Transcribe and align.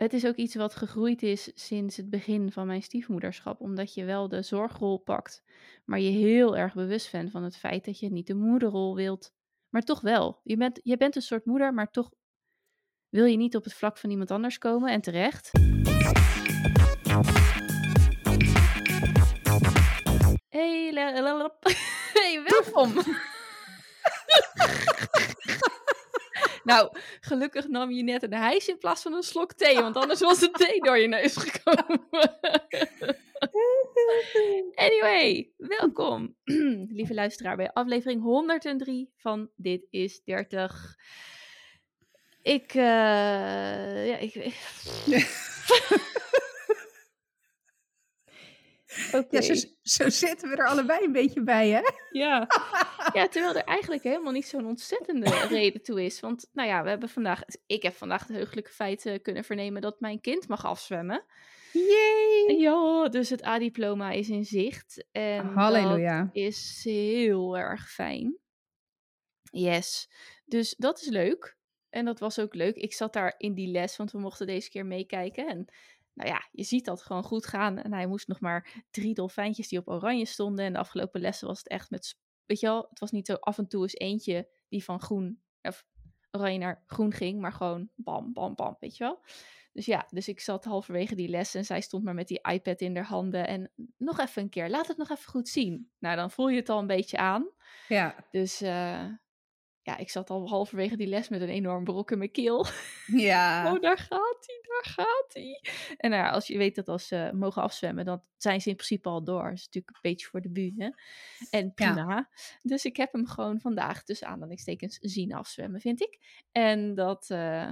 het 0.00 0.12
is 0.12 0.26
ook 0.26 0.36
iets 0.36 0.54
wat 0.54 0.74
gegroeid 0.74 1.22
is 1.22 1.50
sinds 1.54 1.96
het 1.96 2.10
begin 2.10 2.52
van 2.52 2.66
mijn 2.66 2.82
stiefmoederschap. 2.82 3.60
Omdat 3.60 3.94
je 3.94 4.04
wel 4.04 4.28
de 4.28 4.42
zorgrol 4.42 4.98
pakt, 4.98 5.42
maar 5.84 6.00
je 6.00 6.10
heel 6.10 6.56
erg 6.56 6.74
bewust 6.74 7.12
bent 7.12 7.30
van 7.30 7.42
het 7.42 7.56
feit 7.56 7.84
dat 7.84 7.98
je 7.98 8.10
niet 8.10 8.26
de 8.26 8.34
moederrol 8.34 8.94
wilt. 8.94 9.32
Maar 9.68 9.82
toch 9.82 10.00
wel. 10.00 10.40
Je 10.42 10.56
bent, 10.56 10.80
je 10.82 10.96
bent 10.96 11.16
een 11.16 11.22
soort 11.22 11.44
moeder, 11.44 11.74
maar 11.74 11.90
toch 11.90 12.10
wil 13.08 13.24
je 13.24 13.36
niet 13.36 13.56
op 13.56 13.64
het 13.64 13.74
vlak 13.74 13.98
van 13.98 14.10
iemand 14.10 14.30
anders 14.30 14.58
komen. 14.58 14.90
En 14.90 15.00
terecht. 15.00 15.50
Hey, 20.48 20.92
hey 22.12 22.42
welkom. 22.44 22.92
nou, 26.64 26.96
gelukkig 27.20 27.68
nam 27.68 27.90
je 27.90 28.02
net 28.02 28.22
een 28.22 28.34
hijs 28.34 28.68
in 28.68 28.78
plaats 28.78 29.02
van 29.02 29.12
een 29.12 29.22
slok 29.22 29.52
thee, 29.52 29.80
want 29.80 29.96
anders 29.96 30.20
was 30.20 30.38
de 30.38 30.50
thee 30.50 30.80
door 30.80 30.98
je 30.98 31.08
neus 31.08 31.36
gekomen. 31.36 32.08
anyway, 34.86 35.50
welkom, 35.56 36.36
lieve 36.98 37.14
luisteraar, 37.14 37.56
bij 37.56 37.72
aflevering 37.72 38.22
103 38.22 39.10
van 39.16 39.50
Dit 39.56 39.86
is 39.90 40.22
30. 40.24 40.96
Ik, 42.42 42.74
eh 42.74 44.06
ja, 44.06 44.16
ik... 44.16 44.34
Oké. 49.12 49.36
Ja, 49.36 49.42
zo, 49.42 49.54
zo 49.82 50.08
zitten 50.08 50.48
we 50.48 50.56
er 50.56 50.66
allebei 50.66 51.04
een 51.04 51.12
beetje 51.12 51.42
bij, 51.42 51.68
hè? 51.68 51.80
Ja. 52.10 52.46
ja, 53.12 53.28
terwijl 53.28 53.54
er 53.54 53.64
eigenlijk 53.64 54.02
helemaal 54.02 54.32
niet 54.32 54.46
zo'n 54.46 54.66
ontzettende 54.66 55.30
reden 55.48 55.82
toe 55.82 56.04
is. 56.04 56.20
Want, 56.20 56.48
nou 56.52 56.68
ja, 56.68 56.82
we 56.82 56.88
hebben 56.88 57.08
vandaag, 57.08 57.42
ik 57.66 57.82
heb 57.82 57.94
vandaag 57.94 58.26
het 58.26 58.36
heugelijke 58.36 58.70
feit 58.70 59.06
eh, 59.06 59.22
kunnen 59.22 59.44
vernemen 59.44 59.82
dat 59.82 60.00
mijn 60.00 60.20
kind 60.20 60.48
mag 60.48 60.64
afzwemmen. 60.64 61.24
Yay! 61.72 62.56
Ja, 62.58 63.08
dus 63.08 63.30
het 63.30 63.44
A-diploma 63.44 64.10
is 64.10 64.28
in 64.28 64.44
zicht. 64.44 65.06
En 65.12 65.46
Halleluja. 65.46 66.22
dat 66.22 66.28
is 66.32 66.80
heel 66.84 67.58
erg 67.58 67.90
fijn. 67.90 68.38
Yes. 69.50 70.08
Dus 70.44 70.74
dat 70.78 71.00
is 71.00 71.08
leuk. 71.08 71.58
En 71.90 72.04
dat 72.04 72.18
was 72.18 72.38
ook 72.38 72.54
leuk. 72.54 72.76
Ik 72.76 72.92
zat 72.92 73.12
daar 73.12 73.34
in 73.36 73.54
die 73.54 73.70
les, 73.70 73.96
want 73.96 74.12
we 74.12 74.18
mochten 74.18 74.46
deze 74.46 74.70
keer 74.70 74.86
meekijken. 74.86 75.46
En 75.48 75.68
nou 76.20 76.32
ja, 76.32 76.48
je 76.52 76.62
ziet 76.62 76.84
dat 76.84 77.02
gewoon 77.02 77.22
goed 77.22 77.46
gaan. 77.46 77.78
En 77.78 77.92
hij 77.92 78.06
moest 78.06 78.28
nog 78.28 78.40
maar 78.40 78.84
drie 78.90 79.14
dolfijntjes 79.14 79.68
die 79.68 79.78
op 79.78 79.88
oranje 79.88 80.26
stonden. 80.26 80.64
En 80.64 80.72
de 80.72 80.78
afgelopen 80.78 81.20
lessen 81.20 81.46
was 81.48 81.58
het 81.58 81.68
echt 81.68 81.90
met, 81.90 82.16
weet 82.46 82.60
je 82.60 82.66
wel, 82.66 82.86
het 82.88 82.98
was 82.98 83.10
niet 83.10 83.26
zo 83.26 83.34
af 83.34 83.58
en 83.58 83.68
toe 83.68 83.82
eens 83.82 83.94
eentje 83.94 84.48
die 84.68 84.84
van 84.84 85.00
groen, 85.00 85.42
of 85.62 85.84
oranje 86.30 86.58
naar 86.58 86.84
groen 86.86 87.12
ging, 87.12 87.40
maar 87.40 87.52
gewoon 87.52 87.90
bam, 87.94 88.32
bam, 88.32 88.54
bam, 88.54 88.76
weet 88.80 88.96
je 88.96 89.04
wel. 89.04 89.22
Dus 89.72 89.86
ja, 89.86 90.06
dus 90.10 90.28
ik 90.28 90.40
zat 90.40 90.64
halverwege 90.64 91.14
die 91.14 91.28
les 91.28 91.54
en 91.54 91.64
zij 91.64 91.80
stond 91.80 92.04
maar 92.04 92.14
met 92.14 92.28
die 92.28 92.40
iPad 92.50 92.80
in 92.80 92.96
haar 92.96 93.04
handen. 93.04 93.46
En 93.46 93.72
nog 93.96 94.18
even 94.18 94.42
een 94.42 94.48
keer, 94.48 94.70
laat 94.70 94.86
het 94.86 94.96
nog 94.96 95.10
even 95.10 95.30
goed 95.30 95.48
zien. 95.48 95.90
Nou, 95.98 96.16
dan 96.16 96.30
voel 96.30 96.48
je 96.48 96.56
het 96.56 96.68
al 96.68 96.78
een 96.78 96.86
beetje 96.86 97.16
aan. 97.16 97.50
Ja, 97.88 98.26
Dus 98.30 98.60
eh, 98.60 99.06
ja, 99.82 99.96
ik 99.96 100.10
zat 100.10 100.30
al 100.30 100.48
halverwege 100.48 100.96
die 100.96 101.06
les 101.06 101.28
met 101.28 101.40
een 101.40 101.48
enorm 101.48 101.84
brok 101.84 102.10
in 102.10 102.18
mijn 102.18 102.30
keel. 102.30 102.66
ja. 103.06 103.48
Oh, 103.72 103.80
daar 103.80 103.98
gaat 103.98 104.46
hij, 104.46 104.58
daar 104.62 104.84
gaat 104.94 105.30
hij. 105.32 105.60
En 105.96 106.10
nou 106.10 106.22
ja, 106.22 106.30
als 106.30 106.46
je 106.46 106.58
weet 106.58 106.74
dat 106.74 106.88
als 106.88 107.06
ze 107.06 107.30
mogen 107.34 107.62
afzwemmen, 107.62 108.04
dan 108.04 108.22
zijn 108.36 108.60
ze 108.60 108.68
in 108.68 108.74
principe 108.74 109.08
al 109.08 109.24
door. 109.24 109.42
Dat 109.44 109.52
is 109.58 109.64
natuurlijk 109.64 109.94
een 109.94 110.10
beetje 110.10 110.26
voor 110.26 110.40
de 110.40 110.50
bühne. 110.50 110.98
En 111.50 111.64
Ja. 111.64 111.70
prima. 111.92 112.28
Dus 112.62 112.84
ik 112.84 112.96
heb 112.96 113.12
hem 113.12 113.26
gewoon 113.26 113.60
vandaag 113.60 114.02
tussen 114.04 114.26
aanhalingstekens 114.28 114.98
zien 115.00 115.32
afzwemmen, 115.34 115.80
vind 115.80 116.00
ik. 116.02 116.18
En 116.52 116.94
dat 116.94 117.30
eh, 117.30 117.68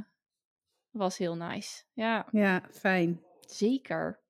was 0.90 1.18
heel 1.18 1.36
nice. 1.36 1.82
Ja, 1.92 2.26
ja, 2.30 2.62
fijn. 2.70 3.22
zeker. 3.40 4.20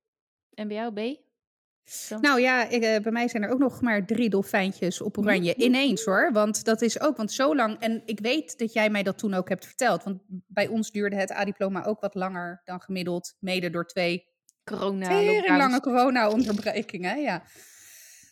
En 0.53 0.67
bij 0.67 0.77
jou, 0.77 0.93
B? 0.93 1.19
Zo. 1.89 2.17
Nou 2.19 2.41
ja, 2.41 2.67
ik, 2.69 2.83
eh, 2.83 3.01
bij 3.01 3.11
mij 3.11 3.27
zijn 3.27 3.43
er 3.43 3.49
ook 3.49 3.59
nog 3.59 3.81
maar 3.81 4.05
drie 4.05 4.29
dolfijntjes 4.29 5.01
op 5.01 5.17
oranje. 5.17 5.53
Mhm. 5.57 5.61
Ineens 5.61 6.03
hoor, 6.03 6.29
want 6.33 6.63
dat 6.63 6.81
is 6.81 6.99
ook, 6.99 7.17
want 7.17 7.31
zo 7.31 7.55
lang... 7.55 7.79
En 7.79 8.01
ik 8.05 8.19
weet 8.19 8.57
dat 8.57 8.73
jij 8.73 8.89
mij 8.89 9.03
dat 9.03 9.17
toen 9.17 9.33
ook 9.33 9.49
hebt 9.49 9.65
verteld. 9.65 10.03
Want 10.03 10.21
bij 10.27 10.67
ons 10.67 10.91
duurde 10.91 11.15
het 11.15 11.31
A-diploma 11.31 11.85
ook 11.85 11.99
wat 11.99 12.15
langer 12.15 12.61
dan 12.65 12.81
gemiddeld. 12.81 13.35
Mede 13.39 13.69
door 13.69 13.85
twee 13.85 14.27
Corona, 14.63 15.57
lange 15.57 15.79
corona-onderbrekingen, 15.79 17.21
ja. 17.21 17.43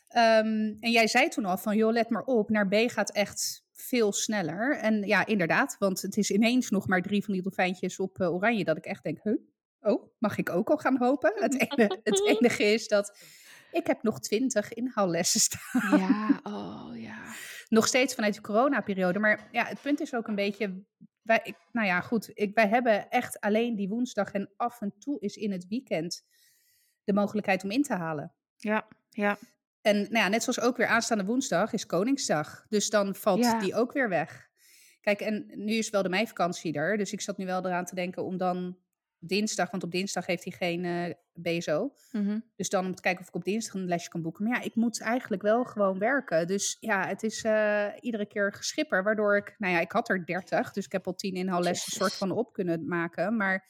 Ehm, 0.08 0.76
en 0.80 0.92
jij 0.92 1.08
zei 1.08 1.28
toen 1.28 1.46
al 1.46 1.58
van, 1.58 1.76
joh, 1.76 1.92
let 1.92 2.10
maar 2.10 2.24
op, 2.24 2.50
naar 2.50 2.68
B 2.68 2.76
gaat 2.76 3.12
echt 3.12 3.66
veel 3.74 4.14
sneller. 4.14 4.78
En 4.78 5.04
ja, 5.08 5.26
inderdaad, 5.26 5.76
want 5.80 6.02
het 6.02 6.18
is 6.18 6.32
ineens 6.32 6.70
nog 6.70 6.88
maar 6.88 7.02
drie 7.02 7.24
van 7.24 7.34
die 7.34 7.44
dolfijntjes 7.44 8.00
op 8.00 8.20
eh, 8.20 8.34
oranje, 8.34 8.64
dat 8.64 8.78
ik 8.78 8.86
echt 8.86 9.04
denk, 9.04 9.20
huh? 9.24 9.38
Oh, 9.82 10.04
mag 10.18 10.38
ik 10.38 10.50
ook 10.50 10.70
al 10.70 10.78
gaan 10.78 10.98
hopen? 10.98 11.34
Het, 11.36 11.66
het 12.04 12.26
enige 12.40 12.64
is 12.64 12.88
dat 12.88 13.18
ik 13.72 13.88
heb 13.88 14.04
nog 14.04 14.20
twintig 14.20 14.74
inhaallessen 14.74 15.40
staan. 15.40 16.00
Ja, 16.00 16.40
oh 16.56 17.00
ja. 17.00 17.18
Nog 17.68 17.88
steeds 17.88 18.16
vanuit 18.16 18.34
de 18.34 18.42
coronaperiode. 18.42 19.20
Maar 19.20 19.48
ja, 19.52 19.66
het 19.66 19.82
punt 19.82 20.00
is 20.02 20.14
ook 20.14 20.28
een 20.28 20.36
beetje. 20.36 20.84
Wij, 21.22 21.40
ik, 21.44 21.56
nou 21.72 21.88
ja, 21.88 22.02
goed. 22.02 22.32
Ik, 22.34 22.56
wij 22.56 22.68
hebben 22.68 23.10
echt 23.10 23.40
alleen 23.40 23.76
die 23.76 23.90
woensdag 23.90 24.32
en 24.32 24.54
af 24.56 24.82
en 24.82 24.94
toe 25.00 25.20
is 25.20 25.36
in 25.36 25.52
het 25.52 25.68
weekend 25.68 26.24
de 27.04 27.14
mogelijkheid 27.14 27.64
om 27.64 27.72
in 27.72 27.84
te 27.84 27.94
halen. 27.94 28.34
Ja, 28.56 28.88
ja. 29.10 29.38
En 29.82 29.98
nou 29.98 30.18
ja, 30.18 30.28
net 30.28 30.44
zoals 30.44 30.60
ook 30.60 30.78
weer 30.78 30.88
aanstaande 30.88 31.26
woensdag 31.26 31.74
is 31.74 31.86
Koningsdag. 31.86 32.66
Dus 32.70 32.90
dan 32.90 33.16
valt 33.16 33.44
Ja. 33.44 33.60
die 33.60 33.76
ook 33.76 33.92
weer 33.94 34.10
weg. 34.10 34.48
Kijk, 35.02 35.20
en 35.20 35.52
nu 35.56 35.74
is 35.74 35.90
wel 35.90 36.04
de 36.04 36.10
meivakantie 36.10 36.74
er. 36.74 36.98
Dus 36.98 37.12
ik 37.12 37.22
zat 37.22 37.38
nu 37.38 37.46
wel 37.46 37.66
eraan 37.66 37.86
te 37.86 37.96
denken 37.96 38.24
om 38.24 38.38
dan 38.38 38.78
dinsdag, 39.28 39.72
want 39.72 39.84
op 39.84 39.92
dinsdag 39.92 40.26
heeft 40.26 40.44
hij 40.44 40.54
geen 40.54 40.86
eh, 40.86 41.14
BSO. 41.34 41.94
Mhm. 42.12 42.40
Dus 42.56 42.70
dan 42.70 42.86
om 42.86 42.96
te 42.96 43.02
kijken 43.02 43.22
of 43.22 43.28
ik 43.28 43.36
op 43.36 43.44
dinsdag 43.44 43.74
een 43.74 43.88
lesje 43.88 44.10
kan 44.10 44.22
boeken. 44.22 44.44
Maar 44.44 44.58
ja, 44.60 44.66
ik 44.66 44.76
moet 44.76 45.02
eigenlijk 45.02 45.42
wel 45.42 45.64
gewoon 45.64 46.00
werken. 46.00 46.48
Dus 46.48 46.78
ja, 46.80 47.08
het 47.08 47.24
is 47.24 47.44
eh, 47.44 47.88
iedere 48.00 48.26
keer 48.26 48.54
geschipper. 48.54 49.04
Waardoor 49.04 49.38
ik, 49.38 49.56
nou 49.58 49.74
ja, 49.74 49.80
ik 49.80 49.92
had 49.92 50.10
er 50.10 50.26
30. 50.26 50.72
Dus 50.72 50.86
ik 50.86 50.92
heb 50.92 51.08
al 51.08 51.16
10 51.16 51.34
inhaallessen 51.34 51.92
soort 51.92 52.14
van 52.14 52.32
op 52.32 52.54
kunnen 52.54 52.88
maken. 52.88 53.38
Maar 53.38 53.70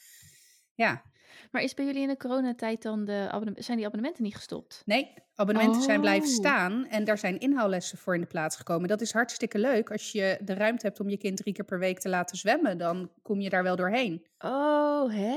ja, 0.76 1.04
Maar 1.52 1.62
is 1.62 1.74
bij 1.74 1.86
jullie 1.86 2.02
in 2.02 2.08
de 2.08 2.18
coronatijd 2.18 2.82
dan 2.82 3.06
de 3.06 3.30
zijn 3.56 3.78
die 3.78 3.86
abonnementen 3.86 4.24
niet 4.24 4.36
gestopt? 4.36 4.82
nee, 4.86 5.14
abonnementen 5.36 5.82
zijn 5.82 6.02
blijven 6.02 6.30
Oh. 6.30 6.36
staan. 6.36 6.86
En 6.88 7.04
daar 7.04 7.18
zijn 7.18 7.40
inhaallessen 7.40 7.98
voor 7.98 8.16
in 8.16 8.22
de 8.22 8.28
plaats 8.28 8.56
gekomen. 8.56 8.88
Dat 8.88 9.02
is 9.02 9.12
hartstikke 9.14 9.60
leuk. 9.60 9.92
Als 9.92 10.12
je 10.12 10.38
de 10.42 10.54
ruimte 10.54 10.86
hebt 10.86 11.00
om 11.00 11.10
je 11.10 11.18
kind 11.18 11.38
drie 11.38 11.54
keer 11.54 11.66
per 11.66 11.80
week 11.80 12.00
te 12.00 12.10
laten 12.10 12.38
zwemmen, 12.38 12.78
dan 12.78 13.12
kom 13.22 13.40
je 13.42 13.50
daar 13.50 13.64
wel 13.64 13.76
doorheen. 13.76 14.26
Oh, 14.40 15.12
hè? 15.14 15.36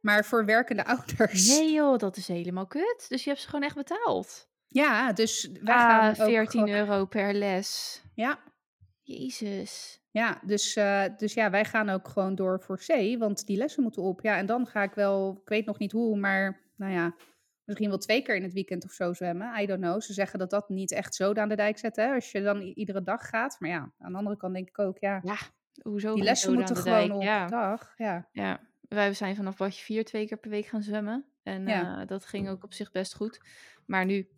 Maar 0.00 0.24
voor 0.24 0.44
werkende 0.44 0.84
ouders. 0.84 1.48
Nee 1.48 1.72
joh, 1.72 1.98
dat 1.98 2.16
is 2.16 2.28
helemaal 2.28 2.66
kut. 2.66 3.04
Dus 3.08 3.24
je 3.24 3.30
hebt 3.30 3.42
ze 3.42 3.48
gewoon 3.48 3.64
echt 3.64 3.74
betaald. 3.76 4.48
Ja, 4.68 5.12
dus 5.12 5.48
wij 5.62 5.74
Ah, 5.74 5.80
gaan 5.80 6.08
ook 6.10 6.14
14 6.16 6.60
gewoon- 6.60 6.68
euro 6.68 7.04
per 7.04 7.34
les. 7.34 8.00
Ja, 8.14 8.38
Jezus. 9.02 10.00
Ja, 10.16 10.40
dus, 10.46 10.76
eh, 10.76 11.04
dus 11.16 11.34
ja, 11.34 11.50
wij 11.50 11.64
gaan 11.64 11.88
ook 11.88 12.08
gewoon 12.08 12.34
door 12.34 12.60
voor 12.60 12.76
C, 12.78 13.16
want 13.18 13.46
die 13.46 13.56
lessen 13.56 13.82
moeten 13.82 14.02
op. 14.02 14.20
Ja, 14.20 14.36
en 14.36 14.46
dan 14.46 14.66
ga 14.66 14.82
ik 14.82 14.94
wel, 14.94 15.38
ik 15.42 15.48
weet 15.48 15.66
nog 15.66 15.78
niet 15.78 15.92
hoe, 15.92 16.16
maar 16.18 16.60
nou 16.76 16.92
ja, 16.92 17.14
misschien 17.64 17.88
wel 17.88 17.98
twee 17.98 18.22
keer 18.22 18.36
in 18.36 18.42
het 18.42 18.52
weekend 18.52 18.84
of 18.84 18.92
zo 18.92 19.12
zwemmen. 19.12 19.60
I 19.62 19.66
don't 19.66 19.80
know. 19.80 20.00
Ze 20.00 20.12
zeggen 20.12 20.38
dat 20.38 20.50
dat 20.50 20.68
niet 20.68 20.92
echt 20.92 21.14
zo 21.14 21.32
aan 21.32 21.48
de 21.48 21.56
dijk 21.56 21.78
zet, 21.78 21.96
hè, 21.96 22.14
als 22.14 22.30
je 22.30 22.42
dan 22.42 22.60
iedere 22.60 23.02
dag 23.02 23.28
gaat. 23.28 23.56
Maar 23.58 23.70
ja, 23.70 23.92
aan 23.98 24.12
de 24.12 24.18
andere 24.18 24.36
kant 24.36 24.54
denk 24.54 24.68
ik 24.68 24.78
ook, 24.78 24.98
ja, 24.98 25.20
Ja, 25.24 25.36
hoezo? 25.82 26.14
die 26.14 26.22
lessen 26.22 26.52
moeten 26.52 26.76
gewoon 26.76 27.10
op 27.12 27.22
Ja. 27.22 27.46
dag. 27.46 27.92
Ja, 27.96 28.28
Ja, 28.32 28.60
wij 28.80 29.14
zijn 29.14 29.36
vanaf 29.36 29.56
badje 29.56 29.84
4 29.84 30.04
twee 30.04 30.26
keer 30.26 30.38
per 30.38 30.50
week 30.50 30.66
gaan 30.66 30.82
zwemmen. 30.82 31.24
En 31.42 31.66
Ja. 31.66 32.00
eh, 32.00 32.06
dat 32.06 32.24
ging 32.24 32.48
ook 32.48 32.64
op 32.64 32.72
zich 32.72 32.90
best 32.90 33.14
goed. 33.14 33.40
Maar 33.86 34.04
nu, 34.04 34.28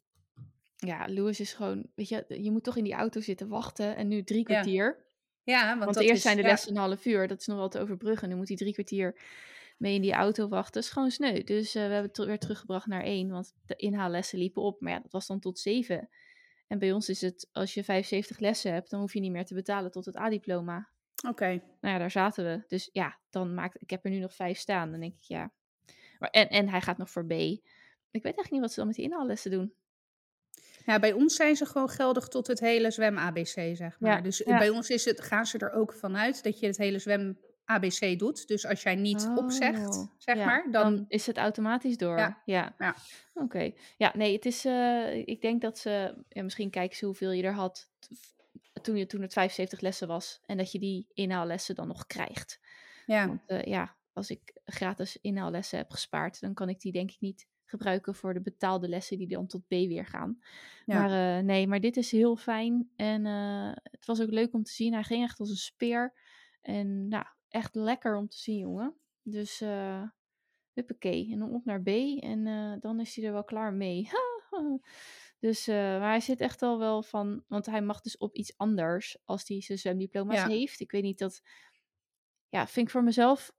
ja, 0.76 1.08
Louis 1.08 1.40
is 1.40 1.52
gewoon, 1.52 1.86
weet 1.94 2.08
je, 2.08 2.24
je 2.42 2.50
moet 2.50 2.64
toch 2.64 2.76
in 2.76 2.84
die 2.84 2.94
auto 2.94 3.20
zitten 3.20 3.48
wachten. 3.48 3.96
En 3.96 4.08
nu 4.08 4.22
drie 4.22 4.44
kwartier. 4.44 4.84
ja 4.98 5.06
want, 5.54 5.84
Want 5.84 5.96
eerst 5.96 6.14
is, 6.14 6.22
zijn 6.22 6.36
de 6.36 6.42
ja, 6.42 6.48
lessen 6.48 6.70
een 6.70 6.80
half 6.80 7.04
uur, 7.04 7.28
dat 7.28 7.40
is 7.40 7.46
nog 7.46 7.56
wel 7.56 7.68
te 7.68 7.78
overbruggen. 7.78 8.28
Nu 8.28 8.34
moet 8.34 8.48
hij 8.48 8.56
drie 8.56 8.72
kwartier 8.72 9.20
mee 9.76 9.94
in 9.94 10.02
die 10.02 10.12
auto 10.12 10.48
wachten. 10.48 10.72
Dat 10.72 10.82
is 10.82 10.90
gewoon 10.90 11.10
sneu. 11.10 11.44
Dus 11.44 11.74
eh, 11.74 11.86
we 11.86 11.92
hebben 11.92 12.10
het 12.12 12.24
weer 12.24 12.38
teruggebracht 12.38 12.86
naar 12.86 13.02
één, 13.02 13.30
want 13.30 13.54
de 13.66 13.76
inhaallessen 13.76 14.38
liepen 14.38 14.62
op. 14.62 14.80
Maar 14.80 14.92
ja, 14.92 15.00
dat 15.00 15.12
was 15.12 15.26
dan 15.26 15.40
tot 15.40 15.58
zeven. 15.58 16.08
En 16.66 16.78
bij 16.78 16.92
ons 16.92 17.08
is 17.08 17.20
het, 17.20 17.48
als 17.52 17.74
je 17.74 17.84
75 17.84 18.38
lessen 18.38 18.72
hebt, 18.72 18.90
dan 18.90 19.00
hoef 19.00 19.12
je 19.12 19.20
niet 19.20 19.32
meer 19.32 19.44
te 19.44 19.54
betalen 19.54 19.90
tot 19.90 20.04
het 20.04 20.16
A-diploma. 20.16 20.88
Oké. 21.28 21.48
Nou 21.80 21.94
ja, 21.94 21.98
daar 21.98 22.10
zaten 22.10 22.44
we. 22.44 22.64
Dus 22.66 22.88
ja, 22.92 23.18
dan 23.30 23.54
maakt, 23.54 23.82
ik 23.82 23.90
heb 23.90 24.04
er 24.04 24.10
nu 24.10 24.18
nog 24.18 24.34
vijf 24.34 24.58
staan. 24.58 24.90
Dan 24.90 25.00
denk 25.00 25.14
ik, 25.14 25.22
ja. 25.22 25.52
Maar, 26.18 26.30
en, 26.30 26.48
en 26.48 26.68
hij 26.68 26.80
gaat 26.80 26.98
nog 26.98 27.10
voor 27.10 27.26
B. 27.26 27.30
Ik 27.30 28.22
weet 28.22 28.36
eigenlijk 28.36 28.50
niet 28.50 28.60
wat 28.60 28.70
ze 28.70 28.76
dan 28.76 28.86
met 28.86 28.96
die 28.96 29.04
inhaallessen 29.04 29.50
doen. 29.50 29.72
Ja, 30.88 30.98
bij 30.98 31.12
ons 31.12 31.34
zijn 31.34 31.56
ze 31.56 31.66
gewoon 31.66 31.88
geldig 31.88 32.28
tot 32.28 32.46
het 32.46 32.60
hele 32.60 32.90
zwem-ABC, 32.90 33.46
zeg 33.76 34.00
maar. 34.00 34.10
Ja, 34.16 34.20
Dus 34.20 34.38
ja. 34.38 34.58
bij 34.58 34.68
ons 34.70 34.88
is 34.90 35.04
het, 35.04 35.20
gaan 35.20 35.46
ze 35.46 35.58
er 35.58 35.72
ook 35.72 35.92
vanuit 35.92 36.42
dat 36.42 36.60
je 36.60 36.66
het 36.66 36.76
hele 36.76 36.98
zwem-ABC 36.98 38.18
doet. 38.18 38.46
Dus 38.48 38.66
als 38.66 38.82
jij 38.82 38.94
niet 38.94 39.30
opzegt, 39.36 39.86
Oh, 39.96 40.06
zeg 40.18 40.36
ja, 40.36 40.44
maar, 40.44 40.68
dan... 40.70 41.04
is 41.08 41.26
het 41.26 41.36
automatisch 41.36 41.96
door. 41.96 42.16
Ja. 42.44 42.96
Oké. 43.34 43.72
Ja, 43.96 44.12
nee, 44.16 44.32
het 44.34 44.46
is. 44.46 44.64
eh, 44.64 45.16
ik 45.26 45.40
denk 45.40 45.60
dat 45.60 45.78
ze. 45.78 46.14
Ja, 46.28 46.42
misschien 46.42 46.70
kijken 46.70 46.96
ze 46.96 47.04
hoeveel 47.04 47.30
je 47.30 47.42
er 47.42 47.52
had. 47.54 47.90
Toen, 48.82 48.96
je, 48.96 49.06
toen 49.06 49.22
het 49.22 49.32
75 49.32 49.80
lessen 49.80 50.08
was. 50.08 50.40
En 50.46 50.56
dat 50.56 50.72
je 50.72 50.78
die 50.78 51.06
inhaallessen 51.14 51.74
dan 51.74 51.88
nog 51.88 52.06
krijgt. 52.06 52.60
Ja, 53.06 53.26
Want 53.26 53.40
eh, 53.46 53.62
ja, 53.64 53.96
als 54.12 54.30
ik 54.30 54.52
gratis 54.64 55.18
inhaallessen 55.20 55.78
heb 55.78 55.90
gespaard, 55.90 56.40
dan 56.40 56.54
kan 56.54 56.68
ik 56.68 56.80
die 56.80 56.92
denk 56.92 57.10
ik 57.10 57.20
niet 57.20 57.46
gebruiken 57.68 58.14
voor 58.14 58.34
de 58.34 58.40
betaalde 58.40 58.88
lessen 58.88 59.18
die 59.18 59.28
dan 59.28 59.46
tot 59.46 59.66
B 59.66 59.70
weer 59.70 60.06
gaan. 60.06 60.38
Ja. 60.86 61.00
Maar 61.00 61.38
eh, 61.38 61.44
nee, 61.44 61.66
maar 61.66 61.80
dit 61.80 61.96
is 61.96 62.10
heel 62.10 62.36
fijn. 62.36 62.90
En 62.96 63.26
eh, 63.26 63.70
het 63.82 64.06
was 64.06 64.20
ook 64.20 64.30
leuk 64.30 64.54
om 64.54 64.62
te 64.62 64.72
zien. 64.72 64.92
Hij 64.92 65.02
ging 65.02 65.22
echt 65.22 65.40
als 65.40 65.50
een 65.50 65.56
speer. 65.56 66.14
En 66.62 67.08
nou, 67.08 67.24
echt 67.48 67.74
lekker 67.74 68.16
om 68.16 68.28
te 68.28 68.38
zien, 68.38 68.58
jongen. 68.58 68.94
Dus 69.22 69.60
uh, 69.60 70.02
huppakee. 70.72 71.32
En 71.32 71.38
dan 71.38 71.54
op 71.54 71.64
naar 71.64 71.82
B. 71.82 71.88
En 72.20 72.44
dan 72.80 73.00
is 73.00 73.16
hij 73.16 73.24
er 73.24 73.32
wel 73.32 73.44
klaar 73.44 73.72
mee. 73.72 74.10
dus, 75.46 75.66
maar 75.66 76.08
hij 76.08 76.20
zit 76.20 76.40
echt 76.40 76.62
al 76.62 76.78
wel 76.78 77.02
van... 77.02 77.44
Want 77.48 77.66
hij 77.66 77.82
mag 77.82 78.00
dus 78.00 78.16
op 78.16 78.34
iets 78.34 78.56
anders 78.56 79.18
als 79.24 79.48
hij 79.48 79.60
zijn 79.60 79.78
zwemdiploma's 79.78 80.36
Ja. 80.36 80.48
heeft. 80.48 80.80
Ik 80.80 80.90
weet 80.90 81.02
niet 81.02 81.18
dat... 81.18 81.42
Ja, 82.48 82.66
vind 82.66 82.86
ik 82.86 82.92
voor 82.92 83.04
mezelf... 83.04 83.52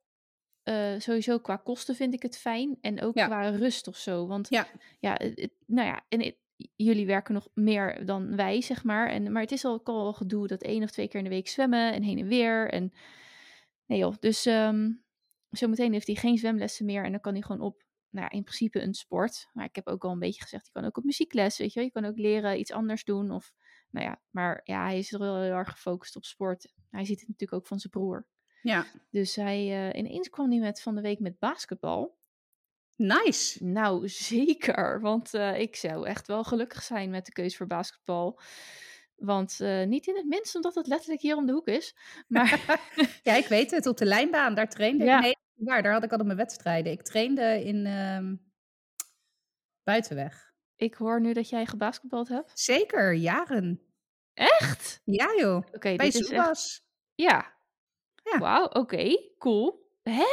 eh, 0.70 1.00
sowieso 1.00 1.40
qua 1.40 1.56
kosten 1.56 1.96
vind 1.96 2.14
ik 2.14 2.22
het 2.22 2.38
fijn. 2.38 2.78
En 2.82 3.02
ook 3.02 3.16
Ja. 3.16 3.26
qua 3.26 3.50
rust 3.50 3.88
of 3.88 3.98
zo. 3.98 4.28
Want 4.28 4.50
Ja, 4.50 4.68
ja, 5.00 5.14
het- 5.18 5.50
nou 5.66 5.88
ja, 5.88 6.06
en 6.10 6.22
het- 6.22 6.38
jullie 6.76 7.06
werken 7.06 7.34
nog 7.34 7.48
meer 7.54 8.06
dan 8.06 8.36
wij, 8.36 8.62
zeg 8.62 8.84
maar. 8.84 9.10
En, 9.10 9.32
maar 9.32 9.42
het 9.42 9.52
is 9.52 9.66
al, 9.66 9.74
ook 9.74 9.88
al 9.88 10.14
gedoe 10.14 10.48
dat 10.48 10.62
één 10.64 10.84
of 10.84 10.92
twee 10.92 11.08
keer 11.08 11.18
in 11.20 11.24
de 11.24 11.30
week 11.30 11.48
zwemmen 11.48 11.94
en 11.94 12.04
heen 12.04 12.18
en 12.20 12.28
weer. 12.28 12.70
En 12.70 12.94
nee 13.86 14.00
joh, 14.00 14.14
dus 14.20 14.46
ehm 14.46 14.92
zometeen 15.50 15.94
heeft 15.94 16.08
hij 16.08 16.16
geen 16.16 16.38
zwemlessen 16.38 16.86
meer 16.86 17.04
en 17.04 17.12
dan 17.12 17.22
kan 17.22 17.34
hij 17.34 17.42
gewoon 17.42 17.62
op, 17.62 17.84
nou 18.10 18.26
ja, 18.26 18.32
in 18.32 18.44
principe 18.44 18.82
een 18.82 18.94
sport. 18.94 19.50
Maar 19.54 19.66
ik 19.66 19.76
heb 19.76 19.88
ook 19.88 20.04
al 20.04 20.12
een 20.12 20.20
beetje 20.20 20.42
gezegd, 20.42 20.66
je 20.66 20.72
kan 20.72 20.86
ook 20.86 20.98
op 20.98 21.04
muziekles, 21.04 21.58
weet 21.58 21.74
je 21.74 21.80
wel. 21.80 21.84
Je 21.88 21.92
kan 22.02 22.06
ook 22.06 22.18
leren 22.18 22.60
iets 22.60 22.72
anders 22.72 23.04
doen 23.04 23.32
of, 23.32 23.54
nou 23.90 24.06
ja. 24.06 24.22
Maar 24.30 24.62
ja, 24.64 24.84
hij 24.84 24.98
is 24.98 25.14
er 25.14 25.20
wel 25.20 25.42
heel 25.42 25.52
erg 25.52 25.70
gefocust 25.70 26.16
op 26.16 26.26
sport. 26.26 26.74
Hij 26.90 27.06
ziet 27.06 27.20
het 27.20 27.28
natuurlijk 27.30 27.62
ook 27.62 27.68
van 27.68 27.80
zijn 27.80 27.92
broer. 27.94 28.26
Ja. 28.62 28.86
Dus 29.12 29.36
hij, 29.36 29.90
eh, 29.90 30.00
ineens 30.00 30.30
kwam 30.30 30.50
hij 30.50 30.60
met 30.60 30.82
van 30.82 30.96
de 30.96 31.02
week 31.02 31.20
met 31.20 31.40
basketbal. 31.40 32.18
Nice. 32.96 33.66
Nou, 33.66 34.08
zeker. 34.32 35.02
Want 35.02 35.34
eh, 35.34 35.60
ik 35.60 35.76
zou 35.76 36.08
echt 36.08 36.28
wel 36.28 36.44
gelukkig 36.44 36.84
zijn 36.84 37.10
met 37.10 37.26
de 37.26 37.32
keuze 37.32 37.58
voor 37.58 37.68
basketbal. 37.68 38.40
Want 39.16 39.60
eh, 39.60 39.86
niet 39.86 40.08
in 40.08 40.16
het 40.16 40.26
minst 40.26 40.56
omdat 40.56 40.76
het 40.76 40.88
letterlijk 40.88 41.22
hier 41.22 41.36
om 41.36 41.46
de 41.46 41.52
hoek 41.54 41.68
is. 41.68 41.96
Maar 42.28 42.80
Ja, 43.24 43.34
ik 43.34 43.48
weet 43.48 43.72
het. 43.72 43.86
Op 43.86 43.98
de 43.98 44.06
lijnbaan, 44.06 44.56
daar 44.56 44.70
trainde 44.70 45.04
Ja. 45.06 45.18
ik. 45.18 45.24
Nee, 45.24 45.36
waar, 45.54 45.84
daar 45.84 45.94
had 45.94 46.04
ik 46.04 46.10
altijd 46.12 46.28
mijn 46.28 46.40
wedstrijden. 46.40 46.92
Ik 46.92 47.02
trainde 47.02 47.64
in 47.64 47.86
ehm, 47.86 48.36
Buitenweg. 49.84 50.54
ik 50.76 50.94
hoor 50.94 51.22
nu 51.22 51.34
dat 51.34 51.50
jij 51.50 51.66
gebasketbald 51.66 52.28
hebt. 52.28 52.60
Zeker, 52.60 53.14
jaren. 53.14 53.82
Echt? 54.34 55.02
Ja 55.04 55.36
joh, 55.38 55.56
Oké, 55.58 55.96
bij 55.96 55.98
dit 55.98 56.14
is 56.14 56.20
echt... 56.20 56.28
Zoebas. 56.28 56.82
Ja. 57.16 57.58
Ja. 58.32 58.40
Wauw, 58.40 58.66
oké. 58.66 59.18
Cool. 59.38 59.88
Hè? 60.04 60.26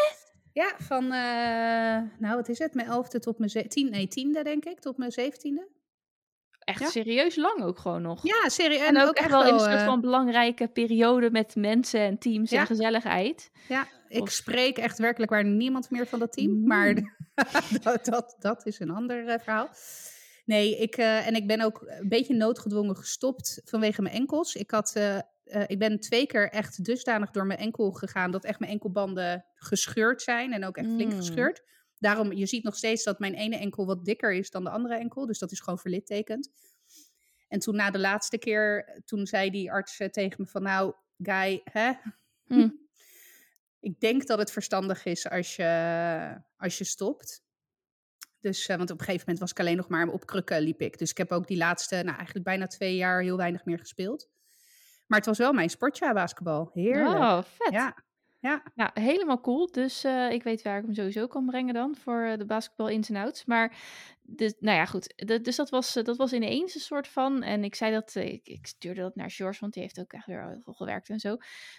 Ja, 0.52 0.74
van, 0.78 1.04
eh, 1.04 2.18
nou 2.18 2.34
wat 2.36 2.48
is 2.48 2.58
het, 2.58 2.74
mijn 2.74 2.86
elfde 2.88 3.18
tot 3.18 3.38
mijn 3.38 3.50
ze- 3.50 3.68
tien, 3.68 3.90
nee, 3.90 4.08
tiende 4.08 4.42
denk 4.42 4.64
ik, 4.64 4.80
tot 4.80 4.96
mijn 4.96 5.10
zeventiende. 5.12 5.68
Echt 6.58 6.80
Ja. 6.80 6.88
serieus 6.88 7.36
lang 7.36 7.62
ook 7.62 7.78
gewoon 7.78 8.02
nog. 8.02 8.22
Ja, 8.26 8.48
serieus. 8.48 8.86
En, 8.86 9.00
ook, 9.00 9.14
echt 9.14 9.30
wel 9.30 9.46
in 9.46 9.52
een 9.54 9.60
soort 9.60 9.72
eh, 9.72 9.84
van 9.84 10.00
belangrijke 10.00 10.68
periode 10.68 11.30
met 11.30 11.54
mensen 11.56 12.00
en 12.00 12.18
teams 12.18 12.50
Ja. 12.50 12.60
en 12.60 12.66
gezelligheid. 12.66 13.50
Ja, 13.68 13.86
ik 14.08 14.22
Of- 14.22 14.30
spreek 14.30 14.78
echt 14.78 14.98
werkelijk 14.98 15.30
waar 15.30 15.44
niemand 15.44 15.90
meer 15.90 16.06
van 16.06 16.18
dat 16.18 16.32
team. 16.32 16.66
Maar 16.66 16.94
dat, 17.82 18.04
dat, 18.04 18.36
dat 18.38 18.66
is 18.66 18.78
een 18.80 18.90
ander 18.90 19.28
eh, 19.28 19.38
verhaal. 19.38 19.68
Nee, 20.44 20.76
ik, 20.78 20.96
en 20.96 21.34
ik 21.34 21.46
ben 21.46 21.60
ook 21.60 21.84
een 21.86 22.08
beetje 22.08 22.34
noodgedwongen 22.34 22.96
gestopt 22.96 23.60
vanwege 23.64 24.02
mijn 24.02 24.14
enkels. 24.14 24.54
Ik, 24.54 24.70
had, 24.70 24.92
eh, 25.46 25.62
ik 25.66 25.78
ben 25.78 26.00
twee 26.00 26.26
keer 26.26 26.50
echt 26.50 26.84
dusdanig 26.84 27.30
door 27.30 27.46
mijn 27.46 27.58
enkel 27.58 27.92
gegaan 27.92 28.30
dat 28.30 28.44
echt 28.44 28.58
mijn 28.58 28.72
enkelbanden 28.72 29.44
gescheurd 29.54 30.22
zijn 30.22 30.52
en 30.52 30.64
ook 30.64 30.76
echt 30.76 30.88
flink 30.88 31.12
Mm. 31.12 31.16
gescheurd. 31.16 31.62
Daarom, 31.98 32.32
je 32.32 32.46
ziet 32.46 32.64
nog 32.64 32.76
steeds 32.76 33.04
dat 33.04 33.18
mijn 33.18 33.34
ene 33.34 33.56
enkel 33.56 33.86
wat 33.86 34.04
dikker 34.04 34.32
is 34.32 34.50
dan 34.50 34.64
de 34.64 34.70
andere 34.70 34.94
enkel. 34.94 35.26
Dus 35.26 35.38
dat 35.38 35.52
is 35.52 35.60
gewoon 35.60 35.78
verlittekend. 35.78 36.50
En 37.48 37.58
toen 37.58 37.76
na 37.76 37.90
de 37.90 37.98
laatste 37.98 38.38
keer, 38.38 39.00
toen 39.04 39.26
zei 39.26 39.50
die 39.50 39.72
arts 39.72 39.98
eh, 39.98 40.08
tegen 40.08 40.36
me 40.38 40.46
van 40.46 40.62
nou, 40.62 40.94
Guy, 41.18 41.60
hè? 41.64 41.92
Hm. 42.46 42.68
Ik 43.80 44.00
denk 44.00 44.26
dat 44.26 44.38
het 44.38 44.52
verstandig 44.52 45.04
is 45.04 45.28
als 45.28 45.56
je, 45.56 46.42
als 46.56 46.78
je 46.78 46.84
stopt. 46.84 47.44
Dus, 48.40 48.66
eh, 48.66 48.76
want 48.76 48.90
op 48.90 48.98
een 48.98 49.04
gegeven 49.04 49.20
moment 49.20 49.38
was 49.38 49.50
ik 49.50 49.60
alleen 49.60 49.76
nog 49.76 49.88
maar 49.88 50.08
op 50.08 50.26
krukken 50.26 50.60
liep 50.60 50.80
ik. 50.80 50.98
Dus 50.98 51.10
ik 51.10 51.16
heb 51.18 51.32
ook 51.32 51.46
die 51.46 51.56
laatste, 51.56 51.94
nou 51.94 52.16
eigenlijk 52.16 52.44
bijna 52.44 52.66
twee 52.66 52.96
jaar 52.96 53.22
heel 53.22 53.36
weinig 53.36 53.64
meer 53.64 53.78
gespeeld. 53.78 54.28
Maar 55.06 55.18
het 55.18 55.26
was 55.26 55.38
wel 55.38 55.52
mijn 55.52 55.70
sportjaar 55.70 56.14
basketbal. 56.14 56.70
Heerlijk. 56.72 57.18
Oh, 57.18 57.42
vet. 57.42 57.72
Ja, 57.72 57.94
ja. 58.40 58.62
Nou, 58.74 58.90
helemaal 58.94 59.40
cool. 59.40 59.70
Dus 59.70 60.04
eh, 60.04 60.30
ik 60.30 60.42
weet 60.42 60.62
waar 60.62 60.78
ik 60.78 60.84
hem 60.84 60.94
sowieso 60.94 61.26
kan 61.26 61.46
brengen 61.46 61.74
dan 61.74 61.96
voor 61.96 62.22
eh, 62.22 62.38
de 62.38 62.44
basketbal 62.44 62.88
ins 62.88 63.08
en 63.08 63.16
outs. 63.16 63.44
Maar, 63.44 63.76
dus, 64.22 64.54
nou 64.58 64.76
ja, 64.76 64.84
goed. 64.84 65.12
De- 65.16 65.40
dus 65.40 65.56
dat 65.56 65.70
was, 65.70 65.96
eh, 65.96 66.04
dat 66.04 66.16
was 66.16 66.32
ineens 66.32 66.74
een 66.74 66.80
soort 66.80 67.08
van. 67.08 67.42
En 67.42 67.64
ik 67.64 67.74
zei 67.74 67.92
dat, 67.92 68.14
ik, 68.14 68.48
ik 68.48 68.66
stuurde 68.66 69.00
dat 69.00 69.14
naar 69.16 69.30
George, 69.30 69.60
want 69.60 69.72
die 69.72 69.82
heeft 69.82 70.00
ook 70.00 70.12
echt 70.12 70.26
weer 70.26 70.48
heel 70.48 70.60
veel 70.64 70.72
gewerkt 70.72 71.08
en 71.08 71.18
zo. 71.20 71.36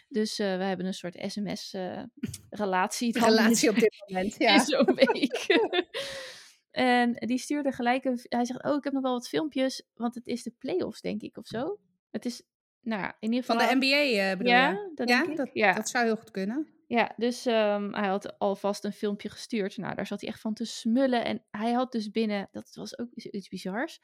Dus 0.08 0.38
we 0.38 0.44
hebben 0.44 0.86
een 0.86 0.94
soort 0.94 1.16
sms-relatie. 1.28 3.20
Relatie 3.20 3.70
op 3.70 3.76
dit 3.76 3.96
moment. 4.08 4.36
Ja. 4.38 4.60
zo'n 4.64 4.94
week. 4.96 5.46
en 6.72 7.14
die 7.14 7.38
stuurde 7.38 7.72
gelijk 7.72 8.06
een... 8.06 8.20
Hij 8.24 8.46
zegt, 8.46 8.64
oh, 8.64 8.76
ik 8.76 8.84
heb 8.84 8.94
nog 8.94 9.04
wel 9.04 9.14
wat 9.14 9.28
filmpjes, 9.28 9.84
want 9.94 10.16
het 10.16 10.28
is 10.28 10.44
de 10.44 10.54
playoffs, 10.60 11.02
denk 11.02 11.22
ik, 11.22 11.38
of 11.38 11.48
zo. 11.48 11.78
Het 12.12 12.26
is, 12.26 12.44
nou 12.88 13.02
ja, 13.02 13.16
in 13.20 13.30
ieder 13.32 13.46
Van 13.46 13.60
geval... 13.60 13.80
de 13.80 13.86
NBA 13.86 14.22
eh, 14.30 14.38
bedoel 14.38 14.54
ja, 14.54 14.70
je? 14.70 14.92
dat 14.96 15.10
Ja, 15.10 15.18
denk 15.18 15.30
ik. 15.30 15.38
dat, 15.38 15.50
ja. 15.54 15.74
dat 15.74 15.90
zou 15.90 16.06
heel 16.06 16.16
goed 16.16 16.32
kunnen. 16.32 16.68
Ja, 16.88 17.14
dus 17.18 17.46
ehm, 17.46 17.94
hij 17.94 18.08
had 18.08 18.40
alvast 18.40 18.84
een 18.84 18.94
filmpje 18.94 19.30
gestuurd. 19.30 19.78
Nou, 19.78 19.96
daar 19.96 20.08
zat 20.08 20.22
hij 20.22 20.30
echt 20.30 20.40
van 20.42 20.54
te 20.54 20.66
smullen. 20.66 21.26
En 21.26 21.44
hij 21.52 21.72
had 21.72 21.92
dus 21.92 22.12
binnen, 22.12 22.48
dat 22.52 22.76
was 22.76 22.98
ook 22.98 23.12
iets- 23.14 23.26
iets 23.26 23.48
bizars. 23.50 24.00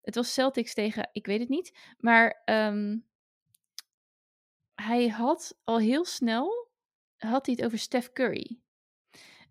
Het 0.00 0.14
was 0.14 0.32
Celtics 0.32 0.74
tegen, 0.74 1.08
ik 1.12 1.26
weet 1.26 1.40
het 1.40 1.48
niet. 1.48 1.78
Maar 1.98 2.42
ehm, 2.44 2.98
hij 4.74 5.08
had 5.08 5.58
al 5.64 5.78
heel 5.78 6.04
snel, 6.04 6.68
had 7.16 7.46
hij 7.46 7.54
het 7.54 7.64
over 7.64 7.78
Steph 7.78 8.12
Curry. 8.12 8.60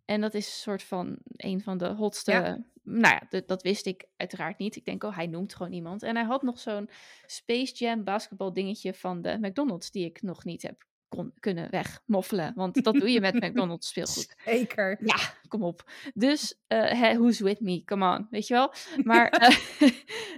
En 0.06 0.22
dat 0.22 0.34
is 0.34 0.46
een 0.46 0.52
soort 0.52 0.84
van 0.84 1.18
een 1.36 1.62
van 1.62 1.78
de 1.78 1.88
hotste. 1.88 2.32
Ja. 2.32 2.64
Nou 2.84 3.14
ja, 3.14 3.22
dat, 3.30 3.48
dat 3.48 3.62
wist 3.62 3.86
ik 3.86 4.06
uiteraard 4.18 4.58
niet. 4.58 4.76
Ik 4.76 4.86
denk, 4.86 5.04
oh, 5.04 5.16
hij 5.16 5.28
noemt 5.28 5.56
gewoon 5.56 5.74
iemand. 5.74 6.04
En 6.04 6.16
hij 6.16 6.26
had 6.26 6.42
nog 6.42 6.60
zo'n 6.60 6.90
Space 7.26 7.74
Jam 7.74 8.04
basketbal 8.04 8.54
dingetje 8.54 8.94
van 8.94 9.22
de 9.22 9.38
McDonald's, 9.42 9.92
die 9.92 10.06
ik 10.06 10.22
nog 10.22 10.44
niet 10.44 10.62
heb 10.62 10.86
kon, 11.16 11.34
kunnen 11.40 11.72
wegmoffelen. 11.72 12.52
Want 12.56 12.84
dat 12.84 12.94
doe 12.94 13.12
je 13.12 13.22
met 13.22 13.34
McDonald's 13.44 13.88
speelgoed. 13.88 14.36
Zeker. 14.46 14.98
Ja, 15.06 15.16
kom 15.48 15.64
op. 15.64 15.92
Dus, 16.14 16.60
eh, 16.68 17.12
who's 17.12 17.40
with 17.40 17.60
me? 17.60 17.84
Come 17.84 18.18
on, 18.18 18.28
weet 18.30 18.48
je 18.48 18.54
wel? 18.54 18.74
Maar 19.10 19.30
eh, 19.30 19.58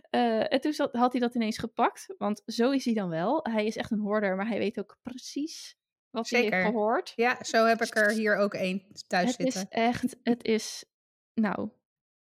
eh, 0.10 0.54
en 0.54 0.62
toen 0.62 0.90
had 0.92 1.12
hij 1.12 1.22
dat 1.22 1.36
ineens 1.36 1.58
gepakt. 1.58 2.14
Want 2.18 2.42
zo 2.46 2.72
is 2.72 2.86
hij 2.86 2.94
dan 2.94 3.10
wel. 3.10 3.40
Hij 3.44 3.66
is 3.66 3.76
echt 3.76 3.92
een 3.92 4.00
hoorder, 4.00 4.36
maar 4.36 4.48
hij 4.48 4.58
weet 4.58 4.80
ook 4.80 4.98
precies 5.04 5.78
wat 6.16 6.30
hij 6.30 6.42
Zeker. 6.42 6.58
heeft 6.58 6.70
gehoord. 6.70 7.14
Ja, 7.16 7.38
zo 7.44 7.66
heb 7.66 7.82
ik 7.82 7.96
er 7.96 8.12
hier 8.12 8.36
ook 8.36 8.54
één 8.54 8.84
thuis 9.08 9.26
Het 9.26 9.36
zitten. 9.42 9.62
is 9.62 9.68
echt, 9.70 10.16
het 10.24 10.44
is, 10.44 10.86
nou, 11.34 11.70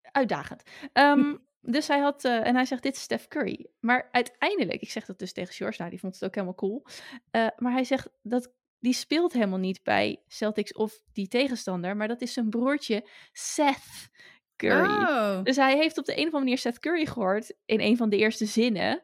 uitdagend. 0.02 0.64
Ehm, 0.94 1.36
dus 1.76 1.88
hij 1.88 2.00
had, 2.00 2.26
eh, 2.26 2.48
en 2.48 2.56
hij 2.56 2.66
zegt, 2.66 2.84
dit 2.84 2.96
is 2.96 3.02
Steph 3.02 3.28
Curry. 3.28 3.68
Maar 3.80 4.10
uiteindelijk, 4.12 4.82
ik 4.82 4.92
zeg 4.92 5.06
dat 5.06 5.20
dus 5.20 5.34
tegen 5.34 5.54
George, 5.54 5.78
nou, 5.78 5.90
die 5.90 6.00
vond 6.00 6.14
het 6.14 6.24
ook 6.24 6.34
helemaal 6.36 6.56
cool. 6.56 6.86
Eh, 7.32 7.48
maar 7.58 7.72
hij 7.72 7.84
zegt, 7.84 8.10
dat, 8.22 8.54
die 8.80 8.94
speelt 8.94 9.34
helemaal 9.34 9.60
niet 9.60 9.84
bij 9.84 10.22
Celtics 10.28 10.74
of 10.74 11.02
die 11.14 11.28
tegenstander, 11.28 11.98
maar 11.98 12.08
dat 12.08 12.22
is 12.22 12.34
zijn 12.34 12.50
broertje 12.50 13.08
Seth 13.32 14.10
Curry. 14.56 15.04
Oh, 15.04 15.44
Dus 15.44 15.56
hij 15.56 15.78
heeft 15.78 15.98
op 15.98 16.06
de 16.06 16.12
een 16.12 16.18
of 16.18 16.24
andere 16.26 16.44
manier 16.44 16.58
Seth 16.58 16.80
Curry 16.80 17.06
gehoord 17.06 17.54
in 17.66 17.80
een 17.80 17.98
van 17.98 18.10
de 18.10 18.18
eerste 18.18 18.46
zinnen. 18.46 19.02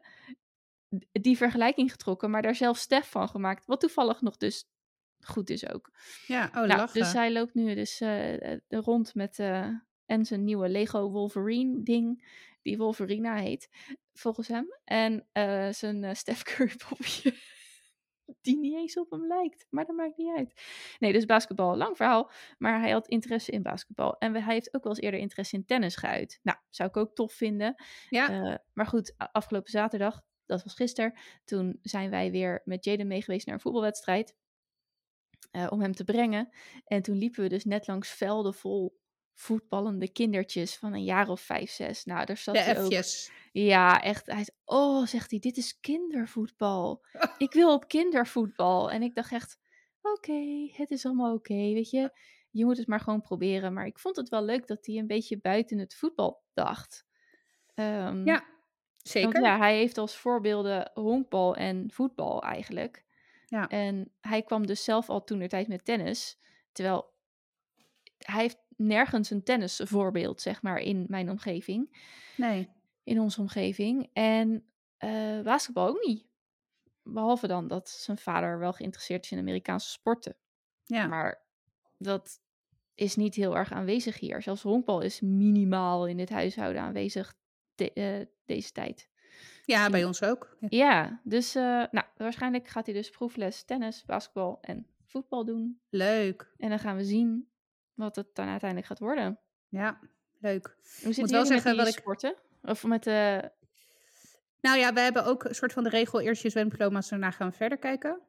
Die 1.12 1.36
vergelijking 1.36 1.90
getrokken, 1.90 2.30
maar 2.30 2.42
daar 2.42 2.54
zelf 2.54 2.76
Steph 2.76 3.10
van 3.10 3.28
gemaakt. 3.28 3.66
Wat 3.66 3.80
toevallig 3.80 4.20
nog 4.20 4.36
dus 4.36 4.64
goed 5.28 5.50
is 5.50 5.68
ook. 5.68 5.90
ja, 6.26 6.44
oh, 6.46 6.52
Nou, 6.52 6.66
lachen. 6.66 7.00
dus 7.00 7.12
hij 7.12 7.32
loopt 7.32 7.54
nu 7.54 7.74
dus 7.74 8.00
eh, 8.00 8.52
eh, 8.52 8.60
rond 8.68 9.14
met 9.14 9.38
eh, 9.38 9.68
en 10.06 10.24
zijn 10.24 10.44
nieuwe 10.44 10.68
Lego 10.68 11.10
Wolverine 11.10 11.82
ding, 11.82 12.28
die 12.62 12.76
Wolverina 12.76 13.36
heet, 13.36 13.68
volgens 14.12 14.48
hem. 14.48 14.66
En 14.84 15.26
zijn 15.74 16.16
Steph 16.16 16.42
Curry 16.42 16.76
popje, 16.88 17.34
die 18.40 18.58
niet 18.58 18.74
eens 18.74 18.98
op 18.98 19.10
hem 19.10 19.26
lijkt, 19.26 19.66
maar 19.70 19.84
dat 19.84 19.96
maakt 19.96 20.16
niet 20.16 20.36
uit. 20.36 20.62
Nee, 20.98 21.12
dus 21.12 21.24
basketbal, 21.24 21.76
lang 21.76 21.96
verhaal, 21.96 22.30
maar 22.58 22.80
hij 22.80 22.90
had 22.90 23.08
interesse 23.08 23.50
in 23.50 23.62
basketbal. 23.62 24.18
En 24.18 24.32
hij 24.32 24.54
heeft 24.54 24.74
ook 24.74 24.82
wel 24.82 24.92
eens 24.92 25.02
eerder 25.02 25.20
interesse 25.20 25.56
in 25.56 25.64
tennis 25.64 25.96
geuit. 25.96 26.40
Nou, 26.42 26.58
zou 26.70 26.88
ik 26.88 26.96
ook 26.96 27.14
tof 27.14 27.32
vinden. 27.32 27.74
ja, 28.08 28.60
maar 28.72 28.86
goed, 28.86 29.14
afgelopen 29.16 29.70
zaterdag, 29.70 30.22
dat 30.48 30.62
was 30.62 30.74
gisteren, 30.74 31.18
toen 31.44 31.78
zijn 31.82 32.10
wij 32.10 32.30
weer 32.30 32.62
met 32.64 32.84
Jaden 32.84 33.06
mee 33.06 33.22
geweest 33.22 33.46
naar 33.46 33.54
een 33.54 33.60
voetbalwedstrijd. 33.60 34.34
Eh, 35.50 35.66
om 35.70 35.80
hem 35.80 35.94
te 35.94 36.04
brengen. 36.04 36.48
En 36.84 37.02
toen 37.02 37.16
liepen 37.16 37.42
we 37.42 37.48
dus 37.48 37.64
net 37.64 37.86
langs 37.86 38.10
velden 38.10 38.54
vol 38.54 38.98
voetballende 39.38 40.12
kindertjes 40.12 40.76
van 40.76 40.92
een 40.92 41.04
jaar 41.04 41.28
of 41.28 41.40
vijf, 41.40 41.70
zes. 41.70 42.04
Nou, 42.04 42.24
daar 42.24 42.36
zat 42.36 42.54
de 42.54 42.60
hij 42.60 42.80
ook. 42.82 43.04
Ja, 43.52 44.02
echt. 44.02 44.26
Hij 44.26 44.46
oh, 44.64 45.06
zegt 45.06 45.30
hij, 45.30 45.38
dit 45.38 45.56
is 45.56 45.80
kindervoetbal. 45.80 47.04
Ik 47.38 47.52
wil 47.52 47.72
op 47.72 47.88
kindervoetbal. 47.88 48.90
En 48.90 49.02
ik 49.02 49.14
dacht 49.14 49.32
echt, 49.32 49.58
oké, 50.02 50.68
het 50.72 50.90
is 50.90 51.06
allemaal 51.06 51.34
oké, 51.34 51.54
weet 51.54 51.90
je. 51.90 52.10
Je 52.50 52.64
moet 52.64 52.76
het 52.76 52.86
maar 52.86 53.00
gewoon 53.00 53.20
proberen. 53.20 53.72
Maar 53.72 53.86
ik 53.86 53.98
vond 53.98 54.16
het 54.16 54.28
wel 54.28 54.44
leuk 54.44 54.66
dat 54.66 54.86
hij 54.86 54.96
een 54.96 55.06
beetje 55.06 55.38
buiten 55.40 55.78
het 55.78 55.94
voetbal 55.94 56.42
dacht. 56.52 57.06
Ehm, 57.74 58.24
Ja, 58.24 58.34
want 58.34 58.44
zeker. 59.02 59.42
ja, 59.42 59.58
hij 59.58 59.76
heeft 59.76 59.98
als 59.98 60.16
voorbeelden 60.16 60.90
honkbal 60.94 61.56
en 61.56 61.90
voetbal 61.90 62.42
eigenlijk. 62.42 63.04
Ja. 63.48 63.68
En 63.68 64.12
hij 64.20 64.42
kwam 64.42 64.66
dus 64.66 64.84
zelf 64.84 65.08
al 65.08 65.24
toen 65.24 65.48
tijd 65.48 65.68
met 65.68 65.84
tennis. 65.84 66.38
Terwijl 66.72 67.14
hij 68.18 68.40
heeft 68.40 68.58
nergens 68.76 69.30
een 69.30 69.42
tennisvoorbeeld, 69.42 70.40
zeg 70.40 70.62
maar, 70.62 70.78
in 70.78 71.04
mijn 71.08 71.30
omgeving. 71.30 72.06
Nee. 72.36 72.68
In 73.02 73.20
onze 73.20 73.40
omgeving. 73.40 74.10
En 74.12 74.64
eh, 74.96 75.40
basketbal 75.40 75.88
ook 75.88 76.04
niet. 76.04 76.26
Behalve 77.02 77.46
dan 77.46 77.68
dat 77.68 77.88
zijn 77.88 78.18
vader 78.18 78.58
wel 78.58 78.72
geïnteresseerd 78.72 79.24
is 79.24 79.30
in 79.30 79.38
Amerikaanse 79.38 79.90
sporten. 79.90 80.36
Ja. 80.84 81.06
Maar 81.06 81.46
dat 81.98 82.40
is 82.94 83.16
niet 83.16 83.34
heel 83.34 83.56
erg 83.56 83.72
aanwezig 83.72 84.18
hier. 84.20 84.42
Zelfs 84.42 84.62
honkbal 84.62 85.00
is 85.00 85.20
minimaal 85.20 86.06
in 86.06 86.16
dit 86.16 86.28
huishouden 86.30 86.82
aanwezig 86.82 87.34
de- 87.74 87.92
eh, 87.92 88.26
deze 88.44 88.72
tijd. 88.72 89.08
Ja, 89.68 89.90
bij 89.90 90.04
ons 90.04 90.22
ook. 90.22 90.56
Ja. 90.60 90.68
Ja, 90.70 91.20
dus 91.24 91.54
eh, 91.54 91.62
nou, 91.90 92.06
waarschijnlijk 92.16 92.68
gaat 92.68 92.86
hij 92.86 92.94
dus 92.94 93.10
proefles 93.10 93.62
tennis, 93.62 94.04
basketbal 94.04 94.58
en 94.60 94.86
voetbal 95.04 95.44
doen. 95.44 95.80
Leuk. 95.88 96.52
En 96.56 96.68
dan 96.68 96.78
gaan 96.78 96.96
we 96.96 97.04
zien 97.04 97.48
wat 97.94 98.16
het 98.16 98.34
dan 98.34 98.48
uiteindelijk 98.48 98.88
gaat 98.88 98.98
worden. 98.98 99.38
Ja, 99.68 99.98
leuk. 100.38 100.76
Hoe 101.02 101.12
zit 101.12 101.30
wel 101.30 101.46
zeggen, 101.46 101.64
met 101.64 101.64
die 101.64 101.84
wat 101.84 101.86
ik- 101.86 102.00
sporten? 102.00 102.34
Of 102.62 102.84
met 102.84 103.06
eh, 103.06 103.14
de... 103.14 103.50
Nou 104.60 104.78
ja, 104.78 104.92
we 104.92 105.00
hebben 105.00 105.24
ook 105.24 105.44
een 105.44 105.54
soort 105.54 105.72
van 105.72 105.82
de 105.82 105.88
regel: 105.90 106.20
eerst 106.20 106.42
je 106.42 106.50
zwemdiploma's, 106.50 107.08
daarna 107.08 107.30
gaan 107.30 107.50
we 107.50 107.56
verder 107.56 107.78
kijken. 107.78 108.20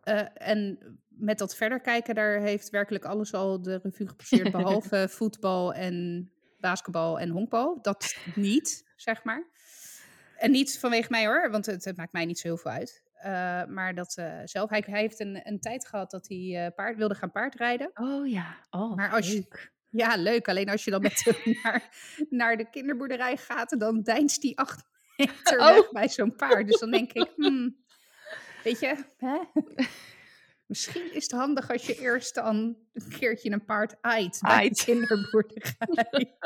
Eh, 0.00 0.22
en 0.34 0.78
met 1.08 1.38
dat 1.38 1.56
verder 1.56 1.80
kijken, 1.80 2.14
daar 2.14 2.40
heeft 2.40 2.70
werkelijk 2.70 3.04
alles 3.04 3.34
al 3.34 3.62
de 3.62 3.76
revue 3.82 4.08
gepasseerd, 4.08 4.50
behalve 4.58 5.08
voetbal 5.08 5.74
en 5.74 6.30
basketbal 6.58 7.20
en 7.20 7.28
honkbal. 7.30 7.78
Dat 7.82 8.16
niet, 8.34 8.92
zeg 8.96 9.24
maar. 9.24 9.50
En 10.42 10.50
niet 10.50 10.78
vanwege 10.78 11.10
mij 11.10 11.26
hoor, 11.26 11.50
want 11.50 11.66
het, 11.66 11.84
het 11.84 11.96
maakt 11.96 12.12
mij 12.12 12.24
niet 12.24 12.38
zo 12.38 12.48
heel 12.48 12.56
veel 12.56 12.70
uit. 12.70 13.02
Eh, 13.12 13.64
maar 13.64 13.94
dat 13.94 14.16
eh, 14.16 14.40
zelf, 14.44 14.70
hij, 14.70 14.82
hij 14.86 15.00
heeft 15.00 15.20
een, 15.20 15.40
een 15.44 15.60
tijd 15.60 15.86
gehad 15.86 16.10
dat 16.10 16.28
hij 16.28 16.64
eh, 16.66 16.74
paard, 16.74 16.96
wilde 16.96 17.14
gaan 17.14 17.30
paardrijden. 17.30 17.90
Oh 17.94 18.28
ja, 18.28 18.56
oh, 18.70 18.96
Maar 18.96 19.10
als 19.10 19.26
je- 19.28 19.34
leuk. 19.34 19.72
Ja, 19.88 20.16
leuk. 20.16 20.48
Alleen 20.48 20.68
als 20.68 20.84
je 20.84 20.90
dan 20.90 21.00
met 21.02 21.24
hem 21.24 21.54
naar, 21.62 21.88
naar 22.30 22.56
de 22.56 22.70
kinderboerderij 22.70 23.36
gaat, 23.36 23.78
dan 23.80 24.02
deinst 24.02 24.40
die 24.40 24.58
acht 24.58 24.84
meter 25.16 25.58
Oh. 25.58 25.66
weg 25.66 25.90
bij 25.90 26.08
zo'n 26.08 26.34
paard. 26.36 26.66
Dus 26.66 26.80
dan 26.80 26.90
denk 26.90 27.12
ik, 27.12 27.32
hmm, 27.36 27.76
weet 28.64 28.80
je, 28.80 28.96
hè? 29.16 29.38
misschien 30.66 31.14
is 31.14 31.22
het 31.22 31.32
handig 31.32 31.70
als 31.70 31.86
je 31.86 31.98
eerst 32.00 32.34
dan 32.34 32.76
een 32.92 33.08
keertje 33.18 33.50
een 33.50 33.64
paard 33.64 33.94
aait 34.00 34.38
bij 34.40 34.68
de 34.68 34.84
kinderboerderij. 34.84 36.36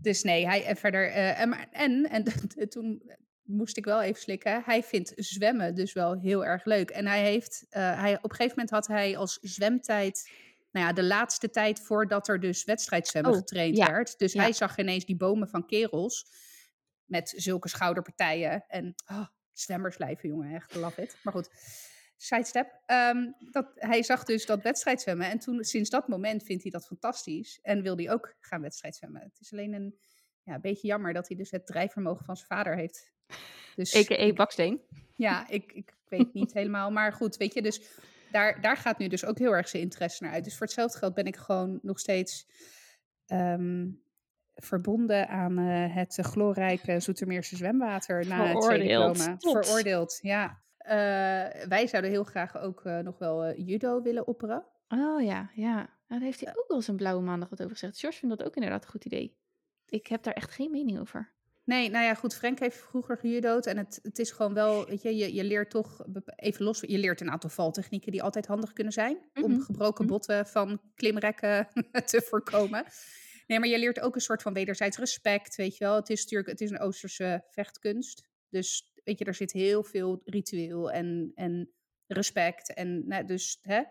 Dus 0.00 0.22
nee, 0.22 0.46
hij 0.46 0.64
en 0.64 0.76
verder. 0.76 1.08
eh, 1.10 1.40
en, 1.40 1.48
maar- 1.48 1.68
en, 1.70 2.10
en 2.10 2.24
toen 2.68 3.02
moest 3.42 3.76
ik 3.76 3.84
wel 3.84 4.02
even 4.02 4.20
slikken. 4.20 4.62
Hij 4.64 4.82
vindt 4.82 5.12
zwemmen 5.16 5.74
dus 5.74 5.92
wel 5.92 6.18
heel 6.20 6.44
erg 6.44 6.64
leuk. 6.64 6.90
En 6.90 7.06
hij 7.06 7.22
heeft, 7.22 7.66
eh, 7.68 8.00
hij, 8.00 8.16
op 8.16 8.24
een 8.30 8.36
gegeven 8.36 8.50
moment 8.56 8.70
had 8.70 8.86
hij 8.86 9.16
als 9.16 9.38
zwemtijd 9.40 10.30
nou 10.70 10.86
ja, 10.86 10.92
de 10.92 11.02
laatste 11.04 11.50
tijd 11.50 11.80
voordat 11.80 12.28
er 12.28 12.40
dus 12.40 12.64
wedstrijdzwemmen 12.64 13.32
Oh, 13.32 13.38
getraind 13.38 13.76
ja, 13.76 13.86
werd. 13.86 14.18
Dus 14.18 14.32
ja. 14.32 14.42
hij 14.42 14.52
zag 14.52 14.78
ineens 14.78 15.04
die 15.04 15.16
bomen 15.16 15.48
van 15.48 15.66
kerels 15.66 16.26
met 17.04 17.32
zulke 17.36 17.68
schouderpartijen. 17.68 18.64
En 18.68 18.94
oh, 19.06 19.26
zwemmerslijven, 19.52 20.28
jongen, 20.28 20.54
echt 20.54 20.74
love 20.74 21.02
it. 21.02 21.16
Maar 21.22 21.32
goed, 21.32 21.50
sidestep. 22.22 22.80
Ehm, 22.86 23.30
dat, 23.38 23.70
hij 23.74 24.02
zag 24.02 24.24
dus 24.24 24.46
dat 24.46 24.62
wedstrijdzwemmen. 24.62 25.30
En 25.30 25.38
toen, 25.38 25.64
sinds 25.64 25.90
dat 25.90 26.08
moment 26.08 26.42
vindt 26.42 26.62
hij 26.62 26.70
dat 26.70 26.86
fantastisch. 26.86 27.58
En 27.62 27.82
wil 27.82 27.96
hij 27.96 28.10
ook 28.10 28.36
gaan 28.40 28.60
wedstrijdzwemmen. 28.60 29.22
Het 29.22 29.40
is 29.40 29.52
alleen 29.52 29.72
een 29.72 29.98
ja, 30.42 30.58
beetje 30.58 30.86
jammer 30.86 31.12
dat 31.12 31.28
hij 31.28 31.36
dus 31.36 31.50
het 31.50 31.66
drijfvermogen 31.66 32.24
van 32.24 32.36
zijn 32.36 32.48
vader 32.48 32.76
heeft. 32.76 33.12
Dus 33.74 33.96
A.k.a. 33.96 34.32
baksteen. 34.32 34.80
ja, 35.16 35.48
ik, 35.48 35.72
ik 35.72 35.94
weet 36.08 36.32
niet 36.40 36.52
helemaal. 36.52 36.90
Maar 36.90 37.12
goed, 37.12 37.36
weet 37.36 37.54
je, 37.54 37.62
dus 37.62 37.82
daar, 38.30 38.60
daar 38.60 38.76
gaat 38.76 38.98
nu 38.98 39.08
dus 39.08 39.24
ook 39.24 39.38
heel 39.38 39.56
erg 39.56 39.68
zijn 39.68 39.82
interesse 39.82 40.24
naar 40.24 40.32
uit. 40.32 40.44
Dus 40.44 40.56
voor 40.56 40.66
hetzelfde 40.66 40.98
geld 40.98 41.14
ben 41.14 41.24
ik 41.24 41.36
gewoon 41.36 41.78
nog 41.82 41.98
steeds 41.98 42.46
ehm, 43.26 43.88
verbonden 44.54 45.28
aan 45.28 45.58
eh, 45.58 45.94
het 45.94 46.18
glorrijke 46.20 47.00
Zoetermeerse 47.00 47.56
zwemwater 47.56 48.26
na 48.26 48.46
het 48.46 48.80
diploma. 48.80 49.36
Veroordeeld, 49.38 50.18
ja. 50.22 50.62
Eh, 50.80 50.96
wij 51.68 51.86
zouden 51.86 52.10
heel 52.10 52.24
graag 52.24 52.58
ook 52.58 52.84
eh, 52.84 52.98
nog 52.98 53.18
wel 53.18 53.44
eh, 53.44 53.66
judo 53.66 54.02
willen 54.02 54.26
opperen. 54.26 54.64
Oh 54.88 55.22
ja, 55.22 55.50
ja. 55.54 55.74
Nou, 55.74 55.88
Daar 56.06 56.20
heeft 56.20 56.40
hij 56.40 56.56
ook 56.56 56.68
wel 56.68 56.76
eens 56.76 56.88
een 56.88 56.96
blauwe 56.96 57.22
maandag 57.22 57.48
wat 57.48 57.60
over 57.60 57.72
gezegd. 57.72 57.98
George 57.98 58.18
vindt 58.18 58.38
dat 58.38 58.46
ook 58.46 58.54
inderdaad 58.54 58.84
een 58.84 58.90
goed 58.90 59.04
idee. 59.04 59.38
Ik 59.86 60.06
heb 60.06 60.22
daar 60.22 60.34
echt 60.34 60.50
geen 60.50 60.70
mening 60.70 60.98
over. 60.98 61.32
Nee, 61.64 61.90
nou 61.90 62.04
ja, 62.04 62.14
goed, 62.14 62.34
Frank 62.34 62.58
heeft 62.58 62.76
vroeger 62.76 63.16
gejudo'd 63.16 63.66
en 63.66 63.76
het, 63.76 63.98
het 64.02 64.18
is 64.18 64.30
gewoon 64.30 64.54
wel, 64.54 64.86
weet 64.86 65.02
je, 65.02 65.16
je, 65.16 65.34
je 65.34 65.44
leert 65.44 65.70
toch, 65.70 66.04
even 66.36 66.64
los, 66.64 66.80
je 66.80 66.98
leert 66.98 67.20
een 67.20 67.30
aantal 67.30 67.50
valtechnieken 67.50 68.12
die 68.12 68.22
altijd 68.22 68.46
handig 68.46 68.72
kunnen 68.72 68.92
zijn 68.92 69.18
om 69.42 69.50
Mhm, 69.50 69.60
gebroken 69.60 70.04
mhm. 70.04 70.12
botten 70.12 70.46
van 70.46 70.80
klimrekken 70.94 71.68
te 72.10 72.22
voorkomen. 72.28 72.84
Nee, 73.46 73.58
maar 73.58 73.68
je 73.68 73.78
leert 73.78 74.00
ook 74.00 74.14
een 74.14 74.20
soort 74.20 74.42
van 74.42 74.52
wederzijds 74.52 74.98
respect, 74.98 75.56
weet 75.56 75.76
je 75.76 75.84
wel. 75.84 75.94
Het 75.94 76.10
is 76.10 76.22
natuurlijk, 76.22 76.50
het 76.50 76.60
is 76.60 76.70
een 76.70 76.80
Oosterse 76.80 77.44
vechtkunst, 77.48 78.29
dus 78.50 78.92
weet 79.04 79.18
je, 79.18 79.24
er 79.24 79.34
zit 79.34 79.52
heel 79.52 79.82
veel 79.84 80.20
ritueel 80.24 80.90
en, 80.90 81.32
en 81.34 81.70
respect 82.06 82.74
en 82.74 83.06
nou, 83.06 83.24
dus, 83.24 83.58
hè. 83.62 83.82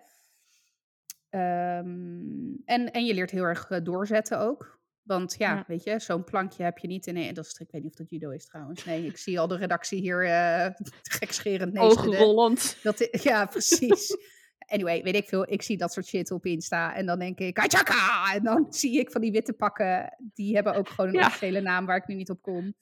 Ehm, 1.29 2.55
en, 2.65 2.91
en 2.91 3.05
je 3.05 3.13
leert 3.13 3.31
heel 3.31 3.43
erg 3.43 3.69
eh, 3.69 3.83
doorzetten 3.83 4.39
ook. 4.39 4.77
Want 5.03 5.35
ja, 5.37 5.55
Ja. 5.55 5.63
weet 5.67 5.83
je, 5.83 5.99
zo'n 5.99 6.23
plankje 6.23 6.63
heb 6.63 6.77
je 6.77 6.87
niet 6.87 7.07
in 7.07 7.17
een... 7.17 7.33
Dat 7.33 7.45
is, 7.45 7.53
ik 7.53 7.71
weet 7.71 7.81
niet 7.81 7.91
of 7.91 7.97
dat 7.97 8.09
judo 8.09 8.29
is 8.29 8.45
trouwens. 8.45 8.85
Nee, 8.85 9.05
ik 9.05 9.17
zie 9.17 9.39
al 9.39 9.47
de 9.47 9.55
redactie 9.57 9.99
hier 9.99 10.25
eh 10.25 10.67
gekscherend 11.19 11.73
nee. 11.73 11.83
Oogrollend. 11.83 12.77
Dat, 12.83 13.07
ja, 13.23 13.45
precies. 13.45 14.17
Anyway, 14.65 15.03
weet 15.03 15.15
ik 15.15 15.27
veel. 15.27 15.51
Ik 15.51 15.61
zie 15.61 15.77
dat 15.77 15.93
soort 15.93 16.05
shit 16.05 16.31
op 16.31 16.45
Insta. 16.45 16.95
En 16.95 17.05
dan 17.05 17.19
denk 17.19 17.39
ik, 17.39 17.53
kachaka! 17.53 18.33
En 18.33 18.43
dan 18.43 18.73
zie 18.73 18.99
ik 18.99 19.11
van 19.11 19.21
die 19.21 19.31
witte 19.31 19.53
pakken. 19.53 20.17
Die 20.33 20.55
hebben 20.55 20.73
ook 20.75 20.89
gewoon 20.89 21.09
een 21.09 21.19
Ja. 21.19 21.25
officiële 21.25 21.61
naam 21.61 21.85
waar 21.85 21.97
ik 21.97 22.07
nu 22.07 22.15
niet 22.15 22.29
op 22.29 22.41
kom. 22.41 22.73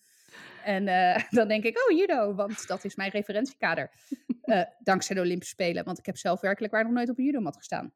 En 0.64 0.88
eh, 0.88 1.24
dan 1.38 1.48
denk 1.48 1.64
ik, 1.64 1.90
oh, 1.90 1.98
judo. 1.98 2.36
Want 2.36 2.68
dat 2.68 2.84
is 2.84 2.96
mijn 2.96 3.12
referentiekader. 3.12 3.92
Eh, 4.42 4.62
dankzij 4.80 5.16
de 5.16 5.22
Olympische 5.22 5.54
Spelen. 5.54 5.84
Want 5.84 6.00
ik 6.00 6.06
heb 6.06 6.18
zelf 6.18 6.42
werkelijk 6.42 6.74
waar 6.74 6.84
nog 6.84 6.94
nooit 6.94 7.10
op 7.10 7.18
een 7.18 7.26
judomat 7.26 7.58
gestaan. 7.58 7.94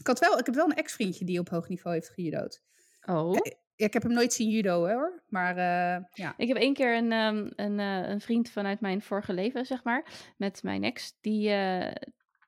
Ik, 0.00 0.06
had 0.06 0.18
wel, 0.18 0.38
ik 0.38 0.46
heb 0.46 0.54
wel 0.54 0.64
een 0.64 0.76
ex-vriendje 0.76 1.24
die 1.24 1.38
op 1.38 1.48
hoog 1.48 1.68
niveau 1.68 1.96
heeft 1.96 2.10
gejudo'd. 2.10 2.62
Oh. 3.04 3.32
Ja, 3.32 3.86
ik 3.86 3.92
heb 3.92 4.02
hem 4.02 4.12
nooit 4.12 4.32
zien 4.32 4.50
judo 4.50 4.86
hoor. 4.88 5.22
Maar 5.28 5.56
eh, 5.56 6.04
ja. 6.12 6.34
Ik 6.36 6.48
heb 6.48 6.56
één 6.56 6.74
keer 6.74 6.96
een, 6.96 7.12
ehm, 7.12 7.50
een, 7.56 7.80
eh, 7.80 8.08
een 8.10 8.20
vriend 8.20 8.50
vanuit 8.50 8.80
mijn 8.80 9.02
vorige 9.02 9.32
leven, 9.32 9.66
zeg 9.66 9.84
maar, 9.84 10.04
met 10.36 10.62
mijn 10.62 10.84
ex, 10.84 11.16
die, 11.20 11.50
eh 11.50 11.92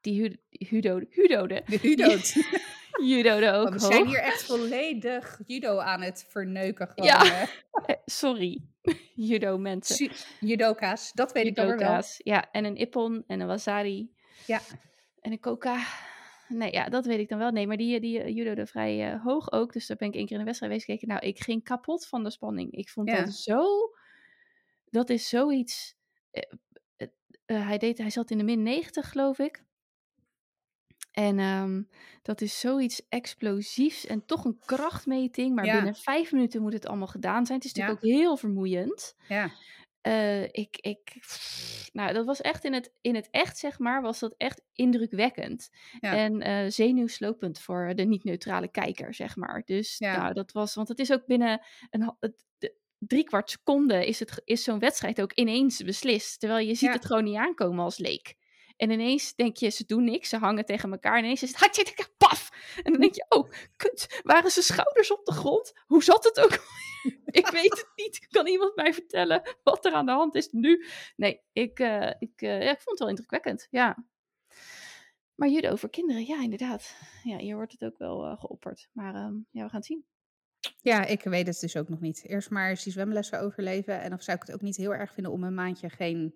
die 0.00 0.20
hu- 0.20 0.66
hudode, 0.68 1.06
hudode, 1.10 1.62
De 1.66 1.78
judode 3.02 3.50
ook 3.52 3.72
we 3.72 3.78
zijn 3.78 4.06
hier 4.06 4.18
echt 4.18 4.42
volledig 4.44 5.40
judo 5.46 5.78
aan 5.78 6.02
het 6.02 6.26
verneuken. 6.28 6.88
Gewoon, 6.88 7.06
Ja. 7.06 7.24
eh. 7.42 7.48
Eh, 7.86 7.96
sorry, 8.04 8.60
judo 9.30 9.58
mensen. 9.58 9.94
Su- 9.96 10.24
Judoka's, 10.46 11.12
dat 11.12 11.32
weet 11.32 11.46
ik 11.46 11.54
dan 11.54 11.66
wel. 11.66 11.74
Judoka's. 11.78 12.20
Ja, 12.24 12.50
en 12.52 12.64
een 12.64 12.76
ippon 12.76 13.24
en 13.26 13.40
een 13.40 13.46
wasari 13.46 14.10
Ja. 14.46 14.60
en 15.20 15.32
een 15.32 15.40
coca. 15.40 15.84
Nee, 16.48 16.72
ja, 16.72 16.88
dat 16.88 17.06
weet 17.06 17.18
ik 17.18 17.28
dan 17.28 17.38
wel. 17.38 17.50
Nee, 17.50 17.66
maar 17.66 17.76
die, 17.76 18.00
die 18.00 18.20
eh, 18.22 18.34
judo 18.36 18.64
vrij 18.64 19.12
eh, 19.12 19.22
hoog 19.24 19.52
ook. 19.52 19.72
Dus 19.72 19.86
daar 19.86 19.96
ben 19.96 20.08
ik 20.08 20.14
één 20.14 20.22
keer 20.24 20.32
in 20.32 20.38
de 20.38 20.44
wedstrijd 20.44 20.72
geweest 20.72 20.90
gekeken. 20.90 21.08
Nou, 21.14 21.26
ik 21.30 21.40
ging 21.42 21.64
kapot 21.64 22.06
van 22.06 22.24
de 22.24 22.30
spanning. 22.30 22.72
Ik 22.72 22.88
vond 22.88 23.08
Ja. 23.08 23.24
dat 23.24 23.32
zo... 23.34 23.64
Dat 24.90 25.10
is 25.10 25.28
zoiets... 25.28 25.94
eh, 26.30 26.42
eh, 26.96 27.08
eh, 27.46 27.66
hij, 27.66 27.78
deed, 27.78 27.98
hij 27.98 28.10
zat 28.10 28.30
in 28.30 28.38
de 28.38 28.44
min 28.44 28.62
90, 28.62 29.08
geloof 29.10 29.38
ik. 29.38 29.63
En 31.14 31.38
ehm, 31.38 31.82
dat 32.22 32.40
is 32.40 32.60
zoiets 32.60 33.02
explosiefs 33.08 34.06
en 34.06 34.26
toch 34.26 34.44
een 34.44 34.58
krachtmeting. 34.64 35.54
Maar 35.54 35.64
Ja. 35.66 35.74
binnen 35.74 35.94
vijf 35.94 36.32
minuten 36.32 36.62
moet 36.62 36.72
het 36.72 36.86
allemaal 36.86 37.06
gedaan 37.06 37.46
zijn. 37.46 37.58
Het 37.58 37.66
is 37.66 37.72
natuurlijk 37.74 38.04
Ja. 38.04 38.10
ook 38.12 38.16
heel 38.18 38.36
vermoeiend. 38.36 39.14
Ja, 39.28 39.50
Eh, 40.00 40.42
ik, 40.42 40.76
ik, 40.80 41.00
nou, 41.92 42.12
dat 42.12 42.26
was 42.26 42.40
echt 42.40 42.64
in 42.64 42.72
het, 42.72 42.92
in 43.00 43.14
het 43.14 43.28
echt, 43.30 43.58
zeg 43.58 43.78
maar, 43.78 44.02
was 44.02 44.18
dat 44.18 44.34
echt 44.36 44.62
indrukwekkend. 44.72 45.70
Ja. 46.00 46.16
En 46.16 46.40
eh 46.40 46.70
zenuwslopend 46.70 47.58
voor 47.60 47.92
de 47.94 48.02
niet-neutrale 48.04 48.68
kijker, 48.68 49.14
zeg 49.14 49.36
maar. 49.36 49.62
Dus 49.64 49.98
Ja. 49.98 50.16
nou, 50.16 50.34
dat 50.34 50.52
was, 50.52 50.74
want 50.74 50.88
het 50.88 50.98
is 50.98 51.12
ook 51.12 51.26
binnen 51.26 51.60
een 51.90 52.14
het- 52.20 52.44
drie 52.98 53.24
kwart 53.24 53.50
seconde 53.50 54.06
is, 54.06 54.18
het, 54.18 54.40
is 54.44 54.64
zo'n 54.64 54.78
wedstrijd 54.78 55.20
ook 55.20 55.32
ineens 55.32 55.82
beslist. 55.82 56.40
Terwijl 56.40 56.66
je 56.66 56.74
ziet 56.74 56.88
Ja. 56.88 56.92
het 56.94 57.04
gewoon 57.06 57.24
niet 57.24 57.36
aankomen 57.36 57.84
als 57.84 57.98
leek. 57.98 58.34
En 58.76 58.90
ineens 58.90 59.34
denk 59.34 59.56
je, 59.56 59.68
ze 59.68 59.84
doen 59.86 60.04
niks, 60.04 60.28
ze 60.28 60.36
hangen 60.36 60.64
tegen 60.64 60.92
elkaar. 60.92 61.16
En 61.16 61.24
ineens 61.24 61.42
is 61.42 61.48
het 61.48 61.58
hatje, 61.58 62.08
paf. 62.16 62.50
En 62.82 62.92
dan 62.92 63.00
denk 63.00 63.14
je, 63.14 63.26
oh, 63.28 63.50
kut, 63.76 64.20
waren 64.22 64.50
zijn 64.50 64.64
schouders 64.64 65.12
op 65.12 65.24
de 65.24 65.32
grond? 65.32 65.72
Hoe 65.86 66.02
zat 66.02 66.24
het 66.24 66.40
ook? 66.40 66.52
ik 67.40 67.46
weet 67.46 67.70
het 67.70 67.92
niet. 67.96 68.26
Kan 68.28 68.46
iemand 68.46 68.76
mij 68.76 68.94
vertellen 68.94 69.56
wat 69.62 69.84
er 69.84 69.92
aan 69.92 70.06
de 70.06 70.12
hand 70.12 70.34
is 70.34 70.48
nu? 70.50 70.84
Nee, 71.16 71.40
ik, 71.52 71.78
eh, 71.78 72.10
ik, 72.18 72.42
eh, 72.42 72.62
ja, 72.62 72.70
ik 72.70 72.80
vond 72.80 72.90
het 72.90 72.98
wel 72.98 73.08
indrukwekkend, 73.08 73.66
ja. 73.70 74.04
Maar 75.34 75.48
judo 75.48 75.76
voor 75.76 75.90
kinderen, 75.90 76.26
ja, 76.26 76.42
inderdaad. 76.42 76.96
Ja, 77.22 77.36
hier 77.36 77.56
wordt 77.56 77.72
het 77.72 77.84
ook 77.84 77.98
wel 77.98 78.24
uh, 78.24 78.40
geopperd. 78.40 78.88
Maar 78.92 79.14
uh, 79.14 79.36
ja, 79.50 79.62
we 79.62 79.68
gaan 79.68 79.70
het 79.70 79.86
zien. 79.86 80.04
Ja, 80.80 81.04
ik 81.04 81.22
weet 81.22 81.46
het 81.46 81.60
dus 81.60 81.76
ook 81.76 81.88
nog 81.88 82.00
niet. 82.00 82.24
Eerst 82.24 82.50
maar 82.50 82.70
eens 82.70 82.82
die 82.82 82.92
zwemlessen 82.92 83.40
overleven. 83.40 84.00
En 84.00 84.12
of 84.12 84.22
zou 84.22 84.36
ik 84.36 84.46
het 84.46 84.54
ook 84.54 84.60
niet 84.62 84.76
heel 84.76 84.94
erg 84.94 85.12
vinden 85.12 85.32
om 85.32 85.44
een 85.44 85.54
maandje 85.54 85.90
geen 85.90 86.34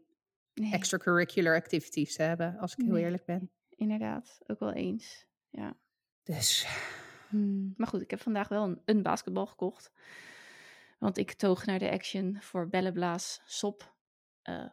nee. 0.58 0.72
extracurricular 0.72 1.56
activities 1.56 2.14
te 2.14 2.22
hebben, 2.22 2.58
als 2.58 2.74
ik 2.76 2.84
heel 2.84 2.96
eerlijk 2.96 3.24
ben. 3.24 3.50
Inderdaad, 3.68 4.38
ook 4.46 4.58
wel 4.58 4.72
eens. 4.72 5.26
Ja. 5.50 5.76
Dus. 6.22 6.66
Hmm. 7.28 7.74
Maar 7.76 7.86
goed, 7.86 8.00
ik 8.00 8.10
heb 8.10 8.20
vandaag 8.20 8.48
wel 8.48 8.64
een, 8.64 8.80
een, 8.84 9.02
basketbal 9.02 9.46
gekocht. 9.46 9.92
Want 10.98 11.18
ik 11.18 11.32
toog 11.32 11.66
naar 11.66 11.78
de 11.78 11.90
action 11.90 12.36
voor 12.40 12.68
bellenblaas 12.68 13.40
sop. 13.44 13.94
Uh, 14.44 14.64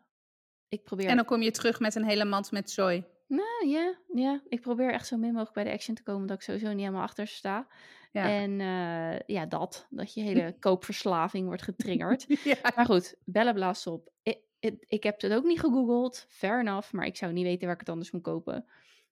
ik 0.67 0.83
probeer... 0.83 1.07
En 1.07 1.15
dan 1.15 1.25
kom 1.25 1.41
je 1.41 1.51
terug 1.51 1.79
met 1.79 1.95
een 1.95 2.05
hele 2.05 2.25
mand 2.25 2.51
met 2.51 2.71
zooi. 2.71 3.05
Nou 3.27 3.67
ja, 3.67 3.95
ja, 4.13 4.41
ik 4.47 4.61
probeer 4.61 4.91
echt 4.91 5.07
zo 5.07 5.17
min 5.17 5.31
mogelijk 5.31 5.53
bij 5.53 5.63
de 5.63 5.71
action 5.71 5.95
te 5.95 6.03
komen 6.03 6.27
dat 6.27 6.37
ik 6.37 6.43
sowieso 6.43 6.69
niet 6.69 6.79
helemaal 6.79 7.01
achter 7.01 7.27
sta. 7.27 7.67
Ja. 8.11 8.29
En 8.29 8.59
uh, 8.59 9.19
ja, 9.19 9.45
dat. 9.45 9.87
Dat 9.89 10.13
je 10.13 10.21
hele 10.29 10.55
koopverslaving 10.59 11.45
wordt 11.47 11.61
getriggerd. 11.61 12.25
ja. 12.43 12.55
Maar 12.75 12.85
goed, 12.85 13.15
bellenblaas 13.23 13.87
op. 13.87 14.09
Ik, 14.23 14.39
ik, 14.88 15.03
heb 15.03 15.22
het 15.22 15.34
ook 15.34 15.43
niet 15.43 15.60
gegoogeld, 15.60 16.25
fair 16.29 16.60
enough. 16.60 16.91
Maar 16.93 17.05
ik 17.05 17.17
zou 17.17 17.34
niet 17.34 17.43
weten 17.43 17.65
waar 17.65 17.74
ik 17.74 17.79
het 17.79 17.89
anders 17.89 18.12
moet 18.12 18.22
kopen. 18.22 18.65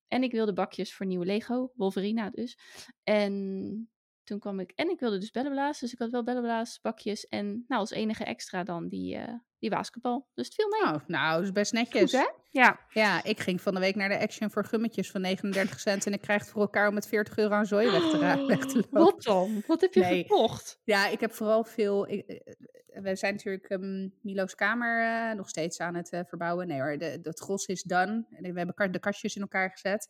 En 0.08 0.24
ik 0.24 0.32
wilde 0.32 0.54
bakjes 0.54 0.94
voor 0.94 1.06
nieuwe 1.06 1.26
Lego, 1.26 1.72
Wolverina 1.76 2.30
dus. 2.30 2.58
En 3.04 3.90
toen 4.24 4.40
kwam 4.40 4.60
ik, 4.60 4.72
en 4.72 4.90
ik 4.90 5.00
wilde 5.00 5.18
dus 5.18 5.32
bellenblaas. 5.32 5.80
Dus 5.80 5.94
ik 5.94 6.00
had 6.00 6.12
wel 6.12 6.24
bellenblaas, 6.24 6.82
bakjes. 6.82 7.28
En 7.28 7.64
nou, 7.68 7.82
als 7.82 7.92
enige 7.92 8.24
extra 8.24 8.64
dan 8.64 8.88
die, 8.88 9.16
uh, 9.16 9.34
die 9.64 9.72
basketbal. 9.72 10.28
Dus 10.34 10.46
het 10.46 10.56
viel 10.56 10.70
mee. 10.70 10.94
Oh, 10.94 11.02
nou, 11.08 11.36
dat 11.36 11.44
is 11.44 11.52
best 11.52 11.74
netjes. 11.74 12.02
Goed, 12.02 12.12
hè? 12.12 12.28
Ja. 12.50 12.80
Ja, 12.90 13.24
ik 13.24 13.40
ging 13.40 13.62
van 13.62 13.74
de 13.74 13.80
week 13.80 13.96
naar 13.96 14.10
de 14.10 14.20
Action 14.20 14.52
voor 14.52 14.66
gummetjes 14.66 15.12
van 15.12 15.22
39 15.22 15.80
cent. 15.80 16.06
En 16.06 16.14
ik 16.14 16.22
krijg 16.22 16.42
het 16.42 16.52
voor 16.52 16.62
elkaar 16.62 16.88
om 16.88 16.94
met 16.94 17.08
40 17.08 17.38
euro 17.38 17.54
aan 17.54 17.66
zooi 17.66 17.92
weg 17.92 18.10
te, 18.10 18.18
oh, 18.18 18.48
weg 18.48 18.66
te 18.66 18.76
lopen. 18.76 19.04
Wat 19.04 19.24
dan? 19.24 19.64
Wat 19.68 19.82
heb 19.82 19.94
je 19.94 20.00
nee. 20.00 20.22
gekocht? 20.22 20.80
Ja, 20.84 21.08
ik 21.08 21.20
heb 21.20 21.34
vooral 21.34 21.64
veel... 21.64 22.10
Ik, 22.10 22.28
eh, 22.28 23.02
we 23.02 23.16
zijn 23.16 23.34
natuurlijk 23.34 23.70
um, 23.70 24.14
Milo's 24.22 24.56
kamer 24.56 25.04
uh, 25.04 25.36
nog 25.36 25.50
steeds 25.50 25.80
aan 25.80 25.96
het 25.96 26.12
uh, 26.12 26.20
verbouwen. 26.28 26.68
Nee 26.68 26.82
hoor, 26.82 26.98
de, 26.98 27.20
het 27.24 27.40
gros 27.40 27.66
is 27.66 27.84
done. 27.84 28.26
We 28.30 28.52
hebben 28.54 28.92
de 28.92 29.00
kastjes 29.00 29.36
in 29.36 29.42
elkaar 29.42 29.72
gezet. 29.72 30.08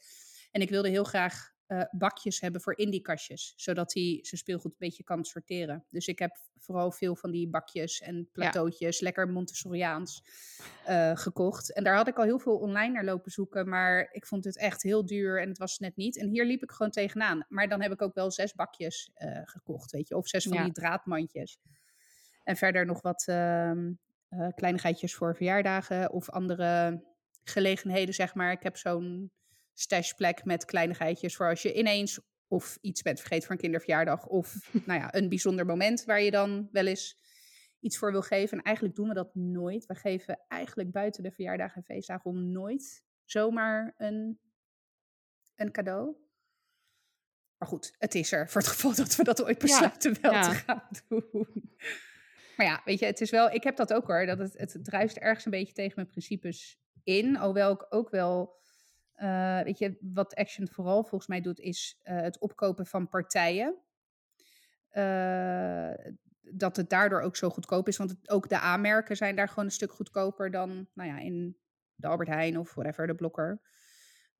En 0.51 0.61
ik 0.61 0.69
wilde 0.69 0.89
heel 0.89 1.03
graag 1.03 1.52
uh, 1.73 1.83
bakjes 1.91 2.39
hebben 2.39 2.61
voor 2.61 2.77
in 2.77 2.89
die 2.89 3.01
kastjes. 3.01 3.53
Zodat 3.55 3.93
hij 3.93 4.19
zijn 4.21 4.41
speelgoed 4.41 4.71
een 4.71 4.77
beetje 4.77 5.03
kan 5.03 5.25
sorteren. 5.25 5.85
Dus 5.89 6.07
ik 6.07 6.19
heb 6.19 6.37
vooral 6.57 6.91
veel 6.91 7.15
van 7.15 7.31
die 7.31 7.49
bakjes 7.49 8.01
en 8.01 8.29
plateautjes, 8.31 8.99
ja. 8.99 9.05
lekker 9.05 9.29
Montessoriaans, 9.29 10.23
uh, 10.89 11.11
gekocht. 11.15 11.73
En 11.73 11.83
daar 11.83 11.95
had 11.95 12.07
ik 12.07 12.17
al 12.17 12.23
heel 12.23 12.39
veel 12.39 12.57
online 12.57 12.93
naar 12.93 13.03
lopen 13.03 13.31
zoeken. 13.31 13.69
Maar 13.69 14.09
ik 14.11 14.25
vond 14.25 14.43
het 14.43 14.57
echt 14.57 14.81
heel 14.81 15.05
duur 15.05 15.41
en 15.41 15.49
het 15.49 15.57
was 15.57 15.79
net 15.79 15.95
niet. 15.95 16.17
En 16.17 16.27
hier 16.27 16.45
liep 16.45 16.63
ik 16.63 16.71
gewoon 16.71 16.91
tegenaan. 16.91 17.45
Maar 17.49 17.67
dan 17.67 17.81
heb 17.81 17.91
ik 17.91 18.01
ook 18.01 18.13
wel 18.13 18.31
zes 18.31 18.53
bakjes 18.53 19.11
uh, 19.17 19.41
gekocht, 19.43 19.91
weet 19.91 20.07
je. 20.07 20.15
Of 20.15 20.27
zes 20.27 20.43
van 20.43 20.57
ja. 20.57 20.63
die 20.63 20.73
draadmandjes. 20.73 21.59
En 22.43 22.55
verder 22.55 22.85
nog 22.85 23.01
wat 23.01 23.25
uh, 23.29 23.71
kleinigheidjes 24.55 25.15
voor 25.15 25.35
verjaardagen 25.35 26.11
of 26.11 26.29
andere 26.29 27.03
gelegenheden, 27.43 28.13
zeg 28.13 28.35
maar. 28.35 28.51
Ik 28.51 28.63
heb 28.63 28.77
zo'n 28.77 29.31
stashplek 29.73 30.45
met 30.45 30.65
kleinigheidjes 30.65 31.35
voor 31.35 31.49
als 31.49 31.61
je 31.61 31.73
ineens 31.73 32.19
of 32.47 32.77
iets 32.81 33.01
bent 33.01 33.19
vergeten 33.19 33.43
voor 33.43 33.55
een 33.55 33.61
kinderverjaardag 33.61 34.27
of 34.27 34.55
nou 34.85 34.99
ja, 34.99 35.13
een 35.13 35.29
bijzonder 35.29 35.65
moment 35.65 36.03
waar 36.03 36.21
je 36.21 36.31
dan 36.31 36.69
wel 36.71 36.85
eens 36.85 37.21
iets 37.79 37.97
voor 37.97 38.11
wil 38.11 38.21
geven. 38.21 38.57
En 38.57 38.63
eigenlijk 38.63 38.95
doen 38.95 39.07
we 39.07 39.13
dat 39.13 39.35
nooit. 39.35 39.85
We 39.85 39.95
geven 39.95 40.39
eigenlijk 40.47 40.91
buiten 40.91 41.23
de 41.23 41.31
verjaardagen 41.31 41.75
en 41.75 41.83
feestdagen 41.83 42.31
om 42.31 42.51
nooit 42.51 43.03
zomaar 43.25 43.93
een, 43.97 44.39
een 45.55 45.71
cadeau. 45.71 46.15
Maar 47.57 47.67
goed, 47.67 47.95
het 47.97 48.15
is 48.15 48.31
er 48.31 48.49
voor 48.49 48.61
het 48.61 48.69
geval 48.69 48.95
dat 48.95 49.15
we 49.15 49.23
dat 49.23 49.43
ooit 49.43 49.57
besluiten 49.57 50.13
ja, 50.13 50.19
wel 50.21 50.31
ja. 50.31 50.49
te 50.49 50.55
gaan 50.55 50.87
doen. 51.07 51.75
Maar 52.57 52.65
ja, 52.65 52.81
weet 52.85 52.99
je, 52.99 53.05
het 53.05 53.21
is 53.21 53.29
wel, 53.29 53.51
ik 53.51 53.63
heb 53.63 53.75
dat 53.75 53.93
ook 53.93 54.07
hoor, 54.07 54.25
dat 54.25 54.37
het, 54.37 54.57
het 54.57 54.77
druist 54.81 55.17
ergens 55.17 55.45
een 55.45 55.51
beetje 55.51 55.73
tegen 55.73 55.93
mijn 55.95 56.07
principes 56.07 56.79
in. 57.03 57.35
Hoewel 57.35 57.71
ik 57.71 57.85
ook 57.89 58.09
wel 58.09 58.61
uh, 59.17 59.61
weet 59.61 59.77
je, 59.77 59.97
wat 60.01 60.35
Action 60.35 60.67
vooral 60.67 61.01
volgens 61.03 61.27
mij 61.27 61.41
doet, 61.41 61.59
is 61.59 61.99
uh, 62.03 62.21
het 62.21 62.39
opkopen 62.39 62.85
van 62.85 63.09
partijen. 63.09 63.75
Uh, 64.91 65.91
dat 66.41 66.75
het 66.75 66.89
daardoor 66.89 67.21
ook 67.21 67.35
zo 67.35 67.49
goedkoop 67.49 67.87
is. 67.87 67.97
Want 67.97 68.09
het, 68.09 68.29
ook 68.29 68.49
de 68.49 68.59
aanmerken 68.59 69.17
zijn 69.17 69.35
daar 69.35 69.49
gewoon 69.49 69.65
een 69.65 69.71
stuk 69.71 69.91
goedkoper 69.91 70.51
dan 70.51 70.87
nou 70.93 71.09
ja, 71.09 71.19
in 71.19 71.57
de 71.95 72.07
Albert 72.07 72.29
Heijn 72.29 72.59
of 72.59 72.73
whatever, 72.73 73.07
de 73.07 73.15
blokker. 73.15 73.61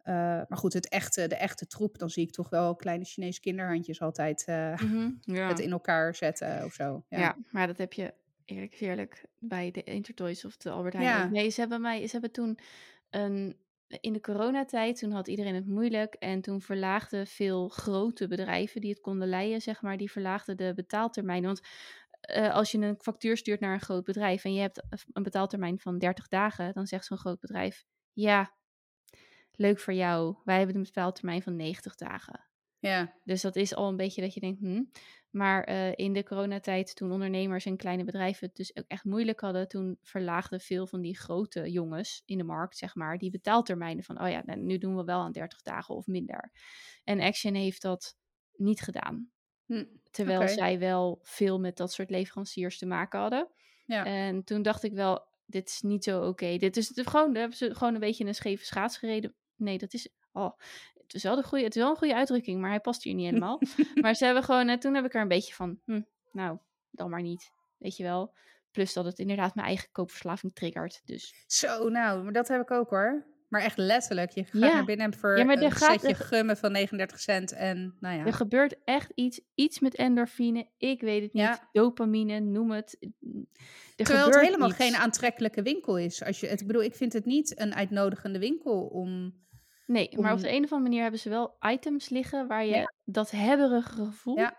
maar 0.04 0.58
goed, 0.58 0.74
het 0.74 0.90
echte, 0.90 1.28
de 1.28 1.36
echte 1.36 1.68
troep, 1.68 1.98
dan 1.98 2.10
zie 2.10 2.24
ik 2.24 2.32
toch 2.32 2.50
wel 2.50 2.76
kleine 2.76 3.06
Chinese 3.06 3.40
kinderhandjes 3.40 4.02
altijd 4.02 4.44
mm 4.48 4.76
-hmm, 4.76 5.20
ja. 5.36 5.48
het 5.48 5.60
in 5.60 5.72
elkaar 5.72 6.16
zetten 6.16 6.64
of 6.64 6.74
zo. 6.74 7.06
Ja. 7.10 7.20
ja, 7.20 7.38
maar 7.52 7.68
dat 7.68 7.78
heb 7.78 7.94
je 7.94 8.14
eerlijk 8.46 8.80
eerlijk 8.80 9.26
bij 9.40 9.72
de 9.72 9.84
Intertoys 9.84 10.46
of 10.46 10.58
de 10.58 10.70
Albert 10.70 10.94
Heijn. 10.94 11.10
Ja. 11.10 11.30
Nee, 11.30 11.50
ze 11.50 11.60
hebben, 11.60 11.82
mij, 11.82 12.06
ze 12.06 12.12
hebben 12.12 12.32
toen 12.32 12.60
een 13.10 13.58
in 14.00 14.14
de 14.14 14.22
coronatijd, 14.22 15.00
toen 15.00 15.12
had 15.12 15.28
iedereen 15.28 15.56
het 15.56 15.68
moeilijk. 15.68 16.14
En 16.14 16.42
toen 16.42 16.62
verlaagden 16.62 17.28
veel 17.28 17.68
grote 17.68 18.28
bedrijven 18.28 18.82
die 18.82 18.90
het 18.90 19.02
konden 19.02 19.28
leiden, 19.28 19.62
zeg 19.62 19.82
maar, 19.82 19.98
die 19.98 20.12
verlaagden 20.12 20.58
de 20.58 20.74
betaaltermijn. 20.76 21.44
Want 21.44 21.62
uh, 22.36 22.54
als 22.54 22.72
je 22.72 22.78
een 22.78 22.98
factuur 23.00 23.38
stuurt 23.38 23.60
naar 23.60 23.74
een 23.74 23.80
groot 23.80 24.04
bedrijf 24.04 24.44
en 24.44 24.54
je 24.54 24.62
hebt 24.62 24.84
een 25.14 25.24
betaaltermijn 25.24 25.80
van 25.80 25.98
30 25.98 26.28
dagen, 26.28 26.74
dan 26.74 26.88
zegt 26.88 27.06
zo'n 27.06 27.18
groot 27.18 27.40
bedrijf: 27.40 27.86
Ja, 28.14 28.54
leuk 29.52 29.80
voor 29.80 29.94
jou. 29.94 30.36
Wij 30.44 30.58
hebben 30.58 30.76
een 30.76 30.84
betaaltermijn 30.84 31.42
van 31.42 31.56
90 31.56 31.96
dagen. 31.96 32.46
Ja. 32.80 33.14
Dus 33.24 33.42
dat 33.42 33.56
is 33.56 33.76
al 33.76 33.88
een 33.88 33.98
beetje 33.98 34.22
dat 34.22 34.34
je 34.34 34.40
denkt, 34.40 34.60
hm. 34.60 34.84
Maar 35.34 35.70
uh, 35.70 35.92
in 35.96 36.14
de 36.14 36.24
coronatijd, 36.24 36.96
toen 36.96 37.12
ondernemers 37.12 37.66
en 37.66 37.78
kleine 37.78 38.04
bedrijven 38.04 38.48
het 38.48 38.56
dus 38.56 38.76
ook 38.76 38.86
echt 38.88 39.04
moeilijk 39.04 39.40
hadden, 39.40 39.68
toen 39.68 39.98
verlaagden 40.02 40.60
veel 40.60 40.88
van 40.88 41.02
die 41.02 41.18
grote 41.18 41.72
jongens 41.72 42.22
in 42.26 42.38
de 42.38 42.44
markt, 42.44 42.78
zeg 42.78 42.96
maar, 42.96 43.18
die 43.18 43.32
betaaltermijnen 43.32 44.04
van, 44.04 44.22
oh 44.22 44.30
ja, 44.30 44.42
nou, 44.46 44.60
nu 44.60 44.78
doen 44.78 44.96
we 44.96 45.04
wel 45.04 45.20
aan 45.20 45.32
30 45.32 45.62
dagen 45.62 45.96
of 45.96 46.08
minder. 46.08 46.52
En 47.04 47.20
Action 47.20 47.54
heeft 47.54 47.82
dat 47.82 48.18
niet 48.56 48.82
gedaan. 48.82 49.32
Hm, 49.66 49.86
Terwijl 50.12 50.42
okay. 50.42 50.54
zij 50.54 50.80
wel 50.80 51.20
veel 51.22 51.60
met 51.60 51.78
dat 51.78 51.94
soort 51.94 52.10
leveranciers 52.10 52.78
te 52.78 52.86
maken 52.86 53.20
hadden. 53.20 53.48
Ja. 53.86 54.06
En 54.06 54.44
toen 54.44 54.62
dacht 54.62 54.84
ik 54.84 54.94
wel, 54.94 55.26
dit 55.46 55.70
is 55.70 55.82
niet 55.82 56.04
zo 56.04 56.18
oké. 56.18 56.28
Okay. 56.28 56.58
Dit 56.58 56.78
is 56.78 56.96
het 56.96 57.08
gewoon, 57.08 57.36
hebben 57.36 57.58
ze 57.58 57.76
gewoon 57.76 57.94
een 57.94 58.00
beetje 58.00 58.26
een 58.26 58.36
scheve 58.36 58.66
schaats 58.66 58.98
gereden. 58.98 59.36
Nee, 59.56 59.78
dat 59.78 59.94
is. 59.94 60.10
Oh, 60.32 60.60
het 61.14 61.24
is 61.24 61.30
wel, 61.30 61.36
de 61.36 61.48
goede, 61.48 61.64
het 61.64 61.76
is 61.76 61.82
wel 61.82 61.92
een 61.92 61.98
goede 61.98 62.16
uitdrukking, 62.16 62.62
maar 62.62 62.70
hij 62.70 62.80
past 62.80 63.04
hier 63.04 63.14
niet 63.14 63.26
helemaal. 63.26 63.62
maar 64.02 64.16
ze 64.16 64.26
hebben 64.26 64.44
gewoon, 64.44 64.80
toen 64.80 64.96
heb 64.96 65.06
ik 65.06 65.14
er 65.14 65.22
een 65.22 65.28
beetje 65.28 65.54
van, 65.54 65.80
hm, 65.86 66.02
nou, 66.32 66.58
dan 66.92 67.10
maar 67.10 67.22
niet. 67.22 67.52
Weet 67.78 67.98
je 67.98 68.04
wel. 68.04 68.34
Plus 68.72 68.94
dat 68.94 69.06
het 69.06 69.20
inderdaad 69.20 69.56
mijn 69.56 69.68
eigen 69.68 69.92
koopverslaving 69.92 70.56
triggert. 70.56 71.02
Dus. 71.06 71.44
Zo, 71.48 71.90
nou, 71.90 72.24
maar 72.24 72.34
dat 72.34 72.48
heb 72.48 72.62
ik 72.62 72.72
ook 72.72 72.90
hoor. 72.90 73.26
Maar 73.50 73.62
echt 73.62 73.78
letterlijk. 73.78 74.32
Je 74.32 74.44
gaat 74.44 74.62
ja. 74.62 74.74
naar 74.74 74.86
binnen 74.86 75.14
voor 75.14 75.38
ja, 75.38 75.44
maar 75.44 75.62
een 75.62 75.72
gaat, 75.72 76.02
setje 76.02 76.16
gummen 76.16 76.58
van 76.58 76.72
39 76.72 77.20
cent. 77.20 77.52
En 77.52 77.98
nou 78.00 78.18
ja. 78.18 78.26
Er 78.26 78.34
gebeurt 78.34 78.76
echt 78.84 79.12
iets. 79.16 79.42
Iets 79.56 79.80
met 79.80 79.96
endorfine. 79.96 80.68
Ik 80.78 81.02
weet 81.02 81.22
het 81.22 81.34
niet. 81.34 81.44
Ja. 81.44 81.70
Dopamine, 81.72 82.40
noem 82.40 82.72
het. 82.72 82.98
Er 83.96 84.06
Terwijl 84.06 84.26
het 84.26 84.40
helemaal 84.40 84.70
iets. 84.70 84.78
geen 84.78 84.96
aantrekkelijke 84.96 85.62
winkel 85.62 85.98
is. 85.98 86.24
Als 86.24 86.40
je 86.40 86.48
het, 86.48 86.62
ik 86.62 86.68
bedoel, 86.68 86.84
ik 86.84 86.96
vind 86.96 87.14
het 87.14 87.26
niet 87.26 87.60
een 87.60 87.76
uitnodigende 87.76 88.40
winkel 88.40 88.86
om 88.86 89.34
Nee, 89.94 90.18
maar 90.20 90.34
op 90.34 90.40
de 90.40 90.50
een 90.50 90.64
of 90.64 90.72
andere 90.72 90.82
manier 90.82 91.02
hebben 91.02 91.20
ze 91.20 91.30
wel 91.30 91.58
items 91.62 92.10
liggen 92.10 92.48
waar 92.48 92.66
je 92.66 92.76
ja. 92.76 92.94
dat 93.04 93.32
hebberige 93.32 93.90
gevoel, 93.90 94.38
ja. 94.38 94.58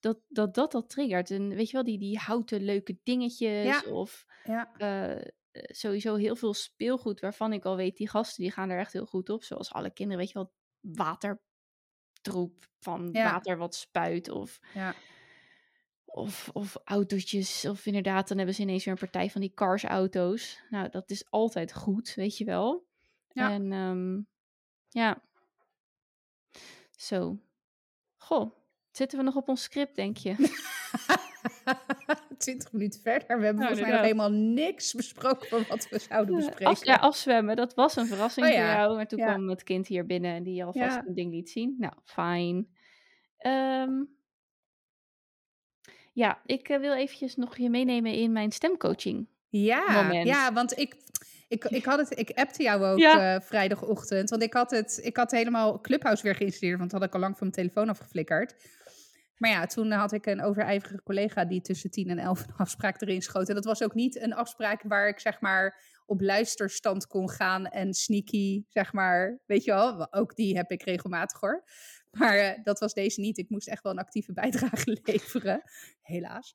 dat, 0.00 0.20
dat 0.28 0.54
dat 0.54 0.72
dat 0.72 0.90
triggert. 0.90 1.30
En 1.30 1.48
weet 1.48 1.66
je 1.66 1.72
wel, 1.72 1.84
die, 1.84 1.98
die 1.98 2.18
houten 2.18 2.62
leuke 2.64 2.98
dingetjes 3.02 3.86
of 3.86 4.26
uh, 4.76 5.16
sowieso 5.52 6.14
heel 6.14 6.36
veel 6.36 6.54
speelgoed 6.54 7.20
waarvan 7.20 7.52
ik 7.52 7.64
al 7.64 7.76
weet, 7.76 7.96
die 7.96 8.08
gasten 8.08 8.42
die 8.42 8.52
gaan 8.52 8.70
er 8.70 8.78
echt 8.78 8.92
heel 8.92 9.06
goed 9.06 9.28
op. 9.28 9.42
Zoals 9.42 9.72
alle 9.72 9.90
kinderen, 9.92 10.20
weet 10.20 10.32
je 10.32 10.38
wel, 10.38 10.52
watertroep 10.80 12.68
van 12.78 13.12
water 13.12 13.56
wat 13.56 13.74
spuit 13.74 14.28
of... 14.30 14.60
Of, 16.14 16.50
of 16.52 16.76
autootjes, 16.84 17.64
of 17.64 17.86
inderdaad, 17.86 18.28
dan 18.28 18.36
hebben 18.36 18.54
ze 18.54 18.62
ineens 18.62 18.84
weer 18.84 18.94
een 18.94 19.00
partij 19.00 19.30
van 19.30 19.40
die 19.40 19.54
cars 19.54 19.84
auto's. 19.84 20.62
Nou, 20.70 20.88
dat 20.88 21.10
is 21.10 21.30
altijd 21.30 21.74
goed, 21.74 22.14
weet 22.14 22.36
je 22.38 22.44
wel. 22.44 22.86
Ja. 23.28 23.50
En 23.50 23.72
um, 23.72 24.28
ja. 24.92 25.22
Zo. 26.96 27.38
Goh, 28.16 28.52
zitten 28.90 29.18
we 29.18 29.24
nog 29.24 29.36
op 29.36 29.48
ons 29.48 29.62
script, 29.62 29.96
denk 29.96 30.16
je? 30.16 30.34
20 32.38 32.72
minuten 32.72 33.00
verder. 33.00 33.38
We 33.38 33.44
hebben 33.44 33.54
nou, 33.54 33.66
volgens 33.66 33.80
mij 33.80 33.90
nog 33.90 34.00
helemaal 34.00 34.30
niks 34.30 34.94
besproken 34.94 35.48
van 35.48 35.64
wat 35.68 35.88
we 35.88 35.98
zouden 35.98 36.36
bespreken. 36.36 36.66
Af, 36.66 36.84
ja, 36.84 36.94
afzwemmen, 36.94 37.56
dat 37.56 37.74
was 37.74 37.96
een 37.96 38.06
verrassing 38.06 38.46
oh, 38.46 38.52
ja. 38.52 38.58
voor 38.58 38.80
jou. 38.80 38.96
Maar 38.96 39.06
toen 39.06 39.18
ja. 39.18 39.26
kwam 39.26 39.48
het 39.48 39.62
kind 39.62 39.86
hier 39.86 40.06
binnen 40.06 40.34
en 40.34 40.42
die 40.42 40.64
alvast 40.64 40.94
ja. 40.94 41.04
een 41.06 41.14
ding 41.14 41.32
liet 41.32 41.50
zien. 41.50 41.76
Nou, 41.78 41.92
fijn. 42.04 42.68
Um, 43.46 44.20
ja, 46.12 46.40
ik 46.46 46.68
uh, 46.68 46.78
wil 46.78 46.94
eventjes 46.94 47.36
nog 47.36 47.56
je 47.56 47.70
meenemen 47.70 48.12
in 48.12 48.32
mijn 48.32 48.52
stemcoaching. 48.52 49.28
Ja, 49.48 50.02
moment. 50.02 50.26
ja 50.26 50.52
want 50.52 50.78
ik, 50.78 50.96
Ik, 51.52 51.64
ik, 51.64 51.84
had 51.84 51.98
het, 51.98 52.18
ik 52.18 52.30
appte 52.30 52.62
jou 52.62 52.84
ook 52.84 52.98
Ja. 52.98 53.34
eh, 53.34 53.40
vrijdagochtend. 53.40 54.30
Want 54.30 54.42
ik 54.42 54.52
had, 54.52 54.70
het, 54.70 55.00
ik 55.02 55.16
had 55.16 55.30
helemaal 55.30 55.80
Clubhouse 55.80 56.22
weer 56.22 56.34
geïnstalleerd. 56.34 56.78
Want 56.78 56.90
dat 56.90 57.00
had 57.00 57.08
ik 57.08 57.14
al 57.14 57.20
lang 57.20 57.38
van 57.38 57.46
mijn 57.50 57.58
telefoon 57.60 57.88
afgeflikkerd. 57.88 58.54
Maar 59.36 59.50
ja, 59.50 59.66
toen 59.66 59.90
had 59.90 60.12
ik 60.12 60.26
een 60.26 60.42
overijverige 60.42 61.02
collega 61.02 61.44
die 61.44 61.60
tussen 61.60 61.90
10 61.90 62.08
en 62.08 62.18
11 62.18 62.40
een 62.46 62.54
afspraak 62.56 63.00
erin 63.00 63.22
schoot. 63.22 63.48
En 63.48 63.54
dat 63.54 63.64
was 63.64 63.82
ook 63.82 63.94
niet 63.94 64.20
een 64.20 64.34
afspraak 64.34 64.82
waar 64.82 65.08
ik 65.08 65.20
zeg 65.20 65.40
maar 65.40 65.80
op 66.06 66.20
luisterstand 66.20 67.06
kon 67.06 67.30
gaan 67.30 67.66
en 67.66 67.94
sneaky, 67.94 68.64
zeg 68.68 68.92
maar. 68.92 69.40
Weet 69.46 69.64
je 69.64 69.72
wel, 69.72 70.12
ook 70.12 70.36
die 70.36 70.56
heb 70.56 70.70
ik 70.70 70.82
regelmatig 70.82 71.40
hoor. 71.40 71.64
Maar 72.10 72.36
eh, 72.36 72.58
dat 72.62 72.78
was 72.80 72.94
deze 72.94 73.20
niet. 73.20 73.38
Ik 73.38 73.50
moest 73.50 73.68
echt 73.68 73.82
wel 73.82 73.92
een 73.92 73.98
actieve 73.98 74.32
bijdrage 74.32 74.98
leveren. 75.02 75.62
Helaas. 76.02 76.54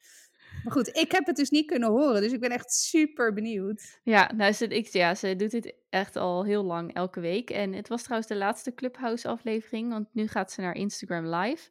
Maar 0.63 0.73
goed, 0.73 0.95
ik 0.95 1.11
heb 1.11 1.25
het 1.25 1.35
dus 1.35 1.49
niet 1.49 1.65
kunnen 1.65 1.89
horen. 1.89 2.21
Dus 2.21 2.31
ik 2.31 2.39
ben 2.39 2.49
echt 2.49 2.71
super 2.71 3.33
benieuwd. 3.33 3.99
Ja, 4.03 4.31
nou, 4.35 4.51
ze, 4.53 4.67
ik, 4.67 4.87
ja, 4.87 5.15
ze 5.15 5.35
doet 5.35 5.51
dit 5.51 5.73
echt 5.89 6.15
al 6.15 6.45
heel 6.45 6.63
lang, 6.63 6.93
elke 6.93 7.19
week. 7.19 7.49
En 7.49 7.73
het 7.73 7.87
was 7.87 8.03
trouwens 8.03 8.29
de 8.29 8.37
laatste 8.37 8.73
Clubhouse-aflevering, 8.73 9.89
want 9.91 10.07
nu 10.13 10.27
gaat 10.27 10.51
ze 10.51 10.61
naar 10.61 10.75
Instagram 10.75 11.27
Live. 11.35 11.69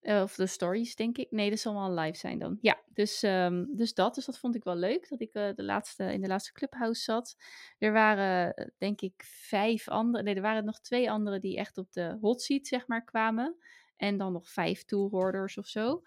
Eh, 0.00 0.22
of 0.22 0.34
de 0.34 0.46
stories, 0.46 0.94
denk 0.96 1.18
ik. 1.18 1.30
Nee, 1.30 1.50
dat 1.50 1.58
zal 1.58 1.74
wel 1.74 1.94
live 1.94 2.18
zijn 2.18 2.38
dan. 2.38 2.58
Ja, 2.60 2.80
dus, 2.94 3.22
ehm, 3.22 3.64
dus 3.68 3.94
dat. 3.94 4.14
Dus 4.14 4.24
dat 4.24 4.38
vond 4.38 4.54
ik 4.54 4.64
wel 4.64 4.76
leuk, 4.76 5.08
dat 5.08 5.20
ik 5.20 5.32
eh, 5.32 5.48
de 5.54 5.62
laatste, 5.62 6.12
in 6.12 6.20
de 6.20 6.28
laatste 6.28 6.52
Clubhouse 6.52 7.02
zat. 7.02 7.36
Er 7.78 7.92
waren, 7.92 8.72
denk 8.78 9.00
ik, 9.00 9.22
vijf 9.24 9.88
andere... 9.88 10.24
Nee, 10.24 10.34
er 10.34 10.42
waren 10.42 10.64
nog 10.64 10.80
twee 10.80 11.10
anderen 11.10 11.40
die 11.40 11.56
echt 11.56 11.78
op 11.78 11.92
de 11.92 12.16
hot 12.20 12.42
seat, 12.42 12.66
zeg 12.66 12.86
maar, 12.86 13.04
kwamen. 13.04 13.56
En 13.96 14.16
dan 14.16 14.32
nog 14.32 14.50
vijf 14.50 14.84
toehoorders 14.84 15.58
of 15.58 15.66
zo. 15.66 16.02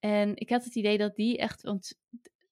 En 0.00 0.36
ik 0.36 0.50
had 0.50 0.64
het 0.64 0.74
idee 0.74 0.98
dat 0.98 1.16
die 1.16 1.38
echt... 1.38 1.62
Want 1.62 1.98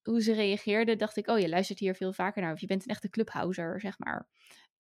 hoe 0.02 0.22
ze 0.22 0.32
reageerde, 0.32 0.96
dacht 0.96 1.16
ik, 1.16 1.28
oh, 1.28 1.38
je 1.38 1.48
luistert 1.48 1.78
hier 1.78 1.94
veel 1.94 2.12
vaker 2.12 2.42
naar. 2.42 2.52
Of 2.52 2.60
je 2.60 2.66
bent 2.66 2.82
een 2.82 2.90
echte 2.90 3.08
clubhouser, 3.08 3.80
zeg 3.80 3.98
maar. 3.98 4.28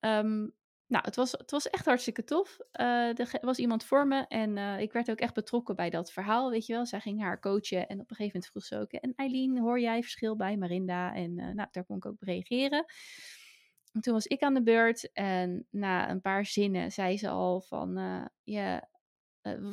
Ehm, 0.00 0.46
nou, 0.88 1.04
het 1.04 1.16
was, 1.16 1.32
het 1.32 1.50
was 1.50 1.70
echt 1.70 1.84
hartstikke 1.84 2.24
tof. 2.24 2.58
Eh, 2.70 3.18
er 3.18 3.38
was 3.40 3.58
iemand 3.58 3.84
voor 3.84 4.06
me 4.06 4.26
en 4.26 4.56
uh, 4.56 4.80
ik 4.80 4.92
werd 4.92 5.10
ook 5.10 5.18
echt 5.18 5.34
betrokken 5.34 5.76
bij 5.76 5.90
dat 5.90 6.12
verhaal, 6.12 6.50
weet 6.50 6.66
je 6.66 6.72
wel. 6.72 6.86
Zij 6.86 7.00
ging 7.00 7.20
haar 7.20 7.40
coachen 7.40 7.88
en 7.88 8.00
op 8.00 8.10
een 8.10 8.16
gegeven 8.16 8.40
moment 8.40 8.46
vroeg 8.46 8.64
ze 8.64 8.78
ook... 8.78 8.92
En 8.92 9.12
Eileen, 9.16 9.58
hoor 9.58 9.80
jij 9.80 10.02
verschil 10.02 10.36
bij 10.36 10.56
Marinda? 10.56 11.14
En 11.14 11.38
uh, 11.38 11.54
nou, 11.54 11.68
daar 11.70 11.84
kon 11.84 11.96
ik 11.96 12.06
ook 12.06 12.12
op 12.12 12.22
reageren. 12.22 12.84
En 13.92 14.00
toen 14.00 14.12
was 14.12 14.26
ik 14.26 14.42
aan 14.42 14.54
de 14.54 14.62
beurt 14.62 15.12
en 15.12 15.66
na 15.70 16.10
een 16.10 16.20
paar 16.20 16.46
zinnen 16.46 16.92
zei 16.92 17.18
ze 17.18 17.28
al 17.28 17.60
van... 17.60 17.98
ja, 18.44 18.88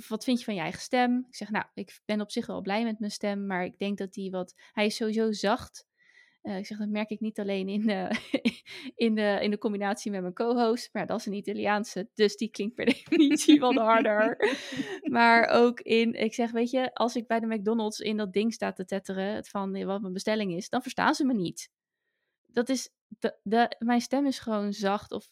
wat 0.08 0.24
vind 0.24 0.40
je 0.40 0.46
van 0.46 0.56
je 0.56 0.62
eigen 0.62 0.82
stem? 0.82 1.26
Ik 1.28 1.36
zeg, 1.36 1.50
nou, 1.50 1.66
ik 1.74 2.00
ben 2.06 2.22
op 2.22 2.32
zich 2.32 2.46
wel 2.46 2.62
blij 2.62 2.84
met 2.84 3.00
mijn 3.00 3.12
stem, 3.12 3.46
maar 3.46 3.66
ik 3.66 3.78
denk 3.78 3.98
dat 3.98 4.14
die 4.14 4.32
wat... 4.32 4.54
Hij 4.72 4.86
is 4.86 4.96
sowieso 4.96 5.32
zacht. 5.32 5.86
Uh, 6.46 6.58
ik 6.58 6.66
zeg, 6.66 6.78
dat 6.78 6.90
merk 6.90 7.10
ik 7.10 7.20
niet 7.20 7.40
alleen 7.40 7.68
in 7.68 7.86
de, 7.86 8.10
in 9.06 9.16
de, 9.16 9.38
in 9.42 9.52
de 9.52 9.58
combinatie 9.58 10.12
met 10.12 10.22
mijn 10.22 10.34
co-host, 10.34 10.90
maar 10.94 11.06
dat 11.06 11.20
is 11.20 11.26
een 11.26 11.34
Italiaanse, 11.34 12.10
dus 12.14 12.36
die 12.36 12.50
klinkt 12.50 12.76
per 12.76 12.86
definitie 12.94 13.60
wat 13.60 13.76
harder. 13.76 14.38
maar 15.02 15.48
ook 15.48 15.80
in, 15.80 16.14
ik 16.14 16.34
zeg, 16.34 16.52
weet 16.52 16.70
je, 16.70 16.94
als 16.94 17.16
ik 17.16 17.28
bij 17.28 17.40
de 17.40 17.48
McDonald's 17.48 18.00
in 18.00 18.18
dat 18.18 18.34
ding 18.34 18.54
sta 18.54 18.74
te 18.74 18.86
tetteren 18.86 19.46
van 19.46 19.86
wat 19.86 20.02
mijn 20.02 20.14
bestelling 20.14 20.54
is, 20.54 20.70
dan 20.70 20.82
verstaan 20.82 21.16
ze 21.16 21.26
me 21.26 21.34
niet. 21.34 21.70
Dat 22.48 22.70
is, 22.70 22.90
de, 23.08 23.38
de, 23.44 23.76
mijn 23.80 24.02
stem 24.02 24.26
is 24.26 24.40
gewoon 24.40 24.74
zacht 24.74 25.12
of 25.12 25.30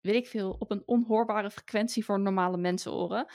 weet 0.00 0.14
ik 0.14 0.26
veel, 0.26 0.56
op 0.58 0.70
een 0.70 0.82
onhoorbare 0.86 1.50
frequentie 1.50 2.04
voor 2.04 2.20
normale 2.20 2.56
mensenoren. 2.56 3.26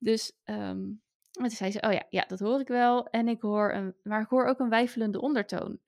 Dus 0.00 0.32
um, 0.44 1.02
toen 1.30 1.50
zei 1.50 1.70
ze, 1.70 1.80
oh 1.80 1.92
ja, 1.92 2.06
ja, 2.10 2.24
dat 2.26 2.38
hoor 2.38 2.60
ik 2.60 2.68
wel. 2.68 3.06
En 3.06 3.28
ik 3.28 3.40
hoor 3.40 3.72
een, 3.72 3.94
maar 4.02 4.20
ik 4.20 4.28
hoor 4.28 4.46
ook 4.46 4.58
een 4.58 4.68
wijfelende 4.68 5.20
ondertoon. 5.20 5.80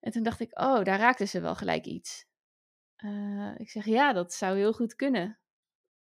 En 0.00 0.12
toen 0.12 0.22
dacht 0.22 0.40
ik, 0.40 0.58
oh, 0.60 0.84
daar 0.84 0.98
raakte 0.98 1.24
ze 1.24 1.40
wel 1.40 1.54
gelijk 1.54 1.84
iets. 1.84 2.28
Uh, 3.04 3.54
ik 3.56 3.70
zeg, 3.70 3.84
ja, 3.84 4.12
dat 4.12 4.32
zou 4.32 4.56
heel 4.56 4.72
goed 4.72 4.94
kunnen. 4.94 5.38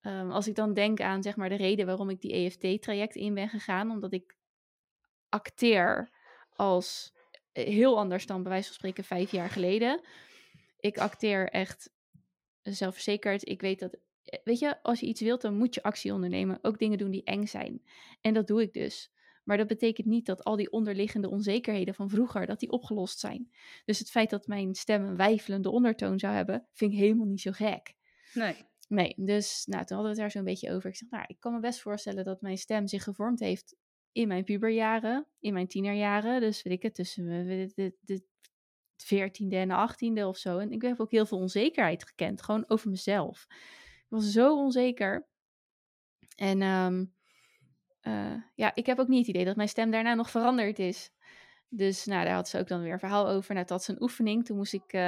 Um, 0.01 0.31
als 0.31 0.47
ik 0.47 0.55
dan 0.55 0.73
denk 0.73 1.01
aan 1.01 1.23
zeg 1.23 1.35
maar, 1.35 1.49
de 1.49 1.55
reden 1.55 1.85
waarom 1.85 2.09
ik 2.09 2.21
die 2.21 2.33
EFT-traject 2.33 3.15
in 3.15 3.33
ben 3.33 3.49
gegaan, 3.49 3.91
omdat 3.91 4.13
ik 4.13 4.37
acteer 5.29 6.09
als 6.49 7.13
heel 7.51 7.97
anders 7.97 8.25
dan 8.25 8.43
bij 8.43 8.51
wijze 8.51 8.67
van 8.67 8.75
spreken 8.75 9.03
vijf 9.03 9.31
jaar 9.31 9.49
geleden. 9.49 10.01
Ik 10.79 10.97
acteer 10.97 11.49
echt 11.49 11.91
zelfverzekerd. 12.61 13.47
Ik 13.47 13.61
weet 13.61 13.79
dat, 13.79 13.97
weet 14.43 14.59
je, 14.59 14.83
als 14.83 14.99
je 14.99 15.05
iets 15.05 15.21
wilt, 15.21 15.41
dan 15.41 15.57
moet 15.57 15.75
je 15.75 15.83
actie 15.83 16.13
ondernemen. 16.13 16.59
Ook 16.61 16.79
dingen 16.79 16.97
doen 16.97 17.11
die 17.11 17.23
eng 17.23 17.45
zijn. 17.45 17.81
En 18.21 18.33
dat 18.33 18.47
doe 18.47 18.61
ik 18.61 18.73
dus. 18.73 19.11
Maar 19.43 19.57
dat 19.57 19.67
betekent 19.67 20.07
niet 20.07 20.25
dat 20.25 20.43
al 20.43 20.55
die 20.55 20.71
onderliggende 20.71 21.29
onzekerheden 21.29 21.93
van 21.93 22.09
vroeger, 22.09 22.45
dat 22.45 22.59
die 22.59 22.71
opgelost 22.71 23.19
zijn. 23.19 23.51
Dus 23.85 23.99
het 23.99 24.09
feit 24.09 24.29
dat 24.29 24.47
mijn 24.47 24.75
stem 24.75 25.03
een 25.05 25.15
wijfelende 25.15 25.69
ondertoon 25.69 26.19
zou 26.19 26.33
hebben, 26.33 26.67
vind 26.73 26.91
ik 26.91 26.97
helemaal 26.97 27.25
niet 27.25 27.41
zo 27.41 27.51
gek. 27.51 27.95
Nee. 28.33 28.55
Nee, 28.87 29.13
dus 29.17 29.65
nou, 29.65 29.85
toen 29.85 29.97
hadden 29.97 30.15
we 30.15 30.21
het 30.21 30.31
daar 30.31 30.31
zo'n 30.31 30.51
beetje 30.51 30.71
over. 30.71 30.89
Ik 30.89 30.95
zeg, 30.95 31.09
nou, 31.09 31.23
ik 31.27 31.39
kan 31.39 31.53
me 31.53 31.59
best 31.59 31.79
voorstellen 31.81 32.23
dat 32.23 32.41
mijn 32.41 32.57
stem 32.57 32.87
zich 32.87 33.03
gevormd 33.03 33.39
heeft 33.39 33.75
in 34.11 34.27
mijn 34.27 34.43
puberjaren, 34.43 35.27
in 35.39 35.53
mijn 35.53 35.67
tienerjaren. 35.67 36.41
Dus 36.41 36.61
weet 36.61 36.73
ik 36.73 36.81
het, 36.81 36.95
tussen 36.95 37.25
de, 37.25 37.71
de, 37.75 37.95
de 38.01 38.23
14e 39.03 39.53
en 39.55 39.67
de 39.67 40.19
18e 40.19 40.23
of 40.23 40.37
zo. 40.37 40.57
En 40.57 40.71
ik 40.71 40.81
heb 40.81 40.99
ook 40.99 41.11
heel 41.11 41.25
veel 41.25 41.37
onzekerheid 41.37 42.05
gekend, 42.05 42.41
gewoon 42.41 42.63
over 42.67 42.89
mezelf. 42.89 43.47
Ik 44.09 44.15
was 44.15 44.31
zo 44.31 44.57
onzeker. 44.57 45.27
En 46.35 46.61
um, 46.61 47.13
uh, 48.01 48.35
ja, 48.55 48.71
ik 48.75 48.85
heb 48.85 48.99
ook 48.99 49.07
niet 49.07 49.19
het 49.19 49.27
idee 49.27 49.45
dat 49.45 49.55
mijn 49.55 49.69
stem 49.69 49.91
daarna 49.91 50.13
nog 50.13 50.29
veranderd 50.29 50.79
is. 50.79 51.11
Dus 51.67 52.05
nou, 52.05 52.25
daar 52.25 52.33
had 52.33 52.49
ze 52.49 52.59
ook 52.59 52.67
dan 52.67 52.81
weer 52.81 52.93
een 52.93 52.99
verhaal 52.99 53.27
over. 53.27 53.53
Nou, 53.53 53.65
dat 53.65 53.77
was 53.77 53.87
een 53.87 54.01
oefening. 54.01 54.45
Toen 54.45 54.57
moest 54.57 54.73
ik, 54.73 54.93
uh, 54.93 55.01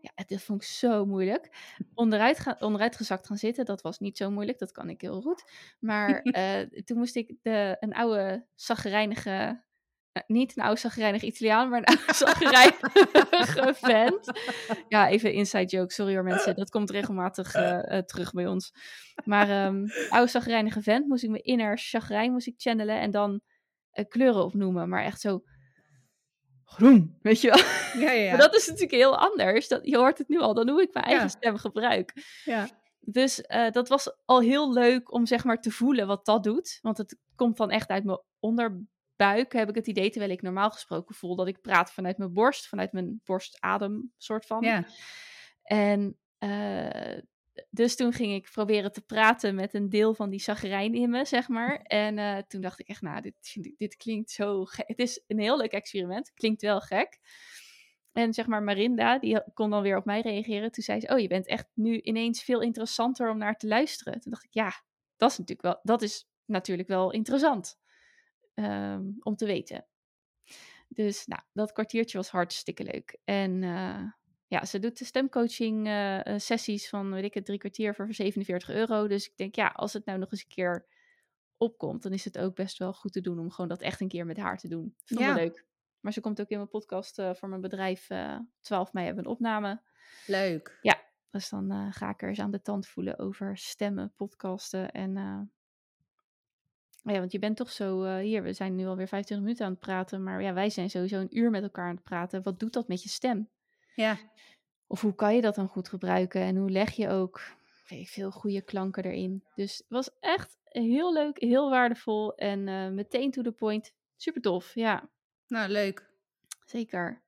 ja, 0.00 0.12
dat 0.26 0.42
vond 0.42 0.62
ik 0.62 0.68
zo 0.68 1.04
moeilijk. 1.06 1.74
Onderuit, 1.94 2.38
ga, 2.38 2.56
onderuit 2.58 2.96
gezakt 2.96 3.26
gaan 3.26 3.36
zitten, 3.36 3.64
dat 3.64 3.82
was 3.82 3.98
niet 3.98 4.16
zo 4.16 4.30
moeilijk. 4.30 4.58
Dat 4.58 4.72
kan 4.72 4.88
ik 4.88 5.00
heel 5.00 5.20
goed. 5.20 5.44
Maar 5.80 6.20
uh, 6.22 6.60
toen 6.86 6.98
moest 6.98 7.16
ik 7.16 7.34
de, 7.42 7.76
een 7.80 7.94
oude, 7.94 8.46
zaggerijnige 8.54 9.62
uh, 10.12 10.22
niet 10.26 10.56
een 10.56 10.76
zagrijnige 10.76 11.26
Italiaan, 11.26 11.68
maar 11.68 11.80
een 11.84 12.14
zagrijnige 12.14 13.74
vent. 13.86 14.30
Ja, 14.88 15.08
even 15.08 15.32
inside 15.32 15.64
joke, 15.64 15.92
sorry 15.92 16.14
hoor 16.14 16.24
mensen, 16.24 16.56
dat 16.56 16.70
komt 16.70 16.90
regelmatig 16.90 17.54
uh, 17.54 17.78
uh, 17.82 17.98
terug 17.98 18.32
bij 18.32 18.46
ons. 18.46 18.72
Maar 19.24 19.66
um, 19.66 19.86
oude 20.08 20.30
zagrijnige 20.30 20.82
vent 20.82 21.06
moest 21.06 21.22
ik 21.22 21.30
me 21.30 21.40
inner 21.40 21.78
chagrijn 21.78 22.32
moest 22.32 22.46
ik 22.46 22.54
channelen 22.56 23.00
en 23.00 23.10
dan 23.10 23.40
uh, 23.92 24.04
kleuren 24.08 24.44
opnoemen, 24.44 24.88
maar 24.88 25.04
echt 25.04 25.20
zo 25.20 25.42
groen, 26.64 27.18
weet 27.22 27.40
je 27.40 27.48
wel. 27.48 27.58
Ja, 28.02 28.10
ja, 28.10 28.22
ja. 28.22 28.30
Maar 28.30 28.40
dat 28.40 28.54
is 28.54 28.66
natuurlijk 28.66 28.94
heel 28.94 29.18
anders, 29.18 29.68
dat, 29.68 29.86
je 29.86 29.96
hoort 29.96 30.18
het 30.18 30.28
nu 30.28 30.38
al, 30.38 30.54
dan 30.54 30.68
hoe 30.68 30.82
ik 30.82 30.94
mijn 30.94 31.04
eigen 31.06 31.30
stem 31.30 31.56
gebruik. 31.56 32.12
Ja. 32.44 32.68
Dus 33.00 33.44
dat 33.70 33.88
was 33.88 34.16
al 34.24 34.40
heel 34.40 34.72
leuk 34.72 35.12
om 35.12 35.26
zeg 35.26 35.44
maar 35.44 35.60
te 35.60 35.70
voelen 35.70 36.06
wat 36.06 36.26
dat 36.26 36.44
doet. 36.44 36.78
Want 36.82 36.98
het 36.98 37.18
komt 37.34 37.56
dan 37.56 37.70
echt 37.70 37.88
uit 37.88 38.04
mijn 38.04 38.20
onderbuik, 39.20 39.52
heb 39.52 39.68
ik 39.68 39.74
het 39.74 39.86
idee, 39.86 40.10
terwijl 40.10 40.32
ik 40.32 40.42
normaal 40.42 40.70
gesproken 40.70 41.14
voel 41.14 41.36
dat 41.36 41.48
ik 41.48 41.60
praat 41.60 41.92
vanuit 41.92 42.18
mijn 42.18 42.32
borst, 42.32 42.68
vanuit 42.68 42.92
mijn 42.92 43.20
borstadem 43.24 44.12
soort 44.16 44.46
van. 44.46 44.62
ja. 44.62 44.84
En 45.62 46.18
uh, 46.38 47.18
dus 47.70 47.96
toen 47.96 48.12
ging 48.12 48.34
ik 48.34 48.50
proberen 48.52 48.92
te 48.92 49.00
praten 49.00 49.54
met 49.54 49.74
een 49.74 49.88
deel 49.88 50.14
van 50.14 50.30
die 50.30 50.40
zagrijn 50.40 50.94
in 50.94 51.10
me, 51.10 51.24
zeg 51.24 51.48
maar. 51.48 51.76
En 51.82 52.18
uh, 52.18 52.38
toen 52.38 52.60
dacht 52.60 52.80
ik 52.80 52.88
echt, 52.88 53.02
nou, 53.02 53.20
dit, 53.20 53.74
dit 53.76 53.96
klinkt 53.96 54.30
zo 54.30 54.64
gek. 54.64 54.88
Het 54.88 54.98
is 54.98 55.24
een 55.26 55.38
heel 55.38 55.56
leuk 55.56 55.72
experiment, 55.72 56.32
klinkt 56.34 56.62
wel 56.62 56.80
gek. 56.80 57.18
En 58.12 58.32
zeg 58.32 58.46
maar 58.46 58.62
Marinda, 58.62 59.18
die 59.18 59.52
kon 59.54 59.70
dan 59.70 59.82
weer 59.82 59.96
op 59.96 60.04
mij 60.04 60.20
reageren. 60.20 60.72
Toen 60.72 60.82
zei 60.82 61.00
ze, 61.00 61.08
oh, 61.08 61.18
je 61.18 61.28
bent 61.28 61.46
echt 61.46 61.68
nu 61.74 62.00
ineens 62.00 62.42
veel 62.42 62.60
interessanter 62.60 63.30
om 63.30 63.38
naar 63.38 63.56
te 63.56 63.66
luisteren. 63.66 64.20
Toen 64.20 64.32
dacht 64.32 64.44
ik, 64.44 64.54
ja, 64.54 64.72
dat 65.16 65.30
is 65.30 65.38
natuurlijk 65.38 65.66
wel, 65.66 65.80
dat 65.82 66.02
is 66.02 66.28
natuurlijk 66.46 66.88
wel 66.88 67.10
interessant 67.10 67.78
um, 68.64 69.16
om 69.20 69.36
te 69.36 69.46
weten. 69.46 69.86
Dus 70.88 71.26
nou, 71.26 71.42
dat 71.52 71.72
kwartiertje 71.72 72.16
was 72.16 72.28
hartstikke 72.28 72.84
leuk. 72.84 73.18
En 73.24 73.62
uh, 73.62 74.02
ja, 74.46 74.64
ze 74.64 74.78
doet 74.78 74.98
de 74.98 75.04
stemcoaching 75.04 75.86
uh, 75.88 76.20
sessies 76.36 76.88
van, 76.88 77.10
weet 77.10 77.24
ik 77.24 77.34
het, 77.34 77.44
drie 77.44 77.58
kwartier 77.58 77.94
voor 77.94 78.14
47 78.14 78.70
euro. 78.70 79.06
Dus 79.06 79.26
ik 79.26 79.36
denk, 79.36 79.54
ja, 79.54 79.66
als 79.66 79.92
het 79.92 80.04
nou 80.04 80.18
nog 80.18 80.32
eens 80.32 80.42
een 80.42 80.48
keer 80.48 80.86
opkomt, 81.56 82.02
dan 82.02 82.12
is 82.12 82.24
het 82.24 82.38
ook 82.38 82.54
best 82.54 82.78
wel 82.78 82.92
goed 82.92 83.12
te 83.12 83.20
doen 83.20 83.38
om 83.38 83.50
gewoon 83.50 83.70
dat 83.70 83.80
echt 83.80 84.00
een 84.00 84.08
keer 84.08 84.26
met 84.26 84.36
haar 84.36 84.58
te 84.58 84.68
doen. 84.68 84.94
Vond 85.04 85.20
Ja. 85.20 85.34
leuk. 85.34 85.66
Maar 86.00 86.12
ze 86.12 86.20
komt 86.20 86.40
ook 86.40 86.48
in 86.48 86.56
mijn 86.56 86.68
podcast 86.68 87.18
uh, 87.18 87.34
voor 87.34 87.48
mijn 87.48 87.60
bedrijf. 87.60 88.10
Uh, 88.10 88.38
12 88.60 88.92
mei 88.92 89.06
hebben 89.06 89.24
we 89.24 89.30
een 89.30 89.36
opname. 89.36 89.82
Leuk. 90.26 90.78
Ja, 90.82 91.00
dus 91.30 91.48
dan 91.48 91.92
ga 91.92 92.10
ik 92.10 92.22
er 92.22 92.28
eens 92.28 92.38
aan 92.38 92.50
de 92.50 92.62
tand 92.62 92.86
voelen 92.86 93.18
over 93.18 93.56
stemmen, 93.56 94.12
podcasten 94.16 94.90
en... 94.90 95.16
ja, 97.02 97.18
want 97.18 97.32
je 97.32 97.38
bent 97.38 97.56
toch 97.56 97.70
zo... 97.72 98.04
uh, 98.04 98.16
hier, 98.16 98.42
we 98.42 98.52
zijn 98.52 98.74
nu 98.76 98.86
alweer 98.86 99.08
25 99.08 99.38
minuten 99.46 99.64
aan 99.66 99.70
het 99.72 99.80
praten. 99.80 100.22
Maar 100.22 100.42
ja, 100.42 100.52
wij 100.52 100.70
zijn 100.70 100.90
sowieso 100.90 101.16
een 101.20 101.38
uur 101.38 101.50
met 101.50 101.62
elkaar 101.62 101.88
aan 101.88 101.94
het 101.94 102.04
praten. 102.04 102.42
Wat 102.42 102.58
doet 102.60 102.72
dat 102.72 102.88
met 102.88 103.02
je 103.02 103.08
stem? 103.08 103.48
Ja. 103.94 104.18
Of 104.86 105.00
hoe 105.00 105.14
kan 105.14 105.34
je 105.34 105.40
dat 105.40 105.54
dan 105.54 105.68
goed 105.68 105.88
gebruiken? 105.88 106.40
En 106.40 106.56
hoe 106.56 106.70
leg 106.70 106.90
je 106.90 107.08
ook 107.08 107.40
weet 107.88 108.00
ik, 108.00 108.08
veel 108.08 108.30
goede 108.30 108.62
klanken 108.62 109.04
erin? 109.04 109.44
Dus 109.54 109.76
het 109.76 109.86
was 109.88 110.10
echt 110.20 110.56
heel 110.64 111.12
leuk, 111.12 111.40
heel 111.40 111.70
waardevol. 111.70 112.34
En 112.34 112.66
uh, 112.66 112.88
meteen 112.88 113.30
to 113.30 113.42
the 113.42 113.52
point. 113.52 113.92
Super 114.16 114.40
tof, 114.42 114.74
ja. 114.74 115.08
Nou, 115.46 115.68
leuk. 115.70 116.08
Zeker. 116.64 117.22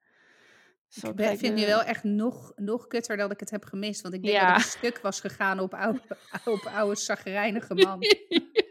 Zal 0.89 1.11
Ik 1.11 1.17
ben- 1.17 1.39
vind 1.39 1.55
nu 1.55 1.67
wel 1.67 1.83
echt 1.83 2.05
nog, 2.05 2.53
nog 2.57 2.87
kutter 2.87 3.17
dat 3.17 3.31
ik 3.33 3.41
het 3.41 3.51
heb 3.51 3.65
gemist. 3.65 4.03
Want 4.03 4.15
ik 4.15 4.23
denk 4.23 4.35
Ja. 4.35 4.53
dat 4.53 4.57
ik 4.61 4.67
stuk 4.67 4.99
was 4.99 5.21
gegaan 5.21 5.61
op 5.61 5.75
oude, 5.75 6.01
op 6.45 6.71
oude 6.75 6.97
zaggerijnige 6.97 7.75
man. 7.75 7.99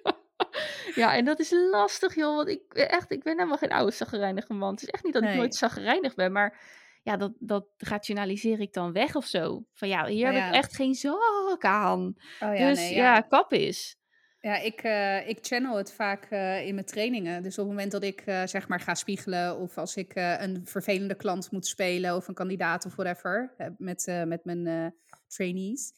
ja, 0.95 1.15
en 1.15 1.25
dat 1.25 1.39
is 1.39 1.51
lastig, 1.51 2.15
joh. 2.15 2.35
Want 2.35 2.47
ik, 2.47 2.61
echt, 2.73 3.11
ik 3.11 3.23
ben 3.23 3.33
helemaal 3.33 3.57
geen 3.57 3.71
oude 3.71 3.91
zaggerijnige 3.91 4.53
man. 4.53 4.71
Het 4.71 4.81
is 4.81 4.89
echt 4.89 5.03
niet 5.03 5.13
dat 5.13 5.23
ik 5.23 5.35
nooit 5.35 5.55
zaggerijnig 5.55 6.15
ben, 6.15 6.31
maar 6.31 6.59
ja, 7.03 7.17
dat, 7.17 7.31
dat 7.39 7.65
rationaliseer 7.77 8.59
ik 8.59 8.73
dan 8.73 8.91
weg 8.91 9.15
of 9.15 9.25
zo. 9.25 9.65
Van 9.73 9.87
ja, 9.87 10.05
hier 10.05 10.23
Nou 10.23 10.35
heb 10.35 10.47
ik 10.47 10.55
echt 10.55 10.75
geen 10.75 10.93
zak 10.93 11.65
aan. 11.65 12.15
Oh 12.39 12.55
ja, 12.55 12.69
dus 12.69 12.79
nee, 12.79 12.95
ja, 12.95 13.15
ja. 13.15 13.21
kap 13.21 13.53
is. 13.53 13.95
Ja, 14.39 14.55
ik, 14.57 14.81
eh, 14.81 15.29
ik 15.29 15.37
channel 15.41 15.77
het 15.77 15.93
vaak 15.93 16.25
eh, 16.29 16.67
in 16.67 16.73
mijn 16.73 16.85
trainingen. 16.85 17.43
Dus 17.43 17.57
op 17.57 17.65
het 17.65 17.73
moment 17.73 17.91
dat 17.91 18.03
ik 18.03 18.21
eh, 18.21 18.41
zeg 18.45 18.67
maar 18.67 18.79
ga 18.79 18.95
spiegelen 18.95 19.57
of 19.57 19.77
als 19.77 19.95
ik 19.95 20.13
eh, 20.13 20.41
een 20.41 20.61
vervelende 20.65 21.15
klant 21.15 21.51
moet 21.51 21.67
spelen 21.67 22.15
of 22.15 22.27
een 22.27 22.33
kandidaat 22.33 22.85
of 22.85 22.95
whatever 22.95 23.53
eh, 23.57 23.67
met, 23.77 24.07
eh, 24.07 24.23
met 24.23 24.45
mijn 24.45 24.67
eh, 24.67 24.85
trainees, 25.27 25.93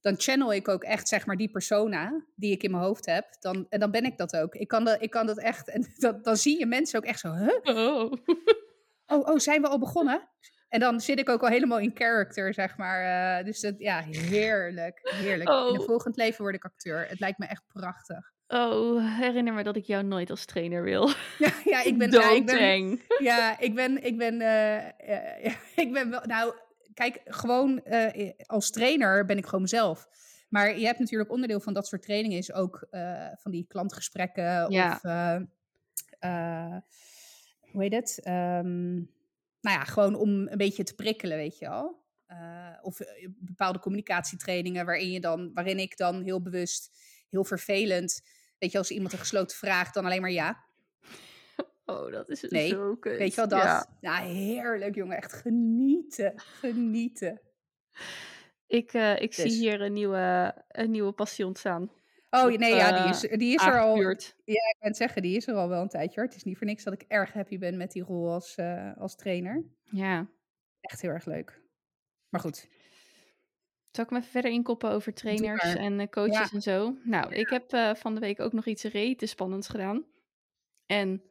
dan 0.00 0.14
channel 0.18 0.52
ik 0.54 0.68
ook 0.68 0.82
echt 0.84 1.08
zeg 1.08 1.26
maar 1.26 1.36
die 1.36 1.50
persona 1.50 2.24
die 2.34 2.52
ik 2.52 2.62
in 2.62 2.70
mijn 2.70 2.82
hoofd 2.82 3.06
heb. 3.06 3.26
Dan, 3.40 3.66
en 3.68 3.80
dan 3.80 3.90
ben 3.90 4.04
ik 4.04 4.16
dat 4.18 4.36
ook. 4.36 4.54
Ik 4.54 4.68
kan, 4.68 4.84
dat, 4.84 5.02
ik 5.02 5.10
kan 5.10 5.26
dat 5.26 5.38
echt. 5.38 5.68
En 5.68 5.86
dan, 5.98 6.18
dan 6.22 6.36
zie 6.36 6.58
je 6.58 6.66
mensen 6.66 6.98
ook 6.98 7.04
echt 7.04 7.20
zo, 7.20 7.32
huh? 7.32 7.76
Oh. 7.76 8.12
Oh, 9.10 9.28
oh, 9.28 9.36
zijn 9.38 9.62
we 9.62 9.68
al 9.68 9.78
begonnen? 9.78 10.28
En 10.68 10.80
dan 10.80 11.00
zit 11.00 11.18
ik 11.18 11.28
ook 11.28 11.42
al 11.42 11.48
helemaal 11.48 11.78
in 11.78 11.90
character, 11.94 12.54
zeg 12.54 12.76
maar. 12.76 13.38
eh, 13.38 13.44
dus 13.44 13.60
dat, 13.60 13.74
ja, 13.78 14.00
heerlijk, 14.00 15.00
heerlijk. 15.14 15.48
In 15.48 15.54
Oh. 15.54 15.74
een 15.74 15.80
volgend 15.82 16.16
leven 16.16 16.42
word 16.42 16.54
ik 16.54 16.64
acteur. 16.64 17.06
Het 17.08 17.20
lijkt 17.20 17.38
me 17.38 17.46
echt 17.46 17.62
prachtig. 17.72 18.32
oh, 18.46 19.18
herinner 19.18 19.52
me 19.54 19.62
dat 19.62 19.76
ik 19.76 19.84
jou 19.84 20.04
nooit 20.04 20.30
als 20.30 20.44
trainer 20.44 20.82
wil. 20.82 21.08
Ja, 21.38 21.50
ja 21.64 21.82
ik 21.82 21.98
ben... 21.98 22.10
Ja, 22.10 22.30
ik 22.30 22.46
ben, 22.46 22.54
Doodeng. 22.56 23.02
ja, 23.18 23.58
ik 23.58 23.74
ben, 23.74 24.04
ik 24.04 24.18
ben, 24.18 24.40
eh, 24.40 24.76
eh, 24.86 25.44
ja, 25.44 25.52
ik 25.74 25.92
ben 25.92 26.10
wel... 26.10 26.20
Nou, 26.24 26.54
kijk, 26.98 27.20
gewoon 27.24 27.82
eh, 27.84 28.30
als 28.46 28.70
trainer 28.70 29.24
ben 29.24 29.38
ik 29.38 29.44
gewoon 29.44 29.60
mezelf. 29.62 30.08
Maar 30.48 30.78
je 30.78 30.86
hebt 30.86 30.98
natuurlijk 30.98 31.30
onderdeel 31.30 31.60
van 31.60 31.72
dat 31.72 31.86
soort 31.86 32.02
trainingen 32.02 32.38
is 32.38 32.52
ook 32.52 32.86
eh, 32.90 33.26
van 33.34 33.50
die 33.50 33.66
klantgesprekken 33.66 34.70
Ja. 34.70 34.92
of... 34.94 35.04
eh, 36.18 36.76
hoe 37.70 37.82
heet 37.82 37.92
het? 37.92 38.20
Ehm, 38.22 38.94
nou 39.60 39.76
ja, 39.78 39.84
gewoon 39.84 40.14
om 40.14 40.48
een 40.48 40.56
beetje 40.58 40.82
te 40.82 40.94
prikkelen, 40.94 41.36
weet 41.36 41.58
je 41.58 41.68
wel. 41.68 42.04
Eh, 42.26 42.76
of 42.80 43.00
bepaalde 43.38 43.78
communicatietrainingen 43.78 44.86
waarin, 44.86 45.10
je 45.10 45.20
dan, 45.20 45.50
waarin 45.54 45.78
ik 45.78 45.96
dan 45.96 46.22
heel 46.22 46.42
bewust, 46.42 46.96
heel 47.28 47.44
vervelend... 47.44 48.22
Weet 48.58 48.72
je, 48.72 48.78
als 48.78 48.90
iemand 48.90 49.12
een 49.12 49.18
gesloten 49.18 49.56
vraag, 49.56 49.90
dan 49.92 50.04
alleen 50.04 50.20
maar 50.20 50.30
ja. 50.30 50.64
Oh, 51.90 52.12
dat 52.12 52.28
is 52.28 52.42
Nee, 52.42 52.68
zo 52.68 52.96
kut. 52.96 53.18
Weet 53.18 53.30
je 53.30 53.36
wel 53.36 53.48
dat? 53.48 53.62
Ja. 53.62 53.86
Ja. 54.00 54.16
heerlijk 54.16 54.94
jongen. 54.94 55.16
Echt 55.16 55.32
genieten. 55.32 56.32
Genieten. 56.36 57.40
Ik, 58.66 58.92
eh, 58.92 59.20
ik 59.20 59.34
zie 59.34 59.44
Dus. 59.44 59.58
hier 59.58 59.80
een 59.80 59.92
nieuwe, 59.92 60.54
een 60.68 60.90
nieuwe 60.90 61.12
passie 61.12 61.46
ontstaan. 61.46 61.90
Oh 62.30 62.52
Op, 62.52 62.58
nee, 62.58 62.74
ja, 62.74 62.90
die 62.92 63.00
eh, 63.02 63.10
is, 63.10 63.38
die 63.38 63.54
is 63.54 63.66
er 63.66 63.80
al. 63.80 63.96
Ja, 63.96 64.10
ik 64.44 64.76
ben 64.78 64.88
het 64.88 64.96
zeggen, 64.96 65.22
die 65.22 65.36
is 65.36 65.46
er 65.46 65.54
al 65.54 65.68
wel 65.68 65.82
een 65.82 65.88
tijdje 65.88 66.20
hoor. 66.20 66.28
Het 66.28 66.36
is 66.36 66.44
niet 66.44 66.56
voor 66.56 66.66
niks 66.66 66.84
dat 66.84 66.92
ik 66.92 67.04
erg 67.08 67.32
happy 67.32 67.58
ben 67.58 67.76
met 67.76 67.92
die 67.92 68.02
rol 68.02 68.30
als, 68.32 68.54
eh, 68.54 68.96
als 68.96 69.16
trainer. 69.16 69.64
Ja. 69.82 70.26
Echt 70.80 71.00
heel 71.00 71.10
erg 71.10 71.24
leuk. 71.24 71.60
Maar 72.28 72.40
goed. 72.40 72.68
Zal 73.90 74.04
ik 74.04 74.10
me 74.10 74.18
even 74.18 74.30
verder 74.30 74.50
inkoppen 74.50 74.90
over 74.90 75.14
trainers 75.14 75.74
en 75.74 76.10
coaches 76.10 76.50
Ja. 76.50 76.50
en 76.52 76.62
zo? 76.62 76.96
Nou, 77.04 77.34
ik 77.34 77.48
heb 77.48 77.96
van 77.98 78.14
de 78.14 78.20
week 78.20 78.40
ook 78.40 78.52
nog 78.52 78.66
iets 78.66 78.82
rete 78.82 79.26
spannends 79.26 79.68
gedaan. 79.68 80.04
En 80.86 81.22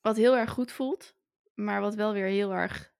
wat 0.00 0.16
heel 0.16 0.36
erg 0.36 0.50
goed 0.50 0.72
voelt, 0.72 1.14
maar 1.54 1.80
wat 1.80 1.94
wel 1.94 2.12
weer 2.12 2.26
heel 2.26 2.52
erg 2.52 2.92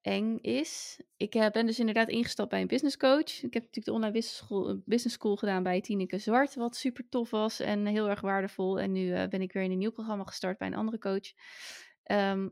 eng 0.00 0.38
is. 0.40 1.00
Ik 1.16 1.34
eh, 1.34 1.50
ben 1.50 1.66
dus 1.66 1.78
inderdaad 1.78 2.08
ingestapt 2.08 2.50
bij 2.50 2.60
een 2.60 2.66
business 2.66 2.96
coach. 2.96 3.42
Ik 3.42 3.54
heb 3.54 3.62
natuurlijk 3.62 3.84
de 3.84 3.92
online 3.92 4.12
business 4.12 4.36
school, 4.36 4.82
business 4.84 5.16
school 5.16 5.36
gedaan 5.36 5.62
bij 5.62 5.80
Tineke 5.80 6.18
Zwart, 6.18 6.54
wat 6.54 6.76
super 6.76 7.08
tof 7.08 7.30
was 7.30 7.60
en 7.60 7.86
heel 7.86 8.08
erg 8.08 8.20
waardevol. 8.20 8.80
En 8.80 8.92
nu 8.92 9.12
eh, 9.12 9.28
ben 9.28 9.40
ik 9.40 9.52
weer 9.52 9.62
in 9.62 9.70
een 9.70 9.78
nieuw 9.78 9.90
programma 9.90 10.24
gestart 10.24 10.58
bij 10.58 10.66
een 10.66 10.74
andere 10.74 10.98
coach. 10.98 11.32
Ehm, 12.02 12.48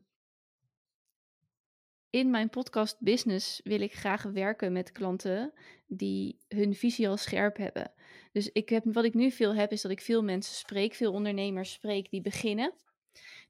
in 2.10 2.30
mijn 2.30 2.50
podcast 2.50 3.00
business 3.00 3.60
wil 3.64 3.80
ik 3.80 3.92
graag 3.92 4.22
werken 4.22 4.72
met 4.72 4.92
klanten 4.92 5.52
die 5.86 6.38
hun 6.48 6.74
visie 6.74 7.08
al 7.08 7.16
scherp 7.16 7.56
hebben. 7.56 7.92
Dus 8.32 8.52
ik 8.52 8.68
heb, 8.68 8.84
wat 8.84 9.04
ik 9.04 9.14
nu 9.14 9.30
veel 9.30 9.54
heb, 9.54 9.72
is 9.72 9.82
dat 9.82 9.90
ik 9.90 10.00
veel 10.00 10.22
mensen 10.22 10.54
spreek, 10.54 10.94
veel 10.94 11.12
ondernemers 11.12 11.72
spreek 11.72 12.10
die 12.10 12.20
beginnen. 12.20 12.74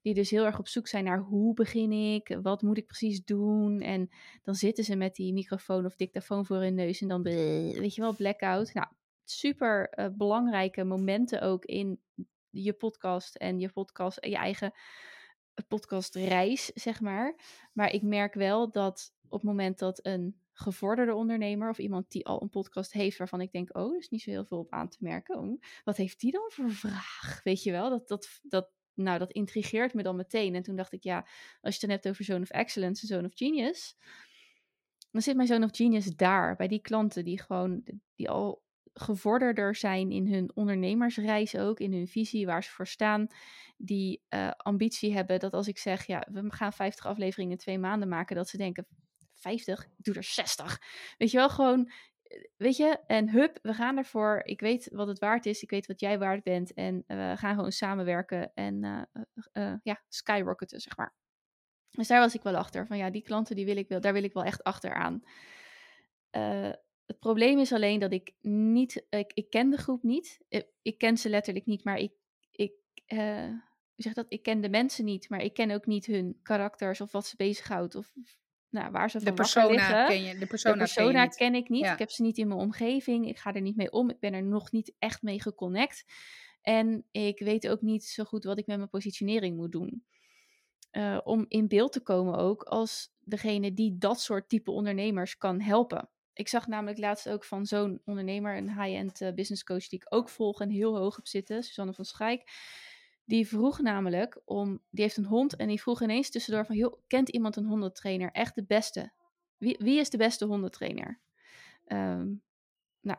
Die 0.03 0.15
dus 0.15 0.31
heel 0.31 0.45
erg 0.45 0.59
op 0.59 0.69
zoek 0.69 0.89
zijn 0.89 1.05
naar 1.05 1.19
hoe 1.19 1.55
begin 1.55 1.93
ik, 1.93 2.39
wat 2.43 2.63
moet 2.63 2.79
ik 2.79 2.87
precies 2.87 3.25
doen. 3.25 3.81
En 3.81 4.09
dan 4.43 4.55
zitten 4.55 4.85
ze 4.85 4.97
met 4.97 5.15
die 5.15 5.33
microfoon 5.33 5.85
of 5.85 5.97
dictafoon 5.97 6.47
voor 6.47 6.57
hun 6.57 6.75
neus 6.75 7.01
en 7.01 7.09
dan, 7.09 7.23
weet 7.23 7.95
je 7.95 8.01
wel, 8.01 8.15
blackout. 8.15 8.75
Nou, 8.75 8.87
super 9.25 9.89
eh, 9.89 10.07
belangrijke 10.17 10.85
momenten 10.85 11.41
ook 11.41 11.65
in 11.65 12.01
je 12.51 12.73
podcast 12.73 13.35
en 13.35 13.61
je 13.61 13.73
podcast, 13.73 14.25
je 14.25 14.37
eigen 14.37 14.73
podcastreis, 15.69 16.65
zeg 16.65 17.01
maar. 17.01 17.41
Maar 17.73 17.93
ik 17.93 18.03
merk 18.03 18.35
wel 18.35 18.71
dat 18.71 19.13
op 19.29 19.41
het 19.41 19.49
moment 19.49 19.79
dat 19.79 20.07
een 20.07 20.41
gevorderde 20.53 21.15
ondernemer 21.15 21.69
of 21.69 21.79
iemand 21.79 22.11
die 22.11 22.27
al 22.27 22.43
een 22.43 22.49
podcast 22.49 22.93
heeft 22.93 23.19
waarvan 23.19 23.41
ik 23.41 23.53
denk, 23.53 23.77
oh, 23.77 23.93
er 23.93 23.99
is 23.99 24.09
niet 24.09 24.23
zo 24.23 24.31
heel 24.31 24.45
veel 24.45 24.59
op 24.59 24.73
aan 24.73 24.89
te 24.89 24.97
merken. 25.01 25.39
Oh, 25.39 25.61
wat 25.85 25.97
heeft 25.97 26.21
die 26.21 26.33
dan 26.33 26.51
voor 26.51 26.71
vraag? 26.71 27.41
Weet 27.45 27.63
je 27.63 27.71
wel, 27.71 27.91
dat, 27.91 28.09
dat, 28.09 28.41
dat, 28.43 28.71
nou, 29.05 29.19
dat 29.19 29.33
intrigeert 29.33 29.95
me 29.95 30.03
dan 30.03 30.17
meteen. 30.17 30.55
En 30.55 30.63
toen 30.63 30.77
dacht 30.77 30.93
ik, 30.93 31.03
ja, 31.03 31.17
als 31.61 31.75
je 31.75 31.81
het 31.81 31.81
dan 31.81 31.91
hebt 31.91 32.09
over 32.09 32.25
Zone 32.25 32.43
of 32.43 32.51
Excellence 32.51 33.03
en 33.03 33.09
Zone 33.09 33.27
of 33.27 33.35
Genius, 33.35 33.97
dan 35.11 35.23
zit 35.23 35.37
mijn 35.37 35.49
Zone 35.49 35.65
of 35.65 35.77
Genius 35.77 36.07
daar, 36.07 36.57
bij 36.57 36.69
die 36.69 36.81
klanten 36.81 37.25
die 37.25 37.41
gewoon, 37.41 37.83
die 38.15 38.31
al 38.31 38.63
gevorderder 38.93 39.77
zijn 39.77 40.11
in 40.11 40.33
hun 40.33 40.51
ondernemersreis 40.55 41.57
ook, 41.57 41.81
in 41.81 41.93
hun 41.93 42.09
visie, 42.09 42.47
waar 42.47 42.65
ze 42.65 42.71
voor 42.71 42.87
staan, 42.87 43.27
die 43.77 44.23
eh, 44.29 44.51
ambitie 44.51 45.13
hebben 45.13 45.39
dat 45.39 45.53
als 45.53 45.69
ik 45.69 45.79
zeg, 45.79 46.07
ja, 46.07 46.27
we 46.31 46.45
gaan 46.49 46.73
50 46.73 47.07
afleveringen 47.07 47.53
in 47.53 47.59
twee 47.59 47.79
maanden 47.79 48.09
maken, 48.09 48.37
dat 48.37 48.49
ze 48.49 48.57
denken, 48.57 48.87
50? 49.35 49.85
Ik 49.85 50.05
doe 50.05 50.15
er 50.15 50.25
60. 50.25 50.81
Weet 51.19 51.31
je 51.31 51.37
wel, 51.37 51.51
gewoon, 51.51 51.91
weet 52.57 52.77
je, 52.77 52.99
en 53.07 53.31
hup, 53.31 53.59
we 53.63 53.75
gaan 53.75 53.97
ervoor. 53.97 54.41
Ik 54.45 54.61
weet 54.61 54.89
wat 54.93 55.07
het 55.07 55.19
waard 55.19 55.47
is, 55.47 55.63
ik 55.63 55.71
weet 55.71 55.87
wat 55.87 56.01
jij 56.01 56.19
waard 56.19 56.43
bent 56.43 56.73
en 56.73 57.05
eh, 57.07 57.31
we 57.31 57.37
gaan 57.37 57.55
gewoon 57.55 57.73
samenwerken 57.73 58.55
en 58.55 58.85
eh, 58.85 59.23
eh, 59.53 59.75
ja, 59.83 60.03
skyrocketen, 60.09 60.81
zeg 60.81 60.97
maar. 60.97 61.15
Dus 61.91 62.09
daar 62.09 62.21
was 62.21 62.35
ik 62.35 62.43
wel 62.43 62.57
achter, 62.57 62.87
van 62.87 62.97
ja, 62.97 63.11
die 63.11 63.23
klanten, 63.23 63.57
die 63.57 63.65
wil 63.65 63.77
ik 63.77 63.89
wel, 63.89 64.01
daar 64.01 64.13
wil 64.13 64.23
ik 64.23 64.33
wel 64.33 64.45
echt 64.45 64.65
achteraan. 64.65 65.23
Het 67.07 67.19
probleem 67.19 67.59
is 67.59 67.73
alleen 67.73 68.01
dat 68.01 68.13
ik 68.13 68.35
niet, 68.41 69.07
ik, 69.11 69.33
ik 69.35 69.51
ken 69.51 69.71
de 69.71 69.77
groep 69.77 70.03
niet. 70.03 70.41
Ik, 70.49 70.67
ik 70.83 70.99
ken 70.99 71.17
ze 71.17 71.29
letterlijk 71.29 71.67
niet, 71.67 71.85
maar 71.85 71.99
ik, 71.99 72.13
ik, 72.51 72.73
zeg 73.97 74.13
dat? 74.13 74.27
Ik 74.29 74.43
ken 74.43 74.61
de 74.61 74.69
mensen 74.69 75.05
niet, 75.05 75.29
maar 75.29 75.43
ik 75.43 75.55
ken 75.55 75.71
ook 75.71 75.87
niet 75.87 76.07
hun 76.07 76.39
karakters 76.43 77.01
of 77.01 77.13
wat 77.13 77.27
ze 77.27 77.37
bezighoudt 77.37 77.95
of 77.95 78.13
nou, 78.71 78.91
waar 78.91 79.11
ze 79.11 79.19
De 79.19 79.25
van 79.25 79.37
wakker 79.37 79.63
persona 79.63 79.89
liggen. 79.89 80.07
ken 80.07 80.25
je, 80.25 80.39
de 80.39 80.47
persona, 80.47 80.75
de 80.75 80.81
persona 80.81 81.11
ken 81.11 81.21
je 81.21 81.27
niet. 81.27 81.37
ken 81.37 81.55
ik 81.55 81.69
niet. 81.69 81.85
Ja. 81.85 81.93
Ik 81.93 81.99
heb 81.99 82.11
ze 82.11 82.23
niet 82.23 82.39
in 82.39 82.49
mijn 82.49 82.61
omgeving. 82.61 83.29
Ik 83.29 83.39
ga 83.39 83.53
er 83.53 83.61
niet 83.61 83.77
mee 83.77 83.91
om. 83.91 84.11
Ik 84.11 84.21
ben 84.21 84.33
er 84.33 84.43
nog 84.43 84.73
niet 84.73 84.95
echt 84.99 85.23
mee 85.23 85.41
geconnect. 85.41 86.05
En 86.63 87.05
ik 87.11 87.39
weet 87.39 87.69
ook 87.69 87.81
niet 87.81 88.05
zo 88.05 88.25
goed 88.25 88.45
wat 88.45 88.59
ik 88.59 88.67
met 88.67 88.77
mijn 88.77 88.89
positionering 88.89 89.57
moet 89.57 89.73
doen. 89.73 90.05
Uh, 90.93 91.21
om 91.25 91.45
in 91.49 91.69
beeld 91.69 91.93
te 91.93 92.01
komen 92.01 92.35
ook 92.39 92.63
als 92.63 93.13
degene 93.19 93.75
die 93.75 93.99
dat 93.99 94.21
soort 94.21 94.49
type 94.49 94.71
ondernemers 94.71 95.37
kan 95.37 95.61
helpen. 95.61 96.09
Ik 96.33 96.49
zag 96.49 96.67
namelijk 96.67 96.99
laatst 96.99 97.29
ook 97.29 97.45
van 97.45 97.67
zo'n 97.67 98.01
ondernemer, 98.05 98.57
een 98.57 98.83
high-end 98.83 99.21
uh, 99.21 99.33
business 99.33 99.65
coach 99.65 99.89
die 99.89 100.01
ik 100.01 100.15
ook 100.15 100.29
volg 100.29 100.61
en 100.61 100.71
heel 100.71 100.97
hoog 100.97 101.19
op 101.19 101.27
zitten, 101.27 101.63
Susanne 101.63 101.93
van 101.93 102.05
Schijk. 102.05 102.43
Die 103.29 103.49
vroeg 103.49 103.81
namelijk 103.81 104.41
om, 104.45 104.83
die 104.91 105.03
heeft 105.03 105.17
een 105.17 105.25
hond 105.25 105.57
en 105.57 105.69
die 105.69 105.81
vroeg 105.81 106.03
ineens 106.03 106.31
tussendoor 106.31 106.67
van, 106.67 106.77
joh, 106.77 107.01
kent 107.07 107.29
iemand 107.29 107.57
een 107.57 107.67
hondentrainer? 107.67 108.31
Echt 108.33 108.55
de 108.55 108.65
beste. 108.65 109.13
Wie, 109.57 109.77
wie 109.79 109.99
is 109.99 110.11
de 110.11 110.17
beste 110.17 110.45
hondentrainer? 110.45 111.21
Um, 111.87 112.43
nou, 113.01 113.19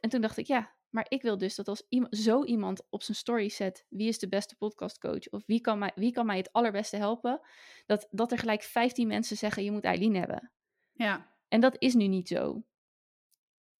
en 0.00 0.10
toen 0.10 0.20
dacht 0.20 0.36
ik, 0.36 0.46
ja, 0.46 0.74
maar 0.90 1.06
ik 1.08 1.22
wil 1.22 1.38
dus 1.38 1.54
dat 1.54 1.68
als 1.68 1.86
iemand, 1.88 2.16
zo 2.16 2.44
iemand 2.44 2.82
op 2.90 3.02
zijn 3.02 3.16
story 3.16 3.48
zet, 3.48 3.86
wie 3.88 4.08
is 4.08 4.18
de 4.18 4.28
beste 4.28 4.56
podcastcoach? 4.56 5.28
Of 5.30 5.42
wie 5.46 5.60
kan 5.60 5.78
mij, 5.78 5.92
wie 5.94 6.12
kan 6.12 6.26
mij 6.26 6.36
het 6.36 6.52
allerbeste 6.52 6.96
helpen? 6.96 7.40
Dat, 7.86 8.08
dat 8.10 8.32
er 8.32 8.38
gelijk 8.38 8.62
15 8.62 9.06
mensen 9.06 9.36
zeggen, 9.36 9.64
je 9.64 9.72
moet 9.72 9.84
Eileen 9.84 10.14
hebben. 10.14 10.52
Ja. 10.92 11.34
En 11.48 11.60
dat 11.60 11.76
is 11.78 11.94
nu 11.94 12.06
niet 12.06 12.28
zo. 12.28 12.64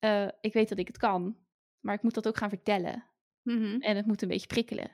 Uh, 0.01 0.29
ik 0.41 0.53
weet 0.53 0.69
dat 0.69 0.79
ik 0.79 0.87
het 0.87 0.99
kan, 0.99 1.37
maar 1.81 1.95
ik 1.95 2.03
moet 2.03 2.15
dat 2.15 2.29
ook 2.29 2.37
gaan 2.37 2.49
vertellen. 2.49 3.05
-hmm. 3.45 3.81
En 3.81 3.97
het 3.97 4.07
moet 4.07 4.23
een 4.23 4.29
beetje 4.29 4.47
prikkelen. 4.47 4.91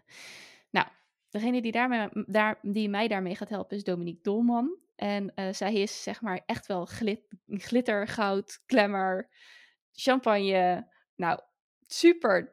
Nou, 0.71 0.87
degene 1.31 1.63
die, 1.63 1.73
daarmee, 1.73 2.09
daar, 2.27 2.59
die 2.63 2.89
mij 2.89 3.09
daarmee 3.09 3.37
gaat 3.37 3.49
helpen 3.49 3.77
is 3.77 3.85
Dominique 3.85 4.23
Dolman. 4.23 4.79
En 4.97 5.33
uh, 5.37 5.53
zij 5.53 5.75
is 5.75 6.03
zeg 6.03 6.21
maar 6.21 6.43
echt 6.47 6.67
wel 6.67 6.85
glit, 6.85 7.21
glitter, 7.47 8.09
goud, 8.09 8.63
klemmer, 8.67 9.29
champagne. 9.93 10.89
Nou, 11.17 11.41
super. 11.87 12.53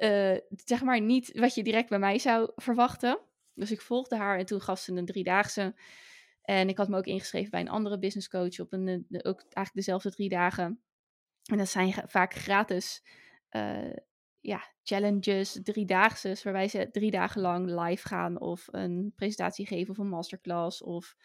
Uh, 0.00 0.36
zeg 0.48 0.82
maar 0.82 1.00
niet 1.00 1.38
wat 1.38 1.54
je 1.54 1.62
direct 1.62 1.88
bij 1.88 1.98
mij 1.98 2.18
zou 2.18 2.50
verwachten. 2.54 3.18
Dus 3.54 3.70
ik 3.70 3.80
volgde 3.80 4.16
haar 4.16 4.38
en 4.38 4.46
toen 4.46 4.60
gaf 4.60 4.78
ze 4.78 4.92
een 4.92 5.04
driedaagse. 5.04 5.74
En 6.42 6.68
ik 6.68 6.76
had 6.76 6.88
me 6.88 6.96
ook 6.96 7.06
ingeschreven 7.06 7.50
bij 7.50 7.60
een 7.60 7.68
andere 7.68 7.98
business 7.98 8.28
coach 8.28 8.60
op 8.60 8.72
een, 8.72 8.88
eh, 8.88 9.20
ook 9.22 9.40
eigenlijk 9.40 9.74
dezelfde 9.74 10.10
drie 10.10 10.28
dagen. 10.28 10.80
En 11.44 11.58
dat 11.58 11.68
zijn 11.68 11.92
vaak 12.06 12.34
gratis 12.34 13.02
ja, 14.48 14.62
challenges, 14.82 15.60
driedaagse, 15.62 16.36
waarbij 16.42 16.68
ze 16.68 16.88
drie 16.90 17.10
dagen 17.10 17.40
lang 17.40 17.80
live 17.80 18.08
gaan 18.08 18.40
of 18.40 18.68
een 18.70 19.12
presentatie 19.16 19.66
geven 19.66 19.90
of 19.90 19.98
een 19.98 20.08
masterclass 20.08 20.82
of 20.82 21.16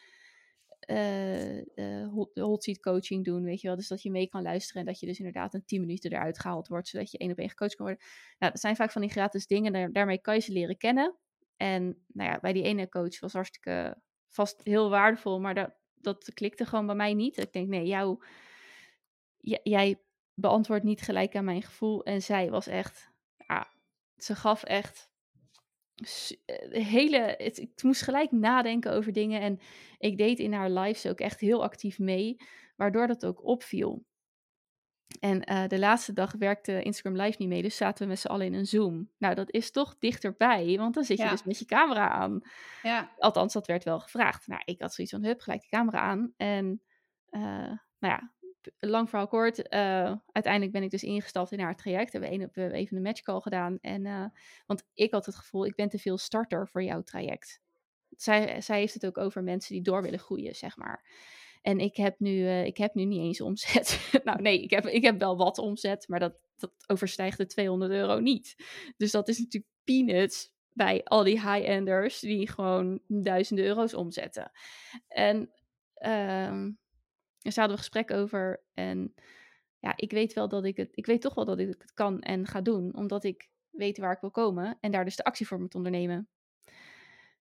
uh, 0.90 2.08
hot 2.36 2.64
seat 2.64 2.80
coaching 2.80 3.26
doen, 3.26 3.44
weet 3.44 3.62
je 3.62 3.68
wel. 3.68 3.76
Dus 3.76 3.88
dat 3.88 4.02
je 4.02 4.12
mee 4.12 4.28
kan 4.28 4.42
luisteren 4.42 4.82
en 4.82 4.88
dat 4.88 5.00
je 5.00 5.06
dus 5.06 5.18
inderdaad 5.18 5.54
een 5.54 5.66
10 5.66 5.80
minuten 5.82 6.12
eruit 6.12 6.40
gehaald 6.40 6.68
wordt, 6.68 6.88
zodat 6.88 7.12
je 7.12 7.18
één 7.18 7.32
op 7.32 7.38
één 7.38 7.50
gecoacht 7.50 7.76
kan 7.76 7.86
worden. 7.86 8.06
Nou, 8.40 8.52
dat 8.52 8.62
zijn 8.62 8.76
vaak 8.76 8.92
van 8.92 9.02
die 9.02 9.12
gratis 9.12 9.48
dingen, 9.48 9.94
daarmee 9.94 10.22
kan 10.22 10.36
je 10.36 10.42
ze 10.42 10.52
leren 10.52 10.78
kennen. 10.78 11.18
En 11.58 12.04
nou 12.08 12.30
ja, 12.30 12.40
bij 12.40 12.54
die 12.54 12.64
ene 12.64 12.90
coach 12.90 13.20
was 13.20 13.34
hartstikke 13.34 14.02
vast 14.28 14.64
heel 14.64 14.90
waardevol, 14.90 15.40
maar 15.40 15.54
dat, 15.54 15.76
dat 15.96 16.34
klikte 16.34 16.66
gewoon 16.66 16.86
bij 16.86 16.96
mij 16.96 17.14
niet. 17.14 17.38
Ik 17.38 17.54
denk, 17.54 17.68
nee, 17.68 17.86
jou, 17.86 18.24
jij 19.64 20.02
beantwoordt 20.34 20.84
niet 20.84 21.02
gelijk 21.02 21.36
aan 21.36 21.46
mijn 21.46 21.62
gevoel. 21.62 22.04
En 22.04 22.22
zij 22.22 22.50
was 22.50 22.68
echt, 22.68 23.13
ze 24.24 24.36
gaf 24.36 24.64
echt 24.64 25.12
eh, 26.46 26.86
hele, 26.86 27.38
ik 27.38 27.84
moest 27.84 28.02
gelijk 28.02 28.32
nadenken 28.32 28.92
over 28.92 29.14
dingen 29.14 29.42
en 29.42 29.60
ik 29.98 30.18
deed 30.18 30.40
in 30.40 30.54
haar 30.54 30.70
lives 30.70 31.08
ook 31.08 31.20
echt 31.20 31.40
heel 31.40 31.64
actief 31.64 32.00
mee, 32.00 32.36
waardoor 32.76 33.08
dat 33.08 33.26
ook 33.26 33.44
opviel. 33.44 34.06
En 35.20 35.52
uh, 35.52 35.68
de 35.68 35.80
laatste 35.80 36.14
dag 36.14 36.32
werkte 36.32 36.82
Instagram 36.82 37.22
Live 37.22 37.36
niet 37.40 37.50
mee, 37.50 37.62
dus 37.62 37.78
zaten 37.78 38.04
we 38.04 38.10
met 38.10 38.20
z'n 38.20 38.28
allen 38.28 38.46
in 38.46 38.54
een 38.54 38.66
Zoom. 38.66 39.12
Nou, 39.18 39.36
dat 39.36 39.52
is 39.52 39.72
toch 39.72 39.96
dichterbij, 40.00 40.78
want 40.78 40.94
dan 40.94 41.04
zit 41.04 41.18
je 41.18 41.30
dus 41.30 41.44
met 41.44 41.60
je 41.60 41.66
camera 41.66 42.10
aan. 42.10 42.42
Ja. 42.82 43.14
Althans, 43.18 43.54
dat 43.54 43.68
werd 43.68 43.84
wel 43.84 44.00
gevraagd. 44.00 44.48
Nou, 44.48 44.62
ik 44.66 44.82
had 44.82 44.94
zoiets 44.94 45.14
van, 45.14 45.24
hup, 45.26 45.42
gelijk 45.42 45.62
de 45.62 45.68
camera 45.68 46.00
aan. 46.00 46.34
En 46.38 46.82
uh, 47.30 47.42
nou 48.00 48.14
ja, 48.14 48.34
lang 48.80 49.10
verhaal 49.10 49.28
kort, 49.28 49.58
uh, 49.60 50.14
uiteindelijk 50.32 50.72
ben 50.72 50.84
ik 50.84 50.90
dus 50.90 51.04
ingestapt 51.04 51.52
in 51.52 51.60
haar 51.60 51.76
traject. 51.76 52.14
We 52.14 52.26
hebben 52.26 52.50
we 52.54 52.72
even 52.72 52.98
een 52.98 53.04
matchcall 53.04 53.40
gedaan. 53.40 53.78
En, 53.82 54.06
uh, 54.06 54.26
want 54.66 54.84
ik 54.94 55.12
had 55.12 55.26
het 55.26 55.36
gevoel, 55.36 55.66
ik 55.66 55.76
ben 55.76 55.90
te 55.90 55.98
veel 55.98 56.18
starter 56.18 56.68
voor 56.68 56.84
jouw 56.84 57.02
traject. 57.02 57.62
Zij, 58.10 58.62
zij 58.62 58.80
heeft 58.80 58.94
het 58.94 59.06
ook 59.06 59.18
over 59.18 59.44
mensen 59.44 59.74
die 59.74 59.84
door 59.84 60.02
willen 60.02 60.20
groeien, 60.20 60.56
zeg 60.56 60.78
maar. 60.78 61.06
En 61.62 61.80
ik 61.80 61.96
heb 61.96 62.20
nu, 62.20 62.32
uh, 62.32 62.66
ik 62.66 62.78
heb 62.78 62.94
nu 62.94 63.06
niet 63.06 63.20
eens 63.20 63.42
omzet. 63.42 64.10
nou 64.24 64.42
nee, 64.42 64.62
ik 64.62 64.70
heb, 64.70 64.86
ik 64.86 65.04
heb 65.04 65.20
wel 65.20 65.38
wat 65.38 65.58
omzet, 65.58 66.08
maar 66.08 66.20
dat, 66.20 66.36
dat 66.58 66.72
overstijgt 66.88 67.38
de 67.38 67.46
200 67.46 67.92
euro 67.92 68.20
niet. 68.20 68.56
Dus 68.98 69.12
dat 69.12 69.28
is 69.28 69.40
natuurlijk 69.40 69.74
peanuts 69.84 70.52
bij 70.74 71.04
al 71.04 71.24
die 71.24 71.42
high-enders 71.42 72.20
die 72.20 72.50
gewoon 72.50 73.00
duizenden 73.08 73.66
euro's 73.66 73.94
omzetten. 73.94 74.52
En... 75.08 75.52
Uh, 75.98 76.68
en 77.44 77.52
daar 77.52 77.68
hadden 77.68 77.76
we 77.76 77.84
gesprek 77.84 78.12
over. 78.12 78.64
En 78.74 79.14
ja, 79.80 79.94
ik 79.96 80.12
weet 80.12 80.34
wel 80.34 80.48
dat 80.48 80.66
ik 80.66 80.78
het, 80.78 80.90
ik 80.92 81.06
weet 81.06 81.22
toch 81.22 81.34
wel 81.34 81.46
dat 81.46 81.60
ik 81.60 81.68
het 81.68 81.94
kan 81.94 82.22
en 82.22 82.48
ga 82.48 82.62
doen, 82.62 82.96
omdat 82.96 83.24
ik 83.24 83.50
weet 83.70 83.98
waar 83.98 84.14
ik 84.14 84.22
wil 84.22 84.32
komen 84.32 84.78
en 84.80 84.92
daar 84.92 85.06
dus 85.06 85.16
de 85.16 85.24
actie 85.24 85.48
voor 85.48 85.60
moet 85.60 85.76
ondernemen. 85.76 86.30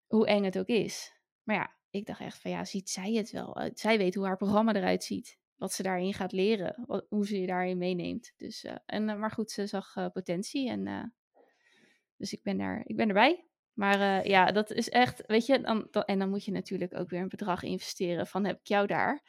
Hoe 0.06 0.26
eng 0.26 0.44
het 0.44 0.58
ook 0.58 0.66
is. 0.66 1.16
Maar 1.42 1.56
ja, 1.56 1.74
ik 1.90 2.06
dacht 2.06 2.20
echt 2.20 2.38
van 2.38 2.50
ja, 2.50 2.64
ziet 2.64 2.90
zij 2.90 3.12
het 3.12 3.30
wel? 3.30 3.70
Zij 3.74 3.98
weet 3.98 4.14
hoe 4.14 4.24
haar 4.24 4.36
programma 4.36 4.74
eruit 4.74 5.04
ziet. 5.04 5.38
Wat 5.56 5.72
ze 5.72 5.82
daarin 5.82 6.14
gaat 6.14 6.32
leren. 6.32 6.84
Wat, 6.86 7.06
hoe 7.08 7.26
ze 7.26 7.40
je 7.40 7.46
daarin 7.46 7.78
meeneemt. 7.78 8.32
Dus, 8.36 8.64
uh, 8.64 8.76
en, 8.86 9.08
uh, 9.08 9.16
maar 9.16 9.30
goed, 9.30 9.50
ze 9.50 9.66
zag 9.66 10.12
potentie. 10.12 10.70
En, 10.70 11.14
dus 12.16 12.32
ik 12.32 12.42
ben, 12.42 12.60
er, 12.60 12.82
ik 12.84 12.96
ben 12.96 13.08
erbij. 13.08 13.46
Maar 13.72 14.28
ja, 14.28 14.52
dat 14.52 14.70
is 14.70 14.88
echt, 14.88 15.26
weet 15.26 15.46
je, 15.46 15.60
dan, 15.60 15.90
en 15.90 16.18
dan 16.18 16.28
moet 16.28 16.44
je 16.44 16.52
natuurlijk 16.52 16.98
ook 16.98 17.10
weer 17.10 17.20
een 17.20 17.28
bedrag 17.28 17.62
investeren 17.62 18.26
van 18.26 18.44
heb 18.44 18.58
ik 18.58 18.66
jou 18.66 18.86
daar. 18.86 19.22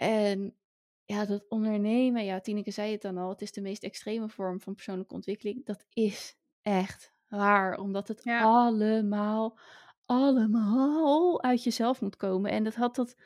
En 0.00 0.56
ja, 1.04 1.24
dat 1.24 1.48
ondernemen, 1.48 2.24
ja, 2.24 2.40
Tineke 2.40 2.70
zei 2.70 2.92
het 2.92 3.02
dan 3.02 3.16
al, 3.16 3.28
het 3.28 3.42
is 3.42 3.52
de 3.52 3.60
meest 3.60 3.82
extreme 3.82 4.28
vorm 4.28 4.60
van 4.60 4.74
persoonlijke 4.74 5.14
ontwikkeling. 5.14 5.64
Dat 5.64 5.84
is 5.92 6.36
echt 6.62 7.12
waar, 7.28 7.78
omdat 7.78 8.08
het 8.08 8.26
allemaal, 8.26 9.58
allemaal 10.06 11.42
uit 11.42 11.64
jezelf 11.64 12.00
moet 12.00 12.16
komen. 12.16 12.50
En 12.50 12.64
dat 12.64 12.74
had 12.74 12.94
dat, 12.94 13.16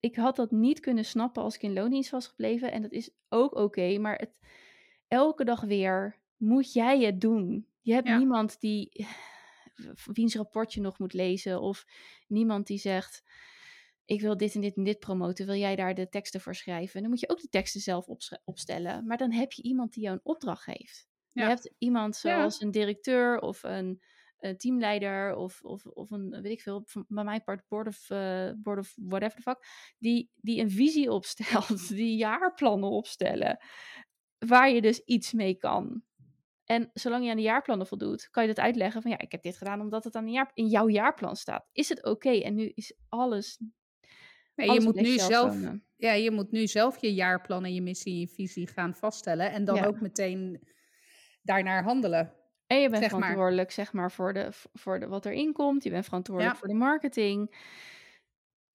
ik 0.00 0.16
had 0.16 0.36
dat 0.36 0.50
niet 0.50 0.80
kunnen 0.80 1.04
snappen 1.04 1.42
als 1.42 1.54
ik 1.54 1.62
in 1.62 1.72
loondienst 1.72 2.10
was 2.10 2.26
gebleven. 2.26 2.72
En 2.72 2.82
dat 2.82 2.92
is 2.92 3.10
ook 3.28 3.54
oké, 3.54 3.98
maar 3.98 4.16
het, 4.16 4.38
elke 5.08 5.44
dag 5.44 5.60
weer 5.60 6.18
moet 6.36 6.72
jij 6.72 7.00
het 7.00 7.20
doen. 7.20 7.66
Je 7.80 7.92
hebt 7.92 8.08
niemand 8.08 8.60
die, 8.60 9.06
wiens 10.12 10.34
rapport 10.34 10.74
je 10.74 10.80
nog 10.80 10.98
moet 10.98 11.12
lezen, 11.12 11.60
of 11.60 11.86
niemand 12.26 12.66
die 12.66 12.78
zegt 12.78 13.22
ik 14.08 14.20
wil 14.20 14.36
dit 14.36 14.54
en 14.54 14.60
dit 14.60 14.76
en 14.76 14.84
dit 14.84 14.98
promoten, 14.98 15.46
wil 15.46 15.54
jij 15.54 15.76
daar 15.76 15.94
de 15.94 16.08
teksten 16.08 16.40
voor 16.40 16.54
schrijven? 16.54 17.00
Dan 17.00 17.10
moet 17.10 17.20
je 17.20 17.28
ook 17.28 17.40
de 17.40 17.48
teksten 17.48 17.80
zelf 17.80 18.08
opstellen. 18.44 19.06
Maar 19.06 19.16
dan 19.16 19.32
heb 19.32 19.52
je 19.52 19.62
iemand 19.62 19.92
die 19.92 20.02
jou 20.02 20.14
een 20.14 20.24
opdracht 20.24 20.62
geeft. 20.62 21.08
Je 21.32 21.42
hebt 21.42 21.74
iemand 21.78 22.16
zoals 22.16 22.60
een 22.60 22.70
directeur 22.70 23.38
of 23.40 23.62
een, 23.62 24.02
een, 24.38 24.56
teamleider 24.56 25.34
of, 25.34 25.62
of, 25.62 25.86
of 25.86 26.10
een, 26.10 26.30
weet 26.30 26.52
ik 26.52 26.60
veel, 26.60 26.84
bij 27.08 27.24
mijn 27.24 27.44
part 27.44 27.68
board 27.68 27.86
of, 27.86 28.10
uh, 28.10 28.50
board 28.56 28.78
of 28.78 28.94
whatever 28.96 29.36
the 29.36 29.42
fuck, 29.42 29.58
die, 29.98 30.30
die 30.34 30.60
een 30.60 30.70
visie 30.70 31.12
opstelt, 31.18 31.88
die 31.88 32.16
jaarplannen 32.16 32.90
opstellen, 32.90 33.58
waar 34.38 34.70
je 34.70 34.80
dus 34.80 34.98
iets 35.04 35.32
mee 35.32 35.54
kan. 35.54 36.02
En 36.64 36.90
zolang 36.92 37.24
je 37.24 37.30
aan 37.30 37.36
de 37.36 37.42
jaarplannen 37.42 37.86
voldoet, 37.86 38.28
kan 38.30 38.42
je 38.42 38.54
dat 38.54 38.64
uitleggen 38.64 39.02
van 39.02 39.10
ja, 39.10 39.18
ik 39.18 39.32
heb 39.32 39.42
dit 39.42 39.56
gedaan 39.56 39.80
omdat 39.80 40.04
het 40.04 40.14
aan 40.14 40.28
jaar, 40.28 40.50
in 40.54 40.66
jouw 40.66 40.88
jaarplan 40.88 41.36
staat. 41.36 41.68
Is 41.72 41.88
het 41.88 42.04
oké? 42.04 42.30
En 42.30 42.54
nu 42.54 42.72
is 42.74 42.96
alles 43.08 43.58
Nee, 44.66 44.72
je, 44.72 44.80
moet 44.80 44.94
nu 44.94 45.18
zelf, 45.18 45.56
ja, 45.96 46.12
je 46.12 46.30
moet 46.30 46.50
nu 46.50 46.66
zelf 46.66 46.98
je 47.00 47.14
jaarplan 47.14 47.64
en 47.64 47.74
je 47.74 47.82
missie 47.82 48.12
en 48.12 48.20
je 48.20 48.28
visie 48.28 48.66
gaan 48.66 48.94
vaststellen. 48.94 49.52
En 49.52 49.64
dan 49.64 49.84
ook 49.84 50.00
meteen 50.00 50.68
daarnaar 51.42 51.82
handelen. 51.82 52.32
En 52.66 52.80
je 52.80 52.90
bent 52.90 53.04
verantwoordelijk, 53.04 53.70
zeg 53.70 53.92
maar, 53.92 54.12
voor, 54.12 54.32
de, 54.32 54.48
voor 54.72 55.00
de, 55.00 55.06
wat 55.06 55.26
erin 55.26 55.52
komt. 55.52 55.84
Je 55.84 55.90
bent 55.90 56.04
verantwoordelijk 56.04 56.56
voor 56.56 56.68
de 56.68 56.74
marketing. 56.74 57.56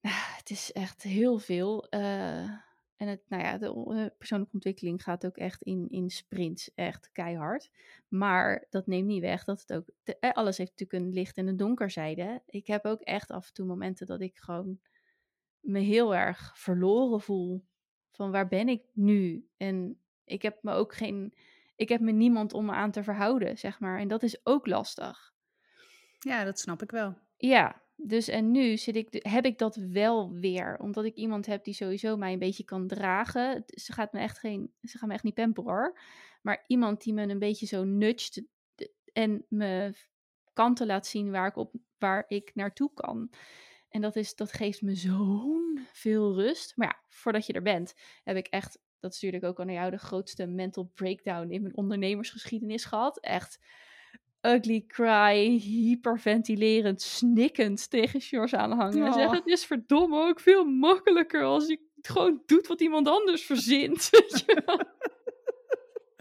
Ah, 0.02 0.38
het 0.38 0.50
is 0.50 0.72
echt 0.72 1.04
heel 1.04 1.40
veel. 1.40 1.88
Uh, 1.90 2.50
en 2.96 3.08
het, 3.08 3.22
nou 3.28 3.44
ja, 3.44 3.58
de 3.58 4.14
persoonlijke 4.18 4.54
ontwikkeling 4.54 5.04
gaat 5.04 5.26
ook 5.26 5.38
echt 5.38 5.62
in, 5.62 5.90
in 5.90 6.10
sprints, 6.10 6.74
echt 6.76 7.10
keihard. 7.12 7.70
Maar 8.08 8.66
dat 8.70 8.88
neemt 8.88 9.08
niet 9.08 9.22
weg 9.22 9.44
dat 9.44 9.60
het 9.60 9.74
ook. 9.74 9.90
Eh, 10.20 10.32
alles 10.32 10.58
heeft 10.58 10.72
natuurlijk 10.72 11.04
een 11.04 11.14
licht 11.14 11.38
en 11.38 11.48
een 11.48 11.58
donkerzijde. 11.58 12.42
Ik 12.46 12.68
heb 12.68 12.86
ook 12.86 13.02
echt 13.02 13.32
af 13.32 13.48
en 13.48 13.54
toe 13.54 13.66
momenten 13.66 14.08
dat 14.08 14.22
ik 14.22 14.38
gewoon 14.38 14.80
me 15.64 15.80
heel 15.80 16.16
erg 16.16 16.52
verloren 16.56 17.22
voel. 17.22 17.66
Van 18.12 18.32
waar 18.32 18.48
ben 18.48 18.70
ik 18.70 18.84
nu? 18.94 19.48
En 19.58 20.00
ik 20.24 20.42
heb 20.42 20.64
me 20.64 20.72
ook 20.72 20.96
geen. 20.96 21.34
Ik 21.76 21.90
heb 21.90 22.02
me 22.02 22.12
niemand 22.12 22.54
om 22.54 22.66
me 22.66 22.72
aan 22.72 22.92
te 22.92 23.04
verhouden, 23.04 23.58
zeg 23.58 23.80
maar. 23.80 24.00
En 24.00 24.08
dat 24.08 24.24
is 24.24 24.46
ook 24.46 24.68
lastig. 24.68 25.34
Ja, 26.20 26.44
dat 26.44 26.60
snap 26.60 26.82
ik 26.82 26.92
wel. 26.92 27.18
Ja, 27.38 27.82
dus 27.96 28.28
en 28.28 28.52
nu 28.52 28.78
zit 28.78 28.96
ik, 28.96 29.08
heb 29.28 29.46
ik 29.46 29.58
dat 29.58 29.76
wel 29.76 30.32
weer. 30.32 30.78
Omdat 30.80 31.06
ik 31.06 31.16
iemand 31.16 31.46
heb 31.46 31.64
die 31.64 31.74
sowieso 31.74 32.18
mij 32.18 32.34
een 32.34 32.40
beetje 32.40 32.64
kan 32.64 32.88
dragen. 32.88 33.64
Ze 33.66 33.94
gaat 33.94 34.14
me 34.14 34.20
echt 34.20 34.40
geen. 34.40 34.74
Ze 34.82 34.98
gaat 34.98 35.08
me 35.08 35.14
echt 35.14 35.24
niet 35.24 35.34
pamperen 35.34 35.72
hoor. 35.72 36.00
Maar 36.42 36.64
iemand 36.68 37.04
die 37.04 37.14
me 37.14 37.28
een 37.28 37.40
beetje 37.40 37.66
zo 37.66 37.84
nudgt 37.84 38.42
en 39.14 39.46
me 39.50 39.94
kanten 40.54 40.88
laat 40.88 41.08
zien 41.08 41.32
waar 41.32 41.48
ik, 41.48 41.56
op, 41.56 41.74
waar 41.98 42.26
ik 42.28 42.52
naartoe 42.54 42.92
kan. 42.94 43.30
En 43.94 44.02
dat, 44.02 44.16
is, 44.16 44.36
dat 44.36 44.54
geeft 44.54 44.82
me 44.82 44.96
zo'n 44.96 45.88
veel 45.92 46.34
rust. 46.36 46.74
Maar 46.76 46.88
ja, 46.88 47.02
voordat 47.10 47.46
je 47.46 47.54
er 47.54 47.62
bent, 47.62 47.94
heb 48.24 48.38
ik 48.38 48.48
echt, 48.48 48.80
dat 49.00 49.16
stuurde 49.16 49.38
ik 49.38 49.44
ook 49.44 49.60
al 49.60 49.66
naar 49.66 49.74
jou, 49.74 49.92
de 49.92 49.98
grootste 49.98 50.46
mental 50.46 50.92
breakdown 50.94 51.52
in 51.52 51.62
mijn 51.62 51.78
ondernemersgeschiedenis 51.78 52.86
gehad. 52.86 53.20
Echt 53.20 53.60
ugly 54.42 54.84
cry, 54.88 55.58
hyperventilerend, 55.60 57.02
snikkend 57.02 57.90
tegen 57.90 58.22
Sjors 58.22 58.54
aanhangen. 58.54 59.06
En 59.06 59.14
zeggen, 59.14 59.38
het 59.38 59.48
is 59.48 59.66
verdomme 59.66 60.28
ook 60.28 60.40
veel 60.40 60.66
makkelijker 60.66 61.44
als 61.44 61.68
je 61.68 61.80
gewoon 62.02 62.44
doet 62.46 62.68
wat 62.68 62.82
iemand 62.82 63.08
anders 63.08 63.46
verzint. 63.46 64.10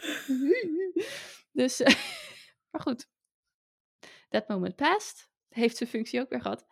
dus, 1.53 1.79
maar 2.71 2.81
goed. 2.81 3.09
That 4.29 4.49
moment 4.49 4.77
passed. 4.77 5.31
Heeft 5.49 5.77
zijn 5.77 5.89
functie 5.89 6.21
ook 6.21 6.29
weer 6.29 6.41
gehad. 6.41 6.67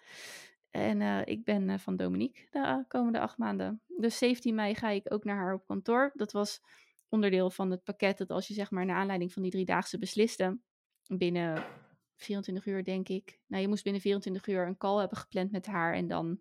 En 0.71 1.01
uh, 1.01 1.21
ik 1.25 1.45
ben 1.45 1.69
uh, 1.69 1.79
van 1.79 1.97
Dominique 1.97 2.47
de 2.51 2.85
komende 2.89 3.21
acht 3.21 3.39
maanden. 3.39 3.83
Dus 3.87 4.19
17 4.19 4.55
mei 4.55 4.75
ga 4.75 4.89
ik 4.89 5.13
ook 5.13 5.25
naar 5.25 5.37
haar 5.37 5.55
op 5.55 5.67
kantoor. 5.67 6.13
Dat 6.15 6.33
was 6.33 6.61
onderdeel 7.09 7.51
van 7.51 7.71
het 7.71 7.85
pakket 7.85 8.19
dat 8.19 8.31
als 8.31 8.49
je 8.49 8.55
zeg 8.55 8.71
maar 8.71 8.87
naar 8.87 8.97
aanleiding 8.97 9.33
van 9.33 9.43
die 9.43 9.51
driedaagse 9.51 9.99
besliste, 9.99 10.59
binnen 11.07 11.65
24 12.17 12.67
uur 12.67 12.85
denk 12.85 13.09
ik. 13.09 13.41
Nou, 13.47 13.63
je 13.63 13.69
moest 13.69 13.83
binnen 13.83 14.03
24 14.03 14.47
uur 14.47 14.67
een 14.67 14.77
call 14.77 14.99
hebben 14.99 15.19
gepland 15.19 15.51
met 15.51 15.67
haar 15.67 15.95
en 15.95 16.09
dan 16.09 16.41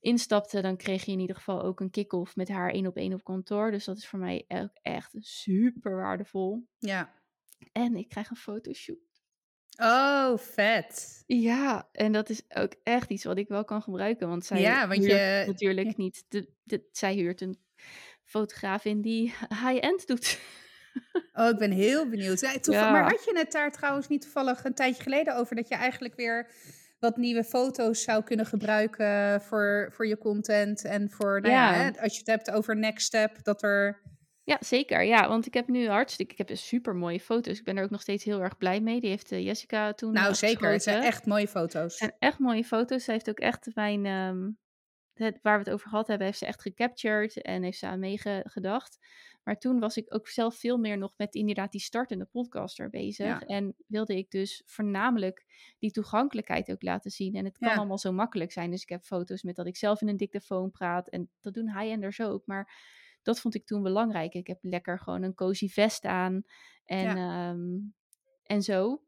instapte, 0.00 0.60
dan 0.60 0.76
kreeg 0.76 1.04
je 1.04 1.12
in 1.12 1.20
ieder 1.20 1.36
geval 1.36 1.62
ook 1.62 1.80
een 1.80 1.90
kick-off 1.90 2.36
met 2.36 2.48
haar 2.48 2.70
één 2.70 2.86
op 2.86 2.96
één 2.96 3.12
op 3.12 3.24
kantoor. 3.24 3.70
Dus 3.70 3.84
dat 3.84 3.96
is 3.96 4.08
voor 4.08 4.18
mij 4.18 4.44
ook 4.48 4.78
echt 4.82 5.14
super 5.18 5.96
waardevol. 5.96 6.66
Ja. 6.78 7.22
En 7.72 7.96
ik 7.96 8.08
krijg 8.08 8.30
een 8.30 8.36
fotoshoot. 8.36 9.13
Oh, 9.76 10.38
vet. 10.38 11.22
Ja, 11.26 11.88
en 11.92 12.12
dat 12.12 12.28
is 12.28 12.42
ook 12.48 12.72
echt 12.82 13.10
iets 13.10 13.24
wat 13.24 13.38
ik 13.38 13.48
wel 13.48 13.64
kan 13.64 13.82
gebruiken. 13.82 14.28
Want 14.28 14.44
zij 14.44 14.60
Ja, 14.60 14.88
want 14.88 15.00
huurt 15.00 15.10
je- 15.12 15.44
natuurlijk 15.46 15.86
ja. 15.86 15.92
niet... 16.04 16.24
De, 16.28 16.48
de, 16.62 16.88
zij 16.92 17.14
huurt 17.14 17.40
een 17.40 17.58
fotograaf 18.24 18.84
in 18.84 19.00
die 19.00 19.34
high-end 19.48 20.06
doet. 20.06 20.38
Oh, 21.32 21.48
ik 21.48 21.58
ben 21.58 21.70
heel 21.70 22.08
benieuwd. 22.08 22.40
Ja, 22.40 22.52
toeval- 22.52 22.84
Ja. 22.84 22.90
Maar 22.90 23.02
had 23.02 23.24
je 23.24 23.38
het 23.38 23.52
daar 23.52 23.72
trouwens 23.72 24.08
niet 24.08 24.20
toevallig 24.20 24.64
een 24.64 24.74
tijdje 24.74 25.02
geleden 25.02 25.36
over 25.36 25.56
dat 25.56 25.68
je 25.68 25.74
eigenlijk 25.74 26.14
weer 26.14 26.50
wat 26.98 27.16
nieuwe 27.16 27.44
foto's 27.44 28.02
zou 28.02 28.22
kunnen 28.24 28.46
gebruiken 28.46 29.40
voor, 29.42 29.88
voor 29.92 30.06
je 30.06 30.18
content 30.18 30.84
en 30.84 31.10
voor, 31.10 31.40
nou 31.40 31.52
ja, 31.54 31.74
Ja. 31.74 31.80
hè, 31.82 32.00
als 32.00 32.12
je 32.12 32.18
het 32.18 32.26
hebt 32.26 32.50
over 32.50 32.76
next 32.76 33.06
step, 33.06 33.38
dat 33.42 33.62
er, 33.62 34.02
Ja, 34.44 34.56
zeker. 34.60 35.02
Ja, 35.02 35.28
want 35.28 35.46
ik 35.46 35.54
heb 35.54 35.68
nu 35.68 35.88
hartstikke... 35.88 36.32
Ik 36.32 36.38
heb 36.38 36.50
een 36.50 36.56
super 36.56 36.94
mooie 36.96 37.20
foto's. 37.20 37.58
Ik 37.58 37.64
ben 37.64 37.76
er 37.76 37.84
ook 37.84 37.90
nog 37.90 38.00
steeds 38.00 38.24
heel 38.24 38.40
erg 38.40 38.56
blij 38.56 38.80
mee. 38.80 39.00
Die 39.00 39.10
heeft 39.10 39.32
eh, 39.32 39.44
Jessica 39.44 39.92
toen 39.92 40.12
nou 40.12 40.34
zeker, 40.34 40.72
het 40.72 40.82
zijn 40.82 41.02
echt 41.02 41.26
mooie 41.26 41.48
foto's. 41.48 41.82
Het 41.82 41.92
zijn 41.92 42.14
echt 42.18 42.38
mooie 42.38 42.64
foto's. 42.64 43.04
Zij 43.04 43.14
heeft 43.14 43.30
ook 43.30 43.40
echt 43.40 43.68
mijn... 43.74 44.06
ehm, 44.06 44.50
het, 45.14 45.38
waar 45.42 45.58
we 45.58 45.64
het 45.64 45.72
over 45.74 45.88
gehad 45.88 46.06
hebben, 46.06 46.26
heeft 46.26 46.38
ze 46.38 46.46
echt 46.46 46.62
gecaptured 46.62 47.42
en 47.42 47.62
heeft 47.62 47.78
ze 47.78 47.86
aan 47.86 47.98
meegedacht. 47.98 48.98
Maar 49.44 49.58
toen 49.58 49.80
was 49.80 49.96
ik 49.96 50.14
ook 50.14 50.28
zelf 50.28 50.56
veel 50.56 50.78
meer 50.78 50.98
nog 50.98 51.12
met 51.16 51.34
inderdaad 51.34 51.72
die 51.72 51.80
startende 51.80 52.24
podcaster 52.24 52.90
bezig. 52.90 53.26
Ja. 53.26 53.40
En 53.40 53.74
wilde 53.86 54.16
ik 54.16 54.30
dus 54.30 54.62
voornamelijk 54.66 55.44
die 55.78 55.90
toegankelijkheid 55.90 56.70
ook 56.70 56.82
laten 56.82 57.10
zien. 57.10 57.34
En 57.34 57.44
het 57.44 57.58
kan 57.58 57.68
Ja. 57.68 57.74
allemaal 57.74 57.98
zo 57.98 58.12
makkelijk 58.12 58.52
zijn. 58.52 58.70
Dus 58.70 58.82
ik 58.82 58.88
heb 58.88 59.02
foto's 59.02 59.42
met 59.42 59.56
dat 59.56 59.66
ik 59.66 59.76
zelf 59.76 60.00
in 60.00 60.08
een 60.08 60.16
dictafoon 60.16 60.70
praat. 60.70 61.08
En 61.08 61.30
dat 61.40 61.54
doen 61.54 61.78
high-enders 61.78 62.20
ook. 62.20 62.46
Maar 62.46 62.72
dat 63.24 63.40
vond 63.40 63.54
ik 63.54 63.66
toen 63.66 63.82
belangrijk. 63.82 64.34
Ik 64.34 64.46
heb 64.46 64.58
lekker 64.60 64.98
gewoon 65.00 65.22
een 65.22 65.34
cozy 65.34 65.68
vest 65.68 66.04
aan. 66.04 66.42
En, 66.84 67.16
ehm, 67.16 67.60
en 68.42 68.62
zo. 68.62 69.02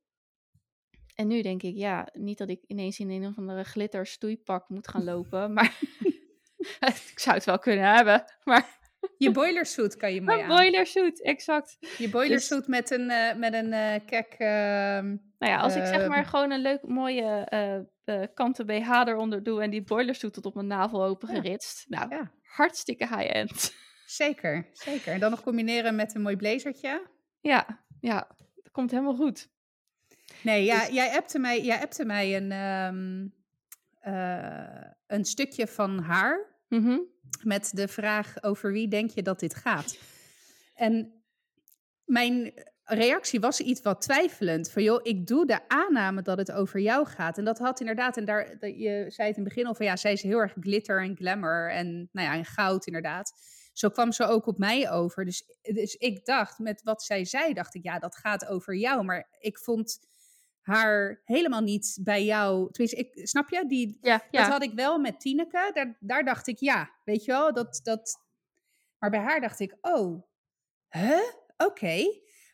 En 1.14 1.27
nu 1.27 1.43
denk 1.43 1.62
ik, 1.62 1.75
ja, 1.77 2.09
niet 2.12 2.39
dat 2.39 2.49
ik 2.49 2.62
ineens 2.67 2.99
in 2.99 3.11
een 3.11 3.27
of 3.27 3.39
andere 3.39 3.64
glitter 3.64 4.07
stoeipak 4.07 4.69
moet 4.69 4.89
gaan 4.89 5.05
lopen. 5.05 5.53
Maar 5.53 5.77
ik 7.12 7.19
zou 7.19 7.37
het 7.37 7.45
wel 7.45 7.59
kunnen 7.59 7.95
hebben. 7.95 8.25
Maar 8.45 8.79
Je 9.19 9.31
boiler 9.31 9.67
suit 9.67 9.97
kan 9.97 10.14
je 10.14 10.21
mooi 10.23 10.39
een 10.39 10.45
aan. 10.45 10.57
boiler 10.57 10.87
suit, 10.87 11.23
exact. 11.23 11.77
Je 11.99 12.09
boiler 12.11 12.37
Dus- 12.37 12.47
suit 12.47 12.67
met 12.67 12.91
een, 12.91 13.11
eh, 13.11 13.37
met 13.37 13.55
een 13.55 13.73
eh 13.73 14.05
kek, 14.07 14.35
ehm, 14.39 15.07
Nou 15.39 15.53
ja, 15.53 15.57
als 15.61 15.75
ik 15.77 15.87
zeg 15.87 16.09
maar 16.09 16.19
Ehm. 16.19 16.29
gewoon 16.29 16.51
een 16.51 16.61
leuk 16.61 16.83
mooie 16.83 17.23
eh 17.45 17.81
kanten 18.35 18.67
BH 18.67 18.91
eronder 19.07 19.43
doe 19.43 19.62
en 19.62 19.71
die 19.71 19.83
boiler 19.83 20.14
suit 20.14 20.33
tot 20.33 20.47
op 20.47 20.55
mijn 20.55 20.67
navel 20.67 21.05
open 21.05 21.29
Ja. 21.29 21.35
geritst. 21.41 21.85
Nou, 21.89 22.09
ja, 22.11 22.31
hartstikke 22.43 23.07
high-end. 23.07 23.75
Zeker, 24.07 24.69
zeker. 24.73 25.13
En 25.13 25.21
dan 25.21 25.31
nog 25.31 25.43
combineren 25.43 25.95
met 25.95 26.15
een 26.15 26.23
mooi 26.23 26.37
blazertje. 26.37 27.07
ja, 27.41 27.85
ja, 28.01 28.29
dat 28.55 28.71
komt 28.73 28.91
helemaal 28.91 29.15
goed. 29.17 29.49
Nee, 30.43 30.65
ja, 30.65 30.79
Dus- 30.81 30.95
jij, 30.95 31.17
appte 31.17 31.39
mij, 31.39 31.63
jij 31.63 31.81
appte 31.81 32.05
mij 32.05 32.37
een, 32.37 32.53
ehm, 32.53 33.27
eh, 34.01 34.91
een 35.07 35.25
stukje 35.25 35.67
van 35.67 35.99
haar 35.99 36.55
Mhm. 36.69 36.99
met 37.43 37.71
de 37.75 37.89
vraag 37.89 38.43
over 38.43 38.73
wie 38.73 38.89
denk 38.89 39.11
je 39.11 39.23
dat 39.23 39.41
dit 39.41 39.55
gaat. 39.55 39.99
En 40.75 41.23
mijn 42.05 42.53
reactie 42.85 43.41
was 43.41 43.61
iets 43.61 43.83
wat 43.83 44.01
twijfelend. 44.01 44.71
Van 44.71 44.83
joh, 44.83 45.01
ik 45.03 45.27
doe 45.27 45.47
de 45.47 45.69
aanname 45.69 46.23
dat 46.23 46.39
het 46.39 46.53
over 46.53 46.81
jou 46.81 47.07
gaat. 47.07 47.39
En 47.39 47.45
dat 47.45 47.59
had 47.59 47.81
inderdaad, 47.81 48.17
en 48.17 48.25
daar, 48.25 48.67
je 48.67 49.05
zei 49.09 49.29
het 49.29 49.37
in 49.37 49.45
het 49.45 49.55
begin 49.55 49.67
al 49.67 49.75
van 49.75 49.87
ja, 49.87 49.97
zij 49.97 50.13
is 50.13 50.23
heel 50.23 50.39
erg 50.39 50.55
glitter 50.61 51.03
en 51.03 51.17
glamour 51.17 51.71
en 51.71 52.09
nou 52.13 52.27
ja, 52.29 52.35
en 52.35 52.45
goud 52.45 52.87
inderdaad. 52.87 53.33
Zo 53.79 53.89
kwam 53.89 54.12
ze 54.12 54.24
ook 54.24 54.47
op 54.47 54.59
mij 54.59 54.91
over. 54.91 55.24
Dus, 55.24 55.45
dus 55.62 55.95
ik 55.95 56.24
dacht, 56.24 56.59
met 56.59 56.83
wat 56.83 57.03
zij 57.03 57.24
zei, 57.24 57.53
dacht 57.53 57.74
ik, 57.74 57.83
ja, 57.83 57.99
dat 57.99 58.16
gaat 58.16 58.47
over 58.47 58.77
jou. 58.77 59.05
Maar 59.05 59.29
ik 59.41 59.59
vond 59.59 59.99
haar 60.61 61.20
helemaal 61.24 61.61
niet 61.61 61.99
bij 62.01 62.24
jou. 62.24 62.70
Tenminste, 62.70 62.97
ik, 62.97 63.27
snap 63.29 63.49
je? 63.49 63.66
Die, 63.66 63.99
Ja, 64.03 64.22
ja. 64.31 64.41
dat 64.41 64.51
had 64.51 64.62
ik 64.62 64.72
wel 64.74 64.99
met 64.99 65.20
Tineke. 65.20 65.70
Daar, 65.74 65.97
daar 66.01 66.24
dacht 66.24 66.47
ik, 66.47 66.59
ja, 66.59 66.91
weet 67.05 67.24
je 67.24 67.33
wel, 67.33 67.53
dat, 67.53 67.81
dat... 67.83 68.20
Maar 68.99 69.11
bij 69.11 69.20
haar 69.20 69.41
dacht 69.41 69.61
ik, 69.61 69.77
oh, 69.81 70.22
hè? 70.89 71.20
Oké. 71.57 72.05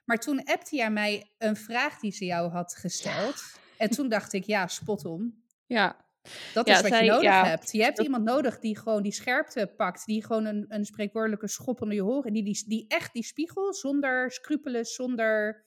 Maar 0.04 0.18
toen 0.18 0.44
appte 0.44 0.76
jij 0.76 0.90
mij 0.90 1.32
een 1.38 1.56
vraag 1.56 1.98
die 1.98 2.12
ze 2.12 2.24
jou 2.24 2.50
had 2.50 2.74
gesteld. 2.74 3.42
En 3.76 3.90
toen 3.90 4.08
dacht 4.08 4.32
ik, 4.32 4.44
ja, 4.44 4.66
spot 4.66 5.04
on. 5.04 5.44
ja. 5.66 6.10
Dat 6.54 6.66
Ja, 6.66 6.74
is 6.74 6.80
wat 6.80 6.90
zij- 6.90 7.04
je 7.04 7.10
nodig 7.10 7.24
ja, 7.24 7.44
hebt. 7.46 7.72
Je 7.72 7.82
hebt 7.82 7.96
dat- 7.96 8.06
iemand 8.06 8.24
nodig 8.24 8.58
die 8.58 8.78
gewoon 8.78 9.02
die 9.02 9.12
scherpte 9.12 9.72
pakt. 9.76 10.04
Die 10.06 10.24
gewoon 10.24 10.44
een, 10.44 10.64
een 10.68 10.84
spreekwoordelijke 10.84 11.48
schop 11.48 11.80
onder 11.82 11.96
je 11.96 12.02
horen. 12.02 12.32
Die, 12.32 12.44
die, 12.44 12.64
die 12.66 12.84
echt 12.88 13.12
die 13.12 13.24
spiegel, 13.24 13.74
zonder 13.74 14.30
scrupules, 14.32 14.94
zonder... 14.94 15.64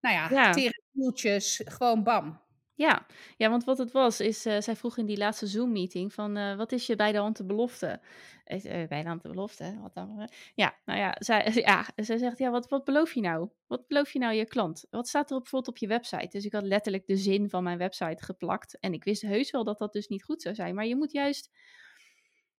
Nou 0.00 0.14
ja, 0.14 0.28
Ja. 0.30 0.52
tere 0.52 0.82
gewoon 1.64 2.02
bam. 2.02 2.42
Ja. 2.78 3.06
ja, 3.36 3.50
want 3.50 3.64
wat 3.64 3.78
het 3.78 3.92
was, 3.92 4.20
is, 4.20 4.46
eh, 4.46 4.60
zij 4.60 4.76
vroeg 4.76 4.96
in 4.98 5.06
die 5.06 5.16
laatste 5.16 5.46
Zoom-meeting 5.46 6.12
van, 6.12 6.36
eh, 6.36 6.56
wat 6.56 6.72
is 6.72 6.86
je 6.86 6.96
bij 6.96 7.12
de 7.12 7.18
hand 7.18 7.36
de 7.36 7.44
belofte? 7.44 8.00
Zei, 8.44 8.62
eh, 8.82 8.88
bij 8.88 9.02
de 9.02 9.08
hand 9.08 9.22
de 9.22 9.28
belofte? 9.28 9.78
Wat 9.80 9.94
dan? 9.94 10.28
Ja, 10.54 10.78
nou 10.84 10.98
ja, 10.98 11.16
zij, 11.18 11.44
ja, 11.70 11.86
zij 11.96 12.16
zegt, 12.18 12.38
ja, 12.38 12.50
wat, 12.50 12.68
wat 12.68 12.84
beloof 12.84 13.14
je 13.14 13.20
nou? 13.20 13.48
Wat 13.66 13.86
beloof 13.86 14.12
je 14.12 14.18
nou 14.18 14.34
je 14.34 14.44
klant? 14.44 14.86
Wat 14.90 15.08
staat 15.08 15.30
er 15.30 15.36
op, 15.36 15.42
bijvoorbeeld 15.42 15.74
op 15.74 15.78
je 15.80 15.86
website? 15.86 16.28
Dus 16.30 16.44
ik 16.44 16.52
had 16.52 16.62
letterlijk 16.62 17.06
de 17.06 17.16
zin 17.16 17.50
van 17.50 17.62
mijn 17.62 17.78
website 17.78 18.24
geplakt. 18.24 18.78
En 18.80 18.92
ik 18.92 19.04
wist 19.04 19.22
heus 19.22 19.50
wel 19.50 19.64
dat 19.64 19.78
dat 19.78 19.92
dus 19.92 20.08
niet 20.08 20.24
goed 20.24 20.42
zou 20.42 20.54
zijn. 20.54 20.74
Maar 20.74 20.86
je 20.86 20.96
moet 20.96 21.12
juist, 21.12 21.50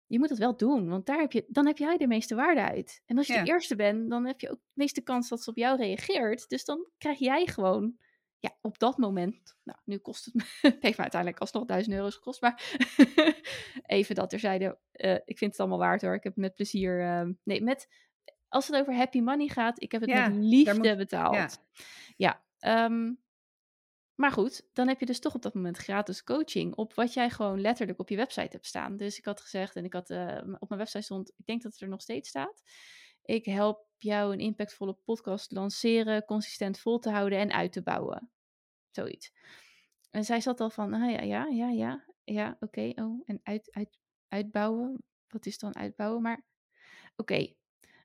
je 0.06 0.18
moet 0.18 0.30
het 0.30 0.38
wel 0.38 0.56
doen, 0.56 0.88
want 0.88 1.06
daar 1.06 1.20
heb 1.20 1.32
je, 1.32 1.44
dan 1.48 1.66
heb 1.66 1.78
jij 1.78 1.96
de 1.96 2.06
meeste 2.06 2.34
waarde 2.34 2.62
uit. 2.62 3.02
En 3.06 3.18
als 3.18 3.26
je 3.26 3.32
Ja. 3.32 3.42
de 3.44 3.50
eerste 3.50 3.76
bent, 3.76 4.10
dan 4.10 4.26
heb 4.26 4.40
je 4.40 4.50
ook 4.50 4.58
de 4.60 4.70
meeste 4.72 5.02
kans 5.02 5.28
dat 5.28 5.42
ze 5.42 5.50
op 5.50 5.56
jou 5.56 5.76
reageert. 5.76 6.48
Dus 6.48 6.64
dan 6.64 6.86
krijg 6.98 7.18
jij 7.18 7.46
gewoon 7.46 7.98
ja, 8.40 8.56
op 8.60 8.78
dat 8.78 8.96
moment, 8.98 9.56
nou, 9.62 9.78
nu 9.84 9.98
kost 9.98 10.24
het 10.24 10.34
me, 10.34 10.42
het 10.70 10.82
heeft 10.82 10.96
me 10.96 11.02
uiteindelijk 11.02 11.40
alsnog 11.40 11.64
1000 11.64 11.94
euro's 11.94 12.14
gekost, 12.14 12.40
maar 12.40 12.62
even 13.86 14.14
dat 14.14 14.30
terzijde, 14.30 14.78
eh 14.92 15.14
ik 15.24 15.38
vind 15.38 15.50
het 15.50 15.60
allemaal 15.60 15.78
waard 15.78 16.02
hoor. 16.02 16.14
Ik 16.14 16.22
heb 16.22 16.32
het 16.32 16.42
met 16.42 16.54
plezier, 16.54 17.00
ehm, 17.00 17.32
nee, 17.44 17.62
met, 17.62 17.88
als 18.48 18.66
het 18.66 18.76
over 18.76 18.94
happy 18.94 19.20
money 19.20 19.48
gaat, 19.48 19.82
ik 19.82 19.92
heb 19.92 20.00
het 20.00 20.10
Ja, 20.10 20.28
met 20.28 20.44
liefde 20.44 20.74
moet- 20.88 20.96
betaald. 20.96 21.34
ja. 21.34 21.50
Ja, 22.16 22.42
ehm, 22.58 23.12
maar 24.14 24.32
goed, 24.32 24.68
dan 24.72 24.88
heb 24.88 25.00
je 25.00 25.06
dus 25.06 25.20
toch 25.20 25.34
op 25.34 25.42
dat 25.42 25.54
moment 25.54 25.76
gratis 25.76 26.24
coaching 26.24 26.74
op 26.74 26.94
wat 26.94 27.12
jij 27.14 27.30
gewoon 27.30 27.60
letterlijk 27.60 27.98
op 27.98 28.08
je 28.08 28.16
website 28.16 28.48
hebt 28.50 28.66
staan. 28.66 28.96
Dus 28.96 29.18
ik 29.18 29.24
had 29.24 29.40
gezegd, 29.40 29.76
en 29.76 29.84
ik 29.84 29.92
had 29.92 30.10
eh, 30.10 30.36
op 30.58 30.68
mijn 30.68 30.80
website 30.80 31.02
stond, 31.04 31.32
ik 31.36 31.46
denk 31.46 31.62
dat 31.62 31.72
het 31.72 31.80
er 31.80 31.88
nog 31.88 32.00
steeds 32.00 32.28
staat. 32.28 32.62
Ik 33.22 33.44
help 33.44 33.86
jou 33.96 34.32
een 34.32 34.38
impactvolle 34.38 34.94
podcast 35.04 35.52
lanceren, 35.52 36.24
consistent 36.24 36.78
vol 36.78 36.98
te 36.98 37.10
houden 37.10 37.38
en 37.38 37.52
uit 37.52 37.72
te 37.72 37.82
bouwen. 37.82 38.30
Zoiets. 38.90 39.32
En 40.10 40.24
zij 40.24 40.40
zat 40.40 40.60
al 40.60 40.70
van, 40.70 40.94
ah 40.94 41.10
ja, 41.10 41.20
ja, 41.20 41.46
ja, 41.46 41.68
ja, 41.68 42.04
ja, 42.24 42.56
oké, 42.60 42.92
oh, 42.94 43.22
en 43.24 43.40
uit, 43.42 43.70
uit, 43.72 43.98
uitbouwen. 44.28 45.02
Wat 45.28 45.46
is 45.46 45.58
dan 45.58 45.76
uitbouwen? 45.76 46.22
Maar, 46.22 46.44
oké. 47.16 47.54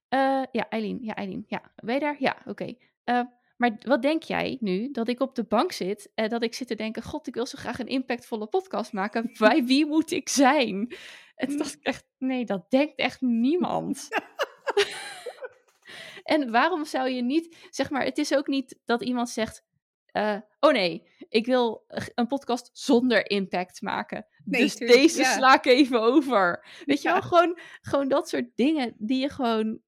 Eh, 0.08 0.44
ja, 0.52 0.70
Eileen, 0.70 0.98
ja, 1.02 1.16
Eileen, 1.16 1.44
ja. 1.48 1.72
Ben 1.76 1.94
je 1.94 2.00
daar? 2.00 2.16
Ja, 2.20 2.42
oké. 2.46 2.76
Eh, 3.04 3.22
maar 3.58 3.76
wat 3.80 4.02
denk 4.02 4.24
jij 4.24 4.58
nu 4.60 4.92
dat 4.92 5.08
ik 5.08 5.20
op 5.20 5.36
de 5.36 5.44
bank 5.44 5.72
zit 5.72 6.12
en 6.16 6.30
dat 6.30 6.44
ik 6.44 6.54
zit 6.54 6.68
te 6.68 6.76
denken: 6.76 7.04
God, 7.04 7.28
ik 7.28 7.34
wil 7.34 7.46
zo 7.46 7.58
graag 7.58 7.80
een 7.80 7.88
impactvolle 7.88 8.48
podcast 8.48 8.94
maken. 8.94 9.32
Bij 9.40 9.64
wie 9.64 9.86
moet 9.86 10.12
ik 10.12 10.30
zijn? 10.30 10.96
En 11.36 11.48
toen 11.48 11.58
dacht 11.58 11.74
ik 11.74 11.84
echt: 11.84 12.06
nee, 12.18 12.46
dat 12.46 12.70
denkt 12.70 12.96
echt 12.96 13.22
niemand. 13.22 14.08
en 16.24 16.52
waarom 16.52 16.86
zou 16.86 17.10
je 17.10 17.22
niet, 17.22 17.68
zeg 17.70 17.90
maar, 17.90 18.04
het 18.04 18.18
is 18.18 18.36
ook 18.36 18.48
niet 18.48 18.80
dat 18.86 19.04
iemand 19.04 19.30
zegt: 19.30 19.64
eh, 20.06 20.38
oh 20.60 20.72
nee, 20.72 21.10
ik 21.30 21.46
wil 21.46 21.86
een 22.16 22.28
podcast 22.28 22.70
zonder 22.74 23.30
impact 23.30 23.82
maken. 23.82 24.28
Nee, 24.44 24.62
dus 24.62 24.76
tuurlijk, 24.76 25.00
deze 25.00 25.20
ja. 25.20 25.34
sla 25.34 25.54
ik 25.54 25.66
even 25.66 26.02
over. 26.02 26.68
Weet 26.86 27.02
je 27.02 27.10
wel, 27.10 27.22
gewoon, 27.22 27.60
gewoon 27.82 28.08
dat 28.08 28.30
soort 28.30 28.56
dingen 28.56 28.94
die 28.98 29.22
je 29.22 29.30
gewoon 29.30 29.80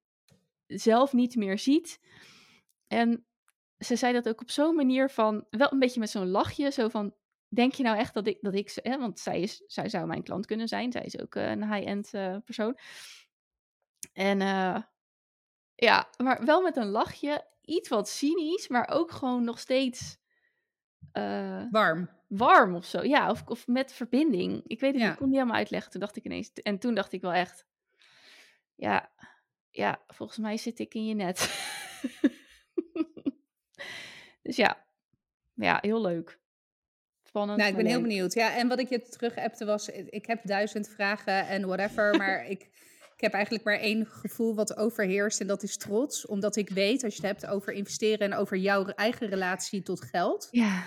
zelf 0.67 1.13
niet 1.13 1.35
meer 1.35 1.59
ziet. 1.59 1.99
En 2.88 3.25
ze 3.77 3.95
zei 3.95 4.13
dat 4.13 4.29
ook 4.29 4.41
op 4.41 4.51
zo'n 4.51 4.75
manier 4.75 5.09
van, 5.09 5.45
wel 5.49 5.71
een 5.71 5.79
beetje 5.79 5.99
met 5.99 6.09
zo'n 6.09 6.29
lachje, 6.29 6.71
zo 6.71 6.89
van, 6.89 7.13
denk 7.47 7.73
je 7.73 7.83
nou 7.83 7.97
echt 7.97 8.13
dat 8.13 8.27
ik, 8.27 8.38
dat 8.41 8.55
ik, 8.55 8.79
hè, 8.81 8.97
want 8.97 9.19
zij, 9.19 9.41
is, 9.41 9.63
zij 9.65 9.89
zou 9.89 10.07
mijn 10.07 10.23
klant 10.23 10.45
kunnen 10.45 10.67
zijn, 10.67 10.91
zij 10.91 11.03
is 11.03 11.19
ook 11.19 11.35
eh, 11.35 11.49
een 11.49 11.73
high-end 11.73 12.13
eh, 12.13 12.38
persoon. 12.45 12.77
En 14.13 14.41
eh, 14.41 14.81
ja, 15.75 16.09
maar 16.17 16.45
wel 16.45 16.61
met 16.61 16.75
een 16.75 16.89
lachje, 16.89 17.45
iets 17.61 17.89
wat 17.89 18.09
cynisch, 18.09 18.67
maar 18.67 18.89
ook 18.89 19.11
gewoon 19.11 19.43
nog 19.43 19.59
steeds 19.59 20.17
eh, 21.11 21.63
Warm. 21.71 22.09
warm 22.27 22.75
of 22.75 22.85
zo. 22.85 23.03
Ja, 23.03 23.29
of, 23.29 23.43
of 23.45 23.67
met 23.67 23.93
verbinding. 23.93 24.61
Ik 24.65 24.79
weet 24.79 24.91
het 24.91 24.99
Ja. 25.01 25.05
niet, 25.05 25.13
ik 25.13 25.19
kon 25.19 25.27
niet 25.27 25.37
helemaal 25.37 25.57
uitleggen. 25.59 25.91
Toen 25.91 25.99
dacht 26.01 26.15
ik 26.15 26.23
ineens, 26.23 26.53
en 26.53 26.79
toen 26.79 26.93
dacht 26.95 27.11
ik 27.11 27.21
wel 27.21 27.33
echt, 27.33 27.65
ja, 28.75 29.11
ja, 29.69 30.01
volgens 30.07 30.37
mij 30.37 30.57
zit 30.57 30.79
ik 30.79 30.93
in 30.93 31.05
je 31.05 31.13
net. 31.13 31.37
dus 34.43 34.55
ja, 34.55 34.85
ja, 35.53 35.77
heel 35.81 36.01
leuk. 36.01 36.39
Spannend. 37.23 37.57
Nou, 37.57 37.69
ik 37.71 37.77
ben 37.77 37.85
heel 37.85 37.99
leuk. 37.99 38.07
benieuwd. 38.07 38.33
Ja, 38.33 38.55
en 38.55 38.67
wat 38.67 38.79
ik 38.79 38.89
je 38.89 39.01
terug 39.01 39.37
appte 39.37 39.65
was, 39.65 39.89
ik 39.89 40.25
heb 40.25 40.39
duizend 40.43 40.89
vragen 40.89 41.47
en 41.47 41.67
whatever, 41.67 42.17
maar 42.17 42.45
ik, 42.45 42.69
Ik 43.18 43.24
heb 43.24 43.34
eigenlijk 43.34 43.63
maar 43.63 43.80
één 43.80 44.05
gevoel 44.05 44.55
wat 44.55 44.78
overheerst 44.78 45.41
en 45.41 45.47
dat 45.47 45.63
is 45.63 45.78
trots. 45.78 46.26
Omdat 46.26 46.55
ik 46.55 46.70
weet, 46.70 47.03
als 47.03 47.15
je 47.15 47.22
het 47.28 47.32
hebt 47.41 47.51
over 47.53 47.74
investeren 47.74 48.32
en 48.32 48.38
over 48.38 48.57
jouw 48.57 48.86
eigen 48.86 49.28
relatie 49.28 49.82
tot 49.82 50.01
geld, 50.01 50.47
Ja. 50.51 50.84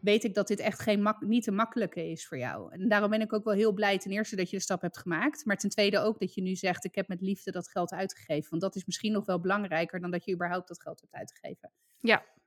weet 0.00 0.24
ik 0.24 0.34
dat 0.34 0.48
dit 0.48 0.58
echt 0.58 0.80
geen 0.80 1.02
mak 1.02 1.20
niet 1.20 1.42
te 1.44 1.50
makkelijke 1.50 2.10
is 2.10 2.26
voor 2.26 2.38
jou. 2.38 2.72
En 2.72 2.88
daarom 2.88 3.10
ben 3.10 3.20
ik 3.20 3.32
ook 3.32 3.44
wel 3.44 3.54
heel 3.54 3.72
blij 3.72 3.98
ten 3.98 4.10
eerste 4.10 4.36
dat 4.36 4.50
je 4.50 4.56
de 4.56 4.62
stap 4.62 4.80
hebt 4.80 4.98
gemaakt. 4.98 5.44
Maar 5.44 5.56
ten 5.56 5.70
tweede 5.70 5.98
ook 5.98 6.18
dat 6.18 6.34
je 6.34 6.42
nu 6.42 6.54
zegt, 6.54 6.84
ik 6.84 6.94
heb 6.94 7.08
met 7.08 7.20
liefde 7.20 7.50
dat 7.50 7.68
geld 7.70 7.92
uitgegeven. 7.92 8.50
Want 8.50 8.62
dat 8.62 8.76
is 8.76 8.84
misschien 8.84 9.12
nog 9.12 9.24
wel 9.24 9.40
belangrijker 9.40 10.00
dan 10.00 10.10
dat 10.10 10.24
je 10.24 10.32
überhaupt 10.34 10.68
dat 10.68 10.80
geld 10.82 11.00
hebt 11.00 11.14
uitgegeven. 11.14 11.70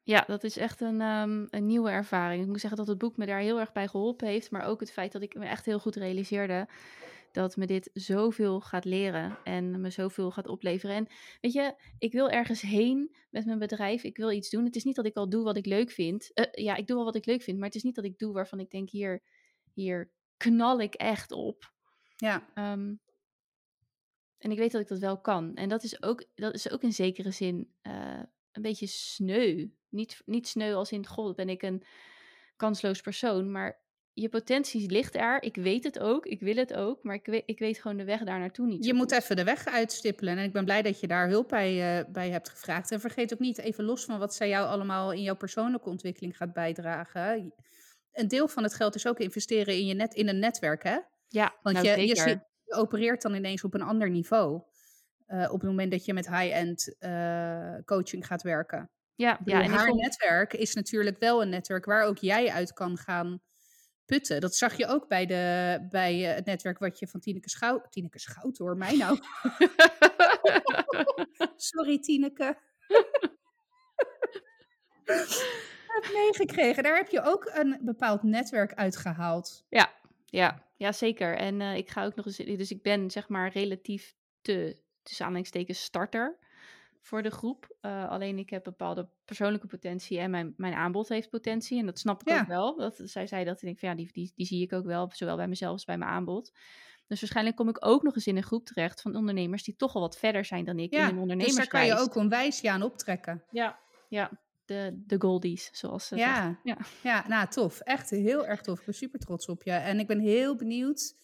Ja, 0.03 0.23
dat 0.27 0.43
is 0.43 0.57
echt 0.57 0.81
een, 0.81 1.01
ehm, 1.01 1.45
een 1.49 1.65
nieuwe 1.65 1.89
ervaring. 1.89 2.41
Ik 2.41 2.47
moet 2.47 2.59
zeggen 2.59 2.79
dat 2.79 2.87
het 2.87 2.97
boek 2.97 3.17
me 3.17 3.25
daar 3.25 3.39
heel 3.39 3.59
erg 3.59 3.71
bij 3.71 3.87
geholpen 3.87 4.27
heeft. 4.27 4.51
Maar 4.51 4.65
ook 4.65 4.79
het 4.79 4.91
feit 4.91 5.11
dat 5.11 5.21
ik 5.21 5.35
me 5.35 5.45
echt 5.45 5.65
heel 5.65 5.79
goed 5.79 5.95
realiseerde 5.95 6.67
dat 7.31 7.55
me 7.55 7.65
dit 7.65 7.89
zoveel 7.93 8.61
gaat 8.61 8.85
leren 8.85 9.37
en 9.43 9.81
me 9.81 9.89
zoveel 9.89 10.31
gaat 10.31 10.47
opleveren. 10.47 10.95
En 10.95 11.07
weet 11.41 11.53
je, 11.53 11.75
ik 11.97 12.11
wil 12.11 12.29
ergens 12.29 12.61
heen 12.61 13.15
met 13.29 13.45
mijn 13.45 13.59
bedrijf. 13.59 14.03
Ik 14.03 14.17
wil 14.17 14.31
iets 14.31 14.49
doen. 14.49 14.65
Het 14.65 14.75
is 14.75 14.83
niet 14.83 14.95
dat 14.95 15.05
ik 15.05 15.15
al 15.15 15.29
doe 15.29 15.43
wat 15.43 15.57
ik 15.57 15.65
leuk 15.65 15.91
vind. 15.91 16.33
Eh, 16.33 16.63
ja, 16.63 16.75
ik 16.75 16.87
doe 16.87 16.95
wel 16.95 17.05
wat 17.05 17.15
ik 17.15 17.25
leuk 17.25 17.41
vind, 17.41 17.57
maar 17.57 17.67
het 17.67 17.75
is 17.75 17.83
niet 17.83 17.95
dat 17.95 18.05
ik 18.05 18.17
doe 18.17 18.33
waarvan 18.33 18.59
ik 18.59 18.71
denk, 18.71 18.89
hier, 18.89 19.23
hier 19.73 20.11
knal 20.37 20.81
ik 20.81 20.93
echt 20.93 21.31
op. 21.31 21.73
Ja, 22.15 22.49
Ehm, 22.53 22.93
en 24.37 24.51
ik 24.51 24.57
weet 24.57 24.71
dat 24.71 24.81
ik 24.81 24.87
dat 24.87 24.99
wel 24.99 25.21
kan. 25.21 25.55
En 25.55 25.69
dat 25.69 25.83
is 25.83 26.03
ook, 26.03 26.25
dat 26.35 26.53
is 26.53 26.71
ook 26.71 26.83
in 26.83 26.93
zekere 26.93 27.31
zin 27.31 27.73
eh, 27.81 28.23
een 28.51 28.61
beetje 28.61 28.87
sneu. 28.87 29.67
Niet, 29.89 30.21
niet 30.25 30.47
sneu 30.47 30.73
als 30.73 30.91
in, 30.91 31.07
god, 31.07 31.35
ben 31.35 31.49
ik 31.49 31.61
een 31.61 31.83
kansloos 32.55 33.01
persoon. 33.01 33.51
Maar 33.51 33.80
je 34.13 34.29
potentie 34.29 34.89
ligt 34.91 35.15
er. 35.15 35.43
Ik 35.43 35.55
weet 35.55 35.83
het 35.83 35.99
ook. 35.99 36.25
Ik 36.25 36.39
wil 36.39 36.55
het 36.55 36.73
ook. 36.73 37.03
Maar 37.03 37.15
ik 37.15 37.25
weet, 37.25 37.43
ik 37.45 37.59
weet 37.59 37.77
gewoon 37.77 37.97
de 37.97 38.03
weg 38.03 38.23
daar 38.23 38.39
naartoe 38.39 38.67
niet. 38.67 38.85
je 38.85 38.93
moet 38.93 39.11
even 39.11 39.35
de 39.35 39.43
weg 39.43 39.65
uitstippelen. 39.65 40.37
En 40.37 40.43
ik 40.43 40.53
ben 40.53 40.65
blij 40.65 40.81
dat 40.81 40.99
je 40.99 41.07
daar 41.07 41.29
hulp 41.29 41.47
bij, 41.49 41.99
eh, 41.99 42.05
bij 42.11 42.29
hebt 42.29 42.49
gevraagd. 42.49 42.91
En 42.91 42.99
vergeet 42.99 43.33
ook 43.33 43.39
niet, 43.39 43.57
even 43.57 43.83
los 43.83 44.05
van 44.05 44.19
wat 44.19 44.33
zij 44.33 44.49
jou 44.49 44.67
allemaal 44.67 45.11
in 45.11 45.21
jouw 45.21 45.35
persoonlijke 45.35 45.89
ontwikkeling 45.89 46.37
gaat 46.37 46.53
bijdragen. 46.53 47.53
Een 48.11 48.27
deel 48.27 48.47
van 48.47 48.63
het 48.63 48.73
geld 48.73 48.95
is 48.95 49.07
ook 49.07 49.19
investeren 49.19 49.73
in, 49.73 49.85
je 49.85 49.93
net, 49.93 50.13
in 50.13 50.27
een 50.27 50.39
netwerk, 50.39 50.83
hè? 50.83 50.97
Ja, 51.27 51.55
Want 51.61 51.75
nou, 51.75 51.87
je, 51.87 52.07
je, 52.07 52.39
opereert 52.65 53.21
dan 53.21 53.33
ineens 53.33 53.63
op 53.63 53.73
een 53.73 53.81
ander 53.81 54.09
niveau. 54.09 54.61
eh, 55.25 55.51
op 55.51 55.59
het 55.59 55.69
moment 55.69 55.91
dat 55.91 56.05
je 56.05 56.13
met 56.13 56.27
high-end 56.27 56.95
eh, 56.99 57.75
coaching 57.85 58.25
gaat 58.27 58.41
werken. 58.41 58.89
Ja, 59.15 59.39
ja, 59.45 59.63
en 59.63 59.69
haar 59.69 59.95
netwerk 59.95 60.53
is 60.53 60.73
natuurlijk 60.73 61.19
wel 61.19 61.41
een 61.41 61.49
netwerk 61.49 61.85
waar 61.85 62.05
ook 62.05 62.17
jij 62.17 62.51
uit 62.51 62.73
kan 62.73 62.97
gaan 62.97 63.41
putten. 64.05 64.41
Dat 64.41 64.55
zag 64.55 64.77
je 64.77 64.87
ook 64.87 65.07
bij, 65.07 65.25
de, 65.25 65.77
bij 65.89 66.29
eh, 66.29 66.35
het 66.35 66.45
netwerk 66.45 66.79
wat 66.79 66.99
je 66.99 67.07
van 67.07 67.19
Tineke 67.19 67.49
Schout... 67.49 67.91
Tineke 67.91 68.19
Schout 68.19 68.57
hoor, 68.57 68.77
mij 68.77 68.97
nou. 68.97 69.19
Sorry 71.55 71.99
Tineke. 71.99 72.57
heb 76.01 76.13
meegekregen. 76.13 76.83
Daar 76.83 76.95
heb 76.95 77.09
je 77.09 77.21
ook 77.21 77.51
een 77.53 77.77
bepaald 77.81 78.23
netwerk 78.23 78.73
uitgehaald. 78.73 79.65
Ja, 79.69 79.93
ja, 80.25 80.63
ja, 80.77 80.91
zeker. 80.91 81.37
En 81.37 81.61
eh, 81.61 81.75
ik 81.75 81.89
ga 81.89 82.05
ook 82.05 82.15
nog 82.15 82.25
eens. 82.25 82.37
Dus 82.37 82.71
ik 82.71 82.81
ben 82.81 83.11
zeg 83.11 83.27
maar 83.27 83.51
relatief 83.51 84.15
te, 84.41 84.81
tussen 85.03 85.25
aanhalingstekens, 85.25 85.83
starter 85.83 86.37
voor 87.01 87.21
de 87.21 87.31
groep. 87.31 87.75
Eh, 87.81 88.09
alleen 88.09 88.37
ik 88.37 88.49
heb 88.49 88.63
bepaalde 88.63 89.07
persoonlijke 89.25 89.67
potentie 89.67 90.19
en 90.19 90.31
mijn, 90.31 90.53
mijn 90.57 90.73
aanbod 90.73 91.09
heeft 91.09 91.29
potentie. 91.29 91.79
En 91.79 91.85
dat 91.85 91.99
snap 91.99 92.21
ik 92.21 92.29
Ja. 92.29 92.39
ook 92.39 92.47
wel. 92.47 92.77
Dat, 92.77 93.01
zij 93.03 93.27
zei 93.27 93.43
dat 93.45 93.61
en 93.61 93.67
ik 93.67 93.79
van 93.79 93.89
ja, 93.89 93.95
die, 93.95 94.09
die, 94.11 94.31
die 94.35 94.45
zie 94.45 94.61
ik 94.61 94.73
ook 94.73 94.85
wel, 94.85 95.09
zowel 95.13 95.35
bij 95.35 95.47
mezelf 95.47 95.71
als 95.71 95.85
bij 95.85 95.97
mijn 95.97 96.11
aanbod. 96.11 96.51
Dus 97.07 97.19
waarschijnlijk 97.19 97.55
kom 97.55 97.69
ik 97.69 97.85
ook 97.85 98.03
nog 98.03 98.15
eens 98.15 98.27
in 98.27 98.37
een 98.37 98.43
groep 98.43 98.65
terecht 98.65 99.01
van 99.01 99.15
ondernemers 99.15 99.63
die 99.63 99.75
toch 99.75 99.95
al 99.95 100.01
wat 100.01 100.17
verder 100.17 100.45
zijn 100.45 100.65
dan 100.65 100.79
ik 100.79 100.91
in 100.91 100.97
Ja, 100.97 101.13
hun 101.15 101.37
dus 101.37 101.55
daar 101.55 101.67
kan 101.67 101.85
je 101.85 101.97
ook 101.97 102.15
onwijs 102.15 102.61
je 102.61 102.71
aan 102.71 102.81
optrekken. 102.81 103.43
Ja, 103.51 103.79
ja. 104.09 104.31
De, 104.65 105.03
de 105.07 105.15
goldies, 105.19 105.69
zoals 105.71 106.07
ze 106.07 106.17
zeggen. 106.17 106.59
Ja. 106.63 106.77
Ja. 106.77 106.85
ja, 107.03 107.27
nou 107.27 107.47
tof. 107.47 107.79
Echt 107.79 108.09
heel 108.09 108.45
erg 108.47 108.61
tof. 108.61 108.79
Ik 108.79 108.85
ben 108.85 108.93
super 108.93 109.19
trots 109.19 109.47
op 109.47 109.63
je. 109.63 109.71
En 109.71 109.99
ik 109.99 110.07
ben 110.07 110.19
heel 110.19 110.55
benieuwd, 110.55 111.15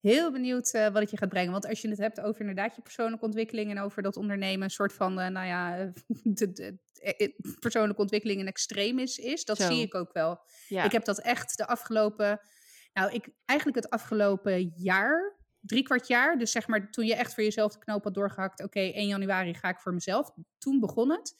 heel 0.00 0.32
benieuwd 0.32 0.70
eh, 0.72 0.88
wat 0.88 1.02
het 1.02 1.10
je 1.10 1.16
gaat 1.16 1.28
brengen. 1.28 1.52
Want 1.52 1.66
als 1.66 1.80
je 1.80 1.88
het 1.88 1.98
hebt 1.98 2.20
over 2.20 2.40
inderdaad 2.40 2.76
je 2.76 2.82
persoonlijke 2.82 3.24
ontwikkeling 3.24 3.70
en 3.70 3.80
over 3.80 4.02
dat 4.02 4.16
ondernemen 4.16 4.62
een 4.62 4.70
soort 4.70 4.92
van, 4.92 5.20
eh, 5.20 5.28
nou 5.28 5.46
ja, 5.46 5.92
de, 6.38 6.52
de- 6.52 6.78
eh, 6.98 7.28
persoonlijke 7.58 8.00
ontwikkeling 8.00 8.40
een 8.40 8.46
extreem 8.46 8.98
is, 8.98 9.18
is 9.18 9.44
dat 9.44 9.56
Zo. 9.56 9.66
zie 9.72 9.82
ik 9.82 9.94
ook 9.94 10.12
wel. 10.12 10.40
Ja. 10.68 10.84
Ik 10.84 10.92
heb 10.92 11.04
dat 11.04 11.18
echt 11.20 11.56
de 11.56 11.66
afgelopen, 11.66 12.40
nou 12.92 13.12
ik 13.12 13.28
eigenlijk 13.44 13.82
het 13.82 13.90
afgelopen 13.92 14.72
jaar, 14.76 15.36
drie 15.60 15.82
kwart 15.82 16.06
jaar, 16.08 16.38
dus 16.38 16.50
zeg 16.50 16.66
maar 16.66 16.90
toen 16.90 17.06
je 17.06 17.14
echt 17.14 17.34
voor 17.34 17.42
jezelf 17.44 17.72
de 17.72 17.78
knoop 17.78 18.04
had 18.04 18.14
doorgehakt, 18.14 18.62
oké, 18.62 18.80
1 18.80 19.06
januari 19.06 19.54
ga 19.54 19.68
ik 19.68 19.78
voor 19.80 19.94
mezelf, 19.94 20.30
toen 20.58 20.80
begon 20.80 21.10
het. 21.10 21.34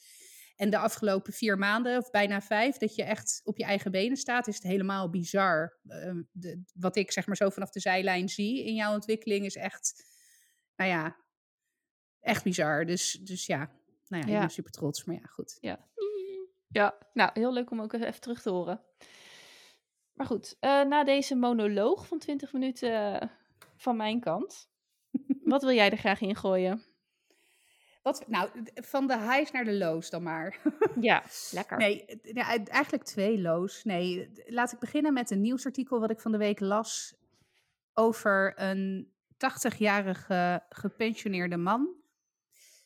En 0.59 0.69
de 0.69 0.77
afgelopen 0.77 1.33
vier 1.33 1.57
maanden, 1.57 1.97
of 1.97 2.09
bijna 2.09 2.41
vijf, 2.41 2.77
dat 2.77 2.95
je 2.95 3.03
echt 3.03 3.41
op 3.43 3.57
je 3.57 3.63
eigen 3.63 3.91
benen 3.91 4.17
staat, 4.17 4.47
is 4.47 4.55
het 4.55 4.63
helemaal 4.63 5.09
bizar. 5.09 5.77
Eh, 5.87 6.15
de, 6.31 6.63
wat 6.73 6.95
ik 6.95 7.11
zeg 7.11 7.27
maar 7.27 7.35
zo 7.35 7.49
vanaf 7.49 7.69
de 7.69 7.79
zijlijn 7.79 8.29
zie 8.29 8.65
in 8.65 8.75
jouw 8.75 8.93
ontwikkeling 8.93 9.45
is 9.45 9.55
echt, 9.55 10.05
nou 10.75 10.89
ja, 10.89 11.17
echt 12.19 12.43
bizar. 12.43 12.85
Dus, 12.85 13.11
dus 13.11 13.45
ja, 13.45 13.71
nou 14.07 14.23
ja, 14.23 14.29
Ja. 14.29 14.35
ik 14.35 14.39
ben 14.39 14.49
super 14.49 14.71
trots. 14.71 15.03
Maar 15.03 15.15
ja, 15.15 15.25
goed. 15.25 15.57
Ja. 15.61 15.87
Ja, 16.67 16.97
nou, 17.13 17.31
heel 17.33 17.53
leuk 17.53 17.71
om 17.71 17.81
ook 17.81 17.93
even 17.93 18.21
terug 18.21 18.41
te 18.41 18.49
horen. 18.49 18.81
Maar 20.13 20.25
goed, 20.27 20.55
eh, 20.59 20.83
na 20.83 21.03
deze 21.03 21.35
monoloog 21.35 22.07
van 22.07 22.19
20 22.19 22.53
minuten 22.53 23.21
eh, 23.21 23.29
van 23.75 23.95
mijn 23.95 24.19
kant, 24.19 24.69
wat 25.53 25.61
wil 25.61 25.73
jij 25.73 25.89
er 25.91 25.97
graag 25.97 26.21
in 26.21 26.35
gooien? 26.35 26.83
Wat, 28.09 28.27
nou, 28.27 28.49
van 28.73 29.07
de 29.07 29.17
highs 29.17 29.51
naar 29.51 29.63
de 29.63 29.77
lows 29.77 30.09
dan 30.09 30.23
maar. 30.23 30.59
Ja, 31.01 31.23
lekker. 31.51 31.77
Nee, 31.77 32.05
eigenlijk 32.65 33.03
twee 33.03 33.41
lows. 33.41 33.83
Nee, 33.83 34.31
laat 34.45 34.71
ik 34.71 34.79
beginnen 34.79 35.13
met 35.13 35.31
een 35.31 35.41
nieuwsartikel 35.41 35.99
wat 35.99 36.09
ik 36.09 36.19
van 36.19 36.31
de 36.31 36.37
week 36.37 36.59
las 36.59 37.15
over 37.93 38.53
een 38.55 39.11
80-jarige 39.33 40.63
gepensioneerde 40.69 41.57
man. 41.57 41.95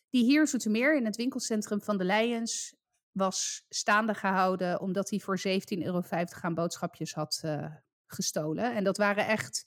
Die 0.09 0.23
hier 0.23 0.41
in 0.41 0.47
Zoetermeer 0.47 0.95
in 0.95 1.05
het 1.05 1.15
winkelcentrum 1.15 1.81
van 1.81 1.97
de 1.97 2.03
Leijens 2.03 2.75
was 3.11 3.65
staande 3.69 4.13
gehouden 4.13 4.81
omdat 4.81 5.09
hij 5.09 5.19
voor 5.19 5.39
17,50 5.39 5.43
euro 5.77 6.01
aan 6.41 6.53
boodschapjes 6.53 7.13
had 7.13 7.39
eh, 7.43 7.75
gestolen. 8.05 8.75
En 8.75 8.83
dat 8.83 8.97
waren 8.97 9.27
echt, 9.27 9.65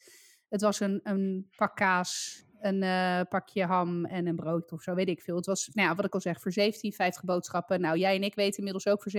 het 0.48 0.61
was 0.61 0.80
een, 0.80 1.00
een 1.02 1.50
pak 1.57 1.76
kaas, 1.76 2.44
een 2.67 2.83
eh, 2.83 3.21
pakje 3.29 3.64
ham 3.64 4.05
en 4.05 4.27
een 4.27 4.37
brood 4.37 4.73
of 4.73 4.83
zo, 4.83 4.95
weet 4.95 5.09
ik 5.09 5.23
veel. 5.23 5.37
Het 5.37 5.47
was, 5.47 5.69
nou 5.73 5.89
ja, 5.89 5.95
wat 5.95 6.05
ik 6.05 6.14
al 6.14 6.21
zeg, 6.21 6.41
voor 6.41 6.53
17,50 6.53 7.25
boodschappen. 7.25 7.81
Nou, 7.81 7.99
jij 7.99 8.14
en 8.17 8.23
ik 8.23 8.35
weten 8.35 8.57
inmiddels 8.59 8.87
ook, 8.87 9.03
voor 9.03 9.12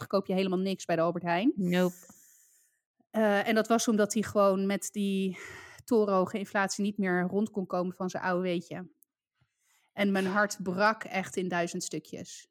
17,50 0.00 0.06
koop 0.06 0.26
je 0.26 0.34
helemaal 0.34 0.58
niks 0.58 0.84
bij 0.84 0.96
de 0.96 1.02
Albert 1.02 1.24
Heijn. 1.24 1.52
Nope. 1.56 1.94
Eh, 3.10 3.48
en 3.48 3.54
dat 3.54 3.68
was 3.68 3.88
omdat 3.88 4.12
hij 4.12 4.22
gewoon 4.22 4.66
met 4.66 4.88
die 4.92 5.38
torenhoge 5.84 6.38
inflatie 6.38 6.84
niet 6.84 6.98
meer 6.98 7.22
rond 7.22 7.50
kon 7.50 7.66
komen 7.66 7.94
van 7.94 8.10
zijn 8.10 8.22
oude 8.22 8.42
weetje. 8.42 8.88
En 9.92 10.12
mijn 10.12 10.26
hart 10.26 10.58
brak 10.62 11.04
echt 11.04 11.36
in 11.36 11.48
duizend 11.48 11.82
stukjes. 11.84 12.48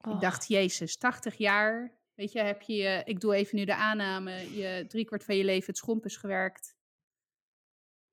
Oh, 0.00 0.14
Ik 0.14 0.20
dacht, 0.20 0.48
jezus, 0.48 0.96
80 0.96 1.34
jaar, 1.34 1.92
weet 2.14 2.32
je, 2.32 2.40
heb 2.40 2.62
je, 2.62 2.74
je- 2.74 3.02
ik 3.04 3.20
doe 3.20 3.34
even 3.34 3.56
nu 3.56 3.64
de 3.64 3.74
aanname, 3.74 4.56
je 4.56 4.84
driekwart 4.88 5.24
van 5.24 5.36
je 5.36 5.44
leven 5.44 5.66
het 5.66 5.76
schomp 5.76 6.04
is 6.04 6.16
gewerkt. 6.16 6.76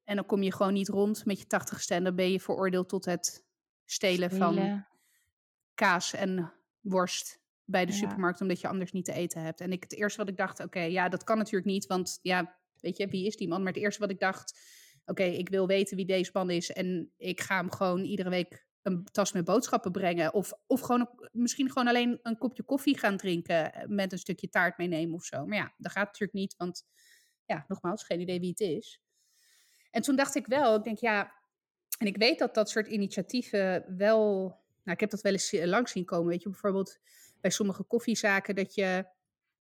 En 0.09 0.15
dan 0.15 0.25
kom 0.25 0.43
je 0.43 0.53
gewoon 0.53 0.73
niet 0.73 0.87
rond 0.87 1.25
met 1.25 1.39
je 1.39 1.45
80ste 1.45 1.95
en 1.95 2.03
dan 2.03 2.15
ben 2.15 2.31
je 2.31 2.39
veroordeeld 2.39 2.89
tot 2.89 3.05
het 3.05 3.45
stelen 3.85 4.31
van 4.31 4.85
kaas 5.73 6.13
en 6.13 6.53
worst 6.79 7.39
bij 7.65 7.85
de 7.85 7.91
Ja. 7.91 7.97
supermarkt, 7.97 8.41
omdat 8.41 8.59
je 8.61 8.67
anders 8.67 8.91
niet 8.91 9.05
te 9.05 9.13
eten 9.13 9.41
hebt. 9.41 9.61
En 9.61 9.71
ik, 9.71 9.83
het 9.83 9.93
eerste 9.93 10.17
wat 10.19 10.29
ik 10.29 10.37
dacht, 10.37 10.59
oké, 10.59 10.79
ja, 10.79 11.09
dat 11.09 11.23
kan 11.23 11.37
natuurlijk 11.37 11.65
niet, 11.65 11.85
want 11.85 12.19
ja, 12.21 12.59
weet 12.79 12.97
je, 12.97 13.07
wie 13.07 13.25
is 13.25 13.35
die 13.35 13.47
man? 13.47 13.63
Maar 13.63 13.73
het 13.73 13.81
eerste 13.81 13.99
wat 13.99 14.09
ik 14.09 14.19
dacht, 14.19 14.59
oké, 15.05 15.23
ik 15.23 15.49
wil 15.49 15.67
weten 15.67 15.97
wie 15.97 16.05
deze 16.05 16.29
man 16.33 16.49
is 16.49 16.71
en 16.71 17.13
ik 17.17 17.41
ga 17.41 17.55
hem 17.57 17.71
gewoon 17.71 18.03
iedere 18.03 18.29
week 18.29 18.67
een 18.81 19.03
tas 19.03 19.31
met 19.31 19.45
boodschappen 19.45 19.91
brengen. 19.91 20.33
Of, 20.33 20.53
of 20.67 20.81
gewoon 20.81 21.09
misschien 21.31 21.67
gewoon 21.71 21.87
alleen 21.87 22.19
een 22.21 22.37
kopje 22.37 22.63
koffie 22.63 22.97
gaan 22.97 23.17
drinken 23.17 23.73
eh, 23.73 23.87
met 23.87 24.11
een 24.11 24.19
stukje 24.19 24.49
taart 24.49 24.77
meenemen 24.77 25.15
of 25.15 25.23
zo. 25.23 25.45
Maar 25.45 25.57
ja, 25.57 25.73
dat 25.77 25.91
gaat 25.91 26.05
natuurlijk 26.05 26.33
niet, 26.33 26.55
want 26.57 26.85
ja, 27.45 27.65
nogmaals, 27.67 28.03
geen 28.03 28.19
idee 28.19 28.39
wie 28.39 28.49
het 28.49 28.59
is. 28.59 29.01
En 29.91 30.01
toen 30.01 30.15
dacht 30.15 30.35
ik 30.35 30.47
wel, 30.47 30.75
ik 30.75 30.83
denk 30.83 30.97
ja, 30.97 31.33
en 31.97 32.07
ik 32.07 32.17
weet 32.17 32.39
dat 32.39 32.53
dat 32.53 32.69
soort 32.69 32.87
initiatieven 32.87 33.97
wel, 33.97 34.39
nou 34.83 34.91
ik 34.93 34.99
heb 34.99 35.09
dat 35.09 35.21
wel 35.21 35.31
eens 35.31 35.51
langs 35.51 35.91
zien 35.91 36.05
komen, 36.05 36.27
weet 36.27 36.43
je, 36.43 36.49
bijvoorbeeld 36.49 36.99
bij 37.41 37.51
sommige 37.51 37.83
koffiezaken 37.83 38.55
dat 38.55 38.75
je 38.75 39.05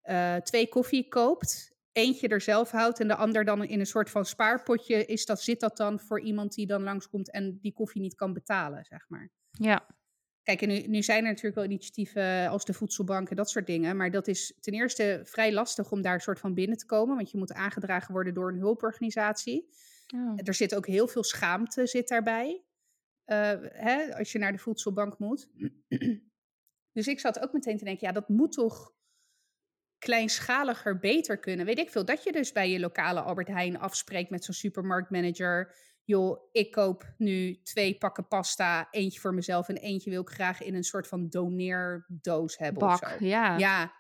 eh, 0.03 0.37
twee 0.37 0.69
koffie 0.69 1.09
koopt, 1.09 1.77
eentje 1.93 2.29
er 2.29 2.41
zelf 2.41 2.71
houdt 2.71 3.01
en 3.01 3.09
de 3.09 3.15
ander 3.15 3.45
dan 3.45 3.65
in 3.65 3.81
een 3.81 3.87
soort 3.87 4.11
van 4.11 4.25
spaarpotje 4.25 5.05
is 5.05 5.27
dat, 5.27 5.43
zit 5.43 5.61
dat 5.61 5.77
dan 5.77 6.01
voor 6.01 6.21
iemand 6.21 6.55
die 6.55 6.67
dan 6.67 6.83
langskomt 6.83 7.31
en 7.31 7.59
die 7.61 7.73
koffie 7.73 8.01
niet 8.01 8.15
kan 8.15 8.33
betalen, 8.33 8.85
zeg 8.85 9.05
maar. 9.09 9.31
Ja, 9.51 9.87
Kijk, 10.49 10.63
en 10.63 10.69
nu, 10.69 10.81
nu 10.87 11.03
zijn 11.03 11.23
er 11.23 11.29
natuurlijk 11.29 11.55
wel 11.55 11.65
initiatieven 11.65 12.49
als 12.49 12.65
de 12.65 12.73
voedselbank 12.73 13.31
en 13.31 13.37
dat 13.37 13.51
soort 13.51 13.67
dingen. 13.67 13.97
Maar 13.97 14.11
dat 14.11 14.29
is 14.29 14.55
ten 14.61 14.73
eerste 14.73 15.21
vrij 15.25 15.53
lastig 15.53 15.91
om 15.91 16.03
daar 16.03 16.21
soort 16.21 16.39
van 16.39 16.55
binnen 16.55 16.77
te 16.77 16.87
komen. 16.87 17.17
Want 17.17 17.31
je 17.31 17.39
moet 17.39 17.53
aangedragen 17.53 18.13
worden 18.13 18.35
door 18.35 18.49
een 18.49 18.59
hulporganisatie. 18.59 19.69
Oh. 20.15 20.39
Er 20.45 20.55
zit 20.55 20.75
ook 20.75 20.87
heel 20.87 21.09
veel 21.09 21.25
schaamte 21.25 21.87
zit 21.87 22.09
daarbij. 22.09 22.63
eh, 23.25 23.53
hè, 23.61 24.17
als 24.19 24.33
je 24.33 24.39
naar 24.39 24.53
de 24.53 24.59
voedselbank 24.59 25.19
moet. 25.19 25.49
dus 26.93 27.07
ik 27.07 27.21
zat 27.21 27.41
ook 27.41 27.53
meteen 27.53 27.79
te 27.79 27.85
denken, 27.85 28.07
ja, 28.07 28.13
dat 28.13 28.29
moet 28.29 28.53
toch 28.53 28.93
kleinschaliger 29.99 30.99
beter 30.99 31.39
kunnen. 31.39 31.67
Weet 31.67 31.79
ik 31.79 31.91
veel, 31.91 32.05
dat 32.05 32.23
je 32.23 32.33
dus 32.33 32.53
bij 32.53 32.71
je 32.71 32.81
lokale 32.81 33.21
Albert 33.21 33.49
Heijn 33.49 33.79
afspreekt 33.79 34.31
met 34.31 34.45
zo'n 34.45 34.55
supermarktmanager. 34.55 35.75
Joh, 36.05 36.49
ik 36.53 36.71
koop 36.71 37.15
nu 37.17 37.63
twee 37.63 37.99
pakken 37.99 38.29
pasta, 38.29 38.89
eentje 38.91 39.21
voor 39.21 39.35
mezelf 39.35 39.69
en 39.69 39.77
eentje 39.77 40.11
wil 40.11 40.21
ik 40.21 40.29
graag 40.29 40.63
in 40.63 40.75
een 40.75 40.85
soort 40.85 41.07
van 41.09 41.29
doneerdoos 41.29 42.59
hebben 42.59 42.83
of 42.83 43.01
Bak, 43.01 43.11
zo. 43.19 43.25
ja. 43.25 43.59
Ja. 43.59 43.93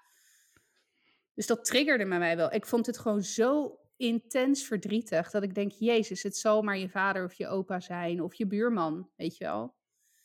Dus 1.34 1.46
dat 1.46 1.64
triggerde 1.64 2.06
bij 2.08 2.18
mij 2.18 2.36
wel. 2.36 2.52
Ik 2.52 2.66
vond 2.66 2.86
het 2.86 2.98
gewoon 2.98 3.22
zo 3.22 3.78
intens 3.98 4.66
verdrietig 4.66 5.30
dat 5.30 5.42
ik 5.42 5.54
denk, 5.54 5.72
Jezus, 5.72 6.22
het 6.22 6.36
zal 6.36 6.62
maar 6.62 6.78
je 6.78 6.88
vader 6.88 7.24
of 7.24 7.32
je 7.32 7.48
opa 7.48 7.80
zijn 7.80 8.22
of 8.22 8.34
je 8.34 8.46
buurman, 8.46 9.10
weet 9.16 9.36
je 9.36 9.44
wel. 9.44 9.74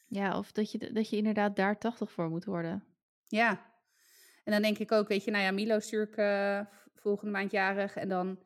Ja, 0.08 0.38
of 0.38 0.52
dat 0.52 0.72
je, 0.72 0.92
dat 0.94 1.10
je 1.10 1.18
inderdaad 1.18 1.56
daar 1.56 1.80
80 1.80 2.12
voor 2.12 2.30
moet 2.30 2.46
worden. 2.46 2.84
Ja. 3.28 3.72
En 4.44 4.52
dan 4.52 4.62
denk 4.62 4.78
ik 4.78 4.92
ook, 4.92 5.08
weet 5.08 5.24
je, 5.24 5.32
nou 5.32 5.44
ja, 5.44 5.52
Milo 5.52 5.76
is 5.76 5.84
natuurlijk 5.92 6.18
eh, 6.18 6.60
volgende 6.96 7.32
maand 7.32 7.52
jarig. 7.52 7.96
En 7.96 8.10
dan, 8.10 8.40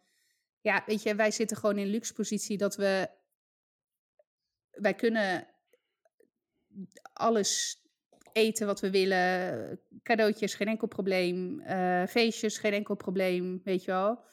ja, 0.61 0.83
weet 0.85 1.03
je, 1.03 1.15
wij 1.15 1.31
zitten 1.31 1.57
gewoon 1.57 1.77
in 1.77 1.87
luxe 1.87 2.13
positie 2.13 2.57
dat 2.57 2.75
we, 2.75 3.09
wij 4.71 4.93
kunnen 4.93 5.47
alles 7.13 7.81
eten 8.33 8.67
wat 8.67 8.79
we 8.79 8.89
willen. 8.89 9.79
Cadeautjes, 10.03 10.53
geen 10.55 10.67
enkel 10.67 10.87
probleem. 10.87 11.59
eh, 11.59 12.03
feestjes, 12.07 12.57
geen 12.57 12.73
enkel 12.73 12.95
probleem, 12.95 13.61
weet 13.63 13.83
je 13.83 13.91
wel. 13.91 14.25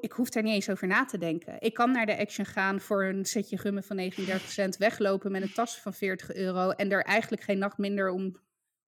Ik- 0.00 0.12
hoef 0.12 0.28
daar 0.30 0.42
niet 0.42 0.54
eens 0.54 0.70
over 0.70 0.86
na 0.86 1.04
te 1.04 1.18
denken. 1.18 1.56
Ik 1.60 1.74
kan 1.74 1.90
naar 1.92 2.06
de 2.06 2.18
Action 2.18 2.46
gaan 2.46 2.80
voor 2.80 3.04
een 3.04 3.24
setje 3.24 3.58
gummen 3.58 3.82
van 3.82 3.96
39 3.96 4.50
cent, 4.50 4.76
weglopen 4.76 5.32
met 5.32 5.42
een 5.42 5.52
tas 5.52 5.78
van 5.80 5.94
40 5.94 6.32
euro 6.34 6.70
en 6.70 6.90
er 6.90 7.02
eigenlijk 7.04 7.42
geen 7.42 7.58
nacht 7.58 7.78
minder 7.78 8.10
om, 8.10 8.40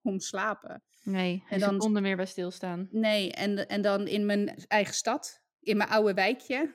om 0.02 0.18
slapen. 0.20 0.82
Nee, 1.02 1.44
En 1.48 1.58
dan- 1.60 1.72
seconde 1.74 2.00
meer 2.00 2.16
bij 2.16 2.26
stilstaan. 2.26 2.88
Nee, 2.90 3.32
en, 3.32 3.68
en 3.68 3.82
dan 3.82 4.06
in 4.06 4.26
mijn 4.26 4.54
eigen 4.68 4.94
stad, 4.94 5.40
in 5.60 5.76
mijn 5.76 5.88
oude 5.90 6.14
wijkje, 6.14 6.74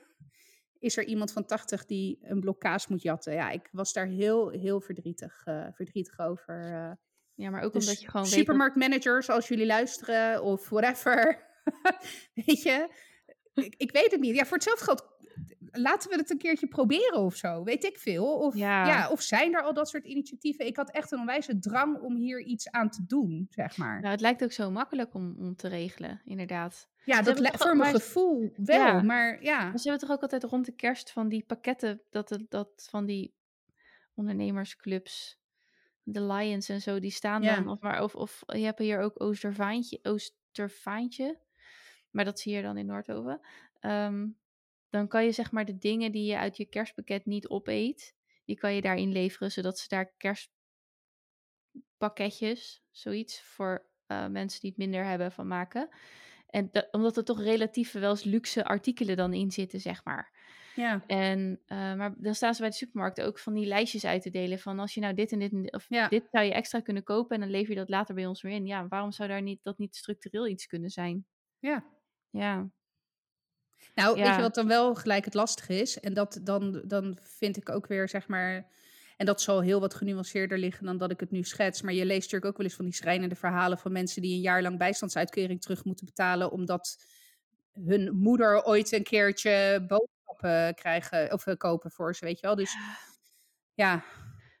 is 0.78 0.96
er 0.96 1.04
iemand 1.04 1.32
van 1.32 1.44
80 1.46 1.84
die 1.86 2.18
een 2.22 2.40
blok 2.40 2.60
kaas 2.60 2.86
moet 2.86 3.02
jatten. 3.02 3.32
Ja, 3.32 3.50
ik 3.50 3.68
was 3.72 3.92
daar 3.92 4.06
heel, 4.06 4.48
heel 4.50 4.80
verdrietig, 4.80 5.42
eh, 5.44 5.66
verdrietig 5.72 6.18
over. 6.18 6.64
eh. 6.72 6.92
Ja, 7.34 7.50
maar 7.50 7.62
ook 7.62 7.72
Dus 7.72 7.82
omdat 7.86 8.00
je 8.00 8.10
gewoon 8.10 8.26
supermarktmanagers, 8.26 9.28
als 9.28 9.48
jullie 9.48 9.66
luisteren 9.66 10.42
of 10.42 10.68
whatever, 10.68 11.44
weet 12.46 12.62
je, 12.62 12.88
ik, 13.54 13.74
ik 13.76 13.90
weet 13.92 14.10
het 14.10 14.20
niet. 14.20 14.34
Ja, 14.36 14.44
voor 14.44 14.56
hetzelfde 14.56 14.84
geld, 14.84 15.08
laten 15.70 16.10
we 16.10 16.16
het 16.16 16.30
een 16.30 16.38
keertje 16.38 16.66
proberen 16.66 17.18
of 17.18 17.34
zo, 17.36 17.62
weet 17.62 17.84
ik 17.84 17.98
veel. 17.98 18.38
Of, 18.38 18.54
Ja. 18.56 18.86
ja, 18.86 19.10
of 19.10 19.22
zijn 19.22 19.54
er 19.54 19.62
al 19.62 19.74
dat 19.74 19.88
soort 19.88 20.04
initiatieven? 20.04 20.66
Ik 20.66 20.76
had 20.76 20.90
echt 20.90 21.12
een 21.12 21.18
onwijze 21.18 21.58
drang 21.58 22.00
om 22.00 22.16
hier 22.16 22.40
iets 22.42 22.70
aan 22.70 22.90
te 22.90 23.06
doen, 23.06 23.46
zeg 23.50 23.76
maar. 23.76 24.00
Nou, 24.00 24.10
het 24.12 24.20
lijkt 24.20 24.44
ook 24.44 24.52
zo 24.52 24.70
makkelijk 24.70 25.14
om, 25.14 25.34
om 25.38 25.56
te 25.56 25.68
regelen, 25.68 26.20
inderdaad. 26.24 26.88
Ja, 27.04 27.22
dat 27.22 27.56
voor 27.56 27.76
mijn 27.76 27.94
gevoel 27.94 28.52
wel, 28.56 28.76
Ja. 28.76 29.02
maar 29.02 29.42
ja. 29.42 29.58
Maar 29.68 29.78
ze 29.78 29.88
hebben 29.88 30.06
toch 30.08 30.16
ook 30.16 30.22
altijd 30.22 30.44
rond 30.44 30.66
de 30.66 30.74
kerst 30.74 31.10
van 31.12 31.28
die 31.28 31.44
pakketten, 31.46 32.02
dat, 32.10 32.28
het- 32.30 32.50
dat 32.50 32.86
van 32.90 33.06
die 33.06 33.34
ondernemersclubs, 34.14 35.38
de 36.02 36.22
Lions 36.22 36.68
en 36.68 36.80
zo, 36.80 36.98
die 37.00 37.10
staan 37.10 37.42
Ja. 37.42 37.54
dan. 37.54 37.68
Of, 37.68 37.80
maar, 37.80 38.02
of, 38.02 38.14
of 38.14 38.42
je 38.46 38.64
hebt 38.64 38.78
hier 38.78 39.00
ook 39.00 39.22
Oostervaantje, 39.22 39.98
Oostervaantje, 40.02 41.38
maar 42.10 42.24
dat 42.24 42.40
zie 42.40 42.54
je 42.54 42.62
dan 42.62 42.76
in 42.76 42.86
Noordhoven. 42.86 43.40
Ehm, 43.80 44.28
dan 44.88 45.08
kan 45.08 45.24
je 45.24 45.32
zeg 45.32 45.52
maar 45.52 45.64
de 45.64 45.78
dingen 45.78 46.12
die 46.12 46.24
je 46.24 46.38
uit 46.38 46.56
je 46.56 46.64
kerstpakket 46.64 47.26
niet 47.26 47.48
opeet, 47.48 48.14
die 48.44 48.56
kan 48.56 48.74
je 48.74 48.80
daarin 48.80 49.12
leveren, 49.12 49.50
zodat 49.52 49.78
ze 49.78 49.88
daar 49.88 50.12
kerstpakketjes, 51.96 52.82
zoiets, 52.90 53.42
voor 53.42 53.88
eh, 54.06 54.26
mensen 54.26 54.60
die 54.60 54.70
het 54.70 54.78
minder 54.78 55.04
hebben 55.04 55.32
van 55.32 55.46
maken. 55.46 55.88
En 56.46 56.68
dat, 56.72 56.88
omdat 56.90 57.16
er 57.16 57.24
toch 57.24 57.42
relatief 57.42 57.92
wel 57.92 58.10
eens 58.10 58.24
luxe 58.24 58.64
artikelen 58.64 59.16
dan 59.16 59.32
in 59.32 59.50
zitten, 59.50 59.80
zeg 59.80 60.04
maar. 60.04 60.38
Ja, 60.74 61.04
En, 61.06 61.60
eh, 61.66 61.94
maar 61.94 62.14
dan 62.18 62.34
staan 62.34 62.54
ze 62.54 62.60
bij 62.60 62.70
de 62.70 62.76
supermarkten 62.76 63.26
ook 63.26 63.38
van 63.38 63.54
die 63.54 63.66
lijstjes 63.66 64.04
uit 64.04 64.22
te 64.22 64.30
delen. 64.30 64.58
Van 64.58 64.78
als 64.78 64.94
je 64.94 65.00
nou 65.00 65.14
dit 65.14 65.32
en 65.32 65.38
dit 65.38 65.52
en 65.52 65.62
dit, 65.62 65.72
of 65.74 65.86
Ja. 65.88 66.08
dit 66.08 66.28
zou 66.30 66.44
je 66.44 66.52
extra 66.52 66.80
kunnen 66.80 67.02
kopen 67.02 67.34
en 67.34 67.40
dan 67.40 67.50
lever 67.50 67.70
je 67.72 67.78
dat 67.78 67.88
later 67.88 68.14
bij 68.14 68.26
ons 68.26 68.42
weer 68.42 68.52
in. 68.52 68.66
Ja, 68.66 68.88
waarom 68.88 69.12
zou 69.12 69.28
daar 69.28 69.42
niet, 69.42 69.62
dat 69.62 69.78
niet 69.78 69.96
structureel 69.96 70.46
iets 70.46 70.66
kunnen 70.66 70.90
zijn? 70.90 71.26
ja. 71.58 71.84
Ja, 72.30 72.70
Nou, 73.94 74.14
weet 74.14 74.34
je 74.34 74.40
wat 74.40 74.54
dan 74.54 74.66
wel 74.66 74.94
gelijk 74.94 75.24
het 75.24 75.34
lastige 75.34 75.80
is? 75.80 76.00
En 76.00 76.14
dat 76.14 76.40
dan, 76.42 76.82
dan 76.84 77.18
vind 77.22 77.56
ik 77.56 77.68
ook 77.68 77.86
weer, 77.86 78.08
zeg 78.08 78.28
maar... 78.28 78.68
En 79.16 79.26
dat 79.26 79.40
zal 79.40 79.60
heel 79.60 79.80
wat 79.80 79.94
genuanceerder 79.94 80.58
liggen 80.58 80.86
dan 80.86 80.98
dat 80.98 81.10
ik 81.10 81.20
het 81.20 81.30
nu 81.30 81.42
schets. 81.42 81.82
Maar 81.82 81.92
je 81.92 82.04
leest 82.04 82.20
natuurlijk 82.20 82.44
ook 82.44 82.56
wel 82.56 82.66
eens 82.66 82.74
van 82.74 82.84
die 82.84 82.94
schrijnende 82.94 83.34
verhalen... 83.34 83.78
van 83.78 83.92
mensen 83.92 84.22
die 84.22 84.34
een 84.34 84.40
jaar 84.40 84.62
lang 84.62 84.78
bijstandsuitkering 84.78 85.60
terug 85.60 85.84
moeten 85.84 86.06
betalen... 86.06 86.50
omdat 86.50 87.04
hun 87.72 88.16
moeder 88.16 88.64
ooit 88.64 88.92
een 88.92 89.02
keertje 89.02 89.84
boodschappen 89.88 90.74
krijgen 90.74 91.32
of 91.32 91.46
eh, 91.46 91.56
kopen 91.56 91.90
voor 91.90 92.14
ze, 92.14 92.24
weet 92.24 92.40
je 92.40 92.46
wel. 92.46 92.56
Dus 92.56 92.76
ja, 93.74 94.04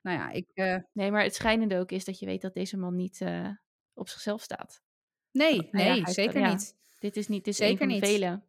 nou 0.02 0.18
ja, 0.18 0.30
ik... 0.30 0.50
eh, 0.54 0.76
nee, 0.92 1.10
maar 1.10 1.22
het 1.22 1.34
schijnende 1.34 1.78
ook 1.78 1.90
is 1.90 2.04
dat 2.04 2.18
je 2.18 2.26
weet 2.26 2.42
dat 2.42 2.54
deze 2.54 2.76
man 2.76 2.96
niet 2.96 3.20
eh, 3.20 3.48
op 3.94 4.08
zichzelf 4.08 4.42
staat. 4.42 4.82
nee, 5.32 5.68
ja, 5.70 5.94
nee, 5.94 6.02
zeker 6.10 6.40
ja. 6.40 6.50
niet. 6.50 6.74
Dit 7.00 7.16
is 7.16 7.28
niet, 7.28 7.44
dit 7.44 7.52
is 7.52 7.56
Zeker 7.56 7.72
een 7.72 7.78
van 7.78 7.88
de 7.88 7.94
niet. 7.94 8.04
vele. 8.04 8.40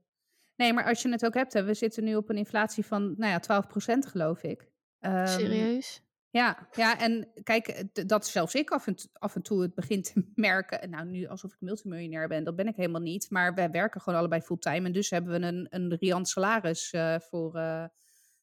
Nee, 0.56 0.74
maar 0.74 0.86
als 0.86 1.02
je 1.02 1.10
het 1.10 1.26
ook 1.26 1.34
hebt, 1.34 1.54
hè, 1.54 1.64
we 1.64 1.74
zitten 1.74 2.04
nu 2.04 2.16
op 2.16 2.30
een 2.30 2.38
inflatie 2.38 2.86
van, 2.86 3.14
nou 3.18 3.32
ja, 3.32 3.40
12% 3.40 4.06
geloof 4.06 4.44
ik. 4.44 4.72
Ehm, 5.00 5.28
Serieus? 5.28 6.02
Ja, 6.30 6.68
ja, 6.72 7.00
en 7.00 7.28
kijk, 7.44 7.68
eh, 7.68 8.06
dat 8.08 8.28
zelfs 8.28 8.56
ik 8.56 8.70
af 8.70 8.88
en, 8.88 8.96
af 9.14 9.36
en 9.36 9.42
toe 9.42 9.62
het 9.62 9.76
begin 9.76 10.02
te 10.02 10.32
merken. 10.36 10.90
Nou, 10.90 11.06
nu 11.06 11.28
alsof 11.28 11.54
ik 11.54 11.62
multimiljonair 11.62 12.28
ben, 12.28 12.44
dat 12.44 12.56
ben 12.56 12.68
ik 12.68 12.76
helemaal 12.76 13.02
niet. 13.02 13.30
Maar 13.30 13.54
wij 13.54 13.70
werken 13.72 14.02
gewoon 14.02 14.20
allebei 14.20 14.42
fulltime. 14.42 14.86
En 14.86 14.92
dus 14.92 15.10
hebben 15.10 15.40
we 15.40 15.48
een, 15.48 15.68
een 15.70 15.96
riant 15.96 16.30
salaris 16.30 16.92
eh, 16.92 17.20
voor, 17.20 17.56
eh, 17.56 17.86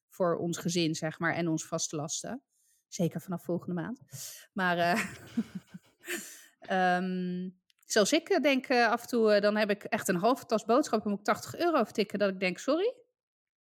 voor 0.09 0.37
ons 0.37 0.59
gezin, 0.59 0.95
zeg 0.95 1.19
maar, 1.19 1.35
en 1.35 1.49
onze 1.49 1.67
vaste 1.67 1.97
lasten. 1.97 2.43
Zeker 2.89 3.21
vanaf 3.21 3.45
volgende 3.45 3.75
maand. 3.75 4.01
Maar 4.53 4.79
eh, 4.79 5.05
ehm, 6.97 7.49
zelfs 7.93 8.13
ik 8.13 8.29
eh, 8.29 8.41
denk 8.43 8.67
eh, 8.67 8.91
af 8.91 9.03
en 9.03 9.09
toe, 9.09 9.33
eh, 9.33 9.41
dan 9.41 9.57
heb 9.57 9.71
ik 9.71 9.85
echt 9.85 10.09
een 10.09 10.17
halve 10.17 10.47
tas 10.47 10.65
boodschappen, 10.65 11.11
moet 11.11 11.19
ik 11.19 11.25
80 11.25 11.57
euro 11.57 11.85
vertikken. 11.85 12.19
Dat 12.19 12.29
ik 12.29 12.41
denk, 12.41 12.59
sorry, 12.59 12.95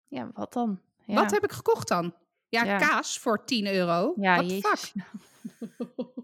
Ja, 0.07 0.29
wat 0.33 0.53
dan? 0.53 0.81
Ja. 1.05 1.13
wat 1.15 1.31
heb 1.31 1.43
ik 1.43 1.51
gekocht 1.51 1.87
dan? 1.87 2.13
Ja, 2.49 2.63
Ja. 2.63 2.77
kaas 2.77 3.19
voor 3.19 3.45
10 3.45 3.67
euro. 3.67 4.13
Ja, 4.15 4.43
fuck? 4.43 4.91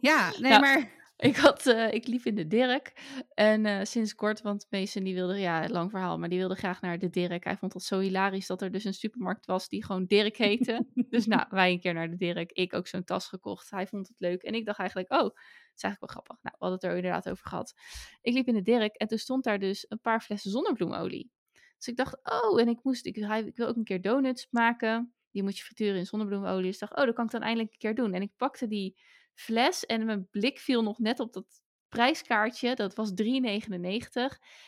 Ja, 0.01 0.29
nee, 0.39 0.51
Nou, 0.51 0.61
maar... 0.61 0.89
Ik, 1.21 1.35
had, 1.35 1.65
eh, 1.65 1.93
ik 1.93 2.07
liep 2.07 2.25
in 2.25 2.35
de 2.35 2.47
Dirk. 2.47 2.93
En 3.33 3.65
eh, 3.65 3.85
sinds 3.85 4.15
kort, 4.15 4.41
want 4.41 4.67
Mason 4.69 5.03
die 5.03 5.13
wilde, 5.13 5.37
ja, 5.39 5.67
lang 5.67 5.91
verhaal, 5.91 6.19
maar 6.19 6.29
die 6.29 6.37
wilde 6.37 6.55
graag 6.55 6.81
naar 6.81 6.99
de 6.99 7.09
Dirk. 7.09 7.43
Hij 7.43 7.57
vond 7.57 7.73
het 7.73 7.83
zo 7.83 7.99
hilarisch 7.99 8.47
dat 8.47 8.61
er 8.61 8.71
dus 8.71 8.83
een 8.83 8.93
supermarkt 8.93 9.45
was 9.45 9.69
die 9.69 9.85
gewoon 9.85 10.05
Dirk 10.05 10.37
heette. 10.37 10.85
dus 11.09 11.25
nou, 11.25 11.45
wij 11.49 11.71
een 11.71 11.79
keer 11.79 11.93
naar 11.93 12.09
de 12.09 12.15
Dirk. 12.15 12.51
Ik 12.51 12.73
ook 12.73 12.87
zo'n 12.87 13.03
tas 13.03 13.27
gekocht. 13.27 13.69
Hij 13.69 13.87
vond 13.87 14.07
het 14.07 14.19
leuk. 14.19 14.41
En 14.41 14.53
ik 14.53 14.65
dacht 14.65 14.79
eigenlijk, 14.79 15.11
oh, 15.11 15.23
het 15.23 15.33
is 15.75 15.83
eigenlijk 15.83 15.99
wel 15.99 16.09
grappig. 16.23 16.43
Nou, 16.43 16.55
we 16.59 16.65
hadden 16.65 16.79
het 16.79 16.83
er 16.89 16.95
inderdaad 16.95 17.29
over 17.29 17.47
gehad. 17.47 17.73
Ik 18.21 18.33
liep 18.33 18.47
in 18.47 18.53
de 18.53 18.61
Dirk 18.61 18.95
en 18.95 19.07
toen 19.07 19.17
stond 19.17 19.43
daar 19.43 19.59
dus 19.59 19.85
een 19.89 20.01
paar 20.01 20.21
flessen 20.21 20.51
zonnebloemolie. 20.51 21.31
Dus 21.77 21.87
ik 21.87 21.95
dacht, 21.95 22.17
oh, 22.23 22.61
en 22.61 22.67
ik 22.67 22.79
moest, 22.83 23.05
ik, 23.05 23.15
hij, 23.15 23.43
ik 23.43 23.55
wil 23.55 23.67
ook 23.67 23.75
een 23.75 23.83
keer 23.83 24.01
donuts 24.01 24.47
maken. 24.49 25.13
Die 25.31 25.43
moet 25.43 25.57
je 25.57 25.63
frituren 25.63 25.97
in 25.97 26.05
zonnebloemolie. 26.05 26.65
Dus 26.65 26.73
ik 26.73 26.79
dacht, 26.79 26.97
oh, 26.97 27.05
dat 27.05 27.15
kan 27.15 27.25
ik 27.25 27.31
dan 27.31 27.41
eindelijk 27.41 27.71
een 27.71 27.79
keer 27.79 27.95
doen. 27.95 28.13
En 28.13 28.21
ik 28.21 28.31
pakte 28.37 28.67
die 28.67 29.01
fles 29.33 29.85
en 29.85 30.05
mijn 30.05 30.27
blik 30.31 30.59
viel 30.59 30.83
nog 30.83 30.99
net 30.99 31.19
op 31.19 31.33
dat 31.33 31.61
prijskaartje. 31.91 32.75
Dat 32.75 32.95
was 32.95 33.11
3,99. 33.11 33.25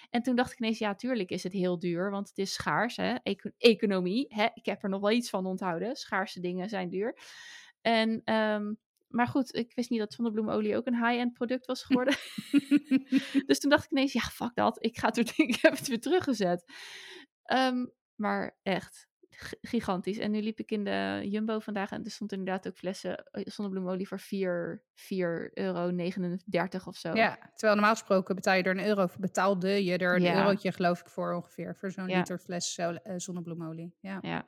En 0.10 0.22
toen 0.22 0.36
dacht 0.36 0.52
ik 0.52 0.60
ineens, 0.60 0.78
ja, 0.78 0.96
tuurlijk 0.96 1.30
is 1.30 1.44
het 1.44 1.54
heel 1.54 1.80
duur, 1.80 2.12
want 2.12 2.28
het 2.28 2.38
is 2.38 2.54
schaars. 2.54 2.96
Hè? 2.96 3.16
Eco- 3.24 3.52
economie, 3.58 4.26
hè? 4.30 4.48
ik 4.54 4.66
heb 4.66 4.84
er 4.84 4.90
nog 4.90 5.02
wel 5.02 5.12
iets 5.12 5.30
van 5.30 5.46
onthouden. 5.46 5.96
Schaarse 5.96 6.40
dingen 6.40 6.70
zijn 6.70 6.90
duur. 6.90 7.18
En, 7.82 8.22
ehm, 8.24 8.74
maar 9.08 9.28
goed, 9.28 9.56
ik 9.56 9.76
wist 9.76 9.90
niet 9.90 10.00
dat 10.00 10.14
zonnebloemolie 10.14 10.78
ook 10.78 10.88
een 10.88 11.06
high-end 11.08 11.34
product 11.34 11.66
was 11.66 11.84
geworden. 11.88 12.16
dus 13.48 13.60
toen 13.60 13.70
dacht 13.70 13.84
ik 13.84 13.92
ineens, 13.92 14.14
ja, 14.14 14.22
fuck 14.22 14.56
dat. 14.56 14.84
Ik, 14.86 14.98
ga 14.98 15.08
het 15.08 15.36
weer, 15.36 15.48
ik 15.56 15.62
heb 15.62 15.78
het 15.78 15.88
weer 15.88 16.00
teruggezet. 16.00 16.72
Ehm, 17.44 17.86
maar 18.16 18.58
echt, 18.64 19.08
gigantisch. 19.62 20.18
En 20.18 20.32
nu 20.32 20.42
liep 20.42 20.60
ik 20.60 20.72
in 20.72 20.84
de 20.84 21.22
Jumbo 21.30 21.60
vandaag 21.60 21.92
en 21.92 22.04
er 22.04 22.12
stond 22.12 22.32
inderdaad 22.32 22.68
ook 22.68 22.78
flessen 22.78 23.24
eh, 23.32 23.44
zonnebloemolie 23.46 24.08
voor 24.08 24.20
4, 24.20 24.84
4,39 24.96 25.52
euro 25.54 25.92
of 26.86 26.96
zo. 26.96 27.14
Ja, 27.14 27.38
terwijl 27.56 27.74
normaal 27.74 27.96
gesproken 27.96 28.36
betaal 28.36 28.56
je 28.56 28.64
er 28.64 28.78
een 28.78 28.86
euro 28.86 29.08
voor. 29.08 29.22
Betaalde 29.22 29.84
je 29.84 29.98
er 29.98 30.16
een 30.16 30.22
Ja. 30.22 30.38
eurotje 30.38 30.72
geloof 30.72 31.00
ik 31.00 31.08
voor 31.10 31.34
ongeveer. 31.34 31.76
Voor 31.76 31.92
zo'n 31.92 32.08
Ja. 32.08 32.18
liter 32.18 32.40
fles 32.40 32.78
eh, 32.78 33.14
zonnebloemolie. 33.18 33.96
Ja, 34.00 34.18
Ja. 34.22 34.46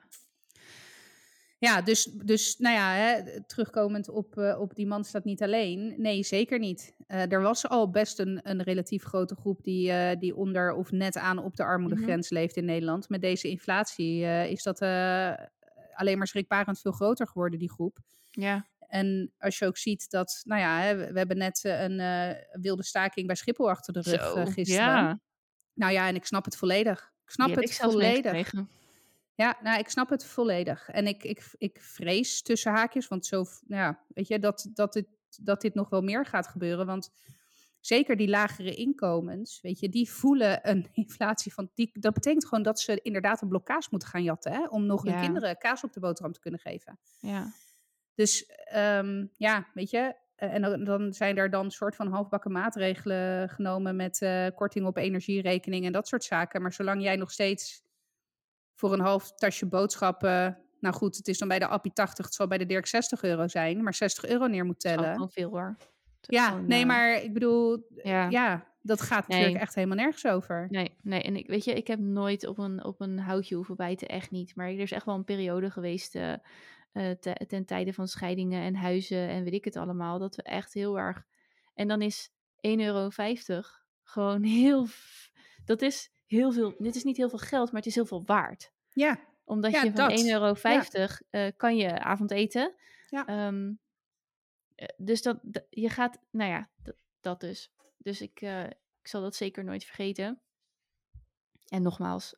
Ja 1.58 1.82
dus, 1.82 2.04
dus 2.04 2.56
nou 2.58 2.74
ja, 2.74 2.92
hè, 2.92 3.40
terugkomend 3.42 4.08
op, 4.08 4.38
eh, 4.38 4.60
op 4.60 4.74
die 4.74 4.86
man 4.86 5.04
staat 5.04 5.24
niet 5.24 5.42
alleen. 5.42 5.94
Nee, 5.96 6.22
zeker 6.22 6.58
niet. 6.58 6.94
Eh, 7.06 7.32
er 7.32 7.40
was 7.40 7.68
al 7.68 7.90
best 7.90 8.18
een, 8.18 8.40
een 8.42 8.62
relatief 8.62 9.04
grote 9.04 9.34
groep 9.34 9.62
die, 9.62 9.92
eh, 9.92 10.18
die 10.18 10.36
onder 10.36 10.72
of 10.72 10.90
net 10.90 11.16
aan 11.16 11.38
op 11.38 11.56
de 11.56 11.64
armoedegrens 11.64 12.30
leeft 12.30 12.56
in 12.56 12.64
Nederland. 12.64 13.08
Met 13.08 13.20
deze 13.20 13.48
inflatie 13.48 14.22
is 14.50 14.62
dat 14.62 14.80
alleen 15.94 16.18
maar 16.18 16.26
schrikbarend 16.26 16.80
veel 16.80 16.92
groter 16.92 17.26
geworden, 17.26 17.58
die 17.58 17.70
groep. 17.70 17.98
Ja. 18.30 18.66
En 18.88 19.32
als 19.38 19.58
je 19.58 19.66
ook 19.66 19.76
ziet 19.76 20.10
dat, 20.10 20.40
nou 20.44 20.60
ja, 20.60 20.80
hè, 20.80 20.96
we, 20.96 21.12
we 21.12 21.18
hebben 21.18 21.38
net 21.38 21.60
een 21.64 22.00
wilde 22.60 22.84
staking 22.84 23.26
bij 23.26 23.36
Schiphol 23.36 23.70
achter 23.70 23.92
de 23.92 24.00
rug 24.00 24.22
Zo, 24.22 24.44
gisteren. 24.44 24.84
ja. 24.84 25.20
Nou 25.74 25.92
ja, 25.92 26.08
en 26.08 26.14
ik 26.14 26.24
snap 26.24 26.44
het 26.44 26.56
volledig. 26.56 27.12
Ik 27.24 27.30
snap 27.30 27.54
het 27.54 27.64
ik 27.64 27.72
volledig. 27.72 28.52
Ja, 29.36 29.58
nou, 29.62 29.78
ik 29.78 29.88
snap 29.88 30.10
het 30.10 30.24
volledig. 30.24 30.88
En 30.88 31.06
ik, 31.06 31.24
ik, 31.24 31.54
ik 31.58 31.78
vrees 31.80 32.42
tussen 32.42 32.72
haakjes, 32.72 33.08
want 33.08 33.26
zo, 33.26 33.44
nou 33.66 33.82
ja, 33.82 34.04
weet 34.08 34.28
je, 34.28 34.38
dat, 34.38 34.70
dat, 34.74 34.92
dit, 34.92 35.06
dat 35.40 35.60
dit 35.60 35.74
nog 35.74 35.88
wel 35.88 36.02
meer 36.02 36.26
gaat 36.26 36.46
gebeuren. 36.46 36.86
Want 36.86 37.10
zeker 37.80 38.16
die 38.16 38.28
lagere 38.28 38.74
inkomens, 38.74 39.60
weet 39.60 39.78
je, 39.80 39.88
die 39.88 40.10
voelen 40.10 40.68
een 40.70 40.88
inflatie 41.02 41.52
van, 41.54 41.70
die, 41.74 41.90
dat 41.92 42.14
betekent 42.14 42.44
gewoon 42.46 42.62
dat 42.64 42.80
ze 42.80 43.00
inderdaad 43.02 43.42
een 43.42 43.48
blokkaas 43.48 43.90
moeten 43.90 44.08
gaan 44.08 44.22
jatten, 44.22 44.52
hè, 44.52 44.66
om 44.66 44.86
nog 44.86 45.02
hun 45.02 45.12
Ja. 45.12 45.20
kinderen 45.20 45.58
kaas 45.58 45.84
op 45.84 45.92
de 45.92 46.00
boterham 46.00 46.32
te 46.32 46.40
kunnen 46.40 46.60
geven. 46.60 46.98
Ja. 47.20 47.52
Dus 48.14 48.46
ehm, 48.64 49.26
ja, 49.36 49.66
weet 49.74 49.90
je, 49.90 50.14
eh, 50.34 50.54
en 50.54 50.62
dan, 50.62 50.84
dan 50.84 51.12
zijn 51.12 51.36
er 51.36 51.50
dan 51.50 51.70
soort 51.70 51.96
van 51.96 52.08
halfbakken 52.08 52.52
maatregelen 52.52 53.48
genomen 53.48 53.96
met 53.96 54.22
eh, 54.22 54.46
korting 54.54 54.86
op 54.86 54.96
energierekening 54.96 55.84
en 55.84 55.92
dat 55.92 56.08
soort 56.08 56.24
zaken. 56.24 56.62
Maar 56.62 56.72
zolang 56.72 57.02
jij 57.02 57.16
nog 57.16 57.30
steeds 57.32 57.82
voor 58.76 58.92
een 58.92 59.00
half 59.00 59.32
tasje 59.34 59.66
boodschappen, 59.66 60.58
nou 60.80 60.94
goed, 60.94 61.16
het 61.16 61.28
is 61.28 61.38
dan 61.38 61.48
bij 61.48 61.58
de 61.58 61.66
Appie 61.66 61.92
80, 61.92 62.24
het 62.24 62.34
zal 62.34 62.46
bij 62.46 62.58
de 62.58 62.66
Dirk 62.66 62.86
60 62.86 63.22
euro 63.22 63.48
zijn, 63.48 63.82
maar 63.82 63.94
60 63.94 64.24
euro 64.26 64.46
neer 64.46 64.64
moet 64.64 64.82
Dat 64.82 64.92
is 64.92 64.96
tellen. 65.04 65.30
veel 65.30 65.50
hoor. 65.50 65.76
Ja, 66.20 66.48
gewoon, 66.48 66.66
nee, 66.66 66.80
eh, 66.80 66.86
maar 66.86 67.22
ik 67.22 67.32
bedoel, 67.32 67.86
Ja. 68.02 68.28
ja, 68.28 68.66
dat 68.82 69.00
gaat 69.00 69.28
natuurlijk 69.28 69.52
Nee. 69.52 69.62
echt 69.62 69.74
helemaal 69.74 69.96
nergens 69.96 70.26
over. 70.26 70.66
Nee, 70.70 70.96
nee, 71.02 71.22
en 71.22 71.36
ik 71.36 71.46
weet 71.46 71.64
je, 71.64 71.72
ik 71.74 71.86
heb 71.86 71.98
nooit 71.98 72.46
op 72.46 72.58
een, 72.58 72.84
op 72.84 73.00
een 73.00 73.18
houtje 73.18 73.54
hoeven 73.54 73.76
bijten, 73.76 74.08
echt 74.08 74.30
niet. 74.30 74.56
Maar 74.56 74.68
er 74.68 74.78
is 74.78 74.92
echt 74.92 75.04
wel 75.06 75.14
een 75.14 75.24
periode 75.24 75.70
geweest 75.70 76.14
eh, 76.14 76.32
eh, 76.32 76.38
te- 77.20 77.44
ten 77.48 77.64
tijde 77.64 77.92
van 77.92 78.08
scheidingen 78.08 78.62
en 78.62 78.74
huizen 78.74 79.28
en 79.28 79.44
weet 79.44 79.52
ik 79.52 79.64
het 79.64 79.76
allemaal, 79.76 80.18
dat 80.18 80.36
we 80.36 80.42
echt 80.42 80.72
heel 80.74 80.98
erg. 80.98 81.22
En 81.74 81.88
dan 81.88 82.02
is 82.02 82.30
1,50 82.60 82.78
euro 82.80 83.08
gewoon 84.02 84.42
heel. 84.60 84.86
Dat 85.64 85.82
is 85.82 86.10
heel 86.26 86.52
veel. 86.52 86.74
Dit 86.78 86.94
is 86.94 87.04
niet 87.04 87.16
heel 87.16 87.28
veel 87.28 87.38
geld, 87.38 87.66
maar 87.66 87.80
het 87.80 87.88
is 87.88 87.94
heel 87.94 88.06
veel 88.06 88.24
waard. 88.24 88.72
Ja, 88.92 89.18
Omdat 89.44 89.72
Ja, 89.72 89.82
je 89.82 89.92
van 89.92 90.08
dat. 90.08 90.20
1,50 90.20 90.26
euro 90.26 90.54
eh, 91.30 91.48
kan 91.56 91.76
je 91.76 91.98
avondeten. 92.00 92.74
Ja. 93.08 93.26
Ehm, 93.26 93.72
eh, 94.74 94.88
dus 94.96 95.22
dat, 95.22 95.40
je 95.70 95.88
gaat, 95.88 96.18
nou 96.30 96.50
ja, 96.50 96.70
dat, 96.82 96.96
dat 97.20 97.40
dus. 97.40 97.72
Dus 97.96 98.20
ik, 98.20 98.40
eh, 98.40 98.64
ik 99.00 99.08
zal 99.08 99.20
dat 99.20 99.34
zeker 99.34 99.64
nooit 99.64 99.84
vergeten. 99.84 100.40
En 101.66 101.82
nogmaals, 101.82 102.36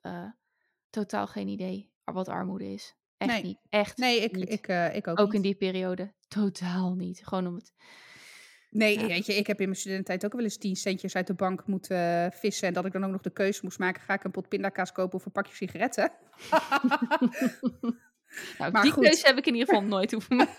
totaal 0.91 1.27
geen 1.27 1.49
idee 1.49 1.93
wat 2.05 2.29
armoede 2.29 2.73
is. 2.73 2.97
Echt 3.17 3.33
Nee. 3.33 3.43
niet. 3.43 3.59
Echt 3.69 3.97
nee, 3.97 4.21
ik, 4.21 4.33
niet. 4.33 4.49
ik, 4.53 4.69
ik 4.95 5.07
ook, 5.07 5.19
ook 5.21 5.27
niet. 5.27 5.35
in 5.35 5.43
die 5.43 5.55
periode. 5.55 6.13
Totaal 6.29 6.95
niet. 6.95 7.27
Gewoon 7.27 7.47
om 7.47 7.55
het. 7.55 7.73
Nee, 8.71 8.99
Ja. 9.01 9.07
weet 9.07 9.27
je, 9.27 9.35
ik 9.37 9.47
heb 9.47 9.59
in 9.61 9.67
mijn 9.67 9.79
studententijd 9.79 10.25
ook 10.25 10.33
wel 10.33 10.43
eens 10.45 10.57
10 10.59 10.77
centjes 10.77 11.15
uit 11.17 11.27
de 11.27 11.35
bank 11.35 11.67
moeten 11.67 11.97
eh, 11.97 12.39
vissen. 12.39 12.69
En 12.69 12.75
dat 12.75 12.85
ik 12.85 12.93
dan 12.93 13.05
ook 13.05 13.11
nog 13.11 13.21
de 13.21 13.31
keuze 13.31 13.61
moest 13.63 13.79
maken: 13.79 14.03
ga 14.03 14.15
ik 14.15 14.25
een 14.25 14.31
pot 14.31 14.49
pindakaas 14.49 14.93
kopen 14.93 15.19
of 15.19 15.27
een 15.27 15.33
pakje 15.33 15.55
sigaretten? 15.55 16.11
Nou, 18.59 18.73
Maar 18.73 18.83
die 18.83 18.91
goed. 18.93 19.05
keuze 19.05 19.27
heb 19.27 19.37
ik 19.39 19.47
in 19.47 19.53
ieder 19.55 19.69
geval 19.69 19.89
nooit 19.89 20.13
hoeven 20.13 20.37
maken. 20.47 20.57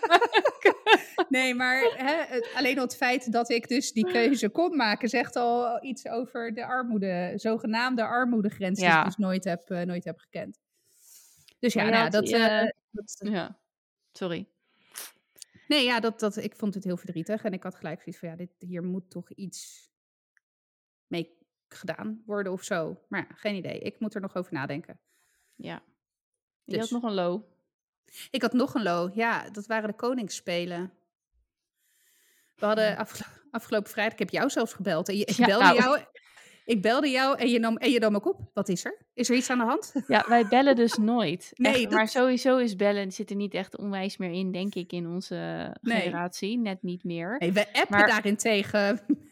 nee, 1.28 1.54
maar 1.54 1.92
hè, 1.96 2.34
het- 2.34 2.50
alleen 2.54 2.76
al 2.78 2.84
het 2.84 2.96
feit 2.96 3.32
dat 3.32 3.50
ik 3.50 3.68
dus 3.68 3.92
die 3.92 4.06
keuze 4.12 4.48
kon 4.48 4.76
maken, 4.76 5.08
zegt 5.08 5.36
al 5.36 5.84
iets 5.84 6.06
over 6.08 6.54
de 6.54 6.64
armoede, 6.66 7.32
zogenaamde 7.36 8.04
armoedegrens 8.04 8.80
die 8.80 8.88
ik 8.88 9.04
dus 9.04 9.16
nooit 9.16 9.44
heb, 9.44 9.70
eh, 9.70 9.80
nooit 9.82 10.04
heb 10.04 10.18
gekend. 10.18 10.58
Dus 11.58 11.72
ja, 11.72 11.88
nou 11.88 12.10
dat, 12.10 12.28
je- 12.28 12.74
dat- 12.90 13.20
Ja, 13.32 13.58
sorry. 14.12 14.46
Nee, 15.70 15.84
ja 15.84 16.00
dat, 16.00 16.20
dat, 16.20 16.36
ik 16.36 16.54
vond 16.56 16.74
het 16.74 16.84
heel 16.84 16.96
verdrietig. 16.96 17.42
En 17.42 17.52
ik 17.52 17.62
had 17.62 17.74
gelijk 17.74 17.98
zoiets 18.02 18.18
van, 18.18 18.28
ja, 18.28 18.36
dit, 18.36 18.50
hier 18.58 18.82
moet 18.82 19.10
toch 19.10 19.30
iets 19.30 19.90
mee 21.06 21.38
gedaan 21.68 22.22
worden 22.26 22.52
of 22.52 22.62
zo. 22.62 23.00
Maar 23.08 23.26
ja, 23.28 23.34
geen 23.34 23.54
idee. 23.54 23.78
Ik 23.78 24.00
moet 24.00 24.14
er 24.14 24.20
nog 24.20 24.34
over 24.36 24.52
nadenken. 24.52 25.00
Ja. 25.54 25.82
Je 26.64 26.72
Dus. 26.76 26.80
had 26.80 26.90
nog 26.90 27.10
een 27.10 27.14
low. 27.16 27.42
Ik 28.30 28.42
had 28.42 28.52
nog 28.52 28.74
een 28.74 28.82
low. 28.82 29.14
Ja, 29.14 29.50
dat 29.50 29.66
waren 29.66 29.88
de 29.88 29.96
Koningsspelen. 29.96 30.92
We 32.56 32.66
hadden 32.66 32.96
afgelo- 32.96 33.38
afgelopen 33.50 33.90
vrijdag, 33.90 34.12
ik 34.12 34.18
heb 34.18 34.30
jou 34.30 34.50
zelfs 34.50 34.72
gebeld. 34.72 35.08
En 35.08 35.16
je, 35.16 35.24
ik, 35.24 35.34
Ja, 35.36 35.46
belde 35.46 35.64
nou. 35.64 35.76
jou, 35.76 36.04
ik 36.70 36.82
belde 36.82 37.08
jou 37.08 37.38
en 37.38 37.48
je, 37.48 37.58
nam, 37.58 37.76
en 37.76 37.90
je 37.90 37.98
nam 37.98 38.14
ook 38.14 38.26
op. 38.26 38.50
Wat 38.54 38.68
is 38.68 38.84
er? 38.84 38.98
Is 39.14 39.28
er 39.30 39.36
iets 39.36 39.50
aan 39.50 39.58
de 39.58 39.64
hand? 39.64 39.92
Ja, 40.06 40.24
wij 40.28 40.46
bellen 40.46 40.76
dus 40.76 40.96
nooit. 40.96 41.50
Nee, 41.54 41.72
Echt, 41.72 41.82
dat- 41.82 41.92
Maar 41.92 42.08
sowieso 42.08 42.56
is 42.56 42.76
bellen 42.76 43.12
zit 43.12 43.30
er 43.30 43.36
niet 43.36 43.54
echt 43.54 43.76
onwijs 43.78 44.16
meer 44.16 44.30
in, 44.30 44.52
denk 44.52 44.74
ik, 44.74 44.92
in 44.92 45.06
onze 45.06 45.34
Nee. 45.80 46.00
generatie. 46.00 46.58
Net 46.58 46.82
niet 46.82 47.04
meer. 47.04 47.36
Nee, 47.38 47.52
we 47.52 47.66
appen 47.72 47.96
Maar- 47.98 48.06
daarentegen 48.08 49.00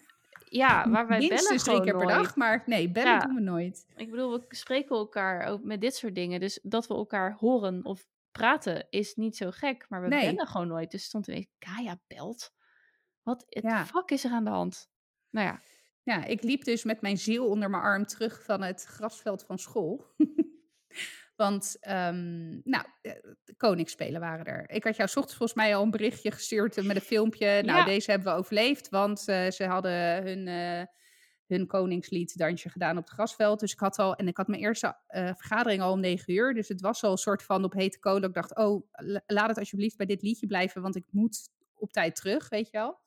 Ja, 0.51 0.89
waar 0.91 1.07
wij 1.07 1.19
bellen 1.19 1.29
minstens 1.29 1.63
drie 1.63 1.75
gewoon 1.77 1.81
keer 1.91 1.97
per 1.97 2.07
nooit. 2.07 2.25
dag. 2.25 2.37
Maar 2.37 2.63
nee, 2.67 2.91
bellen 2.91 3.13
Ja. 3.13 3.19
doen 3.19 3.35
we 3.35 3.41
nooit. 3.41 3.87
Ik 3.97 4.11
bedoel, 4.11 4.31
we 4.33 4.45
spreken 4.49 4.97
elkaar 4.97 5.47
ook 5.47 5.63
met 5.63 5.81
dit 5.81 5.95
soort 5.95 6.15
dingen. 6.15 6.41
Dus 6.41 6.59
dat 6.63 6.87
we 6.87 6.95
elkaar 6.95 7.37
horen 7.41 7.85
of 7.85 8.07
praten 8.33 8.87
is 8.91 9.15
niet 9.15 9.37
zo 9.37 9.51
gek. 9.51 9.87
Maar 9.89 10.03
we 10.03 10.09
Nee. 10.09 10.31
bellen 10.31 10.47
gewoon 10.47 10.69
nooit. 10.69 10.91
Dus 10.91 11.05
stond 11.05 11.29
ineens, 11.29 11.47
Kaya 11.59 12.01
belt? 12.07 12.51
Wat 13.23 13.45
het 13.49 13.65
Ja. 13.65 13.87
fuck 13.87 14.11
is 14.11 14.25
er 14.25 14.31
aan 14.31 14.45
de 14.45 14.51
hand? 14.51 14.89
Nou 15.31 15.47
ja, 15.47 15.61
Ja, 16.09 16.25
ik 16.25 16.43
liep 16.43 16.65
dus 16.65 16.85
met 16.85 17.01
mijn 17.01 17.19
ziel 17.19 17.47
onder 17.49 17.71
mijn 17.71 17.83
arm 17.83 18.07
terug 18.07 18.43
van 18.43 18.63
het 18.63 18.85
grasveld 18.85 19.45
van 19.45 19.59
school. 19.59 20.05
Want, 21.37 21.77
ehm, 21.81 22.49
nou, 22.49 22.85
eh, 23.03 23.13
de 23.45 23.55
koningsspelen 23.57 24.21
waren 24.21 24.45
er. 24.45 24.71
Ik 24.71 24.85
had 24.85 24.97
jou 24.97 25.09
's 25.09 25.17
ochtends 25.17 25.37
volgens 25.37 25.59
mij 25.59 25.77
al 25.77 25.83
een 25.83 25.91
berichtje 25.91 26.31
gestuurd 26.31 26.77
eh, 26.77 26.85
met 26.85 26.97
een 26.97 27.03
filmpje. 27.03 27.47
Nou, 27.63 27.79
Ja. 27.79 27.85
deze 27.85 28.11
hebben 28.11 28.33
we 28.33 28.39
overleefd, 28.39 28.89
want 28.89 29.29
eh, 29.29 29.51
ze 29.51 29.65
hadden 29.65 30.23
hun, 30.23 30.47
eh, 30.49 30.87
hun 31.47 31.67
koningslied 31.67 32.37
dansje 32.39 32.69
gedaan 32.69 32.97
op 32.97 33.05
het 33.05 33.13
grasveld. 33.13 33.61
Dus 33.61 33.73
ik 33.73 33.79
had 33.81 33.99
al, 33.99 34.15
en 34.15 34.29
ik 34.29 34.37
had 34.37 34.49
mijn 34.49 34.61
eerste 34.63 34.97
eh, 35.07 35.35
vergadering 35.35 35.83
al 35.83 35.93
om 35.93 36.01
negen 36.01 36.35
uur. 36.35 36.55
Dus 36.55 36.69
het 36.69 36.81
was 36.81 37.03
al 37.05 37.11
een 37.11 37.17
soort 37.19 37.43
van 37.43 37.65
op 37.65 37.73
hete 37.73 37.99
kolen. 37.99 38.29
Ik 38.29 38.35
dacht, 38.35 38.57
oh, 38.57 38.87
la- 38.93 39.23
laat 39.27 39.49
het 39.49 39.59
alsjeblieft 39.59 39.97
bij 39.97 40.07
dit 40.07 40.23
liedje 40.23 40.47
blijven, 40.47 40.83
want 40.83 40.97
ik 40.97 41.05
moet 41.11 41.49
op 41.75 41.93
tijd 41.93 42.15
terug, 42.17 42.49
weet 42.49 42.67
je 42.71 42.77
wel. 42.79 42.99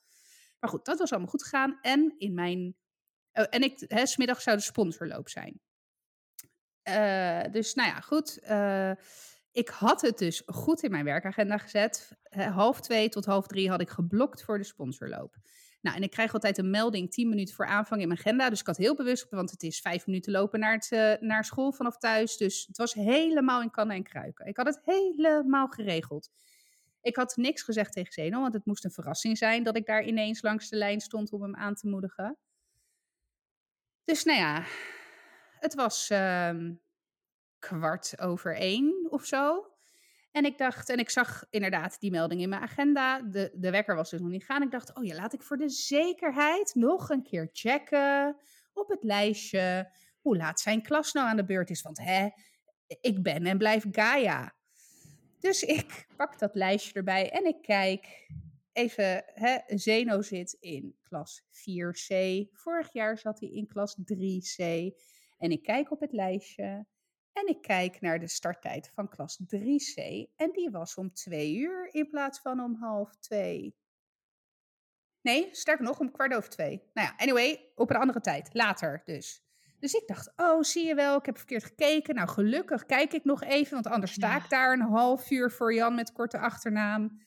Maar 0.59 0.69
goed, 0.69 0.85
dat 0.85 0.99
was 0.99 1.11
allemaal 1.11 1.29
goed 1.29 1.43
gegaan. 1.43 1.77
En 1.81 2.13
in 2.17 2.33
mijn 2.33 2.75
Oh, 3.34 3.45
en 3.49 3.61
ik, 3.61 3.84
hè, 3.88 4.05
smiddag 4.05 4.41
zou 4.41 4.57
de 4.57 4.63
sponsorloop 4.63 5.29
zijn. 5.29 5.61
Eh, 6.82 7.41
dus 7.51 7.73
nou 7.73 7.89
ja, 7.89 7.99
goed. 7.99 8.39
eh, 8.39 8.91
ik 9.51 9.69
had 9.69 10.01
het 10.01 10.17
dus 10.17 10.41
goed 10.45 10.84
in 10.84 10.91
mijn 10.91 11.05
werkagenda 11.05 11.57
gezet. 11.57 12.17
Half 12.29 12.82
twee 12.82 13.09
tot 13.09 13.25
half 13.25 13.47
drie 13.47 13.69
had 13.69 13.82
ik 13.82 13.89
geblokt 13.89 14.43
voor 14.43 14.57
de 14.57 14.63
sponsorloop. 14.63 15.36
Nou, 15.82 15.95
en 15.95 16.03
ik 16.03 16.11
krijg 16.11 16.34
altijd 16.34 16.57
een 16.57 16.69
melding 16.69 17.11
10 17.11 17.29
minuten 17.29 17.55
voor 17.55 17.65
aanvang 17.65 18.01
in 18.01 18.07
mijn 18.07 18.19
agenda. 18.19 18.49
Dus 18.49 18.59
ik 18.59 18.65
had 18.67 18.77
heel 18.77 18.95
bewust, 18.95 19.29
want 19.29 19.51
het 19.51 19.63
is 19.63 19.79
vijf 19.79 20.05
minuten 20.05 20.32
lopen 20.32 20.59
naar, 20.59 20.73
het, 20.73 20.91
eh, 20.91 21.13
naar 21.19 21.45
school 21.45 21.71
vanaf 21.71 21.97
thuis. 21.97 22.38
Dus 22.38 22.65
het 22.67 22.77
was 22.77 22.93
helemaal 22.93 23.61
in 23.61 23.71
kannen 23.71 23.95
en 23.95 24.03
kruiken. 24.03 24.45
Ik 24.45 24.57
had 24.57 24.65
het 24.65 24.79
helemaal 24.84 25.67
geregeld. 25.67 26.29
Ik 27.01 27.15
had 27.15 27.36
niks 27.36 27.61
gezegd 27.61 27.93
tegen 27.93 28.13
Zeno, 28.13 28.41
want 28.41 28.53
het 28.53 28.65
moest 28.65 28.86
een 28.86 28.91
verrassing 28.91 29.38
zijn 29.38 29.63
dat 29.63 29.75
ik 29.75 29.86
daar 29.86 30.03
ineens 30.03 30.41
langs 30.41 30.69
de 30.69 30.75
lijn 30.75 30.99
stond 31.01 31.32
om 31.32 31.41
hem 31.41 31.55
aan 31.55 31.75
te 31.75 31.88
moedigen. 31.88 32.38
Dus 34.03 34.23
nou 34.23 34.39
ja, 34.39 34.63
het 35.59 35.73
was 35.73 36.09
ehm, 36.09 36.73
kwart 37.59 38.19
over 38.19 38.55
één 38.55 39.07
of 39.09 39.25
zo. 39.25 39.65
En 40.31 40.45
ik 40.45 40.57
dacht, 40.57 40.89
en 40.89 40.97
ik 40.97 41.09
zag 41.09 41.45
inderdaad 41.49 41.99
die 41.99 42.11
melding 42.11 42.41
in 42.41 42.49
mijn 42.49 42.61
agenda. 42.61 43.21
De, 43.21 43.51
de 43.53 43.71
wekker 43.71 43.95
was 43.95 44.09
dus 44.09 44.19
nog 44.19 44.29
niet 44.29 44.45
gaan. 44.45 44.61
Ik 44.61 44.71
dacht, 44.71 44.95
oh 44.95 45.03
ja, 45.03 45.15
laat 45.15 45.33
ik 45.33 45.41
voor 45.41 45.57
de 45.57 45.69
zekerheid 45.69 46.75
nog 46.75 47.09
een 47.09 47.23
keer 47.23 47.49
checken 47.51 48.37
op 48.73 48.89
het 48.89 49.03
lijstje 49.03 49.91
hoe 50.21 50.37
laat 50.37 50.59
zijn 50.59 50.81
klas 50.81 51.13
nou 51.13 51.27
aan 51.27 51.35
de 51.35 51.45
beurt 51.45 51.69
is. 51.69 51.81
Want 51.81 51.97
hè, 51.97 52.29
ik 52.87 53.23
ben 53.23 53.45
en 53.45 53.57
blijf 53.57 53.85
Gaia. 53.91 54.55
Dus 55.39 55.63
ik 55.63 56.07
pak 56.17 56.39
dat 56.39 56.55
lijstje 56.55 56.93
erbij 56.93 57.31
en 57.31 57.45
ik 57.45 57.61
kijk 57.61 58.27
even, 58.74 59.24
hè, 59.26 59.57
Zeno 59.67 60.22
zit 60.22 60.57
in 60.59 60.95
klas 61.01 61.43
4C. 61.51 62.15
Vorig 62.51 62.93
jaar 62.93 63.17
zat 63.17 63.39
hij 63.39 63.49
in 63.49 63.67
klas 63.67 63.95
3C. 63.95 64.63
En 65.38 65.51
ik 65.51 65.63
kijk 65.63 65.91
op 65.91 65.99
het 65.99 66.11
lijstje 66.11 66.86
en 67.34 67.47
ik 67.47 67.61
kijk 67.61 68.01
naar 68.01 68.19
de 68.19 68.28
starttijd 68.28 68.89
van 68.93 69.09
klas 69.09 69.39
3C. 69.55 69.95
En 70.36 70.51
die 70.51 70.69
was 70.69 70.95
om 70.95 71.13
twee 71.13 71.55
uur 71.55 71.89
in 71.93 72.07
plaats 72.09 72.39
van 72.39 72.59
om 72.59 72.76
half 72.76 73.15
twee. 73.15 73.76
Nee, 75.22 75.47
sterker 75.51 75.86
nog, 75.86 75.99
om 75.99 76.11
kwart 76.11 76.34
over 76.34 76.49
twee. 76.49 76.82
Nou 76.93 77.07
ja, 77.07 77.13
anyway, 77.17 77.72
op 77.76 77.89
een 77.89 77.95
andere 77.95 78.19
tijd. 78.22 78.49
Later 78.53 79.01
dus. 79.05 79.43
Dus 79.80 79.93
ik 79.93 80.07
dacht, 80.07 80.34
oh, 80.36 80.61
zie 80.61 80.86
je 80.86 80.95
wel, 80.95 81.17
ik 81.17 81.26
heb 81.26 81.38
verkeerd 81.38 81.63
gekeken. 81.63 82.15
Nou, 82.15 82.28
gelukkig 82.30 82.86
kijk 82.86 83.13
ik 83.13 83.24
nog 83.24 83.43
even, 83.43 83.74
want 83.74 83.88
anders 83.88 84.13
sta 84.13 84.30
Ja. 84.30 84.43
ik 84.43 84.49
daar 84.49 84.74
een 84.74 84.82
half 84.82 85.32
uur 85.32 85.51
voor 85.51 85.74
Jan 85.74 85.95
met 85.95 86.11
korte 86.11 86.38
achternaam. 86.38 87.22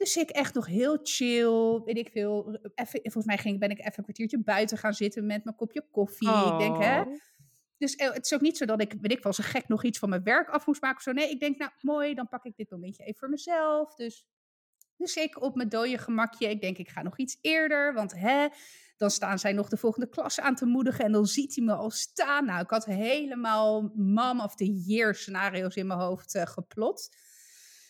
Dus 0.00 0.16
ik 0.16 0.30
echt 0.30 0.54
nog 0.54 0.66
heel 0.66 0.98
chill, 1.02 1.80
weet 1.84 1.98
ik 1.98 2.10
veel. 2.10 2.58
Even, 2.74 3.00
volgens 3.02 3.24
mij 3.24 3.38
ging, 3.38 3.58
ben 3.58 3.70
ik 3.70 3.78
even 3.78 3.92
een 3.96 4.02
kwartiertje 4.02 4.38
buiten 4.38 4.78
gaan 4.78 4.94
zitten 4.94 5.26
met 5.26 5.44
mijn 5.44 5.56
kopje 5.56 5.86
koffie. 5.90 6.52
Ik 6.52 6.58
denk, 6.58 6.82
hè, 6.82 7.00
Oh. 7.00 7.16
Dus 7.78 7.96
eh, 7.96 8.12
het 8.12 8.24
is 8.24 8.34
ook 8.34 8.40
niet 8.40 8.56
zo 8.56 8.64
dat 8.64 8.80
ik, 8.80 8.94
weet 9.00 9.12
ik 9.12 9.22
wel, 9.22 9.32
zo 9.32 9.42
gek 9.46 9.68
nog 9.68 9.84
iets 9.84 9.98
van 9.98 10.08
mijn 10.08 10.22
werk 10.22 10.48
af 10.48 10.66
moest 10.66 10.80
maken 10.80 10.96
of 10.96 11.02
zo. 11.02 11.12
Nee, 11.12 11.30
ik 11.30 11.40
denk, 11.40 11.58
nou 11.58 11.70
mooi, 11.80 12.14
dan 12.14 12.28
pak 12.28 12.44
ik 12.44 12.56
dit 12.56 12.70
momentje 12.70 13.02
even 13.02 13.18
voor 13.18 13.28
mezelf. 13.28 13.94
Dus, 13.94 14.26
dus 14.96 15.16
ik 15.16 15.42
op 15.42 15.54
mijn 15.54 15.68
dode 15.68 15.98
gemakje. 15.98 16.48
Ik 16.48 16.60
denk, 16.60 16.78
ik 16.78 16.88
ga 16.88 17.02
nog 17.02 17.18
iets 17.18 17.38
eerder, 17.40 17.94
want 17.94 18.12
hè, 18.12 18.48
dan 18.96 19.10
staan 19.10 19.38
zij 19.38 19.52
nog 19.52 19.68
de 19.68 19.76
volgende 19.76 20.08
klas 20.08 20.40
aan 20.40 20.54
te 20.54 20.66
moedigen 20.66 21.04
en 21.04 21.12
dan 21.12 21.26
ziet 21.26 21.54
hij 21.54 21.64
me 21.64 21.74
al 21.74 21.90
staan. 21.90 22.44
Nou, 22.44 22.60
ik 22.60 22.70
had 22.70 22.84
helemaal 22.84 23.92
mom 23.94 24.40
of 24.40 24.54
the 24.54 24.72
year 24.72 25.14
scenario's 25.14 25.76
in 25.76 25.86
mijn 25.86 26.00
hoofd 26.00 26.34
uh, 26.34 26.42
geplot. 26.42 27.08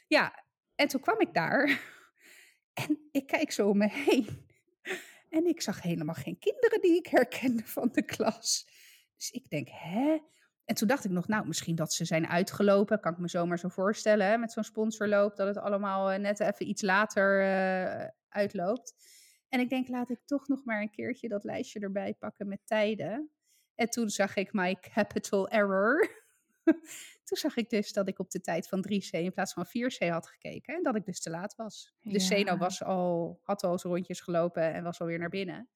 Ja, 0.09 0.45
en 0.75 0.89
toen 0.89 1.01
kwam 1.01 1.21
ik 1.21 1.35
daar 1.35 1.81
en 2.89 2.99
ik 3.11 3.27
kijk 3.27 3.53
zo 3.53 3.69
om 3.69 3.79
me 3.79 3.89
heen. 3.91 4.49
En 5.29 5.47
ik 5.47 5.61
zag 5.61 5.83
helemaal 5.83 6.15
geen 6.15 6.39
kinderen 6.39 6.81
die 6.81 6.97
ik 6.97 7.07
herkende 7.07 7.67
van 7.67 7.89
de 7.93 8.03
klas. 8.03 8.67
Dus 9.17 9.31
ik 9.31 9.51
denk, 9.51 9.69
hè? 9.71 10.19
En 10.65 10.75
toen 10.75 10.89
dacht 10.89 11.05
ik 11.05 11.11
nog, 11.11 11.29
nou, 11.29 11.47
misschien 11.47 11.75
dat 11.75 11.93
ze 11.93 12.05
zijn 12.05 12.29
uitgelopen. 12.29 13.01
Kan 13.01 13.13
ik 13.13 13.19
me 13.19 13.29
zomaar 13.29 13.59
zo 13.59 13.69
voorstellen, 13.69 14.27
hè? 14.27 14.39
met 14.39 14.53
zo'n 14.53 14.65
sponsorloop, 14.65 15.37
dat 15.37 15.47
het 15.47 15.57
allemaal 15.57 16.11
eh, 16.11 16.19
net 16.19 16.41
even 16.41 16.69
iets 16.69 16.83
later 16.83 17.43
uh, 17.43 18.07
uitloopt. 18.29 18.95
En 19.49 19.61
ik 19.61 19.69
denk, 19.69 19.89
laat 19.89 20.11
ik 20.11 20.21
toch 20.25 20.49
nog 20.49 20.65
maar 20.65 20.81
een 20.81 20.91
keertje 20.91 21.29
dat 21.29 21.45
lijstje 21.45 21.81
erbij 21.81 22.15
pakken 22.15 22.49
met 22.49 22.61
tijden. 22.65 23.31
En 23.75 23.91
toen 23.91 24.11
zag 24.11 24.37
ik 24.37 24.53
my 24.53 24.77
capital 24.95 25.49
error. 25.49 26.09
Toen 27.31 27.39
zag 27.39 27.57
ik 27.57 27.71
dus 27.71 27.93
dat 27.93 28.09
ik 28.09 28.19
op 28.19 28.31
de 28.31 28.41
tijd 28.41 28.69
van 28.69 28.85
3C 28.89 29.11
in 29.11 29.33
plaats 29.33 29.53
van 29.53 29.67
4C 29.67 30.09
had 30.09 30.29
gekeken. 30.29 30.75
En 30.75 30.83
dat 30.83 30.97
ik 30.97 31.05
dus 31.05 31.21
te 31.21 31.31
laat 31.31 31.55
was. 31.57 31.95
De 32.01 32.21
Seno 32.21 32.57
was 32.57 32.83
al, 32.83 33.41
had 33.43 33.63
al 33.63 33.79
zijn 33.79 33.93
rondjes 33.93 34.21
gelopen 34.21 34.73
en 34.73 34.83
was 34.83 35.01
alweer 35.01 35.19
naar 35.19 35.29
binnen. 35.29 35.69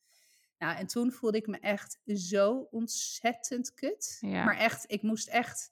Nou, 0.59 0.76
en 0.76 0.86
toen 0.86 1.12
voelde 1.12 1.36
ik 1.36 1.46
me 1.46 1.59
echt 1.59 2.00
zo 2.07 2.68
ontzettend 2.70 3.74
kut. 3.74 4.18
Maar 4.20 4.57
echt, 4.57 4.84
ik 4.86 5.02
moest 5.02 5.28
echt 5.28 5.70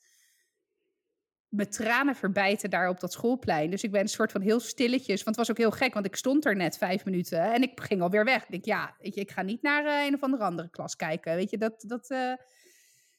mijn 1.49 1.71
tranen 1.71 2.15
verbijten 2.17 2.71
daar 2.71 2.89
op 2.89 3.01
dat 3.01 3.13
schoolplein. 3.13 3.71
Dus 3.71 3.83
ik 3.83 3.91
ben 3.91 4.01
een 4.01 4.09
soort 4.09 4.33
van 4.33 4.41
heel 4.41 4.61
stilletjes. 4.61 5.23
Want 5.23 5.37
het 5.37 5.47
was 5.47 5.51
ook 5.51 5.63
heel 5.63 5.71
gek, 5.71 5.95
want 5.95 6.07
ik 6.07 6.17
stond 6.17 6.45
er 6.45 6.57
net 6.57 6.79
vijf 6.79 7.05
minuten 7.05 7.53
en 7.53 7.63
ik 7.63 7.81
ging 7.81 8.03
alweer 8.03 8.25
weg. 8.25 8.43
Ik 8.43 8.51
denk, 8.51 8.65
ja, 8.65 8.97
weet 8.99 9.15
je, 9.15 9.21
ik 9.21 9.31
ga 9.31 9.43
niet 9.43 9.63
naar 9.63 9.85
uh, 9.85 10.07
een 10.07 10.15
of 10.15 10.23
andere 10.23 10.45
andere 10.45 10.71
klas 10.71 10.97
kijken. 10.97 11.35
Weet 11.35 11.51
je, 11.51 11.59
dat. 11.59 11.85
dat 11.87 12.11
uh... 12.11 12.33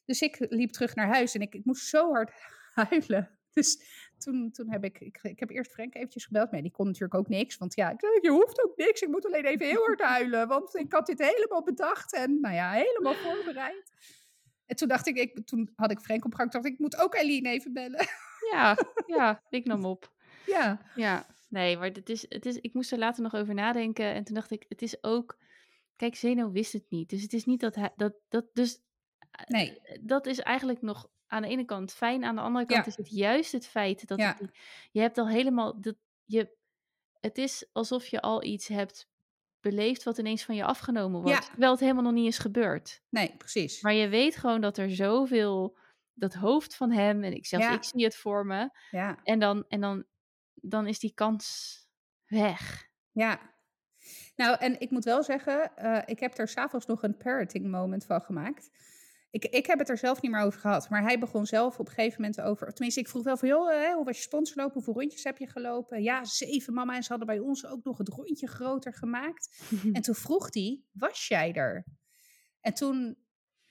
Dus 0.06 0.22
ik 0.22 0.46
liep 0.50 0.72
terug 0.72 0.96
naar 0.96 1.08
huis 1.08 1.36
en 1.36 1.42
ik, 1.42 1.54
ik 1.54 1.66
moest 1.66 1.88
zo 1.88 2.12
hard 2.12 2.32
huilen. 2.90 3.38
Dus 3.54 3.84
toen, 4.18 4.52
toen 4.52 4.72
heb 4.72 4.84
ik, 4.84 5.00
ik, 5.00 5.20
ik 5.22 5.40
heb 5.40 5.50
eerst 5.50 5.72
Frank 5.72 5.96
eventjes 5.96 6.26
gebeld. 6.26 6.52
Maar 6.52 6.62
die 6.62 6.72
kon 6.72 6.86
natuurlijk 6.86 7.16
ook 7.16 7.28
niks. 7.28 7.58
Want 7.58 7.76
ja, 7.76 7.90
ik 7.92 8.00
zei, 8.00 8.20
je 8.22 8.30
hoeft 8.30 8.64
ook 8.64 8.78
niks. 8.78 9.02
Ik 9.02 9.10
moet 9.10 9.26
alleen 9.26 9.46
even 9.46 9.66
heel 9.66 9.86
hard 9.86 10.02
huilen. 10.02 10.48
Want 10.48 10.76
ik 10.76 10.94
had 10.94 11.06
dit 11.06 11.20
helemaal 11.20 11.64
bedacht 11.64 12.14
en 12.14 12.40
nou 12.40 12.56
ja, 12.56 12.72
helemaal 12.72 13.14
voorbereid. 13.14 13.92
En 14.66 14.76
toen 14.76 14.88
dacht 14.88 15.08
ik, 15.08 15.18
ik 15.18 15.46
toen 15.46 15.70
had 15.76 15.92
ik 15.92 16.00
Frank 16.00 16.26
op 16.26 16.34
gang. 16.34 16.52
dacht 16.52 16.66
ik, 16.66 16.74
ik 16.74 16.80
moet 16.80 17.02
ook 17.02 17.16
Eileen 17.16 17.46
even 17.46 17.74
bellen. 17.74 18.08
Ja, 18.52 18.78
ja, 19.06 19.44
ik 19.50 19.66
nam 19.66 19.86
op. 19.86 20.12
Ja. 20.46 20.82
Ja, 20.96 21.26
nee, 21.50 21.78
maar 21.78 21.88
het 21.88 22.10
is, 22.10 22.26
het 22.30 22.46
is, 22.46 22.58
ik 22.58 22.74
moest 22.74 22.92
er 22.92 22.98
later 22.98 23.24
nog 23.24 23.36
over 23.36 23.54
nadenken. 23.54 24.06
En 24.06 24.24
toen 24.24 24.36
dacht 24.36 24.52
ik, 24.52 24.66
het 24.70 24.82
is 24.82 25.04
ook... 25.04 25.38
Kijk, 25.96 26.16
Zeno 26.16 26.52
wist 26.52 26.74
het 26.74 26.86
niet. 26.90 27.10
Dus 27.10 27.22
het 27.22 27.34
is 27.34 27.46
niet 27.46 27.60
dat 27.60 27.76
hij... 27.76 27.94
Dat, 27.96 28.14
dat, 28.30 28.46
dus, 28.54 28.82
nee. 29.48 29.82
Dat 30.02 30.26
is 30.26 30.40
eigenlijk 30.40 30.82
nog 30.82 31.10
aan 31.28 31.42
de 31.42 31.48
ene 31.48 31.66
kant 31.66 31.94
fijn. 31.94 32.24
Aan 32.24 32.36
de 32.36 32.42
andere 32.42 32.66
kant 32.66 32.88
is 32.88 32.96
het 32.96 33.10
juist 33.10 33.52
het 33.52 33.68
feit 33.68 34.08
dat 34.08 34.20
het, 34.20 34.52
je 34.92 35.00
hebt 35.00 35.18
al 35.18 35.28
helemaal... 35.28 35.82
Dat, 35.82 35.96
je, 36.26 36.58
het 37.20 37.38
is 37.38 37.66
alsof 37.72 38.08
je 38.08 38.22
al 38.22 38.44
iets 38.44 38.68
hebt 38.68 39.12
beleefd 39.60 40.04
wat 40.04 40.18
ineens 40.18 40.44
van 40.44 40.56
je 40.56 40.66
afgenomen 40.66 41.22
wordt. 41.22 41.46
Terwijl 41.46 41.72
het 41.72 41.80
helemaal 41.80 42.04
nog 42.04 42.14
niet 42.14 42.28
is 42.28 42.38
gebeurd. 42.38 43.02
Nee, 43.10 43.36
precies. 43.38 43.82
Maar 43.82 43.94
je 43.94 44.08
weet 44.08 44.36
gewoon 44.36 44.62
dat 44.62 44.78
er 44.78 44.92
zoveel 44.92 45.78
dat 46.14 46.34
hoofd 46.34 46.76
van 46.76 46.92
hem 46.92 47.24
en 47.24 47.34
ik 47.34 47.46
zelfs 47.46 47.68
ik 47.68 47.84
zie 47.84 48.04
het 48.04 48.16
voor 48.16 48.46
me. 48.46 48.70
Ja. 48.92 49.20
En 49.24 49.40
dan 49.40 49.66
en 49.68 49.82
dan 49.82 50.06
dan 50.54 50.88
is 50.88 51.00
die 51.00 51.14
kans 51.14 51.78
weg. 52.26 52.90
Ja. 53.12 53.52
Nou, 54.36 54.58
en 54.60 54.80
ik 54.80 54.90
moet 54.90 55.04
wel 55.04 55.24
zeggen, 55.24 55.72
uh, 55.78 56.02
ik 56.06 56.20
heb 56.20 56.38
er 56.38 56.48
s'avonds 56.48 56.86
nog 56.86 57.04
een 57.04 57.18
parenting 57.18 57.72
moment 57.72 58.06
van 58.06 58.22
gemaakt. 58.22 58.70
Ik, 59.34 59.46
ik 59.46 59.66
heb 59.66 59.80
het 59.80 59.90
er 59.90 59.98
zelf 59.98 60.22
niet 60.22 60.32
meer 60.32 60.42
over 60.42 60.60
gehad, 60.60 60.90
maar 60.90 61.02
hij 61.02 61.20
begon 61.20 61.46
zelf 61.46 61.80
op 61.80 61.88
een 61.88 61.94
gegeven 61.94 62.22
moment 62.22 62.42
over. 62.42 62.74
Tenminste, 62.74 63.00
ik 63.00 63.08
vroeg 63.08 63.24
wel 63.24 63.38
van, 63.38 63.48
joh, 63.48 63.70
hè, 63.70 63.94
hoe 63.94 64.06
was 64.06 64.18
je 64.18 64.24
sponsorlopen? 64.24 64.74
Hoeveel 64.74 64.94
rondjes 64.94 65.24
heb 65.24 65.38
je 65.38 65.48
gelopen? 65.48 66.04
Ja, 66.04 66.26
zeven 66.26 66.74
mama. 66.74 66.96
En 66.96 67.04
ze 67.04 67.10
hadden 67.10 67.28
bij 67.28 67.40
ons 67.40 67.66
ook 67.66 67.84
nog 67.84 67.98
het 67.98 68.08
rondje 68.08 68.48
groter 68.48 68.94
gemaakt. 68.94 69.64
en 69.94 70.02
toen 70.02 70.16
vroeg 70.16 70.54
hij, 70.54 70.82
was 70.92 71.28
jij 71.28 71.54
er? 71.54 71.86
En 72.62 72.74
toen 72.74 73.18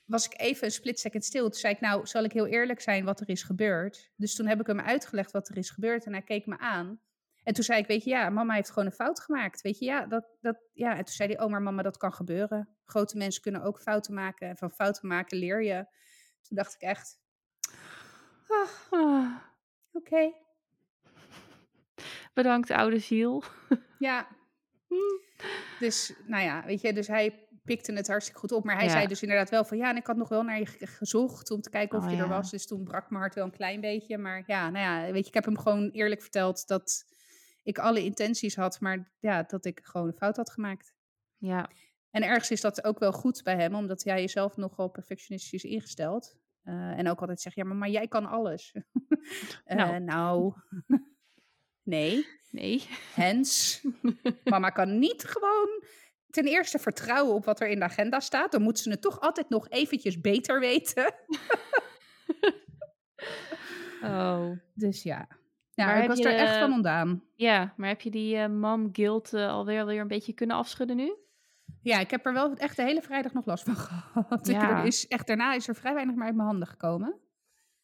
was 0.05 0.25
ik 0.25 0.39
even 0.39 0.65
een 0.65 0.71
split 0.71 0.99
second 0.99 1.25
stil. 1.25 1.49
Toen 1.49 1.59
zei 1.59 1.73
ik, 1.73 1.79
nou, 1.79 2.07
zal 2.07 2.23
ik 2.23 2.31
heel 2.31 2.47
eerlijk 2.47 2.81
zijn 2.81 3.05
wat 3.05 3.19
er 3.19 3.29
is 3.29 3.43
gebeurd? 3.43 4.11
Dus 4.15 4.35
toen 4.35 4.47
heb 4.47 4.59
ik 4.59 4.67
hem 4.67 4.79
uitgelegd 4.79 5.31
wat 5.31 5.49
er 5.49 5.57
is 5.57 5.69
gebeurd 5.69 6.05
en 6.05 6.11
hij 6.11 6.23
keek 6.23 6.45
me 6.45 6.57
aan. 6.57 6.99
En 7.43 7.53
toen 7.53 7.63
zei 7.63 7.79
ik, 7.79 7.87
weet 7.87 8.03
je, 8.03 8.09
ja, 8.09 8.29
mama 8.29 8.53
heeft 8.53 8.69
gewoon 8.69 8.85
een 8.85 8.91
fout 8.95 9.19
gemaakt. 9.19 9.61
Weet 9.61 9.79
je, 9.79 9.85
ja, 9.85 10.05
dat, 10.05 10.25
dat, 10.41 10.57
ja. 10.73 10.91
En 10.91 11.05
toen 11.05 11.13
zei 11.13 11.33
hij, 11.33 11.43
oh, 11.43 11.51
maar 11.51 11.61
mama, 11.61 11.81
dat 11.81 11.97
kan 11.97 12.13
gebeuren. 12.13 12.69
Grote 12.85 13.17
mensen 13.17 13.41
kunnen 13.41 13.63
ook 13.63 13.79
fouten 13.79 14.13
maken. 14.13 14.49
En 14.49 14.57
van 14.57 14.71
fouten 14.71 15.07
maken 15.07 15.37
leer 15.37 15.63
je. 15.63 15.85
Toen 16.41 16.57
dacht 16.57 16.73
ik 16.73 16.81
echt, 16.81 17.19
oh, 18.47 18.99
oh, 18.99 19.35
oké. 19.91 20.33
Bedankt, 22.33 22.71
oude 22.71 22.99
ziel. 22.99 23.43
ja. 23.99 24.27
Dus, 25.79 26.13
nou 26.27 26.43
ja, 26.43 26.65
weet 26.65 26.81
je, 26.81 26.93
dus 26.93 27.07
hij 27.07 27.47
pikte 27.63 27.93
het 27.93 28.07
hartstikke 28.07 28.39
goed 28.39 28.51
op. 28.51 28.63
Maar 28.63 28.77
hij 28.77 28.89
zei 28.89 29.07
dus 29.07 29.21
inderdaad 29.21 29.49
wel 29.49 29.65
van 29.65 29.77
ja, 29.77 29.89
en 29.89 29.95
ik 29.95 30.07
had 30.07 30.15
nog 30.15 30.29
wel 30.29 30.43
naar 30.43 30.59
je 30.59 30.67
gezocht 30.79 31.51
om 31.51 31.61
te 31.61 31.69
kijken 31.69 31.97
of 31.97 32.05
oh, 32.05 32.11
je 32.11 32.17
er 32.17 32.27
was. 32.27 32.51
Dus 32.51 32.67
toen 32.67 32.83
brak 32.83 33.09
mijn 33.09 33.21
hart 33.21 33.35
wel 33.35 33.43
een 33.43 33.51
klein 33.51 33.81
beetje. 33.81 34.17
Maar 34.17 34.43
ja, 34.45 34.69
nou 34.69 34.85
ja, 34.85 35.11
weet 35.11 35.21
je, 35.21 35.27
ik 35.27 35.33
heb 35.33 35.45
hem 35.45 35.57
gewoon 35.57 35.89
eerlijk 35.89 36.21
verteld 36.21 36.67
dat 36.67 37.05
ik 37.63 37.77
alle 37.77 38.03
intenties 38.03 38.55
had, 38.55 38.79
maar 38.79 39.11
ja, 39.19 39.43
dat 39.43 39.65
ik 39.65 39.79
gewoon 39.83 40.07
een 40.07 40.17
fout 40.17 40.35
had 40.35 40.49
gemaakt. 40.49 40.93
Ja. 41.37 41.69
En 42.09 42.23
ergens 42.23 42.51
is 42.51 42.61
dat 42.61 42.83
ook 42.83 42.99
wel 42.99 43.11
goed 43.11 43.43
bij 43.43 43.55
hem, 43.55 43.75
omdat 43.75 44.03
hij 44.03 44.21
jezelf 44.21 44.57
nogal 44.57 44.89
perfectionistisch 44.89 45.63
ingesteld. 45.63 46.35
Uh, 46.63 46.73
en 46.73 47.09
ook 47.09 47.19
altijd 47.19 47.41
zegt, 47.41 47.55
ja, 47.55 47.63
maar, 47.63 47.75
maar 47.75 47.89
jij 47.89 48.07
kan 48.07 48.25
alles. 48.25 48.73
uh, 48.73 48.83
nou. 49.77 49.99
nou. 49.99 50.53
nee. 51.83 52.27
Nee. 52.49 52.87
Hens. 53.13 53.81
Mama 54.43 54.69
kan 54.69 54.99
niet 54.99 55.23
gewoon 55.23 55.83
ten 56.29 56.45
eerste 56.45 56.79
vertrouwen 56.79 57.35
op 57.35 57.45
wat 57.45 57.59
er 57.59 57.67
in 57.67 57.79
de 57.79 57.85
agenda 57.85 58.19
staat. 58.19 58.51
Dan 58.51 58.61
moeten 58.61 58.83
ze 58.83 58.89
het 58.89 59.01
toch 59.01 59.19
altijd 59.19 59.49
nog 59.49 59.69
eventjes 59.69 60.21
beter 60.21 60.59
weten. 60.59 61.13
oh. 64.03 64.51
Dus 64.73 65.03
ja. 65.03 65.27
Ja, 65.75 65.85
maar 65.85 66.01
ik 66.01 66.07
was 66.07 66.19
er 66.19 66.35
echt 66.35 66.57
van 66.57 66.73
ontdaan. 66.73 67.23
Ja, 67.35 67.73
maar 67.77 67.87
heb 67.87 68.01
je 68.01 68.11
die 68.11 68.35
uh, 68.35 68.47
mom 68.47 68.89
guilt 68.91 69.33
uh, 69.33 69.49
alweer, 69.49 69.79
alweer 69.79 70.01
een 70.01 70.07
beetje 70.07 70.33
kunnen 70.33 70.55
afschudden 70.55 70.95
nu? 70.95 71.15
Ja, 71.81 71.99
ik 71.99 72.11
heb 72.11 72.25
er 72.25 72.33
wel 72.33 72.55
echt 72.55 72.75
de 72.75 72.83
hele 72.83 73.01
vrijdag 73.01 73.33
nog 73.33 73.45
last 73.45 73.63
van 73.63 73.75
gehad. 73.85 74.47
Ja. 74.47 74.83
is 74.83 75.07
echt, 75.07 75.27
daarna 75.27 75.53
is 75.53 75.67
er 75.67 75.75
vrij 75.75 75.93
weinig 75.93 76.15
meer 76.15 76.25
uit 76.25 76.35
mijn 76.35 76.47
handen 76.47 76.67
gekomen. 76.67 77.19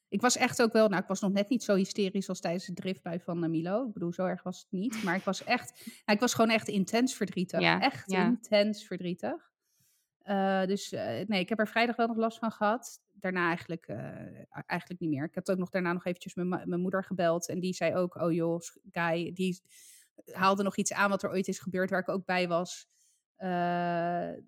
Ik 0.10 0.22
was 0.22 0.38
echt 0.38 0.62
ook 0.62 0.74
wel, 0.74 0.88
nou, 0.88 1.02
ik 1.02 1.08
was 1.08 1.22
nog 1.22 1.32
net 1.32 1.50
niet 1.50 1.64
zo 1.64 1.76
hysterisch 1.76 2.30
als 2.30 2.40
tijdens 2.40 2.66
de 2.66 2.74
driftbui 2.74 3.20
van 3.20 3.44
uh, 3.44 3.50
Milo. 3.50 3.88
Ik 3.88 3.94
bedoel, 3.94 4.14
zo 4.14 4.26
erg 4.26 4.44
was 4.44 4.60
het 4.60 4.72
niet. 4.72 5.04
Maar 5.04 5.16
ik 5.16 5.24
was 5.24 5.44
echt, 5.44 5.82
nou, 5.86 6.02
ik 6.06 6.20
was 6.20 6.34
gewoon 6.34 6.50
echt 6.52 6.68
intens 6.68 7.16
verdrietig. 7.16 7.60
Ja, 7.60 7.82
echt 7.82 8.12
intens 8.12 8.84
verdrietig. 8.84 9.52
Uh, 10.30 10.66
dus 10.66 10.94
uh, 10.94 11.02
nee, 11.02 11.40
ik 11.40 11.50
heb 11.50 11.60
er 11.60 11.68
vrijdag 11.68 11.96
wel 11.96 12.08
nog 12.08 12.18
last 12.18 12.40
van 12.40 12.52
gehad. 12.52 13.02
Daarna 13.14 13.48
eigenlijk, 13.48 13.88
eigenlijk 14.50 15.00
niet 15.00 15.10
meer. 15.10 15.24
Ik 15.24 15.36
had 15.36 15.52
ook 15.52 15.58
nog 15.58 15.70
daarna 15.70 15.94
nog 15.94 16.06
eventjes 16.06 16.34
mijn 16.34 16.80
moeder 16.82 17.04
gebeld. 17.04 17.50
En 17.50 17.60
die 17.60 17.74
zei 17.74 17.96
ook, 17.96 18.16
oh 18.16 18.34
joh, 18.34 18.60
Guy, 18.92 19.34
die 19.34 19.62
haalde 20.32 20.64
nog 20.64 20.78
iets 20.78 20.94
aan 20.94 21.10
wat 21.10 21.24
er 21.24 21.30
ooit 21.30 21.48
is 21.48 21.60
gebeurd 21.60 21.90
waar 21.90 22.00
ik 22.00 22.10
ook 22.10 22.26
bij 22.26 22.48
was. 22.48 22.88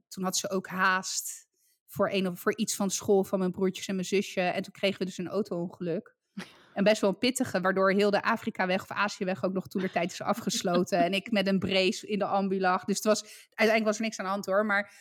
toen 0.07 0.23
had 0.23 0.37
ze 0.37 0.49
ook 0.49 0.67
haast 0.67 1.47
voor, 1.85 2.09
een, 2.11 2.27
of 2.27 2.39
voor 2.39 2.57
iets 2.57 2.75
van 2.75 2.89
school 2.89 3.23
van 3.23 3.39
mijn 3.39 3.51
broertjes 3.51 3.87
en 3.87 3.95
mijn 3.95 4.07
zusje. 4.07 4.41
En 4.41 4.63
toen 4.63 4.73
kregen 4.73 4.99
we 4.99 5.05
dus 5.05 5.17
een 5.17 5.27
auto-ongeluk. 5.27 6.15
En 6.73 6.83
best 6.83 7.01
wel 7.01 7.09
een 7.09 7.17
pittige, 7.17 7.61
waardoor 7.61 7.91
heel 7.91 8.11
de 8.11 8.21
Afrika-weg 8.21 8.81
of 8.81 8.91
Azië-weg 8.91 9.43
ook 9.43 9.53
nog 9.53 9.67
toen 9.67 9.81
de 9.81 9.91
tijd 9.91 10.11
is 10.11 10.21
afgesloten. 10.21 10.99
en 10.99 11.13
ik 11.13 11.31
met 11.31 11.47
een 11.47 11.59
brace 11.59 12.07
in 12.07 12.19
de 12.19 12.25
ambu 12.25 12.59
lag. 12.59 12.83
Dus 12.83 12.95
het 12.95 13.05
was, 13.05 13.21
uiteindelijk 13.47 13.85
was 13.85 13.95
er 13.95 14.01
niks 14.01 14.19
aan 14.19 14.25
de 14.25 14.31
hand 14.31 14.45
hoor. 14.45 14.65
Maar, 14.65 14.93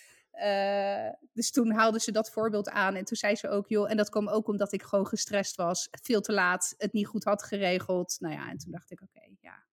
dus 1.32 1.50
toen 1.50 1.70
haalden 1.70 2.00
ze 2.00 2.12
dat 2.12 2.30
voorbeeld 2.30 2.68
aan. 2.68 2.94
En 2.94 3.04
toen 3.04 3.16
zei 3.16 3.34
ze 3.34 3.48
ook, 3.48 3.68
joh, 3.68 3.90
en 3.90 3.96
dat 3.96 4.08
kwam 4.08 4.28
ook 4.28 4.48
omdat 4.48 4.72
ik 4.72 4.82
gewoon 4.82 5.06
gestrest 5.06 5.56
was. 5.56 5.88
Veel 5.90 6.20
te 6.20 6.32
laat, 6.32 6.74
het 6.78 6.92
niet 6.92 7.06
goed 7.06 7.24
had 7.24 7.42
geregeld. 7.42 8.16
Nou 8.18 8.34
ja, 8.34 8.50
en 8.50 8.58
toen 8.58 8.72
dacht 8.72 8.90
ik, 8.90 9.00
oké, 9.00 9.20
ja. 9.40 9.64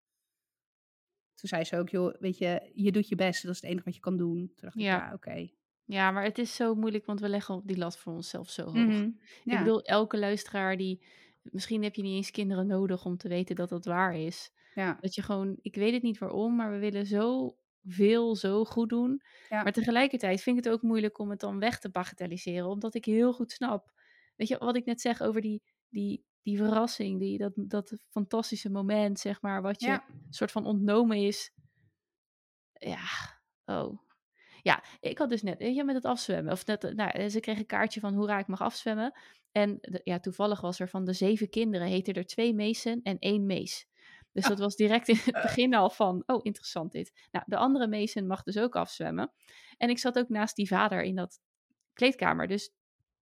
Toen 1.36 1.50
zei 1.50 1.64
ze 1.64 1.78
ook, 1.78 1.90
joh, 1.90 2.16
weet 2.20 2.38
je, 2.38 2.72
je 2.74 2.92
doet 2.92 3.08
je 3.08 3.16
best. 3.16 3.44
Dat 3.44 3.52
is 3.52 3.62
het 3.62 3.70
enige 3.70 3.86
wat 3.86 3.96
je 3.96 4.00
kan 4.00 4.18
doen. 4.18 4.38
Toen 4.38 4.56
dacht 4.56 4.76
ja. 4.80 4.96
ik, 4.96 5.02
ja, 5.04 5.14
oké. 5.14 5.50
Ja, 5.86 6.12
maar 6.12 6.24
het 6.24 6.38
is 6.38 6.56
zo 6.56 6.76
moeilijk, 6.76 7.06
want 7.06 7.20
we 7.20 7.30
leggen 7.30 7.62
die 7.66 7.78
lat 7.78 7.98
voor 7.98 8.14
onszelf 8.14 8.50
zo 8.50 8.64
hoog. 8.64 8.74
Mhm, 8.74 9.10
ik 9.44 9.58
bedoel, 9.58 9.82
elke 9.82 10.18
luisteraar 10.18 10.78
die... 10.78 11.04
Misschien 11.42 11.84
heb 11.84 11.96
je 11.96 12.02
niet 12.02 12.16
eens 12.16 12.32
kinderen 12.32 12.68
nodig 12.68 13.06
om 13.06 13.18
te 13.18 13.28
weten 13.28 13.56
dat 13.56 13.70
dat 13.70 13.86
waar 13.86 14.16
is. 14.16 14.52
Ja. 14.76 14.98
Dat 15.02 15.16
je 15.16 15.22
gewoon... 15.22 15.58
Ik 15.62 15.76
weet 15.76 15.94
het 15.94 16.04
niet 16.04 16.18
waarom, 16.18 16.56
maar 16.56 16.72
we 16.72 16.78
willen 16.78 17.06
zo 17.06 17.58
veel 17.88 18.36
zo 18.36 18.66
goed 18.66 18.90
doen. 18.90 19.22
Ja. 19.50 19.64
Maar 19.64 19.72
tegelijkertijd 19.72 20.42
vind 20.42 20.58
ik 20.58 20.64
het 20.64 20.74
ook 20.74 20.82
moeilijk 20.82 21.20
om 21.20 21.30
het 21.30 21.40
dan 21.40 21.60
weg 21.60 21.80
te 21.80 21.90
bagatelliseren. 21.90 22.68
Omdat 22.70 22.94
ik 22.96 23.06
heel 23.06 23.34
goed 23.34 23.52
snap 23.52 23.96
weet 24.38 24.48
je, 24.48 24.58
wat 24.58 24.76
ik 24.76 24.86
net 24.86 25.02
zeg 25.02 25.22
over 25.22 25.42
die, 25.42 25.62
die, 25.90 26.26
die 26.42 26.58
verrassing, 26.58 27.20
die, 27.20 27.38
dat, 27.38 27.52
dat 27.56 27.98
fantastische 28.10 28.70
moment, 28.70 29.20
zeg 29.20 29.42
maar, 29.42 29.62
wat 29.62 29.82
je 29.82 29.88
Ja. 29.88 30.06
soort 30.30 30.52
van 30.52 30.66
ontnomen 30.66 31.18
is. 31.18 31.52
Ja, 32.74 33.06
oh. 33.66 34.06
Ja, 34.62 34.84
ik 35.00 35.18
had 35.18 35.30
dus 35.30 35.42
net, 35.42 35.60
je, 35.60 35.84
met 35.84 35.96
het 35.96 36.06
afzwemmen. 36.06 36.52
Of 36.54 36.66
net, 36.66 36.94
nou, 36.96 37.30
ze 37.30 37.40
kregen 37.40 37.62
een 37.62 37.68
kaartje 37.68 38.00
van 38.00 38.14
hoera, 38.14 38.40
ik 38.40 38.48
mag 38.48 38.62
afzwemmen. 38.62 39.20
En 39.52 39.78
de- 39.82 40.02
ja, 40.04 40.20
toevallig 40.20 40.62
was 40.62 40.80
er 40.80 40.90
van 40.90 41.06
de 41.06 41.14
zeven 41.14 41.50
kinderen, 41.50 41.88
heten 41.88 42.14
er 42.14 42.26
twee 42.26 42.54
meesen 42.54 43.00
en 43.04 43.20
één 43.20 43.46
mees. 43.46 43.88
Dus 44.38 44.48
dat 44.48 44.60
was 44.60 44.76
direct 44.76 45.08
in 45.08 45.16
het 45.24 45.42
begin 45.42 45.74
al 45.74 45.90
van, 45.90 46.24
oh, 46.26 46.40
interessant 46.44 46.92
dit. 46.92 47.28
Nou, 47.32 47.46
de 47.48 47.58
andere 47.58 47.88
meesen 47.88 48.28
mag 48.28 48.44
dus 48.44 48.58
ook 48.58 48.76
afzwemmen. 48.76 49.32
En 49.78 49.90
ik 49.90 49.98
zat 49.98 50.18
ook 50.20 50.30
naast 50.30 50.56
die 50.56 50.68
vader 50.68 51.02
in 51.02 51.16
dat 51.16 51.40
kleedkamer. 51.94 52.48
Dus 52.48 52.72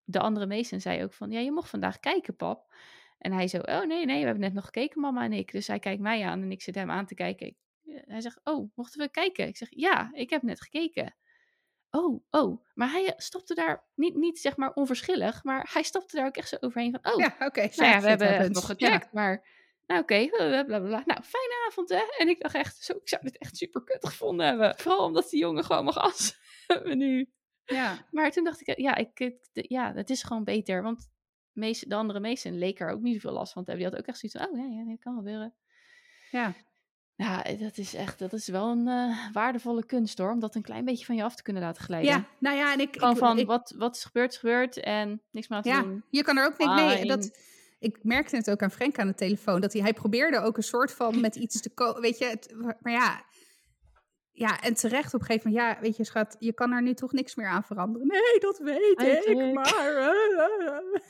de 0.03 0.19
andere 0.19 0.45
meesen 0.45 0.81
zei 0.81 1.03
ook 1.03 1.13
van, 1.13 1.31
ja, 1.31 1.39
je 1.39 1.51
mocht 1.51 1.69
vandaag 1.69 1.99
kijken, 1.99 2.35
pap. 2.35 2.73
En 3.17 3.31
hij 3.31 3.47
zo, 3.47 3.57
oh 3.57 3.81
nee, 3.85 4.05
nee, 4.05 4.19
we 4.19 4.25
hebben 4.25 4.39
net 4.43 4.53
nog 4.53 4.65
gekeken, 4.65 5.01
mama 5.01 5.23
en 5.23 5.33
ik. 5.33 5.51
Dus 5.51 5.67
hij 5.67 5.79
kijkt 5.79 6.01
mij 6.01 6.25
aan 6.25 6.41
en 6.41 6.51
ik 6.51 6.61
zit 6.61 6.75
hem 6.75 6.91
aan 6.91 7.05
te 7.05 7.13
kijken. 7.15 7.47
Ik- 7.47 7.57
Hij 8.05 8.21
zegt, 8.21 8.39
oh, 8.43 8.71
mochten 8.75 8.99
we 9.01 9.09
kijken? 9.09 9.47
Ik 9.47 9.57
zeg, 9.57 9.67
ja, 9.71 10.09
ik 10.13 10.29
heb 10.29 10.41
net 10.41 10.61
gekeken. 10.61 11.15
Oh, 11.91 12.23
oh. 12.29 12.65
Maar 12.73 12.91
hij 12.91 13.13
stapte 13.17 13.53
daar, 13.53 13.83
niet, 13.95 14.15
niet 14.15 14.39
zeg 14.39 14.57
maar 14.57 14.73
onverschillig, 14.73 15.43
maar 15.43 15.69
hij 15.73 15.83
stapte 15.83 16.15
daar 16.15 16.25
ook 16.25 16.35
echt 16.37 16.49
zo 16.49 16.57
overheen 16.59 16.91
van, 17.01 17.13
oh, 17.13 17.19
Ja, 17.19 17.35
oké. 17.39 17.59
nou 17.59 17.69
ja, 17.89 17.93
shit 17.93 18.01
we 18.01 18.07
hebben 18.07 18.37
het 18.37 18.53
nog 18.53 18.67
Ja. 18.67 18.73
gecheckt, 18.87 19.13
maar 19.13 19.47
nou 19.85 20.01
oké, 20.01 20.27
bla 20.27 20.63
bla 20.63 20.79
bla. 20.79 21.03
Nou, 21.05 21.21
fijne 21.23 21.65
avond 21.69 21.89
hè. 21.89 22.03
En 22.17 22.27
ik 22.27 22.41
dacht 22.41 22.55
echt, 22.55 22.83
zo, 22.83 22.93
ik 22.93 23.09
zou 23.09 23.21
dit 23.23 23.37
echt 23.37 23.57
super 23.57 23.83
kut 23.83 24.05
gevonden 24.07 24.45
hebben. 24.45 24.75
Vooral 24.77 25.05
omdat 25.05 25.29
die 25.29 25.39
jongen 25.39 25.63
gewoon 25.63 25.83
mag 25.83 25.97
afzwemmen 25.97 26.97
nu. 26.97 27.29
Ja. 27.65 28.05
Maar 28.11 28.31
toen 28.31 28.43
dacht 28.43 28.67
ik, 28.67 28.77
ja, 28.79 28.95
ik, 28.95 29.31
ja 29.51 29.93
het 29.93 30.09
is 30.09 30.23
gewoon 30.23 30.43
beter. 30.43 30.83
Want 30.83 31.11
meest, 31.51 31.89
de 31.89 31.95
andere 31.95 32.19
meesten 32.19 32.57
leek 32.57 32.79
er 32.79 32.89
ook 32.89 33.01
niet 33.01 33.13
zoveel 33.13 33.37
last 33.37 33.53
van 33.53 33.63
te 33.63 33.71
hebben. 33.71 33.89
Die 33.89 33.95
had 33.97 34.03
ook 34.05 34.09
echt 34.13 34.19
zoiets 34.19 34.39
van, 34.39 34.49
oh 34.49 34.69
ja, 34.71 34.77
ja 34.79 34.89
dat 34.89 34.99
kan 34.99 35.15
gebeuren. 35.15 35.53
ja. 36.31 36.53
Ja, 37.17 37.43
dat 37.59 37.77
is 37.77 37.93
echt, 37.93 38.19
dat 38.19 38.33
is 38.33 38.47
wel 38.47 38.71
een 38.71 38.87
eh, 38.87 39.31
waardevolle 39.31 39.85
kunst 39.85 40.17
hoor. 40.17 40.31
Om 40.31 40.39
dat 40.39 40.55
een 40.55 40.61
klein 40.61 40.85
beetje 40.85 41.05
van 41.05 41.15
je 41.15 41.23
af 41.23 41.35
te 41.35 41.43
kunnen 41.43 41.61
laten 41.61 41.83
glijden. 41.83 42.09
Ja, 42.09 42.25
nou 42.39 42.57
ja, 42.57 42.73
en 42.73 42.79
ik... 42.79 42.95
Gewoon 42.95 43.13
ik, 43.13 43.17
van, 43.17 43.37
ik- 43.39 43.47
wat, 43.47 43.73
wat 43.77 43.95
is 43.95 44.03
gebeurd, 44.03 44.31
is 44.31 44.37
gebeurd. 44.37 44.77
En 44.79 45.21
niks 45.31 45.47
meer 45.47 45.57
aan 45.57 45.63
te 45.63 45.69
ja, 45.69 45.81
doen. 45.81 46.03
je 46.09 46.23
kan 46.23 46.37
er 46.37 46.45
ook 46.45 46.57
niet... 46.57 46.67
Fine. 46.67 47.05
dat... 47.05 47.39
Ik 47.85 48.03
merkte 48.03 48.35
het 48.35 48.51
ook 48.51 48.61
aan 48.61 48.71
Frank 48.71 48.99
aan 48.99 49.07
de 49.07 49.13
telefoon. 49.13 49.61
Dat 49.61 49.73
hij, 49.73 49.81
hij 49.81 49.93
probeerde 49.93 50.39
ook 50.39 50.57
een 50.57 50.63
soort 50.63 50.91
van 50.91 51.21
met 51.21 51.35
iets 51.35 51.61
te 51.61 51.73
komen. 51.73 52.01
Weet 52.01 52.17
je, 52.17 52.25
het, 52.25 52.53
maar 52.81 52.93
ja... 52.93 53.25
Ja, 54.31 54.61
en 54.61 54.73
terecht 54.73 55.13
op 55.13 55.19
een 55.19 55.25
gegeven 55.25 55.51
moment... 55.51 55.75
Ja, 55.75 55.81
weet 55.81 55.97
je, 55.97 56.03
schat, 56.03 56.35
je 56.39 56.53
kan 56.53 56.71
er 56.71 56.81
nu 56.81 56.93
toch 56.93 57.11
niks 57.11 57.35
meer 57.35 57.47
aan 57.47 57.63
veranderen. 57.63 58.07
Nee, 58.07 58.39
dat 58.39 58.57
weet 58.57 58.99
ik, 58.99 59.23
ik. 59.23 59.53
maar... 59.53 59.73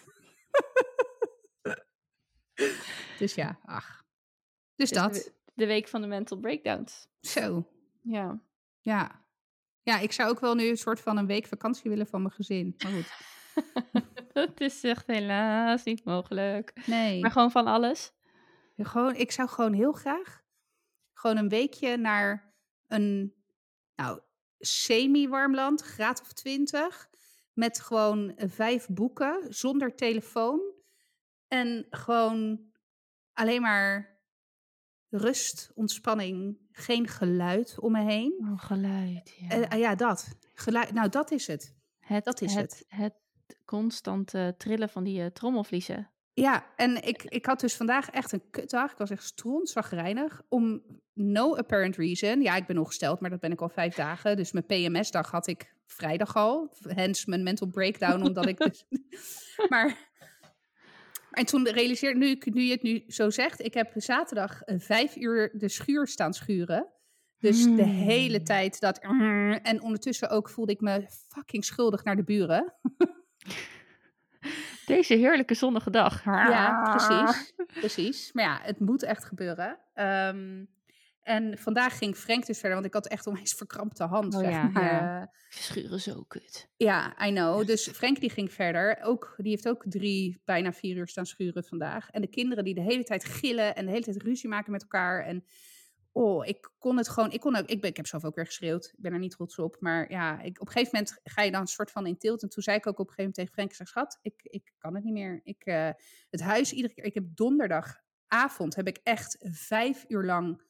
dus 3.19 3.35
ja, 3.35 3.59
ach. 3.65 4.03
Dus 4.75 4.89
Dus 4.89 4.99
dat. 4.99 5.13
de, 5.13 5.31
de 5.53 5.65
week 5.65 5.87
van 5.87 6.01
de 6.01 6.07
mental 6.07 6.39
breakdowns. 6.39 7.07
Zo, 7.21 7.67
Ja. 8.01 8.41
ja. 8.81 9.23
Ja, 9.81 9.99
ik 9.99 10.11
zou 10.11 10.29
ook 10.29 10.39
wel 10.39 10.55
nu 10.55 10.67
een 10.67 10.77
soort 10.77 10.99
van 10.99 11.17
een 11.17 11.27
week 11.27 11.47
vakantie 11.47 11.89
willen 11.89 12.07
van 12.07 12.21
mijn 12.21 12.33
gezin. 12.33 12.75
Maar 12.77 12.91
goed. 12.91 13.11
Dat 14.39 14.61
is 14.61 14.83
echt 14.83 15.07
helaas 15.07 15.83
niet 15.83 16.03
mogelijk. 16.03 16.73
Nee. 16.85 17.21
Maar 17.21 17.31
gewoon 17.31 17.51
van 17.51 17.67
alles. 17.67 18.13
Gewoon, 18.77 19.15
ik 19.15 19.31
zou 19.31 19.49
gewoon 19.49 19.73
heel 19.73 19.91
graag 19.91 20.43
gewoon 21.25 21.37
een 21.37 21.49
weekje 21.49 21.97
naar 21.97 22.53
een 22.87 23.33
nou, 23.95 24.19
semi-warm 24.59 25.55
land, 25.55 25.81
graad 25.81 26.21
of 26.21 26.33
twintig, 26.33 27.09
met 27.53 27.79
gewoon 27.79 28.33
vijf 28.37 28.87
boeken, 28.87 29.45
zonder 29.49 29.95
telefoon 29.95 30.61
en 31.47 31.85
gewoon 31.89 32.59
alleen 33.33 33.61
maar 33.61 34.19
rust, 35.09 35.71
ontspanning, 35.75 36.57
geen 36.71 37.07
geluid 37.07 37.79
om 37.79 37.91
me 37.91 38.03
heen. 38.03 38.33
Oh, 38.39 38.59
geluid. 38.59 39.35
Ja. 39.39 39.49
Eh, 39.49 39.69
ah 39.69 39.79
ja, 39.79 39.95
dat. 39.95 40.37
Geluid, 40.53 40.93
nou, 40.93 41.09
dat 41.09 41.31
is 41.31 41.47
het. 41.47 41.75
het, 41.99 42.23
dat 42.23 42.41
is 42.41 42.53
het. 42.53 42.85
Het 42.87 43.13
constante 43.65 44.55
trillen 44.57 44.89
van 44.89 45.03
die 45.03 45.21
eh, 45.21 45.25
trommelvliezen. 45.27 46.09
Ja, 46.33 46.65
en 46.75 47.03
ik, 47.07 47.23
ik 47.23 47.45
had 47.45 47.59
dus 47.59 47.75
vandaag 47.75 48.09
echt 48.09 48.31
een 48.31 48.49
kutdag. 48.49 48.91
Ik 48.91 48.97
was 48.97 49.09
echt 49.09 49.23
strontzagrijnig. 49.23 50.41
Om 50.49 50.81
no 51.13 51.55
apparent 51.55 51.95
reason. 51.95 52.41
Ja, 52.41 52.55
ik 52.55 52.65
ben 52.65 52.77
ongesteld, 52.77 53.19
maar 53.19 53.29
dat 53.29 53.39
ben 53.39 53.51
ik 53.51 53.61
al 53.61 53.69
vijf 53.69 53.95
dagen. 53.95 54.37
Dus 54.37 54.51
mijn 54.51 54.65
PMS-dag 54.65 55.31
had 55.31 55.47
ik 55.47 55.73
vrijdag 55.85 56.35
al. 56.35 56.75
Hence 56.87 57.29
mijn 57.29 57.43
mental 57.43 57.67
breakdown, 57.67 58.21
omdat 58.23 58.47
ik 58.47 58.57
dus... 58.57 58.85
maar... 59.69 60.13
En 61.31 61.45
toen 61.45 61.69
realiseerde 61.69 62.19
nu, 62.19 62.27
ik- 62.27 62.53
nu 62.53 62.61
je 62.61 62.71
het 62.71 62.81
nu 62.83 63.03
zo 63.07 63.29
zegt... 63.29 63.61
Ik 63.61 63.73
heb 63.73 63.91
zaterdag 63.95 64.61
eh, 64.61 64.79
vijf 64.79 65.15
uur 65.15 65.51
de 65.57 65.69
schuur 65.69 66.07
staan 66.07 66.33
schuren. 66.33 66.87
Dus 67.39 67.63
de 67.63 67.69
Hmm. 67.69 67.77
hele 67.91 68.41
tijd 68.41 68.79
dat... 68.79 68.99
En 69.61 69.81
ondertussen 69.81 70.29
ook 70.29 70.49
voelde 70.49 70.71
ik 70.71 70.81
me 70.81 71.05
fucking 71.27 71.65
schuldig 71.65 72.03
naar 72.03 72.15
de 72.15 72.23
buren. 72.23 72.73
Deze 74.85 75.13
heerlijke 75.13 75.53
zonnige 75.53 75.89
dag. 75.89 76.23
Ja, 76.23 76.95
precies. 76.95 77.53
precies. 77.73 78.31
Maar 78.33 78.43
ja, 78.43 78.59
het 78.61 78.79
moet 78.79 79.03
echt 79.03 79.25
gebeuren. 79.25 79.77
Ehm, 79.93 80.63
en 81.21 81.57
vandaag 81.57 81.97
ging 81.97 82.15
Frank 82.15 82.45
dus 82.45 82.59
verder, 82.59 82.73
want 82.73 82.85
ik 82.85 82.93
had 82.93 83.07
echt 83.07 83.27
onwijs 83.27 83.53
verkrampte 83.53 84.03
hand. 84.03 84.33
Oh 84.33 84.39
zeg 84.39 84.51
ja, 84.51 84.69
maar. 84.73 84.83
ja. 84.83 85.21
Eh, 85.21 85.27
Schuren 85.49 85.99
zo 85.99 86.23
kut. 86.27 86.69
ja, 86.77 87.25
I 87.27 87.29
know. 87.31 87.67
Dus 87.67 87.89
Frank 87.89 88.19
die 88.19 88.29
ging 88.29 88.53
verder. 88.53 88.97
Ook, 89.01 89.33
die 89.37 89.49
heeft 89.49 89.67
ook 89.67 89.83
drie, 89.87 90.41
bijna 90.45 90.73
vier 90.73 90.95
uur 90.95 91.07
staan 91.07 91.25
schuren 91.25 91.63
vandaag. 91.63 92.09
En 92.09 92.21
de 92.21 92.27
kinderen 92.29 92.63
die 92.63 92.73
de 92.73 92.81
hele 92.81 93.03
tijd 93.03 93.25
gillen 93.25 93.75
en 93.75 93.85
de 93.85 93.91
hele 93.91 94.03
tijd 94.03 94.21
ruzie 94.21 94.49
maken 94.49 94.71
met 94.71 94.81
elkaar. 94.81 95.25
En 95.25 95.45
oh, 96.15 96.45
ik 96.45 96.71
kon 96.77 96.97
het 96.97 97.09
gewoon. 97.09 97.31
Ik, 97.31 97.39
kon 97.39 97.55
ook, 97.55 97.65
ik, 97.65 97.81
ben, 97.81 97.89
ik 97.89 97.97
heb 97.97 98.07
zelf 98.07 98.25
ook 98.25 98.35
weer 98.35 98.45
geschreeuwd. 98.45 98.85
Ik 98.85 99.01
ben 99.01 99.13
er 99.13 99.19
niet 99.19 99.31
trots 99.31 99.59
op. 99.59 99.77
Maar 99.79 100.11
ja, 100.11 100.41
ik, 100.41 100.61
op 100.61 100.67
een 100.67 100.73
gegeven 100.73 100.97
moment 100.97 101.19
ga 101.23 101.41
je 101.41 101.51
dan 101.51 101.61
een 101.61 101.67
soort 101.67 101.91
van 101.91 102.07
in 102.07 102.17
tilt. 102.17 102.41
En 102.41 102.49
toen 102.49 102.63
zei 102.63 102.77
ik 102.77 102.87
ook 102.87 102.99
op 102.99 103.07
een 103.07 103.13
gegeven 103.13 103.23
moment 103.23 103.35
tegen 103.35 103.53
Frank: 103.53 103.69
ik 103.69 103.75
zeg, 103.75 103.87
Schat, 103.87 104.19
ik, 104.21 104.41
ik 104.43 104.73
kan 104.77 104.95
het 104.95 105.03
niet 105.03 105.13
meer. 105.13 105.41
Ik, 105.43 105.65
eh, 105.65 105.89
het 106.29 106.41
huis 106.41 106.73
iedere 106.73 106.93
keer. 106.93 107.03
Ik 107.03 107.13
heb 107.13 107.23
donderdagavond 107.27 108.75
heb 108.75 108.87
ik 108.87 108.99
echt 109.03 109.37
vijf 109.41 110.05
uur 110.07 110.23
lang 110.23 110.61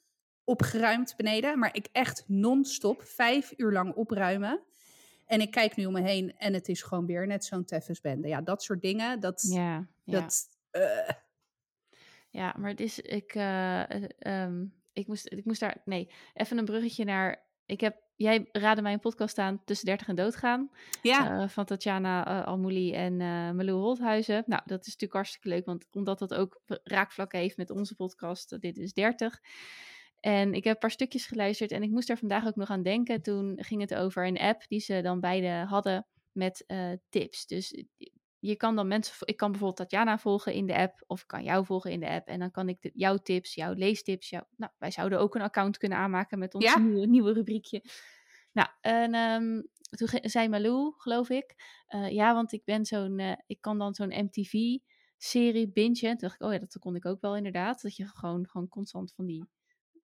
opgeruimd 0.43 1.15
beneden. 1.15 1.59
Maar 1.59 1.75
ik 1.75 1.87
echt 1.91 2.23
non-stop 2.27 3.01
vijf 3.01 3.53
uur 3.57 3.71
lang 3.71 3.93
opruimen. 3.93 4.63
En 5.25 5.41
ik 5.41 5.51
kijk 5.51 5.75
nu 5.75 5.85
om 5.85 5.93
me 5.93 6.01
heen 6.01 6.37
en 6.37 6.53
het 6.53 6.67
is 6.67 6.81
gewoon 6.81 7.05
weer 7.05 7.27
net 7.27 7.45
zo'n 7.45 7.65
teffensbende. 7.65 8.27
Ja, 8.27 8.41
dat 8.41 8.63
soort 8.63 8.81
dingen. 8.81 9.19
Dat, 9.19 9.41
Ja, 9.41 9.87
ja. 10.03 10.21
dat 10.21 10.49
eh, 10.71 11.09
ja, 12.29 12.55
maar 12.57 12.69
het 12.69 12.79
is, 12.79 12.99
ik, 12.99 13.35
eh, 13.35 14.03
ehm, 14.19 14.65
ik, 14.95 15.07
moest, 15.07 15.31
ik 15.31 15.45
moest 15.45 15.59
daar, 15.59 15.81
nee, 15.85 16.09
even 16.33 16.57
een 16.57 16.65
bruggetje 16.65 17.05
naar, 17.05 17.45
ik 17.65 17.81
heb, 17.81 18.03
jij 18.15 18.49
raadde 18.51 18.81
mij 18.81 18.93
een 18.93 18.99
podcast 18.99 19.37
aan 19.37 19.61
tussen 19.65 19.85
30 19.85 20.07
en 20.07 20.15
doodgaan. 20.15 20.69
ja, 21.01 21.41
eh, 21.41 21.47
van 21.47 21.65
Tatjana 21.65 22.27
eh, 22.27 22.47
Almouli 22.47 22.93
en 22.93 23.17
Malou 23.55 23.79
Holthuizen. 23.79 24.43
Nou, 24.45 24.61
dat 24.65 24.79
is 24.79 24.85
natuurlijk 24.85 25.13
hartstikke 25.13 25.49
leuk, 25.49 25.65
want 25.65 25.85
omdat 25.91 26.19
dat 26.19 26.33
ook 26.33 26.61
raakvlakken 26.83 27.39
heeft 27.39 27.57
met 27.57 27.69
onze 27.69 27.95
podcast, 27.95 28.61
dit 28.61 28.77
is 28.77 28.93
30. 28.93 29.41
En 30.19 30.53
ik 30.53 30.63
heb 30.63 30.73
een 30.73 30.79
paar 30.79 30.91
stukjes 30.91 31.25
geluisterd 31.25 31.71
en 31.71 31.83
ik 31.83 31.89
moest 31.89 32.07
daar 32.07 32.17
vandaag 32.17 32.47
ook 32.47 32.55
nog 32.55 32.69
aan 32.69 32.83
denken. 32.83 33.21
Toen 33.21 33.57
ging 33.61 33.81
het 33.81 33.95
over 33.95 34.27
een 34.27 34.39
app 34.39 34.67
die 34.67 34.79
ze 34.79 35.01
dan 35.01 35.19
beide 35.19 35.65
hadden 35.67 36.05
met 36.31 36.65
tips. 37.09 37.45
Dus 37.45 37.83
je 38.47 38.55
kan 38.55 38.75
dan 38.75 38.87
mensen, 38.87 39.15
ik 39.27 39.37
kan 39.37 39.51
bijvoorbeeld 39.51 39.89
Tatjana 39.89 40.17
volgen 40.17 40.53
in 40.53 40.65
de 40.65 40.75
app, 40.75 41.03
of 41.07 41.21
ik 41.21 41.27
kan 41.27 41.43
jou 41.43 41.65
volgen 41.65 41.91
in 41.91 41.99
de 41.99 42.09
app. 42.09 42.27
En 42.27 42.39
dan 42.39 42.51
kan 42.51 42.69
ik 42.69 42.81
de, 42.81 42.91
jouw 42.93 43.17
tips, 43.17 43.55
jouw 43.55 43.73
leestips, 43.73 44.29
jouw, 44.29 44.47
nou, 44.55 44.71
wij 44.77 44.91
zouden 44.91 45.19
ook 45.19 45.35
een 45.35 45.41
account 45.41 45.77
kunnen 45.77 45.97
aanmaken 45.97 46.39
met 46.39 46.53
ons 46.53 46.65
Ja. 46.65 46.79
nieuwe, 46.79 47.05
nieuwe 47.07 47.33
rubriekje. 47.33 47.83
Nou, 48.51 48.67
en 48.81 49.13
ehm, 49.13 49.61
toen 49.89 50.07
zei 50.21 50.47
Malou, 50.49 50.93
geloof 50.97 51.29
ik, 51.29 51.55
eh, 51.87 52.09
ja, 52.09 52.33
want 52.33 52.51
ik 52.51 52.63
ben 52.63 52.85
zo'n, 52.85 53.19
eh, 53.19 53.31
ik 53.47 53.61
kan 53.61 53.77
dan 53.77 53.93
zo'n 53.93 54.13
MTV-serie 54.23 55.71
bingen. 55.71 55.93
Toen 55.99 56.15
dacht 56.17 56.35
ik, 56.35 56.41
oh 56.47 56.53
ja, 56.53 56.59
dat 56.59 56.77
kon 56.79 56.95
ik 56.95 57.05
ook 57.05 57.21
wel 57.21 57.35
inderdaad. 57.35 57.81
Dat 57.81 57.95
je 57.95 58.05
gewoon, 58.07 58.47
gewoon 58.49 58.67
constant 58.67 59.13
van 59.13 59.25
die, 59.25 59.45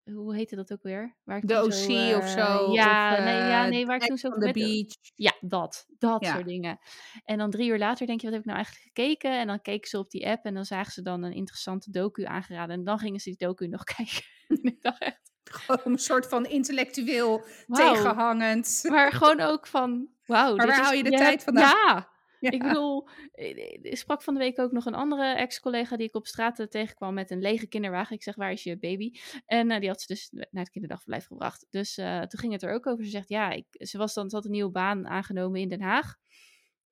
hoe 0.04 0.36
heette 0.36 0.56
dat 0.56 0.72
ook 0.74 0.84
weer? 0.84 1.18
Waar 1.24 1.38
ik 1.38 1.48
de 1.48 1.64
OC 1.64 1.72
zo, 1.72 2.18
of 2.18 2.24
eh, 2.24 2.28
zo. 2.28 2.72
Ja, 2.74 3.12
of, 3.18 3.24
nee, 3.24 3.36
ja, 3.36 3.64
eh, 3.64 3.70
nee, 3.70 3.86
waar 3.86 3.96
ik 3.96 4.04
toen 4.06 4.18
zo 4.18 4.30
the 4.30 4.40
met- 4.40 4.54
beach. 4.54 4.94
ja, 5.16 5.34
dat. 5.42 5.86
Dat 5.98 6.26
Ja. 6.26 6.34
soort 6.34 6.46
dingen. 6.46 6.80
En 7.26 7.38
dan 7.38 7.50
drie 7.50 7.70
uur 7.70 7.78
later 7.78 8.06
denk 8.08 8.20
je, 8.22 8.26
wat 8.26 8.34
heb 8.36 8.42
ik 8.46 8.52
nou 8.52 8.58
eigenlijk 8.64 8.88
gekeken? 8.94 9.40
En 9.40 9.48
dan 9.48 9.62
keken 9.62 9.90
ze 9.90 9.98
op 9.98 10.10
die 10.10 10.28
app 10.28 10.46
en 10.46 10.54
dan 10.54 10.66
zagen 10.66 10.92
ze 10.92 11.02
dan 11.02 11.24
een 11.24 11.34
interessante 11.34 11.92
docu 11.92 12.24
aangeraden. 12.26 12.76
En 12.76 12.84
dan 12.84 13.00
gingen 13.00 13.20
ze 13.20 13.30
die 13.30 13.48
docu 13.48 13.68
nog 13.68 13.84
kijken. 13.96 14.24
en 14.48 14.64
ik 14.64 14.82
dacht 14.82 15.02
echt, 15.02 15.20
Gewoon 15.44 15.80
een 15.94 15.98
soort 16.00 16.28
van 16.28 16.46
intellectueel 16.46 17.44
tegenhangend. 17.68 18.84
Maar 18.90 19.12
gewoon 19.12 19.40
ook 19.42 19.68
van, 19.68 20.08
wauw. 20.26 20.56
Maar 20.56 20.68
waar 20.68 20.80
is- 20.80 20.84
haal 20.86 20.94
je 20.94 21.04
de 21.04 21.10
tijd 21.10 21.30
hebt- 21.30 21.44
vandaan? 21.44 21.70
Ja, 21.88 22.10
Ja. 22.42 22.50
ik 22.52 22.62
bedoel, 22.64 23.08
eh, 23.32 23.58
ik 23.82 23.98
sprak 23.98 24.22
van 24.22 24.34
de 24.34 24.40
week 24.40 24.60
ook 24.60 24.72
nog 24.72 24.86
een 24.86 24.94
andere 24.94 25.36
ex-collega 25.36 25.98
die 25.98 26.08
ik 26.08 26.16
op 26.16 26.28
straat 26.28 26.60
eh, 26.60 26.68
tegenkwam 26.68 27.14
met 27.14 27.32
een 27.32 27.42
lege 27.42 27.68
kinderwagen. 27.68 28.16
Ik 28.16 28.24
zeg, 28.24 28.36
waar 28.36 28.52
is 28.52 28.64
je 28.64 28.78
baby? 28.80 29.12
En 29.46 29.72
eh, 29.72 29.80
die 29.80 29.90
had 29.90 30.02
ze 30.02 30.08
dus 30.14 30.30
naar 30.32 30.48
het 30.64 30.70
kinderdagverblijf 30.70 31.26
gebracht. 31.26 31.66
Dus 31.70 31.98
eh, 31.98 32.20
toen 32.22 32.40
ging 32.40 32.54
het 32.54 32.64
er 32.64 32.74
ook 32.74 32.88
over. 32.88 33.04
Ze 33.06 33.10
zegt, 33.12 33.30
ja, 33.30 33.50
ik, 33.52 33.66
ze, 33.72 33.98
was 33.98 34.14
dan, 34.14 34.30
ze 34.30 34.36
had 34.36 34.46
een 34.46 34.52
nieuwe 34.52 34.72
baan 34.72 35.08
aangenomen 35.08 35.60
in 35.62 35.70
Den 35.70 35.82
Haag. 35.82 36.16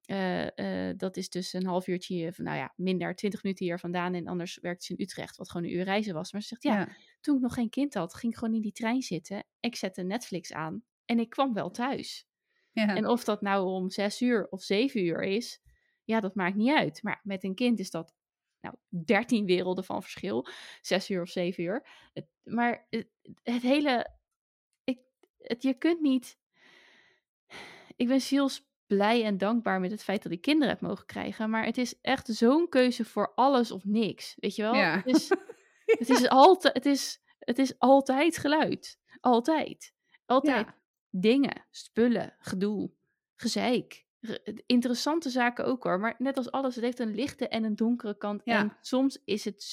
eh, 0.06 0.90
eh, 0.90 0.98
dat 0.98 1.18
is 1.18 1.30
dus 1.30 1.54
een 1.54 1.66
half 1.66 1.88
uurtje, 1.88 2.34
nou 2.38 2.58
ja, 2.58 2.74
minder, 2.76 3.16
twintig 3.16 3.44
minuten 3.44 3.66
hier 3.66 3.80
vandaan. 3.80 4.14
En 4.14 4.28
anders 4.28 4.58
werkte 4.62 4.86
ze 4.86 4.94
in 4.96 5.04
Utrecht, 5.04 5.38
wat 5.38 5.52
gewoon 5.52 5.68
een 5.68 5.74
uur 5.76 5.84
reizen 5.84 6.14
was. 6.14 6.32
Maar 6.32 6.42
ze 6.42 6.48
zegt, 6.48 6.64
ja, 6.64 6.86
toen 7.22 7.36
ik 7.36 7.42
nog 7.42 7.54
geen 7.54 7.70
kind 7.70 7.94
had, 7.94 8.16
ging 8.16 8.32
ik 8.34 8.38
gewoon 8.40 8.56
in 8.56 8.62
die 8.62 8.72
trein 8.72 9.02
zitten. 9.02 9.44
Ik 9.60 9.76
zette 9.76 10.04
Netflix 10.04 10.54
aan 10.54 10.84
en 11.06 11.20
ik 11.20 11.30
kwam 11.30 11.54
wel 11.54 11.70
thuis. 11.72 12.28
Ja. 12.88 12.96
En 12.96 13.08
of 13.08 13.24
dat 13.24 13.42
nou 13.42 13.66
om 13.66 13.90
zes 13.90 14.22
uur 14.22 14.48
of 14.50 14.64
zeven 14.64 15.04
uur 15.04 15.22
is, 15.22 15.62
ja, 16.04 16.20
dat 16.20 16.36
maakt 16.36 16.56
niet 16.56 16.76
uit. 16.76 17.04
Maar 17.04 17.20
met 17.24 17.44
een 17.44 17.56
kind 17.56 17.80
is 17.80 17.92
dat 17.92 18.14
nou, 18.62 18.76
dertien 19.06 19.46
werelden 19.46 19.84
van 19.84 20.02
verschil. 20.02 20.48
Zes 20.82 21.10
uur 21.10 21.22
of 21.22 21.30
zeven 21.30 21.64
uur. 21.64 21.88
Het, 22.14 22.28
maar 22.44 22.88
het, 22.90 23.08
het 23.44 23.62
hele... 23.62 24.18
Ik, 24.84 25.00
het, 25.38 25.64
je 25.64 25.74
kunt 25.74 26.02
niet... 26.02 26.38
Ik 27.96 28.08
ben 28.08 28.22
ziels 28.22 28.68
blij 28.88 29.24
en 29.24 29.38
dankbaar 29.38 29.80
met 29.80 29.92
het 29.92 30.04
feit 30.04 30.24
dat 30.24 30.32
ik 30.32 30.42
kinderen 30.42 30.70
heb 30.70 30.82
mogen 30.82 31.06
krijgen. 31.06 31.50
Maar 31.50 31.66
het 31.66 31.78
is 31.78 32.02
echt 32.02 32.28
zo'n 32.28 32.70
keuze 32.70 33.06
voor 33.06 33.34
alles 33.36 33.72
of 33.72 33.86
niks. 33.86 34.36
Weet 34.40 34.56
je 34.56 34.62
wel? 34.62 34.74
Ja. 34.74 34.96
Het, 34.96 35.16
is, 35.16 35.30
het, 36.00 36.10
is 36.10 36.30
altijd, 36.30 36.74
het, 36.74 36.86
is, 36.86 37.22
het 37.40 37.58
is 37.58 37.80
altijd 37.80 38.38
geluid. 38.38 39.00
Altijd. 39.20 39.94
Altijd 40.26 40.66
Ja. 40.66 40.76
Dingen, 41.10 41.66
spullen, 41.72 42.36
gedoe, 42.40 42.92
gezeik. 43.36 44.08
Re- 44.20 44.44
Interessante 44.66 45.30
zaken 45.30 45.66
ook 45.66 45.84
hoor. 45.84 46.00
Maar 46.00 46.16
net 46.18 46.38
als 46.38 46.52
alles, 46.52 46.76
het 46.76 46.84
heeft 46.84 47.00
een 47.00 47.16
lichte 47.16 47.48
en 47.48 47.64
een 47.64 47.76
donkere 47.76 48.18
kant. 48.18 48.42
Ja. 48.46 48.60
En 48.60 48.78
soms 48.82 49.22
is 49.26 49.46
het 49.46 49.64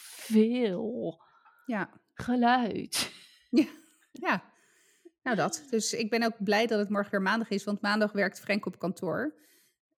zoveel 0.00 1.22
ja. 1.66 1.90
geluid. 2.14 3.12
Ja, 4.12 4.42
nou 5.22 5.36
dat. 5.36 5.66
Dus 5.70 5.92
ik 5.92 6.10
ben 6.10 6.22
ook 6.22 6.44
blij 6.44 6.66
dat 6.66 6.78
het 6.78 6.88
morgen 6.88 7.10
weer 7.10 7.22
maandag 7.22 7.48
is, 7.50 7.64
want 7.64 7.80
maandag 7.80 8.12
werkt 8.12 8.40
Frank 8.40 8.66
op 8.66 8.78
kantoor. 8.78 9.34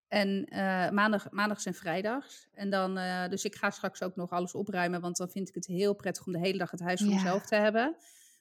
En 0.09 0.45
eh, 0.45 0.91
maandag, 0.91 1.31
maandags 1.31 1.64
en 1.66 1.75
vrijdags. 1.75 2.49
En 2.53 2.71
dan, 2.71 2.99
eh, 2.99 3.29
dus 3.29 3.45
ik 3.45 3.55
ga 3.55 3.71
straks 3.71 4.03
ook 4.03 4.16
nog 4.16 4.31
alles 4.31 4.55
opruimen, 4.55 5.01
want 5.01 5.16
dan 5.16 5.31
vind 5.31 5.49
ik 5.49 5.55
het 5.55 5.66
heel 5.66 5.95
prettig 5.95 6.27
om 6.27 6.33
de 6.33 6.39
hele 6.39 6.59
dag 6.59 6.71
het 6.71 6.81
huis 6.81 7.01
voor 7.01 7.09
Ja. 7.11 7.14
mezelf 7.14 7.47
te 7.47 7.55
hebben. 7.55 7.97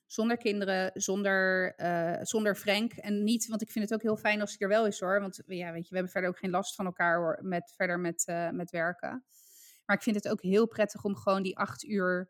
Zonder 0.07 0.37
kinderen, 0.37 0.91
zonder, 0.93 1.73
eh, 1.75 2.17
zonder 2.21 2.55
Frank. 2.55 2.93
En 2.93 3.23
niet, 3.23 3.47
want 3.47 3.61
ik 3.61 3.71
vind 3.71 3.85
het 3.85 3.93
ook 3.93 4.01
heel 4.01 4.17
fijn 4.17 4.41
als 4.41 4.49
hij 4.49 4.59
er 4.59 4.67
wel 4.67 4.87
is 4.87 4.99
hoor. 4.99 5.21
Want 5.21 5.41
ja, 5.45 5.71
weet 5.71 5.83
je, 5.83 5.89
we 5.89 5.95
hebben 5.95 6.11
verder 6.11 6.29
ook 6.29 6.37
geen 6.37 6.49
last 6.49 6.75
van 6.75 6.85
elkaar 6.85 7.17
hoor, 7.17 7.39
met, 7.41 7.73
verder 7.75 7.99
met, 7.99 8.25
eh, 8.25 8.49
met 8.49 8.71
werken. 8.71 9.25
Maar 9.85 9.95
ik 9.95 10.01
vind 10.01 10.15
het 10.15 10.27
ook 10.27 10.41
heel 10.41 10.67
prettig 10.67 11.03
om 11.03 11.15
gewoon 11.15 11.43
die 11.43 11.57
acht 11.57 11.83
uur 11.83 12.29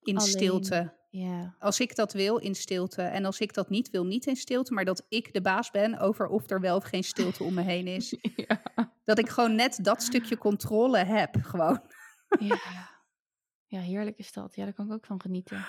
in 0.00 0.16
Alleen. 0.16 0.30
stilte 0.30 0.96
Ja. 1.10 1.54
als 1.58 1.80
ik 1.80 1.94
dat 1.96 2.12
wil, 2.12 2.36
in 2.36 2.54
stilte. 2.54 3.02
En 3.02 3.24
als 3.24 3.40
ik 3.40 3.54
dat 3.54 3.70
niet 3.70 3.90
wil, 3.90 4.04
niet 4.04 4.26
in 4.26 4.36
stilte. 4.36 4.72
Maar 4.72 4.84
dat 4.84 5.06
ik 5.08 5.32
de 5.32 5.40
baas 5.40 5.70
ben 5.70 5.98
over 5.98 6.26
of 6.26 6.50
er 6.50 6.60
wel 6.60 6.76
of 6.76 6.84
geen 6.84 7.04
stilte 7.04 7.44
om 7.44 7.54
me 7.54 7.62
heen 7.62 7.86
is. 7.86 8.16
ja. 8.48 8.62
Dat 9.04 9.18
ik 9.18 9.28
gewoon 9.28 9.54
net 9.54 9.78
dat 9.82 10.02
stukje 10.02 10.38
controle 10.38 10.98
heb. 10.98 11.36
Gewoon. 11.42 11.82
Ja. 12.38 12.58
Ja, 13.66 13.80
heerlijk 13.80 14.18
is 14.18 14.32
dat. 14.32 14.54
Ja, 14.54 14.64
daar 14.64 14.72
kan 14.72 14.86
ik 14.86 14.92
ook 14.92 15.06
van 15.06 15.20
genieten. 15.20 15.64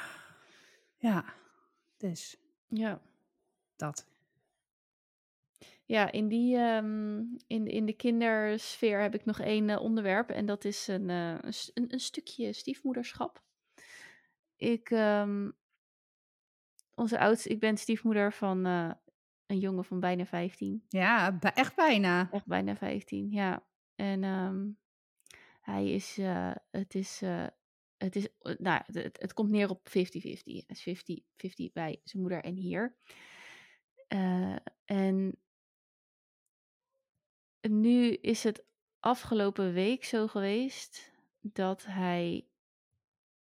Ja, 0.97 1.33
dus 1.97 2.37
Ja. 2.67 3.01
dat. 3.75 4.05
Ja, 5.85 6.11
in, 6.11 6.27
die, 6.27 6.57
ehm, 6.57 7.19
in, 7.47 7.67
in 7.67 7.85
de 7.85 7.93
kindersfeer 7.93 9.01
heb 9.01 9.13
ik 9.13 9.25
nog 9.25 9.39
één 9.39 9.69
eh, 9.69 9.81
onderwerp. 9.81 10.29
En 10.29 10.45
dat 10.45 10.65
is 10.65 10.87
een, 10.87 11.09
eh, 11.09 11.37
een, 11.73 11.93
een, 11.93 11.99
stukje 11.99 12.53
stiefmoederschap. 12.53 13.43
Ik, 14.55 14.89
ehm, 14.89 15.51
onze 16.95 17.19
oudste, 17.19 17.49
ik 17.49 17.59
ben 17.59 17.77
stiefmoeder 17.77 18.33
van 18.33 18.65
eh, 18.65 18.91
een 19.45 19.59
jongen 19.59 19.85
van 19.85 19.99
bijna 19.99 20.25
15. 20.25 20.85
Ja, 20.89 21.39
echt 21.39 21.75
bijna. 21.75 22.31
Echt 22.31 22.45
bijna 22.45 22.75
15, 22.75 23.31
ja. 23.31 23.65
En 23.95 24.23
ehm, 24.23 24.67
hij 25.61 25.91
is, 25.91 26.17
het 26.71 26.95
is, 26.95 27.21
het 28.05 28.15
is, 28.15 28.27
eh, 28.39 28.55
nou, 28.57 28.81
het, 28.91 29.33
komt 29.33 29.49
neer 29.49 29.69
op 29.69 29.87
50-50. 29.89 30.65
Het 30.67 30.85
is 30.85 31.03
50-50 31.69 31.71
bij 31.73 32.01
zijn 32.03 32.21
moeder 32.21 32.43
en 32.43 32.55
hier. 32.55 32.95
Eh, 34.07 34.55
en 34.85 35.39
nu 37.61 38.11
is 38.13 38.43
het 38.43 38.65
afgelopen 38.99 39.73
week 39.73 40.03
zo 40.05 40.27
geweest 40.27 41.11
dat 41.41 41.85
hij 41.85 42.47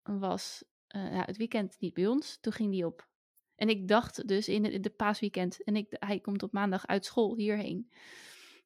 was, 0.03 0.63
nou, 0.87 1.25
het 1.25 1.37
weekend 1.37 1.79
niet 1.79 1.93
bij 1.93 2.07
ons. 2.07 2.37
Toen 2.39 2.53
ging 2.53 2.73
hij 2.73 2.83
op. 2.83 3.09
En 3.55 3.69
ik 3.69 3.87
dacht 3.87 4.27
dus 4.27 4.47
in, 4.47 4.63
het- 4.63 4.73
in 4.73 4.81
de 4.81 4.89
paasweekend, 4.89 5.63
en 5.63 5.75
ik, 5.75 5.87
hij 5.89 6.19
komt 6.19 6.43
op 6.43 6.51
maandag 6.51 6.87
uit 6.87 7.05
school 7.05 7.35
hierheen. 7.35 7.91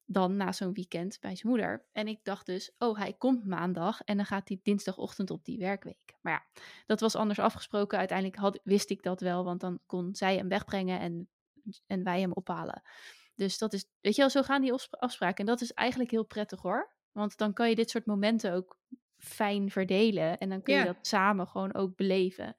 Dan 0.04 0.36
na 0.36 0.52
zo'n 0.52 0.72
weekend 0.72 1.20
bij 1.20 1.36
zijn 1.36 1.52
moeder. 1.52 1.86
En 1.92 2.08
ik 2.08 2.24
dacht 2.24 2.46
dus, 2.46 2.72
oh, 2.78 2.98
hij 2.98 3.12
komt 3.12 3.44
maandag 3.46 4.00
en 4.02 4.16
dan 4.16 4.26
gaat 4.26 4.48
hij 4.48 4.60
dinsdagochtend 4.62 5.30
op 5.30 5.44
die 5.44 5.58
werkweek. 5.58 6.14
Maar 6.20 6.32
ja, 6.32 6.62
dat 6.86 7.00
was 7.00 7.14
anders 7.14 7.38
afgesproken. 7.38 7.98
Uiteindelijk 7.98 8.38
had, 8.38 8.60
wist 8.64 8.90
ik 8.90 9.02
dat 9.02 9.20
wel, 9.20 9.44
want 9.44 9.60
dan 9.60 9.80
kon 9.86 10.14
zij 10.14 10.36
hem 10.36 10.48
wegbrengen 10.48 11.00
en, 11.00 11.28
en 11.86 12.02
wij 12.02 12.20
hem 12.20 12.32
ophalen. 12.32 12.82
Dus 13.34 13.58
dat 13.58 13.72
is, 13.72 13.84
weet 14.00 14.14
je 14.14 14.20
wel, 14.20 14.30
zo 14.30 14.42
gaan 14.42 14.60
die 14.62 14.72
afsp- 14.72 14.94
afspraken. 14.94 15.36
En 15.38 15.46
dat 15.46 15.60
is 15.60 15.72
eigenlijk 15.72 16.10
heel 16.10 16.24
prettig 16.24 16.60
hoor. 16.62 16.94
Want 17.12 17.36
dan 17.36 17.52
kan 17.52 17.68
je 17.68 17.74
dit 17.74 17.90
soort 17.90 18.06
momenten 18.06 18.52
ook 18.52 18.78
fijn 19.18 19.70
verdelen. 19.70 20.38
En 20.38 20.48
dan 20.48 20.62
kun 20.62 20.74
je 20.74 20.80
Ja. 20.80 20.86
dat 20.86 21.06
samen 21.06 21.48
gewoon 21.48 21.74
ook 21.74 21.96
beleven. 21.96 22.54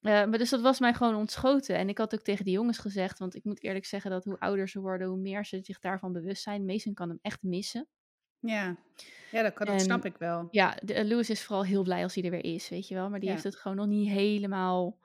Eh, 0.00 0.12
maar 0.12 0.38
dus 0.38 0.50
dat 0.50 0.60
was 0.60 0.80
mij 0.80 0.94
gewoon 0.94 1.14
ontschoten. 1.14 1.76
En 1.76 1.88
ik 1.88 1.98
had 1.98 2.14
ook 2.14 2.20
tegen 2.22 2.44
die 2.44 2.54
jongens 2.54 2.78
gezegd, 2.78 3.18
want 3.18 3.34
ik 3.34 3.44
moet 3.44 3.62
eerlijk 3.62 3.84
zeggen 3.84 4.10
dat 4.10 4.24
hoe 4.24 4.38
ouder 4.38 4.68
ze 4.68 4.80
worden, 4.80 5.08
hoe 5.08 5.18
meer 5.18 5.44
ze 5.44 5.60
zich 5.62 5.78
daarvan 5.78 6.12
bewust 6.12 6.42
zijn. 6.42 6.64
Mason 6.64 6.94
kan 6.94 7.08
hem 7.08 7.18
echt 7.22 7.42
missen. 7.42 7.88
Ja, 8.38 8.76
ja 9.30 9.42
dat, 9.42 9.52
kan, 9.52 9.66
dat 9.66 9.74
En- 9.74 9.80
snap 9.80 10.04
ik 10.04 10.16
wel. 10.16 10.48
Ja, 10.50 10.76
de, 10.82 10.94
eh, 10.94 11.04
Louis 11.08 11.30
is 11.30 11.44
vooral 11.44 11.64
heel 11.64 11.82
blij 11.82 12.02
als 12.02 12.14
hij 12.14 12.24
er 12.24 12.30
weer 12.30 12.44
is, 12.44 12.68
weet 12.68 12.88
je 12.88 12.94
wel. 12.94 13.10
Maar 13.10 13.18
die 13.18 13.28
Ja. 13.28 13.34
heeft 13.34 13.44
het 13.46 13.56
gewoon 13.56 13.76
nog 13.76 13.86
niet 13.86 14.08
helemaal. 14.08 14.98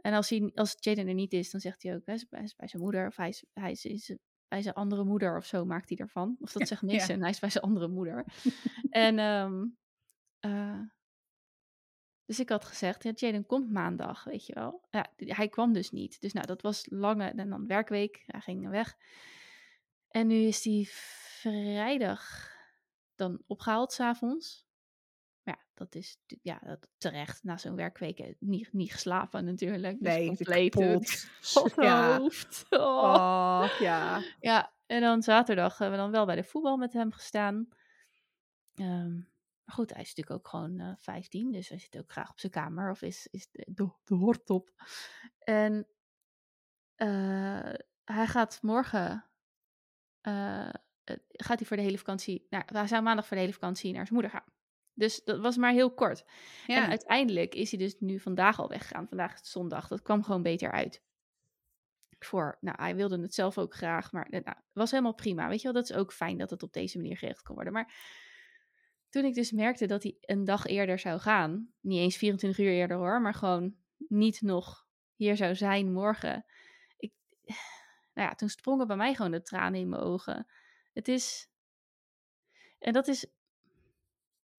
En 0.00 0.14
als, 0.14 0.30
hij, 0.30 0.50
als 0.54 0.76
Jaden 0.80 1.08
er 1.08 1.14
niet 1.14 1.32
is, 1.32 1.50
dan 1.50 1.60
zegt 1.60 1.82
hij 1.82 1.94
ook, 1.94 2.02
hij 2.04 2.14
is, 2.14 2.26
hij 2.30 2.42
is 2.42 2.56
bij 2.56 2.68
zijn 2.68 2.82
moeder. 2.82 3.06
Of 3.06 3.16
hij 3.16 3.28
is, 3.28 3.44
hij 3.52 3.70
is, 3.70 3.84
is 3.84 4.16
bij 4.48 4.62
zijn 4.62 4.74
andere 4.74 5.04
moeder 5.04 5.36
of 5.36 5.46
zo 5.46 5.64
maakt 5.64 5.88
hij 5.88 5.98
ervan. 5.98 6.36
Of 6.40 6.52
dat 6.52 6.68
zegt 6.68 6.80
ja. 6.80 6.86
Mason, 6.86 7.20
hij 7.20 7.30
is 7.30 7.38
bij 7.38 7.50
zijn 7.50 7.64
andere 7.64 7.88
moeder. 7.88 8.24
en 8.90 9.18
ehm, 9.18 9.64
eh, 10.40 10.80
dus 12.26 12.40
ik 12.40 12.48
had 12.48 12.64
gezegd, 12.64 13.02
ja, 13.02 13.10
Jaden 13.14 13.46
komt 13.46 13.70
maandag, 13.70 14.24
weet 14.24 14.46
je 14.46 14.54
wel. 14.54 14.86
Ja, 14.90 15.06
hij 15.16 15.48
kwam 15.48 15.72
dus 15.72 15.90
niet. 15.90 16.20
Dus 16.20 16.32
nou, 16.32 16.46
dat 16.46 16.62
was 16.62 16.86
lange, 16.90 17.24
en 17.24 17.50
dan 17.50 17.66
werkweek. 17.66 18.22
Hij 18.26 18.40
ging 18.40 18.68
weg. 18.68 18.96
En 20.08 20.26
nu 20.26 20.34
is 20.34 20.64
hij 20.64 20.86
vrijdag 20.88 22.50
dan 23.14 23.42
opgehaald 23.46 23.92
s'avonds. 23.92 24.66
Maar 25.42 25.56
ja, 25.58 25.64
dat 25.74 25.94
is 25.94 26.18
ja, 26.42 26.60
dat 26.64 26.88
terecht. 26.98 27.44
Na 27.44 27.56
zo'n 27.56 27.76
werkweek 27.76 28.18
eh, 28.18 28.34
niet, 28.38 28.72
niet 28.72 28.92
geslapen 28.92 29.44
natuurlijk. 29.44 29.98
Dus 29.98 30.14
Nee, 30.14 30.26
compleet 30.26 30.74
kapot. 30.74 31.26
Ja. 31.76 32.18
hoofd. 32.18 32.66
Oh. 32.70 32.80
Oh, 32.80 33.78
ja. 33.78 34.22
Ja, 34.40 34.72
en 34.86 35.00
dan 35.00 35.22
zaterdag 35.22 35.78
hebben 35.78 35.98
we 35.98 36.04
dan 36.04 36.12
wel 36.12 36.26
bij 36.26 36.36
de 36.36 36.44
voetbal 36.44 36.76
met 36.76 36.92
hem 36.92 37.12
gestaan. 37.12 37.68
Ehm, 38.74 39.20
maar 39.66 39.74
goed, 39.74 39.92
hij 39.92 40.02
is 40.02 40.14
natuurlijk 40.14 40.36
ook 40.36 40.48
gewoon 40.48 40.78
eh 40.78 40.92
15, 40.96 41.52
dus 41.52 41.68
hij 41.68 41.78
zit 41.78 41.98
ook 41.98 42.12
graag 42.12 42.30
op 42.30 42.40
zijn 42.40 42.52
kamer 42.52 42.90
of 42.90 43.02
is, 43.02 43.28
is 43.30 43.50
de, 43.50 43.66
de, 43.74 43.90
de. 44.44 44.72
En 45.38 45.86
eh, 46.94 47.74
hij 48.04 48.26
gaat 48.26 48.58
morgen, 48.62 49.24
eh, 50.20 50.68
gaat 51.28 51.58
hij 51.58 51.66
voor 51.66 51.76
de 51.76 51.82
hele 51.82 51.98
vakantie, 51.98 52.46
nou, 52.50 52.64
hij 52.66 52.86
zou 52.86 53.02
maandag 53.02 53.26
voor 53.26 53.36
de 53.36 53.42
hele 53.42 53.54
vakantie 53.54 53.92
naar 53.92 54.06
zijn 54.06 54.14
moeder 54.14 54.30
gaan. 54.30 54.54
Dus 54.94 55.24
dat 55.24 55.40
was 55.40 55.56
maar 55.56 55.72
heel 55.72 55.94
kort. 55.94 56.24
Ja. 56.66 56.82
En 56.82 56.88
uiteindelijk 56.88 57.54
is 57.54 57.70
hij 57.70 57.78
dus 57.78 57.96
nu 57.98 58.18
vandaag 58.18 58.58
al 58.58 58.68
weggegaan. 58.68 59.08
Vandaag 59.08 59.32
is 59.32 59.38
het 59.38 59.48
zondag. 59.48 59.88
Dat 59.88 60.02
kwam 60.02 60.22
gewoon 60.22 60.42
beter 60.42 60.70
uit. 60.70 61.02
Voor, 62.18 62.58
nou, 62.60 62.76
hij 62.82 62.96
wilde 62.96 63.20
het 63.20 63.34
zelf 63.34 63.58
ook 63.58 63.74
graag, 63.74 64.12
maar 64.12 64.26
nou, 64.30 64.42
het 64.44 64.64
was 64.72 64.90
helemaal 64.90 65.14
prima. 65.14 65.48
Weet 65.48 65.60
je 65.60 65.72
wel, 65.72 65.82
dat 65.82 65.90
is 65.90 65.96
ook 65.96 66.12
fijn 66.12 66.38
dat 66.38 66.50
het 66.50 66.62
op 66.62 66.72
deze 66.72 66.96
manier 66.96 67.16
geregeld 67.16 67.44
kan 67.44 67.54
worden. 67.54 67.72
Maar 67.72 67.94
toen 69.16 69.24
ik 69.24 69.34
dus 69.34 69.50
merkte 69.50 69.86
dat 69.86 70.02
hij 70.02 70.16
een 70.20 70.44
dag 70.44 70.66
eerder 70.66 70.98
zou 70.98 71.20
gaan, 71.20 71.72
niet 71.80 71.98
eens 71.98 72.16
24 72.16 72.64
uur 72.64 72.72
eerder 72.72 72.96
hoor, 72.96 73.20
maar 73.20 73.34
gewoon 73.34 73.76
niet 73.96 74.40
nog 74.40 74.86
hier 75.14 75.36
zou 75.36 75.54
zijn 75.54 75.92
morgen. 75.92 76.44
Ik, 76.96 77.12
nou 78.14 78.28
ja, 78.28 78.34
toen 78.34 78.48
sprongen 78.48 78.86
bij 78.86 78.96
mij 78.96 79.14
gewoon 79.14 79.30
de 79.30 79.42
tranen 79.42 79.80
in 79.80 79.88
mijn 79.88 80.02
ogen. 80.02 80.46
Het 80.92 81.08
is, 81.08 81.48
en 82.78 82.92
dat 82.92 83.08
is, 83.08 83.26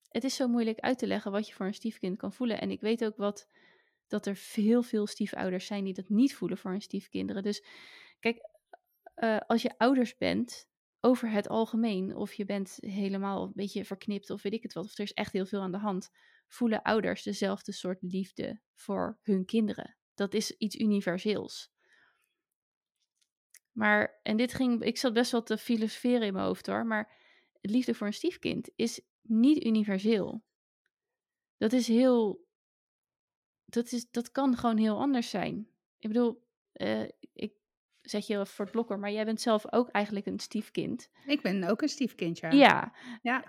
het 0.10 0.24
is 0.24 0.36
zo 0.36 0.48
moeilijk 0.48 0.80
uit 0.80 1.00
te 1.00 1.08
leggen 1.08 1.32
wat 1.32 1.48
je 1.48 1.54
voor 1.54 1.66
een 1.66 1.74
stiefkind 1.74 2.18
kan 2.18 2.34
voelen. 2.34 2.62
En 2.62 2.72
ik 2.72 2.82
weet 2.82 3.06
ook 3.06 3.18
wat, 3.18 3.48
dat 4.08 4.26
er 4.26 4.36
veel, 4.36 4.84
veel 4.84 5.08
stiefouders 5.08 5.66
zijn 5.66 5.84
die 5.84 5.94
dat 5.94 6.10
niet 6.10 6.36
voelen 6.36 6.58
voor 6.58 6.72
hun 6.72 6.82
stiefkinderen. 6.82 7.44
Dus 7.44 7.64
kijk, 8.20 8.50
eh, 9.16 9.40
als 9.48 9.62
je 9.62 9.78
ouders 9.78 10.16
bent, 10.16 10.70
over 11.08 11.30
het 11.30 11.50
algemeen, 11.50 12.16
of 12.16 12.34
je 12.34 12.46
bent 12.46 12.78
helemaal 12.80 13.44
een 13.44 13.52
beetje 13.56 13.86
verknipt 13.86 14.30
of 14.30 14.42
weet 14.42 14.54
ik 14.54 14.64
het 14.64 14.74
wat, 14.74 14.86
of 14.86 14.98
er 14.98 15.04
is 15.04 15.14
echt 15.14 15.34
heel 15.34 15.46
veel 15.46 15.62
aan 15.62 15.72
de 15.72 15.78
hand, 15.78 16.10
voelen 16.48 16.82
ouders 16.82 17.24
dezelfde 17.24 17.72
soort 17.72 18.02
liefde 18.02 18.62
voor 18.74 19.20
hun 19.22 19.46
kinderen. 19.46 19.98
Dat 20.14 20.34
is 20.34 20.52
iets 20.52 20.76
universeels. 20.76 21.72
Maar, 23.72 24.20
en 24.24 24.38
dit 24.38 24.54
ging, 24.54 24.84
ik 24.84 24.98
zat 24.98 25.14
best 25.14 25.32
wel 25.32 25.44
te 25.44 25.58
filosoferen 25.58 26.28
in 26.28 26.34
mijn 26.34 26.46
hoofd 26.46 26.68
hoor, 26.68 26.86
maar 26.86 27.12
liefde 27.62 27.94
voor 27.94 28.08
een 28.08 28.14
stiefkind 28.14 28.72
is 28.76 29.02
niet 29.22 29.66
universeel. 29.66 30.44
Dat 31.58 31.74
is 31.74 31.88
heel, 31.88 32.46
dat, 33.66 33.92
is, 33.92 34.10
dat 34.10 34.32
kan 34.32 34.58
gewoon 34.58 34.78
heel 34.78 35.00
anders 35.00 35.30
zijn. 35.30 35.70
Ik 35.98 36.08
bedoel, 36.08 36.46
uh, 36.74 37.10
zeg 38.10 38.28
je 38.28 38.46
voor 38.46 38.66
het 38.66 38.74
blokker, 38.74 39.00
maar 39.00 39.12
jij 39.12 39.26
bent 39.26 39.42
zelf 39.42 39.74
ook 39.74 39.90
eigenlijk 39.90 40.26
een 40.26 40.40
stiefkind. 40.40 41.10
Ik 41.26 41.42
ben 41.42 41.64
ook 41.64 41.82
een 41.82 41.90
stiefkind, 41.90 42.40
ja. 42.40 42.52
Ja. 42.52 42.94
ja. 43.22 43.44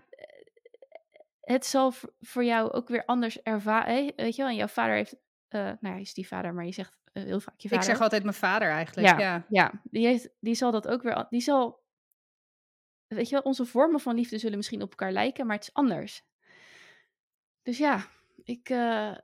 Het 1.40 1.66
zal 1.66 1.93
voor 2.20 2.44
jou 2.44 2.70
ook 2.70 2.89
weer 2.89 3.05
anders 3.05 3.43
ervaren. 3.43 4.12
Weet 4.16 4.36
je 4.36 4.43
wel, 4.43 4.51
en 4.51 4.56
jouw 4.56 4.66
vader 4.66 4.94
heeft, 4.94 5.14
uh, 5.14 5.60
nou 5.60 5.78
ja, 5.80 5.97
je 5.97 6.05
stiefvader, 6.05 6.55
maar 6.55 6.64
je 6.64 6.72
zegt 6.72 6.97
uh, 7.12 7.22
heel 7.24 7.40
vaak 7.40 7.60
je 7.60 7.68
vader. 7.68 7.85
Ik 7.85 7.90
zeg 7.90 8.01
altijd 8.02 8.22
mijn 8.22 8.35
vader 8.35 8.70
eigenlijk, 8.70 9.09
ja. 9.09 9.18
Ja, 9.18 9.47
ja. 9.48 9.82
Die, 9.85 10.06
heeft, 10.06 10.28
die 10.40 10.55
zal 10.55 10.70
dat 10.70 10.89
ook 10.89 11.02
weer, 11.02 11.26
die 11.30 11.40
zal, 11.40 11.82
weet 13.06 13.28
je 13.28 13.35
wel, 13.35 13.44
onze 13.44 13.64
vormen 13.64 14.01
van 14.01 14.14
liefde 14.14 14.39
zullen 14.39 14.56
misschien 14.56 14.82
op 14.82 14.90
elkaar 14.90 15.12
lijken, 15.12 15.47
maar 15.47 15.56
het 15.56 15.64
is 15.64 15.74
anders. 15.74 16.22
Dus 17.62 17.78
ja, 17.78 18.06
ik, 18.44 18.68
uh, 18.68 19.16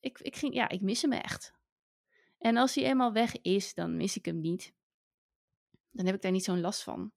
ik, 0.00 0.18
ik 0.18 0.36
ging, 0.36 0.54
ja, 0.54 0.68
ik 0.68 0.80
mis 0.80 1.02
hem 1.02 1.12
echt. 1.12 1.56
En 2.38 2.56
als 2.56 2.74
hij 2.74 2.84
eenmaal 2.84 3.12
weg 3.12 3.40
is, 3.40 3.74
dan 3.74 3.96
mis 3.96 4.16
ik 4.16 4.24
hem 4.24 4.40
niet. 4.40 4.74
Dan 5.90 6.06
heb 6.06 6.14
ik 6.14 6.22
daar 6.22 6.32
niet 6.32 6.44
zo'n 6.44 6.60
last 6.60 6.82
van. 6.82 7.12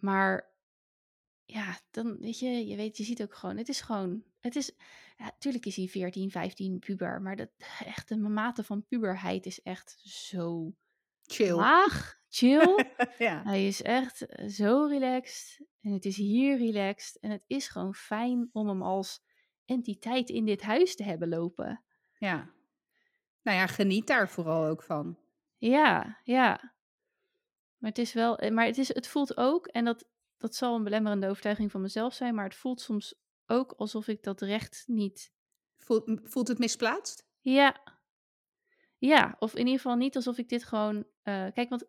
Maar 0.00 0.50
ja, 1.44 1.80
dan 1.90 2.16
weet 2.18 2.38
je, 2.38 2.66
je 2.66 2.76
weet, 2.76 2.96
je 2.96 3.04
ziet 3.04 3.22
ook 3.22 3.34
gewoon, 3.34 3.56
het 3.56 3.68
is 3.68 3.80
gewoon, 3.80 4.22
het 4.40 4.56
is, 4.56 4.72
ja, 5.16 5.24
natuurlijk 5.24 5.66
is 5.66 5.76
hij 5.76 5.86
14, 5.86 6.30
15, 6.30 6.78
puber, 6.78 7.22
maar 7.22 7.36
dat 7.36 7.50
echt 7.84 8.10
een 8.10 8.32
mate 8.32 8.64
van 8.64 8.86
puberheid 8.86 9.46
is 9.46 9.62
echt 9.62 10.00
zo 10.04 10.74
chill. 11.22 11.54
laag, 11.54 12.20
chill. 12.28 12.84
ja. 13.18 13.42
Hij 13.42 13.66
is 13.66 13.82
echt 13.82 14.26
zo 14.46 14.86
relaxed 14.86 15.66
en 15.80 15.92
het 15.92 16.04
is 16.04 16.16
hier 16.16 16.56
relaxed 16.56 17.20
en 17.20 17.30
het 17.30 17.44
is 17.46 17.68
gewoon 17.68 17.94
fijn 17.94 18.48
om 18.52 18.68
hem 18.68 18.82
als 18.82 19.22
entiteit 19.64 20.28
in 20.28 20.44
dit 20.44 20.62
huis 20.62 20.96
te 20.96 21.04
hebben 21.04 21.28
lopen. 21.28 21.84
Ja. 22.18 22.50
Nou 23.42 23.58
ja, 23.58 23.66
geniet 23.66 24.06
daar 24.06 24.28
vooral 24.28 24.66
ook 24.66 24.82
van. 24.82 25.18
Ja, 25.56 26.18
ja. 26.24 26.74
Maar 27.76 27.90
het 27.90 27.98
is 27.98 28.12
wel, 28.12 28.38
eh, 28.38 28.50
maar 28.50 28.66
het, 28.66 28.78
is, 28.78 28.94
het 28.94 29.06
voelt 29.08 29.36
ook, 29.36 29.66
en 29.66 29.84
dat, 29.84 30.08
dat 30.36 30.54
zal 30.54 30.74
een 30.74 30.84
belemmerende 30.84 31.28
overtuiging 31.28 31.70
van 31.70 31.80
mezelf 31.80 32.14
zijn, 32.14 32.34
maar 32.34 32.44
het 32.44 32.54
voelt 32.54 32.80
soms 32.80 33.14
ook 33.46 33.72
alsof 33.72 34.08
ik 34.08 34.22
dat 34.22 34.40
recht 34.40 34.84
niet. 34.86 35.32
Voelt, 35.78 36.20
voelt 36.22 36.48
het 36.48 36.58
misplaatst? 36.58 37.26
Ja. 37.40 37.98
Ja, 38.98 39.36
of 39.38 39.52
in 39.52 39.58
ieder 39.58 39.80
geval 39.80 39.96
niet 39.96 40.16
alsof 40.16 40.38
ik 40.38 40.48
dit 40.48 40.64
gewoon. 40.64 40.96
Uh, 40.96 41.46
kijk, 41.52 41.68
want 41.68 41.86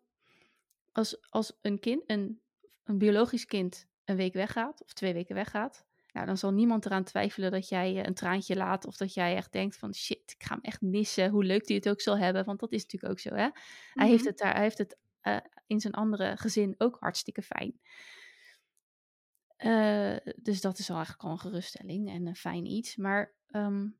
als, 0.92 1.30
als 1.30 1.58
een 1.60 1.78
kind, 1.78 2.02
een, 2.06 2.40
een 2.84 2.98
biologisch 2.98 3.44
kind, 3.44 3.86
een 4.04 4.16
week 4.16 4.32
weggaat, 4.32 4.82
of 4.82 4.92
twee 4.92 5.12
weken 5.12 5.34
weggaat, 5.34 5.86
nou, 6.12 6.26
dan 6.26 6.38
zal 6.38 6.52
niemand 6.52 6.86
eraan 6.86 7.04
twijfelen 7.04 7.50
dat 7.50 7.68
jij 7.68 7.96
eh, 7.96 8.04
een 8.04 8.14
traantje 8.14 8.56
laat 8.56 8.86
of 8.86 8.96
dat 8.96 9.14
jij 9.14 9.36
echt 9.36 9.52
denkt 9.52 9.76
van 9.76 9.94
shit, 9.94 10.34
ik 10.38 10.42
ga 10.44 10.54
hem 10.54 10.62
echt 10.62 10.80
missen, 10.80 11.30
hoe 11.30 11.44
leuk 11.44 11.68
hij 11.68 11.76
het 11.76 11.88
ook 11.88 12.00
zal 12.00 12.18
hebben, 12.18 12.44
want 12.44 12.60
dat 12.60 12.72
is 12.72 12.82
natuurlijk 12.82 13.12
ook 13.12 13.20
zo, 13.20 13.34
hè? 13.34 13.48
Hij 13.92 14.08
heeft 14.08 14.24
het 14.24 14.38
daar, 14.38 14.52
hij 14.52 14.62
heeft 14.62 14.78
het 14.78 14.98
uh, 15.22 15.36
in 15.66 15.80
zijn 15.80 15.92
andere 15.92 16.36
gezin 16.36 16.74
ook 16.78 16.96
hartstikke 17.00 17.42
fijn. 17.42 17.80
Uh, 19.58 20.16
dus 20.36 20.60
dat 20.60 20.78
is 20.78 20.90
al 20.90 20.96
eigenlijk 20.96 21.24
al 21.24 21.30
een 21.30 21.38
geruststelling 21.38 22.10
en 22.10 22.26
een 22.26 22.36
fijn 22.36 22.66
iets. 22.66 22.96
Maar 22.96 23.34
um, 23.48 23.98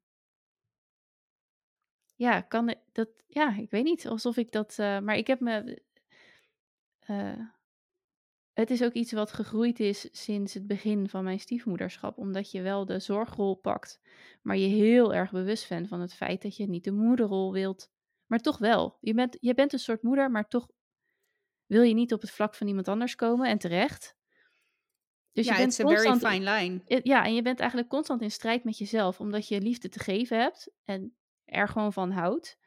ja, 2.14 2.40
kan 2.40 2.74
dat, 2.92 3.08
ja, 3.26 3.56
ik 3.56 3.70
weet 3.70 3.84
niet, 3.84 4.06
alsof 4.06 4.36
ik 4.36 4.52
dat, 4.52 4.76
uh, 4.80 5.00
maar 5.00 5.16
ik 5.16 5.26
heb 5.26 5.40
me, 5.40 5.82
het 8.52 8.70
is 8.70 8.82
ook 8.82 8.92
iets 8.92 9.12
wat 9.12 9.32
gegroeid 9.32 9.80
is 9.80 10.08
sinds 10.12 10.54
het 10.54 10.66
begin 10.66 11.08
van 11.08 11.24
mijn 11.24 11.40
stiefmoederschap, 11.40 12.18
omdat 12.18 12.50
je 12.50 12.62
wel 12.62 12.84
de 12.84 12.98
zorgrol 12.98 13.54
pakt, 13.54 14.00
maar 14.42 14.56
je 14.56 14.66
heel 14.66 15.14
erg 15.14 15.30
bewust 15.30 15.68
bent 15.68 15.88
van 15.88 16.00
het 16.00 16.14
feit 16.14 16.42
dat 16.42 16.56
je 16.56 16.68
niet 16.68 16.84
de 16.84 16.92
moederrol 16.92 17.52
wilt, 17.52 17.90
maar 18.26 18.38
toch 18.38 18.58
wel. 18.58 18.98
Je 19.00 19.14
bent, 19.14 19.36
je 19.40 19.54
bent 19.54 19.72
een 19.72 19.78
soort 19.78 20.02
moeder, 20.02 20.30
maar 20.30 20.48
toch 20.48 20.68
wil 21.66 21.82
je 21.82 21.94
niet 21.94 22.12
op 22.12 22.20
het 22.20 22.30
vlak 22.30 22.54
van 22.54 22.66
iemand 22.66 22.88
anders 22.88 23.14
komen 23.14 23.48
en 23.48 23.58
terecht. 23.58 24.16
Dus 25.32 25.46
ja, 25.46 25.52
je 25.52 25.58
bent 25.58 25.78
it's 25.78 25.80
a 25.80 25.88
very 25.88 26.18
fine 26.18 26.50
line. 26.50 27.00
Ja, 27.02 27.24
en 27.24 27.34
je 27.34 27.42
bent 27.42 27.58
eigenlijk 27.58 27.90
constant 27.90 28.22
in 28.22 28.30
strijd 28.30 28.64
met 28.64 28.78
jezelf, 28.78 29.20
omdat 29.20 29.48
je 29.48 29.60
liefde 29.60 29.88
te 29.88 29.98
geven 29.98 30.40
hebt 30.40 30.72
en 30.84 31.16
er 31.44 31.68
gewoon 31.68 31.92
van 31.92 32.10
houdt, 32.10 32.58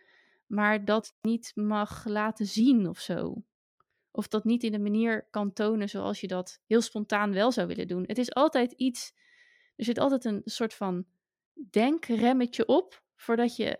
maar 0.46 0.86
dat 0.86 1.16
niet 1.22 1.52
mag 1.56 2.06
laten 2.06 2.46
zien 2.46 2.88
of 2.88 3.00
zo. 3.00 3.44
Of 4.16 4.28
dat 4.28 4.44
niet 4.44 4.64
in 4.64 4.74
een 4.74 4.82
manier 4.82 5.28
kan 5.30 5.54
tonen 5.54 5.90
zoals 5.90 6.22
je 6.22 6.28
dat 6.28 6.62
heel 6.66 6.82
spontaan 6.82 7.34
wel 7.34 7.52
zou 7.52 7.68
willen 7.68 7.88
doen. 7.88 8.04
Het 8.08 8.18
is 8.18 8.34
altijd 8.34 8.72
iets, 8.72 9.14
er 9.76 9.86
zit 9.86 9.98
altijd 9.98 10.26
een 10.26 10.42
soort 10.46 10.74
van 10.74 11.06
denkremmetje 11.70 12.66
op 12.66 13.04
voordat 13.16 13.56
je 13.56 13.80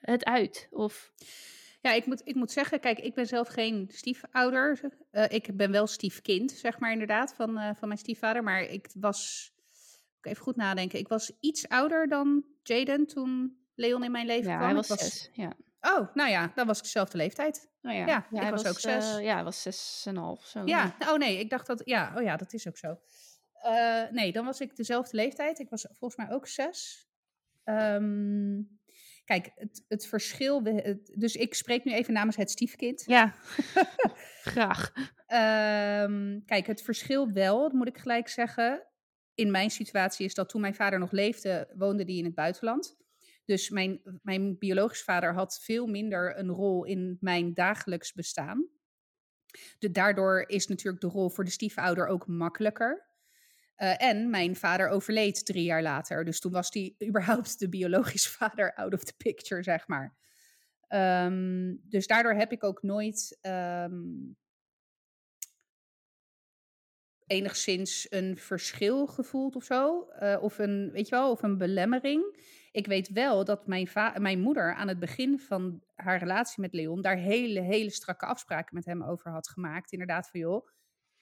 het 0.00 0.24
uit. 0.24 0.68
Of 0.70 1.12
ja, 1.80 1.92
ik 1.92 2.06
moet, 2.06 2.20
ik 2.24 2.34
moet 2.34 2.50
zeggen, 2.50 2.80
kijk, 2.80 2.98
ik 2.98 3.14
ben 3.14 3.26
zelf 3.26 3.48
geen 3.48 3.88
stiefouder. 3.92 4.80
Uh, 5.12 5.24
ik 5.28 5.56
ben 5.56 5.70
wel 5.70 5.86
stiefkind, 5.86 6.50
zeg 6.50 6.78
maar 6.78 6.92
inderdaad, 6.92 7.34
van, 7.34 7.50
uh, 7.50 7.70
van 7.74 7.88
mijn 7.88 8.00
stiefvader. 8.00 8.42
Maar 8.42 8.62
ik 8.62 8.88
was, 8.94 9.52
even 10.22 10.42
goed 10.42 10.56
nadenken, 10.56 10.98
ik 10.98 11.08
was 11.08 11.32
iets 11.40 11.68
ouder 11.68 12.08
dan 12.08 12.44
Jaden 12.62 13.06
toen 13.06 13.58
Leon 13.74 14.04
in 14.04 14.10
mijn 14.10 14.26
leven 14.26 14.50
ja, 14.50 14.56
kwam. 14.56 14.66
Hij 14.66 14.76
was, 14.76 14.88
was 14.88 14.98
zes, 14.98 15.30
ja. 15.32 15.56
Oh, 15.80 16.14
nou 16.14 16.30
ja, 16.30 16.52
dan 16.54 16.66
was 16.66 16.78
ik 16.78 16.84
dezelfde 16.84 17.16
leeftijd. 17.16 17.67
Oh 17.82 17.92
ja, 17.92 18.06
ja, 18.06 18.26
ja 18.30 18.42
ik 18.42 18.50
was, 18.50 18.62
was, 18.62 18.72
ook 18.72 18.80
zes. 18.80 19.16
Uh, 19.16 19.24
ja, 19.24 19.34
hij 19.34 19.44
was 19.44 19.62
zes 19.62 20.04
en 20.06 20.16
half. 20.16 20.46
Zo. 20.46 20.62
Ja, 20.64 20.96
oh 20.98 21.16
nee, 21.16 21.38
ik 21.38 21.50
dacht 21.50 21.66
dat, 21.66 21.82
ja, 21.84 22.12
oh 22.16 22.22
ja, 22.22 22.36
dat 22.36 22.52
is 22.52 22.68
ook 22.68 22.76
zo. 22.76 22.98
Uh, 23.64 24.10
nee, 24.10 24.32
dan 24.32 24.44
was 24.44 24.60
ik 24.60 24.76
dezelfde 24.76 25.16
leeftijd. 25.16 25.58
Ik 25.58 25.70
was 25.70 25.86
volgens 25.98 26.16
mij 26.16 26.36
ook 26.36 26.46
zes. 26.46 27.08
Um, 27.64 28.78
Kijk, 29.28 29.50
het, 29.54 29.84
het 29.88 30.06
verschil. 30.06 30.62
Het, 30.62 31.12
dus 31.14 31.36
ik 31.36 31.54
spreek 31.54 31.84
nu 31.84 31.92
even 31.92 32.12
namens 32.12 32.36
het 32.36 32.50
stiefkind. 32.50 33.04
Ja, 33.06 33.34
graag. 34.54 34.92
Um, 36.06 36.42
kijk, 36.46 36.66
het 36.66 36.82
verschil 36.82 37.32
wel, 37.32 37.62
dat 37.62 37.72
moet 37.72 37.88
ik 37.88 37.98
gelijk 37.98 38.28
zeggen. 38.28 38.86
In 39.34 39.50
mijn 39.50 39.70
situatie 39.70 40.26
is 40.26 40.34
dat 40.34 40.48
toen 40.48 40.60
mijn 40.60 40.74
vader 40.74 40.98
nog 40.98 41.10
leefde, 41.10 41.68
woonde 41.74 42.04
die 42.04 42.18
in 42.18 42.24
het 42.24 42.34
buitenland. 42.34 42.96
Dus 43.48 43.70
mijn, 43.70 44.00
mijn 44.22 44.58
biologisch 44.58 45.02
vader 45.02 45.34
had 45.34 45.60
veel 45.62 45.86
minder 45.86 46.38
een 46.38 46.48
rol 46.48 46.84
in 46.84 47.16
mijn 47.20 47.54
dagelijks 47.54 48.12
bestaan. 48.12 48.68
De, 49.78 49.90
daardoor 49.90 50.44
is 50.46 50.66
natuurlijk 50.66 51.00
de 51.00 51.08
rol 51.08 51.30
voor 51.30 51.44
de 51.44 51.50
stiefouder 51.50 52.06
ook 52.06 52.26
makkelijker. 52.26 53.06
Uh, 53.76 54.02
en 54.02 54.30
mijn 54.30 54.56
vader 54.56 54.88
overleed 54.88 55.46
drie 55.46 55.64
jaar 55.64 55.82
later. 55.82 56.24
Dus 56.24 56.40
toen 56.40 56.52
was 56.52 56.68
hij 56.72 56.94
überhaupt 57.08 57.58
de 57.58 57.68
biologische 57.68 58.30
vader 58.30 58.74
out 58.74 58.92
of 58.92 59.04
the 59.04 59.14
picture, 59.16 59.62
zeg 59.62 59.88
maar. 59.88 60.16
Um, 61.24 61.80
dus 61.84 62.06
daardoor 62.06 62.34
heb 62.34 62.52
ik 62.52 62.64
ook 62.64 62.82
nooit 62.82 63.38
um, 63.42 64.36
enigszins 67.26 68.06
een 68.10 68.36
verschil 68.36 69.06
gevoeld 69.06 69.56
of 69.56 69.64
zo. 69.64 70.08
Uh, 70.22 70.38
of 70.40 70.58
een, 70.58 70.90
weet 70.92 71.08
je 71.08 71.14
wel, 71.14 71.30
of 71.30 71.42
een 71.42 71.58
belemmering. 71.58 72.36
Ik 72.78 72.86
weet 72.86 73.08
wel 73.08 73.44
dat 73.44 73.66
mijn, 73.66 73.88
mijn 74.18 74.40
moeder 74.40 74.74
aan 74.74 74.88
het 74.88 74.98
begin 74.98 75.40
van 75.40 75.82
haar 75.94 76.18
relatie 76.18 76.60
met 76.60 76.72
Leon 76.72 77.02
daar 77.02 77.16
hele, 77.16 77.60
hele 77.60 77.90
strakke 77.90 78.26
afspraken 78.26 78.74
met 78.74 78.84
hem 78.84 79.02
over 79.02 79.30
had 79.30 79.48
gemaakt. 79.48 79.92
Inderdaad, 79.92 80.30
van 80.30 80.40
joh 80.40 80.68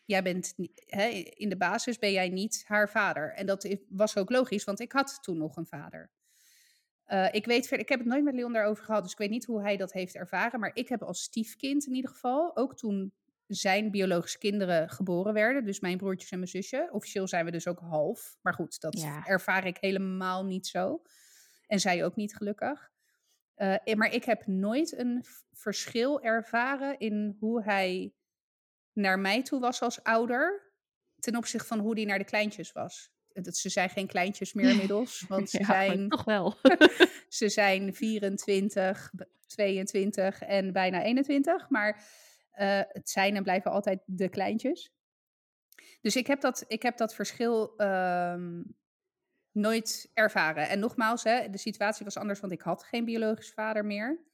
jij 0.05 0.23
bent 0.23 0.55
hè, 0.87 1.07
in 1.35 1.49
de 1.49 1.57
basis 1.57 1.99
ben 1.99 2.13
jij 2.13 2.29
niet 2.29 2.65
haar 2.67 2.91
vader. 2.91 3.33
En 3.33 3.47
dat 3.47 3.77
was 3.89 4.17
ook 4.17 4.31
logisch, 4.31 4.65
want 4.65 4.81
ik 4.81 4.93
had 4.93 5.19
toen 5.23 5.39
nog 5.39 5.57
een 5.57 5.67
vader. 5.67 6.11
Uh, 7.07 7.29
ik 7.31 7.45
weet 7.45 7.67
verder, 7.67 7.85
ik 7.85 7.89
heb 7.89 7.99
het 7.99 8.09
nooit 8.09 8.25
met 8.25 8.35
Leon 8.35 8.53
daarover 8.53 8.85
gehad, 8.85 9.03
dus 9.03 9.13
ik 9.13 9.19
weet 9.19 9.31
niet 9.31 9.45
hoe 9.45 9.63
hij 9.63 9.77
dat 9.77 9.93
heeft 9.93 10.15
ervaren. 10.15 10.61
Maar 10.61 10.71
ik 10.75 10.89
heb 10.89 11.03
als 11.03 11.23
stiefkind 11.23 11.87
in 11.87 11.95
ieder 11.95 12.11
geval, 12.11 12.57
ook 12.57 12.77
toen 12.77 13.13
zijn 13.47 13.91
biologische 13.91 14.39
kinderen 14.39 14.89
geboren 14.91 15.33
werden, 15.33 15.65
dus 15.65 15.81
mijn 15.81 15.97
broertjes 15.97 16.31
en 16.31 16.39
mijn 16.39 16.51
zusje. 16.51 16.89
Officieel 16.93 17.29
zijn 17.29 17.45
we 17.45 17.51
dus 17.51 17.67
ook 17.67 17.81
half, 17.81 18.37
maar 18.43 18.55
goed, 18.55 18.81
dat 18.81 19.01
ja. 19.01 19.27
ervaar 19.27 19.67
ik 19.67 19.77
helemaal 19.81 20.45
niet 20.45 20.67
zo. 20.67 21.03
En 21.67 21.81
zij 21.81 22.05
ook 22.05 22.17
niet 22.17 22.37
gelukkig. 22.37 22.91
Uh, 23.57 23.95
maar 23.95 24.13
ik 24.13 24.25
heb 24.25 24.47
nooit 24.47 24.99
een 24.99 25.25
verschil 25.53 26.23
ervaren 26.23 26.99
in 26.99 27.37
hoe 27.41 27.63
hij 27.63 28.13
naar 28.93 29.19
mij 29.19 29.43
toe 29.43 29.61
was 29.61 29.81
als 29.81 30.03
ouder, 30.03 30.73
ten 31.19 31.37
opzichte 31.37 31.67
van 31.67 31.79
hoe 31.79 31.95
die 31.95 32.07
naar 32.07 32.19
de 32.19 32.25
kleintjes 32.25 32.73
was. 32.73 33.11
Dat, 33.33 33.57
ze 33.57 33.69
zijn 33.69 33.91
geen 33.91 34.07
kleintjes 34.07 34.53
meer 34.53 34.71
inmiddels, 34.75 35.25
want 35.29 35.51
ze 35.51 35.59
ja, 35.59 35.65
zijn... 35.65 36.09
Toch 36.09 36.25
wel. 36.25 36.55
ze 37.29 37.49
zijn 37.49 37.95
24, 37.95 39.13
22 39.47 40.43
en 40.43 40.73
bijna 40.73 41.03
21, 41.03 41.71
maar 41.71 41.95
uh, 42.59 42.81
het 42.89 43.11
zijn 43.11 43.37
en 43.37 43.43
blijven 43.43 43.71
altijd 43.71 44.03
de 44.05 44.29
kleintjes. 44.29 44.91
Dus 46.01 46.17
ik 46.17 46.27
heb 46.27 46.41
dat, 46.41 46.65
ik 46.67 46.83
heb 46.83 46.97
dat 46.97 47.15
verschil 47.15 47.75
um, 47.81 48.77
nooit 49.57 50.11
ervaren. 50.15 50.69
En 50.69 50.79
nogmaals, 50.79 51.25
hè, 51.25 51.51
de 51.51 51.59
situatie 51.59 52.05
was 52.05 52.17
anders, 52.17 52.41
want 52.41 52.53
ik 52.53 52.61
had 52.61 52.83
geen 52.83 53.05
biologisch 53.05 53.53
vader 53.53 53.85
meer 53.85 54.25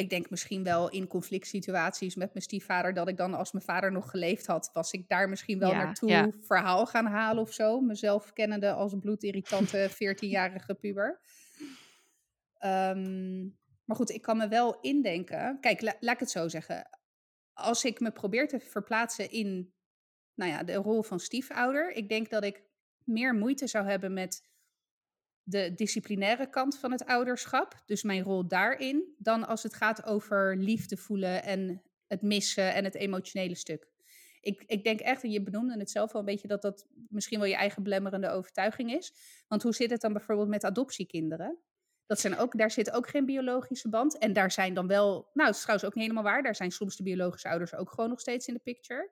ik 0.00 0.10
denk 0.10 0.30
misschien 0.30 0.64
wel 0.64 0.88
in 0.90 1.06
conflict 1.06 1.46
situaties 1.46 2.14
met 2.14 2.32
mijn 2.32 2.44
stiefvader, 2.44 2.94
dat 2.94 3.08
ik 3.08 3.16
dan 3.16 3.34
als 3.34 3.52
mijn 3.52 3.64
vader 3.64 3.92
nog 3.92 4.10
geleefd 4.10 4.46
had, 4.46 4.70
was 4.72 4.92
ik 4.92 5.08
daar 5.08 5.28
misschien 5.28 5.58
wel 5.58 5.70
Ja, 5.70 5.76
naartoe 5.76 6.08
ja. 6.08 6.28
verhaal 6.40 6.86
gaan 6.86 7.06
halen 7.06 7.42
of 7.42 7.52
zo. 7.52 7.80
Mezelf 7.80 8.32
kennende 8.32 8.72
als 8.72 8.94
bloedirritante 9.00 9.90
14-jarige 10.00 10.74
puber. 10.74 11.20
Ehm, 12.58 13.42
maar 13.84 13.96
goed, 13.96 14.10
ik 14.10 14.22
kan 14.22 14.36
me 14.36 14.48
wel 14.48 14.80
indenken. 14.80 15.58
Kijk, 15.60 15.80
la- 15.80 15.96
laat 16.00 16.14
ik 16.14 16.20
het 16.20 16.30
zo 16.30 16.48
zeggen. 16.48 16.98
Als 17.52 17.84
ik 17.84 18.00
me 18.00 18.10
probeer 18.10 18.48
te 18.48 18.60
verplaatsen 18.60 19.30
in 19.30 19.74
nou 20.34 20.50
ja, 20.50 20.62
de 20.62 20.74
rol 20.74 21.02
van 21.02 21.20
stiefouder, 21.20 21.92
ik 21.92 22.08
denk 22.08 22.30
dat 22.30 22.44
ik 22.44 22.62
meer 23.04 23.34
moeite 23.34 23.66
zou 23.66 23.86
hebben 23.86 24.12
met 24.12 24.48
de 25.42 25.74
disciplinaire 25.74 26.50
kant 26.50 26.78
van 26.78 26.92
het 26.92 27.04
ouderschap, 27.04 27.82
dus 27.86 28.02
mijn 28.02 28.22
rol 28.22 28.48
daarin, 28.48 29.14
dan 29.18 29.46
als 29.46 29.62
het 29.62 29.74
gaat 29.74 30.04
over 30.04 30.56
liefde 30.56 30.96
voelen 30.96 31.42
en 31.42 31.82
het 32.06 32.22
missen 32.22 32.74
en 32.74 32.84
het 32.84 32.94
emotionele 32.94 33.54
stuk. 33.54 33.88
Ik, 34.40 34.62
ik 34.66 34.84
denk 34.84 35.00
echt, 35.00 35.22
en 35.22 35.30
je 35.30 35.42
benoemde 35.42 35.78
het 35.78 35.90
zelf 35.90 36.12
wel 36.12 36.20
een 36.20 36.26
beetje, 36.26 36.48
dat 36.48 36.62
dat 36.62 36.86
misschien 37.08 37.38
wel 37.38 37.48
je 37.48 37.54
eigen 37.54 37.82
belemmerende 37.82 38.30
overtuiging 38.30 38.92
is. 38.92 39.14
Want 39.48 39.62
hoe 39.62 39.74
zit 39.74 39.90
het 39.90 40.00
dan 40.00 40.12
bijvoorbeeld 40.12 40.48
met 40.48 40.64
adoptiekinderen? 40.64 41.58
Dat 42.06 42.20
zijn 42.20 42.36
ook, 42.36 42.58
daar 42.58 42.70
zit 42.70 42.90
ook 42.90 43.08
geen 43.08 43.24
biologische 43.24 43.88
band. 43.88 44.18
En 44.18 44.32
daar 44.32 44.50
zijn 44.50 44.74
dan 44.74 44.86
wel, 44.86 45.30
nou, 45.32 45.48
het 45.48 45.56
is 45.56 45.62
trouwens 45.62 45.88
ook 45.88 45.94
niet 45.94 46.04
helemaal 46.04 46.32
waar. 46.32 46.42
Daar 46.42 46.56
zijn 46.56 46.70
soms 46.70 46.96
de 46.96 47.02
biologische 47.02 47.48
ouders 47.48 47.74
ook 47.74 47.90
gewoon 47.90 48.10
nog 48.10 48.20
steeds 48.20 48.46
in 48.46 48.54
de 48.54 48.60
picture. 48.60 49.10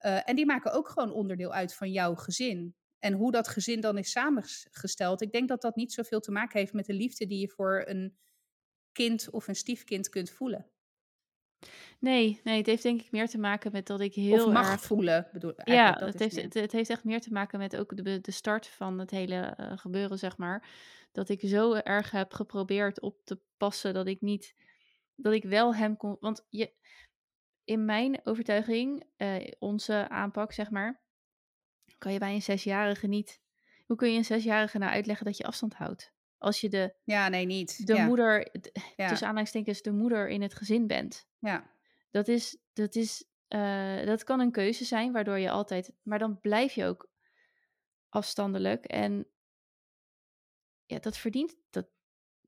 Uh, 0.00 0.28
en 0.28 0.36
die 0.36 0.46
maken 0.46 0.72
ook 0.72 0.88
gewoon 0.88 1.12
onderdeel 1.12 1.52
uit 1.52 1.74
van 1.74 1.90
jouw 1.90 2.14
gezin. 2.14 2.76
En 2.98 3.12
hoe 3.12 3.32
dat 3.32 3.48
gezin 3.48 3.80
dan 3.80 3.98
is 3.98 4.10
samengesteld, 4.10 5.22
ik 5.22 5.32
denk 5.32 5.48
dat 5.48 5.60
dat 5.60 5.76
niet 5.76 5.92
zoveel 5.92 6.20
te 6.20 6.30
maken 6.30 6.58
heeft 6.58 6.72
met 6.72 6.86
de 6.86 6.94
liefde 6.94 7.26
die 7.26 7.38
je 7.38 7.48
voor 7.48 7.84
een 7.86 8.16
kind 8.92 9.30
of 9.30 9.48
een 9.48 9.54
stiefkind 9.54 10.08
kunt 10.08 10.30
voelen. 10.30 10.70
Nee, 11.98 12.40
nee, 12.44 12.56
het 12.56 12.66
heeft 12.66 12.82
denk 12.82 13.00
ik 13.00 13.10
meer 13.10 13.28
te 13.28 13.38
maken 13.38 13.72
met 13.72 13.86
dat 13.86 14.00
ik 14.00 14.14
heel 14.14 14.46
of 14.46 14.52
mag 14.52 14.70
erg... 14.70 14.80
voelen, 14.80 15.28
bedoel 15.32 15.52
Ja, 15.64 15.92
dat 15.92 16.12
het 16.12 16.20
is 16.20 16.34
heeft, 16.34 16.54
het 16.54 16.72
heeft 16.72 16.90
echt 16.90 17.04
meer 17.04 17.20
te 17.20 17.32
maken 17.32 17.58
met 17.58 17.76
ook 17.76 17.96
de, 17.96 18.20
de 18.20 18.30
start 18.30 18.66
van 18.66 18.98
het 18.98 19.10
hele 19.10 19.40
eh, 19.40 19.78
gebeuren, 19.78 20.18
zeg 20.18 20.36
maar. 20.36 20.68
Dat 21.12 21.28
ik 21.28 21.40
zo 21.40 21.74
erg 21.74 22.10
heb 22.10 22.32
geprobeerd 22.32 23.00
op 23.00 23.24
te 23.24 23.40
passen 23.56 23.94
dat 23.94 24.06
ik 24.06 24.20
niet, 24.20 24.54
dat 25.14 25.32
ik 25.32 25.44
wel 25.44 25.74
hem 25.74 25.96
kon. 25.96 26.16
Want 26.20 26.46
je, 26.48 26.72
in 27.64 27.84
mijn 27.84 28.20
overtuiging, 28.24 29.04
eh, 29.16 29.52
onze 29.58 30.08
aanpak, 30.08 30.52
zeg 30.52 30.70
maar, 30.70 31.05
kan 31.98 32.12
je 32.12 32.18
bij 32.18 32.34
een 32.34 32.42
zesjarige 32.42 33.06
niet. 33.06 33.40
Hoe 33.86 33.96
kun 33.96 34.10
je 34.12 34.16
een 34.18 34.24
zesjarige 34.24 34.78
nou 34.78 34.92
uitleggen 34.92 35.26
dat 35.26 35.36
je 35.36 35.44
afstand 35.44 35.74
houdt? 35.74 36.12
Als 36.38 36.60
je 36.60 36.68
de, 36.68 36.94
Ja, 37.04 37.28
nee, 37.28 37.46
niet. 37.46 37.86
de 37.86 37.94
ja. 37.94 38.06
moeder, 38.06 38.44
d- 38.60 38.70
Ja. 38.96 39.08
tussen 39.08 39.26
aanhalingstekens, 39.26 39.82
de 39.82 39.92
moeder 39.92 40.28
in 40.28 40.42
het 40.42 40.54
gezin 40.54 40.86
bent. 40.86 41.26
Ja. 41.38 41.70
Dat 42.10 42.28
is, 42.28 42.56
dat 42.72 42.94
is, 42.94 43.24
eh, 43.48 44.04
dat 44.04 44.24
kan 44.24 44.40
een 44.40 44.50
keuze 44.50 44.84
zijn, 44.84 45.12
waardoor 45.12 45.38
je 45.38 45.50
altijd, 45.50 45.92
maar 46.02 46.18
dan 46.18 46.40
blijf 46.40 46.72
je 46.72 46.84
ook 46.84 47.10
afstandelijk. 48.08 48.84
En 48.84 49.26
ja, 50.86 50.98
dat 50.98 51.16
verdient 51.16 51.56
dat 51.70 51.86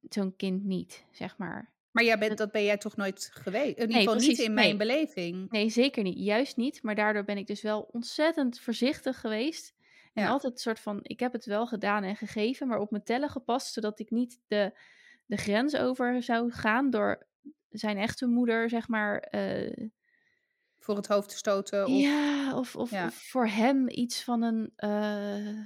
zo'n 0.09 0.37
kind 0.37 0.65
niet, 0.65 1.05
zeg 1.11 1.37
maar. 1.37 1.73
Maar 1.99 2.07
jij 2.07 2.19
bent, 2.19 2.39
Dat- 2.39 2.53
ben 2.53 2.65
jij 2.65 2.77
toch 2.79 2.97
nooit 2.97 3.31
geweest? 3.33 3.65
In 3.65 3.69
ieder 3.81 3.89
Nee, 3.97 3.99
geval 4.07 4.15
niet 4.29 4.39
in 4.39 4.55
mijn 4.55 4.69
nee. 4.69 4.77
beleving. 4.77 5.51
Nee, 5.51 5.69
zeker 5.70 6.03
niet. 6.03 6.19
Juist 6.19 6.57
niet. 6.57 6.83
Maar 6.83 6.95
daardoor 6.95 7.25
ben 7.25 7.37
ik 7.39 7.47
dus 7.47 7.62
wel 7.62 7.89
ontzettend 7.93 8.61
voorzichtig 8.61 9.20
geweest. 9.20 9.75
En 10.12 10.23
Ja. 10.23 10.29
altijd 10.29 10.53
een 10.53 10.59
soort 10.59 10.81
van, 10.81 10.99
ik 11.03 11.20
heb 11.20 11.33
het 11.33 11.45
wel 11.45 11.66
gedaan 11.66 12.03
en 12.05 12.16
gegeven, 12.16 12.69
maar 12.69 12.79
op 12.79 12.91
mijn 12.91 13.03
tellen 13.03 13.29
gepast, 13.31 13.73
zodat 13.73 13.99
ik 13.99 14.11
niet 14.11 14.41
de, 14.47 14.79
de 15.27 15.37
grens 15.37 15.77
over 15.77 16.23
zou 16.23 16.53
gaan 16.53 16.91
door 16.91 17.27
zijn 17.70 17.97
echte 17.97 18.27
moeder, 18.27 18.69
zeg 18.69 18.89
maar, 18.89 19.19
eh, 19.19 19.89
Voor 20.79 20.97
het 20.97 21.07
hoofd 21.07 21.29
te 21.29 21.37
stoten. 21.37 21.85
Of, 21.87 21.91
Ja, 22.01 22.57
of, 22.59 22.77
of, 22.77 22.91
ja. 22.91 23.07
of 23.07 23.15
voor 23.15 23.47
hem 23.47 23.89
iets 23.89 24.25
van 24.25 24.43
een, 24.43 24.73
eh, 24.77 25.49
eh, 25.49 25.65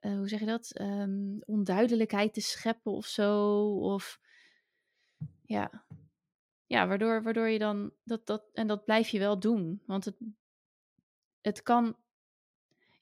hoe 0.00 0.28
zeg 0.28 0.40
je 0.40 0.46
dat, 0.46 0.70
Ehm, 0.72 1.38
onduidelijkheid 1.44 2.34
te 2.34 2.40
scheppen 2.40 2.92
of 2.92 3.06
zo. 3.06 3.60
Of 3.80 4.20
ja, 5.42 5.84
ja 6.66 6.86
waardoor, 6.86 7.22
waardoor 7.22 7.48
je 7.48 7.58
dan, 7.58 7.92
dat, 8.04 8.26
dat, 8.26 8.44
en 8.52 8.66
dat 8.66 8.84
blijf 8.84 9.08
je 9.08 9.18
wel 9.18 9.38
doen. 9.38 9.82
Want 9.86 10.04
het, 10.04 10.16
het 11.40 11.62
kan, 11.62 11.96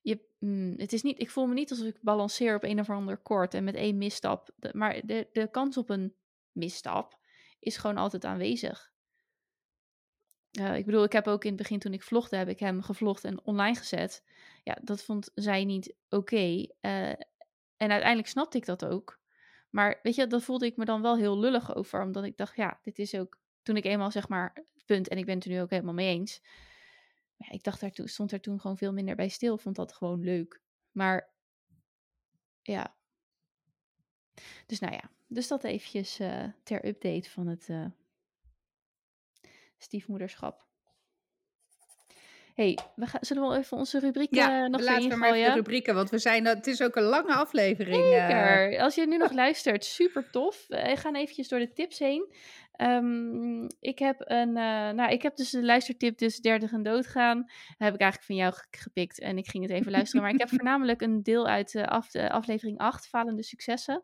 je, 0.00 0.20
mm, 0.38 0.74
het 0.76 0.92
is 0.92 1.02
niet, 1.02 1.20
ik 1.20 1.30
voel 1.30 1.46
me 1.46 1.54
niet 1.54 1.70
alsof 1.70 1.86
ik 1.86 2.02
balanceer 2.02 2.54
op 2.54 2.62
een 2.62 2.80
of 2.80 2.90
ander 2.90 3.16
koord 3.16 3.54
en 3.54 3.64
met 3.64 3.74
één 3.74 3.98
misstap. 3.98 4.50
Maar 4.72 5.06
de, 5.06 5.28
de 5.32 5.50
kans 5.50 5.76
op 5.76 5.90
een 5.90 6.14
misstap 6.52 7.18
is 7.58 7.76
gewoon 7.76 7.96
altijd 7.96 8.24
aanwezig. 8.24 8.92
Uh, 10.58 10.76
ik 10.76 10.84
bedoel, 10.84 11.04
ik 11.04 11.12
heb 11.12 11.26
ook 11.26 11.44
in 11.44 11.48
het 11.48 11.58
begin 11.58 11.78
toen 11.78 11.92
ik 11.92 12.02
vlogde, 12.02 12.36
heb 12.36 12.48
ik 12.48 12.60
hem 12.60 12.82
gevlogd 12.82 13.24
en 13.24 13.44
online 13.44 13.76
gezet. 13.76 14.24
Ja, 14.64 14.78
dat 14.82 15.02
vond 15.02 15.30
zij 15.34 15.64
niet 15.64 15.94
oké. 16.08 16.66
Uh, 16.80 17.08
en 17.76 17.90
uiteindelijk 17.90 18.28
snapte 18.28 18.56
ik 18.56 18.64
dat 18.64 18.84
ook. 18.84 19.18
Maar 19.70 19.98
weet 20.02 20.14
je, 20.14 20.26
dat 20.26 20.42
voelde 20.42 20.66
ik 20.66 20.76
me 20.76 20.84
dan 20.84 21.02
wel 21.02 21.16
heel 21.16 21.38
lullig 21.38 21.74
over. 21.74 22.02
Omdat 22.02 22.24
ik 22.24 22.36
dacht, 22.36 22.56
ja, 22.56 22.78
dit 22.82 22.98
is 22.98 23.14
ook... 23.14 23.38
Toen 23.62 23.76
ik 23.76 23.84
eenmaal 23.84 24.10
zeg 24.10 24.28
maar, 24.28 24.64
punt, 24.86 25.08
en 25.08 25.18
ik 25.18 25.24
ben 25.24 25.34
het 25.34 25.44
er 25.44 25.50
nu 25.50 25.60
ook 25.60 25.70
helemaal 25.70 25.94
mee 25.94 26.14
eens. 26.14 26.42
Ja, 27.36 27.50
ik 27.50 27.62
dacht 27.62 27.80
daar 27.80 27.90
toen, 27.90 28.08
stond 28.08 28.32
er 28.32 28.40
toen 28.40 28.60
gewoon 28.60 28.76
veel 28.76 28.92
minder 28.92 29.16
bij 29.16 29.28
stil. 29.28 29.58
Vond 29.58 29.76
dat 29.76 29.92
gewoon 29.92 30.20
leuk. 30.20 30.60
Maar, 30.90 31.30
ja. 32.62 32.96
Dus 34.66 34.78
nou 34.78 34.92
ja, 34.92 35.10
dus 35.26 35.48
dat 35.48 35.64
eventjes 35.64 36.20
uh, 36.20 36.44
ter 36.62 36.86
update 36.86 37.30
van 37.30 37.46
het 37.46 37.68
uh, 37.68 37.86
stiefmoederschap. 39.78 40.69
Hey, 42.60 42.78
we 42.94 43.06
gaan, 43.06 43.20
zullen 43.24 43.42
we 43.42 43.48
wel 43.48 43.58
even 43.58 43.76
onze 43.76 43.98
rubrieken 43.98 44.36
ja, 44.36 44.66
nog 44.66 44.80
laten 44.80 45.08
we 45.08 45.16
maar 45.16 45.32
even 45.32 45.50
de 45.50 45.56
rubrieken, 45.56 45.94
want 45.94 46.10
we 46.10 46.18
zijn, 46.18 46.46
het 46.46 46.66
is 46.66 46.82
ook 46.82 46.96
een 46.96 47.02
lange 47.02 47.34
aflevering. 47.34 48.04
Zeker. 48.04 48.72
Uh... 48.72 48.82
Als 48.82 48.94
je 48.94 49.06
nu 49.06 49.16
nog 49.16 49.32
luistert, 49.32 49.84
super 49.84 50.30
tof. 50.30 50.64
We 50.68 50.96
gaan 50.96 51.14
eventjes 51.14 51.48
door 51.48 51.58
de 51.58 51.72
tips 51.72 51.98
heen. 51.98 52.32
Um, 52.82 53.66
ik 53.80 53.98
heb 53.98 54.16
een, 54.18 54.48
uh, 54.48 54.90
nou, 54.90 55.10
ik 55.10 55.22
heb 55.22 55.36
dus 55.36 55.50
de 55.50 55.64
luistertip, 55.64 56.18
dus 56.18 56.40
dertig 56.40 56.72
en 56.72 56.82
doodgaan. 56.82 57.36
Dat 57.36 57.78
heb 57.78 57.94
ik 57.94 58.00
eigenlijk 58.00 58.22
van 58.22 58.36
jou 58.36 58.54
gepikt 58.70 59.20
en 59.20 59.38
ik 59.38 59.48
ging 59.48 59.62
het 59.62 59.72
even 59.72 59.92
luisteren. 59.92 60.22
Maar 60.22 60.32
ik 60.32 60.38
heb 60.38 60.48
voornamelijk 60.58 61.00
een 61.00 61.22
deel 61.22 61.46
uit 61.46 61.74
uh, 61.74 61.84
af, 61.84 62.10
de 62.10 62.30
aflevering 62.30 62.78
8, 62.78 63.08
Falende 63.08 63.42
Successen. 63.42 64.02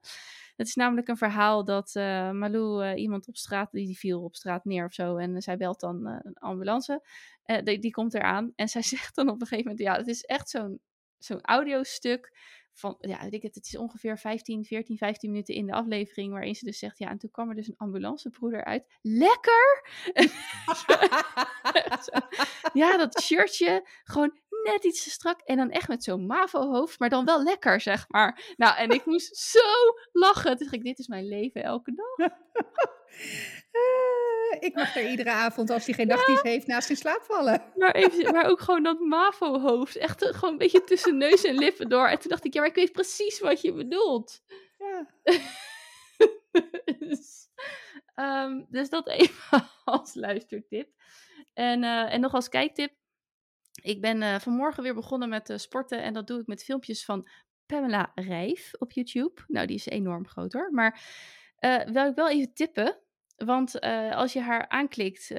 Het 0.57 0.66
is 0.66 0.74
namelijk 0.74 1.09
een 1.09 1.16
verhaal 1.16 1.65
dat 1.65 1.94
uh, 1.94 2.31
Malou 2.31 2.94
iemand 2.94 3.28
op 3.28 3.36
straat, 3.36 3.73
die, 3.73 3.86
die 3.86 3.98
viel 3.98 4.23
op 4.23 4.35
straat 4.35 4.65
neer 4.65 4.85
of 4.85 4.93
zo. 4.93 5.16
En 5.16 5.43
zij 5.43 5.57
belt 5.57 5.81
dan 5.81 6.07
een 6.07 6.36
ambulance. 6.39 7.03
Die, 7.65 7.78
die, 7.78 7.90
komt 7.90 8.15
eraan. 8.15 8.53
En 8.57 8.69
zij 8.69 8.82
zegt 8.97 9.15
dan 9.15 9.28
op 9.28 9.40
een 9.40 9.47
gegeven 9.47 9.70
moment, 9.70 9.89
ja, 9.89 9.97
het 9.97 10.09
is 10.09 10.23
echt 10.23 10.51
zo'n 10.51 10.81
zo'n 11.19 11.40
audiostuk 11.40 12.32
van, 12.78 12.97
ja, 13.01 13.23
ik 13.23 13.43
het, 13.43 13.55
het 13.55 13.66
is 13.66 13.77
ongeveer 13.77 14.19
15, 14.19 14.65
14, 14.65 14.97
15 14.97 15.31
minuten 15.31 15.55
in 15.55 15.66
de 15.66 15.73
aflevering, 15.73 16.32
waarin 16.32 16.55
ze 16.55 16.65
dus 16.65 16.78
zegt, 16.78 16.98
ja, 16.98 17.11
en 17.11 17.19
toen 17.19 17.31
kwam 17.31 17.48
er 17.48 17.55
dus 17.55 17.69
een 17.69 17.77
ambulancebroeder 17.77 18.65
uit. 18.65 18.86
Lekker! 19.03 19.89
ja, 22.73 22.97
dat 22.97 23.23
shirtje, 23.23 23.89
gewoon 24.05 24.39
net 24.72 24.84
iets 24.84 25.05
te 25.05 25.10
strak 25.10 25.40
en 25.40 25.56
dan 25.56 25.70
echt 25.70 25.88
met 25.88 26.05
zo'n 26.05 26.26
MAVO-hoofd, 26.26 26.98
maar 26.98 27.09
dan 27.09 27.24
wel 27.24 27.43
lekker, 27.43 27.80
zeg 27.80 28.05
maar. 28.09 28.55
Nou, 28.56 28.76
en 28.76 28.90
ik 28.90 29.05
moest 29.05 29.36
zo 29.52 29.60
lachen. 30.12 30.51
Toen 30.51 30.59
dacht 30.59 30.72
ik, 30.72 30.84
dit 30.84 30.98
is 30.98 31.06
mijn 31.06 31.28
leven 31.28 31.62
elke 31.62 31.94
dag. 31.94 32.28
Uh, 33.72 34.60
ik 34.66 34.74
mag 34.74 34.97
er 34.97 35.10
iedere 35.10 35.30
avond, 35.30 35.70
als 35.70 35.86
hij 35.86 35.94
geen 35.94 36.06
nachtdienst 36.06 36.44
ja. 36.44 36.51
heeft, 36.51 36.66
naast 36.66 36.90
in 36.90 36.97
slaap 36.97 37.22
vallen. 37.22 37.72
Maar, 37.74 37.94
even, 37.94 38.32
maar 38.34 38.47
ook 38.47 38.60
gewoon 38.60 38.82
dat 38.82 39.01
MAVO-hoofd. 39.01 39.97
Echt 39.97 40.22
uh, 40.22 40.28
gewoon 40.28 40.52
een 40.52 40.59
beetje 40.59 40.84
tussen 40.84 41.16
neus 41.16 41.44
en 41.44 41.55
lippen 41.55 41.88
door. 41.88 42.06
En 42.06 42.18
toen 42.18 42.30
dacht 42.30 42.44
ik, 42.44 42.55
ja, 42.55 42.60
maar 42.60 42.68
ik 42.68 42.76
weet 42.76 42.93
precies 42.93 43.40
wat 43.40 43.60
je 43.60 43.72
bedoelt. 43.72 44.43
Ja. 44.78 45.06
dus, 46.98 47.48
um, 48.14 48.66
dus 48.68 48.88
dat 48.88 49.09
even 49.09 49.68
als 49.84 50.14
luistertip. 50.14 50.88
En, 51.55 51.82
uh, 51.82 52.12
en 52.12 52.20
nog 52.20 52.34
als 52.34 52.48
kijktip. 52.48 52.93
Ik 53.82 54.01
ben 54.01 54.23
uh, 54.23 54.39
vanmorgen 54.39 54.82
weer 54.82 54.94
begonnen 54.94 55.28
met 55.28 55.51
uh, 55.51 55.57
sporten. 55.57 56.03
En 56.03 56.12
dat 56.12 56.27
doe 56.27 56.40
ik 56.40 56.47
met 56.47 56.65
filmpjes 56.65 57.05
van 57.05 57.28
Pamela 57.66 58.12
Rijf 58.15 58.70
op 58.78 58.93
YouTube. 58.93 59.43
Nou, 59.47 59.66
die 59.66 59.77
is 59.77 59.86
enorm 59.86 60.27
groot 60.27 60.53
hoor. 60.53 60.70
Maar 60.73 61.01
uh, 61.61 61.85
wil 61.85 62.07
ik 62.07 62.15
wel 62.15 62.31
even 62.31 62.55
tippen. 62.55 63.01
Want 63.36 63.81
als 64.11 64.32
je 64.32 64.40
haar 64.40 64.69
aanklikt, 64.69 65.31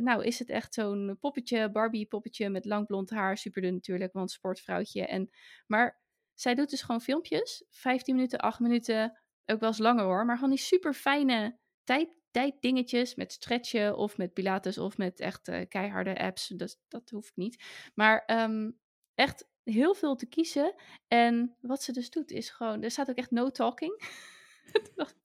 nou 0.00 0.24
is 0.24 0.38
het 0.38 0.48
echt 0.48 0.74
zo'n 0.74 1.16
poppetje, 1.20 1.70
Barbie 1.70 2.06
poppetje 2.06 2.50
met 2.50 2.64
lang 2.64 2.86
blond 2.86 3.10
haar. 3.10 3.36
Super 3.36 3.62
dun 3.62 3.74
natuurlijk, 3.74 4.12
want 4.12 4.30
sportvrouwtje. 4.30 5.06
En, 5.06 5.30
maar 5.66 6.00
zij 6.34 6.54
doet 6.54 6.70
dus 6.70 6.82
gewoon 6.82 7.00
filmpjes. 7.00 7.64
15 7.70 8.14
minuten, 8.14 8.38
8 8.38 8.60
minuten, 8.60 9.18
ook 9.46 9.60
wel 9.60 9.68
eens 9.68 9.78
langer 9.78 10.04
hoor. 10.04 10.24
Maar 10.24 10.34
gewoon 10.34 10.50
die 10.50 10.58
super 10.58 10.94
fijne 10.94 11.58
tijd, 11.84 12.21
tijddingetjes 12.32 13.14
met 13.14 13.32
stretchen 13.32 13.96
of 13.96 14.16
met 14.16 14.32
pilates 14.32 14.78
of 14.78 14.96
met 14.96 15.20
echt 15.20 15.48
uh, 15.48 15.60
keiharde 15.68 16.18
apps. 16.18 16.48
Dus 16.48 16.80
dat 16.88 17.10
hoeft 17.10 17.32
niet. 17.36 17.64
Maar 17.94 18.42
um, 18.42 18.78
echt 19.14 19.48
heel 19.62 19.94
veel 19.94 20.14
te 20.14 20.26
kiezen. 20.26 20.74
En 21.08 21.56
wat 21.60 21.82
ze 21.82 21.92
dus 21.92 22.10
doet 22.10 22.30
is 22.30 22.50
gewoon, 22.50 22.82
er 22.82 22.90
staat 22.90 23.10
ook 23.10 23.16
echt 23.16 23.30
no 23.30 23.50
talking. 23.50 24.00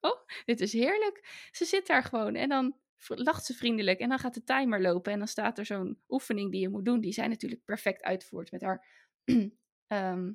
Oh, 0.01 0.25
dit 0.45 0.61
is 0.61 0.73
heerlijk. 0.73 1.47
Ze 1.51 1.65
zit 1.65 1.87
daar 1.87 2.03
gewoon 2.03 2.35
en 2.35 2.49
dan 2.49 2.77
lacht 3.07 3.45
ze 3.45 3.53
vriendelijk 3.53 3.99
en 3.99 4.09
dan 4.09 4.19
gaat 4.19 4.33
de 4.33 4.43
timer 4.43 4.81
lopen 4.81 5.11
en 5.11 5.17
dan 5.17 5.27
staat 5.27 5.57
er 5.57 5.65
zo'n 5.65 6.01
oefening 6.09 6.51
die 6.51 6.61
je 6.61 6.69
moet 6.69 6.85
doen, 6.85 7.01
die 7.01 7.13
zij 7.13 7.27
natuurlijk 7.27 7.63
perfect 7.63 8.03
uitvoert 8.03 8.51
met 8.51 8.61
haar 8.61 8.85
ehm 9.87 10.31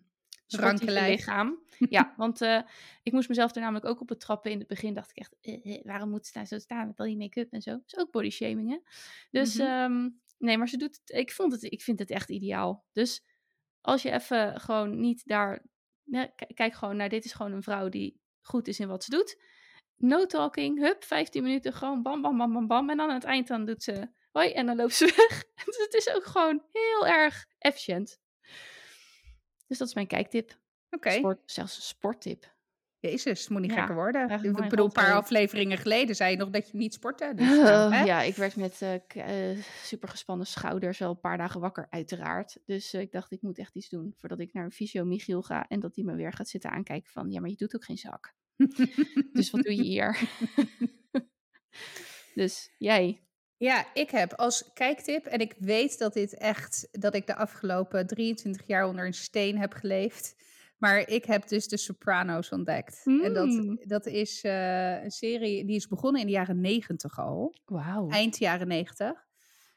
Ranke 0.61 0.85
lichaam. 1.11 1.61
Ja, 1.89 2.15
want 2.17 2.41
eh, 2.41 2.61
ik 3.03 3.13
moest 3.13 3.29
mezelf 3.29 3.55
er 3.55 3.61
namelijk 3.61 3.85
ook 3.85 4.01
op 4.01 4.07
betrappen. 4.07 4.51
In 4.51 4.59
het 4.59 4.69
begin 4.69 4.95
dacht 4.95 5.11
ik 5.11 5.17
echt, 5.17 5.37
eh, 5.41 5.75
eh, 5.77 5.85
waarom 5.85 6.11
moet 6.11 6.27
ze 6.27 6.33
daar 6.33 6.47
zo 6.47 6.59
staan 6.59 6.87
met 6.87 6.99
al 6.99 7.07
die 7.07 7.17
make-up 7.17 7.53
en 7.53 7.63
zo? 7.63 7.71
Dat 7.71 7.83
is 7.87 7.97
ook 7.99 8.11
body 8.11 8.31
shaming, 8.31 8.71
hè? 8.71 8.79
Dus 9.31 9.55
Mhm. 9.57 9.67
ehm, 9.67 10.09
nee, 10.39 10.59
maar 10.59 10.69
ze 10.69 10.77
doet 10.77 11.01
het, 11.05 11.17
ik, 11.19 11.33
vond 11.33 11.53
het, 11.53 11.63
ik 11.63 11.83
vind 11.83 11.99
het 11.99 12.11
echt 12.11 12.31
ideaal. 12.31 12.85
Dus 12.93 13.25
als 13.81 14.03
je 14.03 14.11
even 14.11 14.61
gewoon 14.61 15.01
niet 15.01 15.23
daar, 15.27 15.67
ja, 16.05 16.27
kijk 16.55 16.75
gewoon 16.75 16.97
naar, 16.97 17.09
dit 17.09 17.25
is 17.25 17.33
gewoon 17.33 17.53
een 17.53 17.63
vrouw 17.63 17.89
die 17.89 18.21
goed 18.43 18.69
is 18.69 18.81
in 18.81 18.89
wat 18.89 19.05
ze 19.05 19.11
doet. 19.11 19.43
No 19.97 20.27
talking, 20.27 20.79
hup, 20.79 21.05
15 21.05 21.43
minuten, 21.43 21.73
gewoon 21.73 22.03
bam, 22.03 22.23
bam, 22.23 22.37
bam, 22.39 22.53
bam, 22.53 22.67
bam. 22.67 22.91
En 22.91 22.97
dan 22.97 23.09
aan 23.09 23.15
het 23.15 23.25
eind 23.25 23.47
dan 23.49 23.65
doet 23.65 23.83
ze 23.83 24.09
hoi 24.33 24.53
en 24.53 24.67
dan 24.67 24.77
loopt 24.77 24.95
ze 24.95 25.05
weg. 25.17 25.45
dus 25.65 25.77
het 25.77 25.95
is 25.95 26.09
ook 26.15 26.25
gewoon 26.25 26.63
heel 26.73 27.07
erg 27.07 27.47
efficiënt. 27.59 28.21
Dus 29.67 29.79
dat 29.79 29.89
is 29.89 29.95
mijn 29.95 30.07
kijktip. 30.07 30.61
Oké, 30.91 31.11
Sport, 31.11 31.41
zelfs 31.45 31.77
een 31.77 31.83
sporttip. 31.83 32.55
jezus, 33.01 33.41
het 33.41 33.49
moet 33.49 33.61
niet 33.61 33.71
Ja, 33.71 33.77
gekker 33.77 33.95
worden. 33.95 34.31
Ik 34.31 34.69
bedoel, 34.69 34.87
een 34.87 34.93
paar 34.93 35.15
afleveringen 35.15 35.79
geleden 35.79 36.17
zei 36.17 36.31
je 36.31 36.37
nog 36.37 36.51
dat 36.51 36.71
je 36.71 36.77
niet 36.77 36.95
sportte. 36.95 37.33
Dus, 37.37 37.47
nou, 37.49 38.05
ja, 38.05 38.23
ik 38.23 38.35
werd 38.37 38.57
met 38.57 38.83
eh, 38.83 39.51
eh, 39.51 39.59
super 39.83 40.09
gespannen 40.09 40.47
schouders 40.47 40.99
wel 40.99 41.11
een 41.11 41.21
paar 41.21 41.39
dagen 41.39 41.61
wakker, 41.61 41.87
uiteraard. 41.91 42.59
Dus 42.65 42.93
eh, 42.93 43.01
ik 43.01 43.13
dacht, 43.13 43.33
ik 43.33 43.43
moet 43.43 43.59
echt 43.59 43.75
iets 43.75 43.89
doen 43.89 44.15
voordat 44.17 44.39
ik 44.39 44.53
naar 44.53 44.65
een 44.65 44.73
fysio 44.73 45.05
Michiel 45.05 45.43
ga. 45.43 45.69
En 45.69 45.81
dat 45.81 45.95
hij 45.95 46.05
me 46.05 46.15
weer 46.15 46.33
gaat 46.33 46.49
zitten 46.49 46.71
aankijken 46.71 47.11
van, 47.11 47.31
ja, 47.31 47.41
maar 47.41 47.51
je 47.51 47.57
doet 47.57 47.75
ook 47.75 47.85
geen 47.85 47.99
zak. 47.99 48.35
Dus 49.33 49.51
wat 49.51 49.63
doe 49.63 49.75
je 49.75 49.83
hier? 49.83 50.29
dus 52.35 52.75
jij. 52.79 53.23
Ja, 53.63 53.87
ik 53.95 54.11
heb 54.11 54.33
als 54.33 54.71
kijktip, 54.75 55.27
en 55.27 55.39
ik 55.39 55.55
weet 55.59 55.99
dat 55.99 56.13
dit 56.13 56.35
echt, 56.39 56.89
dat 56.91 57.15
ik 57.15 57.27
de 57.27 57.35
afgelopen 57.35 58.07
23 58.07 58.67
jaar 58.67 58.87
onder 58.87 59.07
een 59.07 59.15
steen 59.15 59.59
heb 59.59 59.73
geleefd. 59.73 60.35
Maar 60.79 61.09
ik 61.09 61.25
heb 61.25 61.49
dus 61.49 61.69
de 61.69 61.77
Sopranos 61.77 62.49
ontdekt. 62.49 63.03
En 63.05 63.33
dat, 63.35 63.47
Mm. 63.47 63.81
dat 63.85 64.07
is 64.07 64.43
eh, 64.43 65.03
een 65.03 65.11
serie 65.11 65.65
die 65.65 65.77
is 65.77 65.89
begonnen 65.89 66.21
in 66.21 66.27
de 66.27 66.33
jaren 66.33 66.61
90 66.61 67.19
al. 67.19 67.55
Wauw. 67.65 68.09
eind 68.09 68.39
jaren 68.39 68.69
90. 68.69 69.27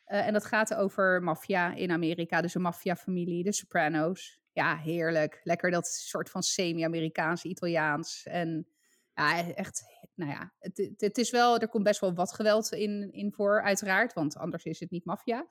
Eh, 0.05 0.27
en 0.27 0.33
dat 0.33 0.45
gaat 0.45 0.73
over 0.75 1.21
maffia 1.23 1.73
in 1.73 1.91
Amerika, 1.91 2.41
dus 2.41 2.55
een 2.55 2.61
maffiafamilie, 2.61 3.43
de 3.43 3.53
Sopranos. 3.53 4.39
Ja, 4.51 4.77
heerlijk. 4.77 5.39
Lekker 5.43 5.71
dat 5.71 5.87
soort 5.87 6.29
van 6.29 6.43
semi-Amerikaans, 6.43 7.43
Italiaans. 7.43 8.23
En 8.23 8.67
ja, 9.13 9.53
echt, 9.53 9.83
nou 10.15 10.31
ja, 10.31 10.53
het, 10.59 10.93
het, 10.97 11.17
is 11.17 11.31
wel, 11.31 11.59
er 11.59 11.67
komt 11.67 11.83
best 11.83 11.99
wel 11.99 12.13
wat 12.13 12.33
geweld 12.33 12.71
in, 12.71 13.11
in 13.11 13.31
voor, 13.31 13.61
uiteraard, 13.61 14.13
want 14.13 14.37
anders 14.37 14.63
is 14.63 14.79
het 14.79 14.91
niet 14.91 15.05
maffia. 15.05 15.47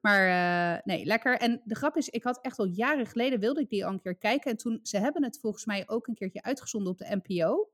Maar 0.00 0.28
eh, 0.28 0.82
nee, 0.84 1.04
lekker. 1.04 1.38
En 1.38 1.60
de 1.64 1.74
grap 1.74 1.96
is, 1.96 2.08
ik 2.08 2.22
had 2.22 2.40
echt 2.40 2.58
al 2.58 2.66
jaren 2.66 3.06
geleden, 3.06 3.40
wilde 3.40 3.60
ik 3.60 3.68
die 3.68 3.86
al 3.86 3.92
een 3.92 4.00
keer 4.00 4.16
kijken. 4.16 4.50
En 4.50 4.56
toen, 4.56 4.80
ze 4.82 4.98
hebben 4.98 5.24
het 5.24 5.38
volgens 5.40 5.64
mij 5.64 5.88
ook 5.88 6.06
een 6.06 6.14
keertje 6.14 6.42
uitgezonden 6.42 6.92
op 6.92 6.98
de 6.98 7.20
NPO. 7.22 7.70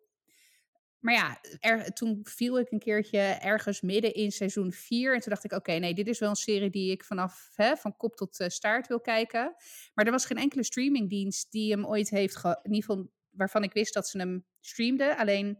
Maar 1.04 1.14
ja, 1.14 1.38
er, 1.58 1.92
toen 1.92 2.20
viel 2.22 2.58
ik 2.58 2.70
een 2.70 2.78
keertje 2.78 3.18
ergens 3.18 3.80
midden 3.80 4.14
in 4.14 4.32
seizoen 4.32 4.72
4. 4.72 5.14
En 5.14 5.20
toen 5.20 5.32
dacht 5.32 5.44
ik, 5.44 5.52
oké, 5.52 5.72
nee, 5.72 5.94
dit 5.94 6.08
is 6.08 6.18
wel 6.18 6.28
een 6.28 6.36
serie 6.36 6.70
die 6.70 6.90
ik 6.90 7.04
vanaf 7.04 7.50
hè, 7.54 7.76
van 7.76 7.96
kop 7.96 8.16
tot 8.16 8.40
eh, 8.40 8.48
staart 8.48 8.86
wil 8.86 9.00
kijken. 9.00 9.54
Maar 9.94 10.04
er 10.04 10.12
was 10.12 10.24
geen 10.24 10.38
enkele 10.38 10.64
streamingdienst 10.64 11.52
die 11.52 11.70
hem 11.70 11.86
ooit 11.86 12.10
heeft, 12.10 12.44
in 12.44 12.72
ieder 12.74 12.90
geval 12.90 13.10
waarvan 13.30 13.62
ik 13.62 13.72
wist 13.72 13.94
dat 13.94 14.08
ze 14.08 14.18
hem 14.18 14.44
streamden. 14.60 15.16
Alleen, 15.16 15.58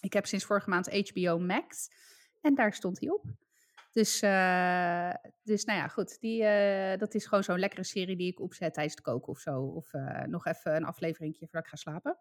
ik 0.00 0.12
heb 0.12 0.26
sinds 0.26 0.44
vorige 0.44 0.70
maand 0.70 1.08
HBO 1.08 1.38
Max. 1.38 1.88
En 2.40 2.54
daar 2.54 2.74
stond 2.74 3.00
hij 3.00 3.10
op. 3.10 3.24
Dus, 3.92 4.20
eh, 4.20 5.14
dus 5.42 5.64
nou 5.64 5.78
ja, 5.78 5.88
goed. 5.88 6.20
Die, 6.20 6.44
eh, 6.44 6.98
dat 6.98 7.14
is 7.14 7.26
gewoon 7.26 7.44
zo'n 7.44 7.58
lekkere 7.58 7.84
serie 7.84 8.16
die 8.16 8.30
ik 8.30 8.40
opzet 8.40 8.74
tijdens 8.74 8.94
het 8.94 9.04
koken 9.04 9.28
of 9.32 9.38
zo. 9.38 9.62
Of 9.62 9.92
eh, 9.94 10.22
nog 10.22 10.46
even 10.46 10.76
een 10.76 10.84
afleveringje 10.84 11.46
voordat 11.46 11.62
ik 11.62 11.68
ga 11.68 11.76
slapen. 11.76 12.18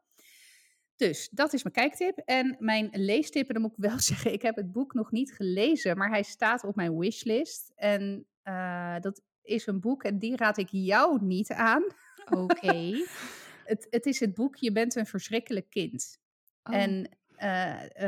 Dus 0.95 1.29
dat 1.29 1.53
is 1.53 1.63
mijn 1.63 1.75
kijktip. 1.75 2.17
En 2.17 2.55
mijn 2.59 2.89
leestip, 2.91 3.47
en 3.47 3.53
dan 3.53 3.61
moet 3.61 3.71
ik 3.71 3.89
wel 3.89 3.99
zeggen, 4.11 4.33
ik 4.33 4.41
heb 4.41 4.55
het 4.55 4.71
boek 4.71 4.93
nog 4.93 5.11
niet 5.11 5.33
gelezen, 5.33 5.97
maar 5.97 6.09
hij 6.09 6.23
staat 6.23 6.63
op 6.63 6.75
mijn 6.75 6.97
wishlist. 6.97 7.71
En 7.75 8.27
dat 8.99 9.21
is 9.41 9.67
een 9.67 9.79
boek 9.79 10.03
en 10.03 10.19
die 10.19 10.35
raad 10.35 10.57
ik 10.57 10.69
jou 10.71 11.25
niet 11.25 11.51
aan. 11.51 11.83
Oké. 12.25 12.91
Het, 13.65 13.87
het 13.89 14.05
is 14.05 14.19
het 14.19 14.33
boek 14.33 14.55
Je 14.55 14.71
bent 14.71 14.95
een 14.95 15.05
verschrikkelijk 15.05 15.69
kind. 15.69 16.19
Oh. 16.63 16.75
En 16.75 17.18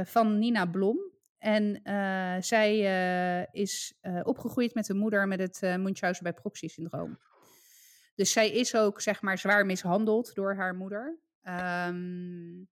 van 0.06 0.40
Nina 0.40 0.66
Blom. 0.66 1.12
En 1.42 1.84
eh, 1.84 2.36
zij 2.40 2.86
eh, 2.86 3.62
is 3.62 3.98
eh, 4.02 4.20
opgegroeid 4.24 4.74
met 4.74 4.90
een 4.90 4.98
moeder 4.98 5.28
met 5.28 5.40
het 5.40 5.64
eh 5.64 5.76
Munchausen 5.76 6.24
bij 6.24 6.34
proxy 6.34 6.68
syndroom. 6.68 7.20
Dus 8.16 8.32
zij 8.32 8.52
is 8.52 8.76
ook 8.76 9.02
zeg 9.02 9.22
maar 9.22 9.38
zwaar 9.38 9.66
mishandeld 9.66 10.36
door 10.36 10.56
haar 10.56 10.76
moeder. 10.76 11.20
Ehm, 11.42 12.64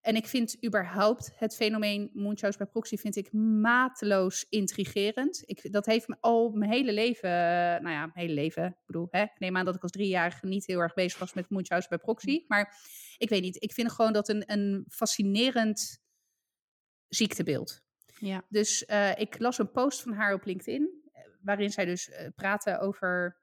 en 0.00 0.16
ik 0.16 0.26
vind 0.26 0.64
überhaupt 0.64 1.30
het 1.34 1.56
fenomeen 1.56 2.10
Munchausen 2.12 2.58
bij 2.58 2.72
proxy 2.72 2.96
vind 2.96 3.16
ik 3.16 3.32
mateloos 3.32 4.46
intrigerend. 4.48 5.42
Ik, 5.46 5.72
dat 5.72 5.86
heeft 5.86 6.08
me 6.08 6.16
al 6.20 6.50
mijn 6.50 6.70
hele 6.70 6.92
leven, 6.92 7.30
eh, 7.30 7.80
nou 7.80 7.90
ja, 7.90 8.00
mijn 8.00 8.12
hele 8.14 8.32
leven. 8.32 8.64
Ik 8.64 8.86
bedoel, 8.86 9.08
hè, 9.10 9.22
ik 9.22 9.38
neem 9.38 9.56
aan 9.56 9.64
dat 9.64 9.74
ik 9.74 9.82
als 9.82 9.90
driejarige 9.90 10.46
niet 10.46 10.66
heel 10.66 10.80
erg 10.80 10.94
bezig 10.94 11.18
was 11.18 11.32
met 11.32 11.50
Munchausen 11.50 11.88
bij 11.88 11.98
proxy. 11.98 12.44
Maar 12.48 12.76
ik 13.16 13.28
weet 13.28 13.42
niet, 13.42 13.62
ik 13.62 13.72
vind 13.72 13.92
gewoon 13.92 14.12
dat 14.12 14.28
een, 14.28 14.42
een 14.46 14.84
fascinerend 14.88 16.00
ziektebeeld. 17.08 17.82
Ja. 18.18 18.44
Dus 18.48 18.84
eh, 18.84 19.18
ik 19.18 19.38
las 19.38 19.58
een 19.58 19.70
post 19.70 20.02
van 20.02 20.12
haar 20.12 20.34
op 20.34 20.44
LinkedIn, 20.44 21.10
eh, 21.12 21.22
waarin 21.42 21.70
zij 21.70 21.84
dus 21.84 22.10
praatte 22.34 22.78
over, 22.78 23.40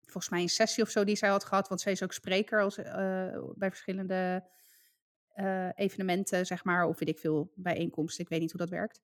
volgens 0.00 0.28
mij 0.28 0.42
een 0.42 0.48
sessie 0.48 0.82
of 0.82 0.90
zo 0.90 1.04
die 1.04 1.16
zij 1.16 1.28
had 1.28 1.44
gehad, 1.44 1.68
want 1.68 1.80
zij 1.80 1.92
is 1.92 2.02
ook 2.02 2.12
spreker 2.12 2.62
als, 2.62 2.76
bij 3.54 3.70
verschillende 3.70 4.52
eh, 5.34 5.68
evenementen, 5.74 6.46
zeg 6.46 6.64
maar, 6.64 6.86
of 6.86 6.98
weet 6.98 7.08
ik 7.08 7.18
veel, 7.18 7.52
bijeenkomsten, 7.54 8.24
ik 8.24 8.30
weet 8.30 8.40
niet 8.40 8.50
hoe 8.50 8.60
dat 8.60 8.70
werkt. 8.70 9.00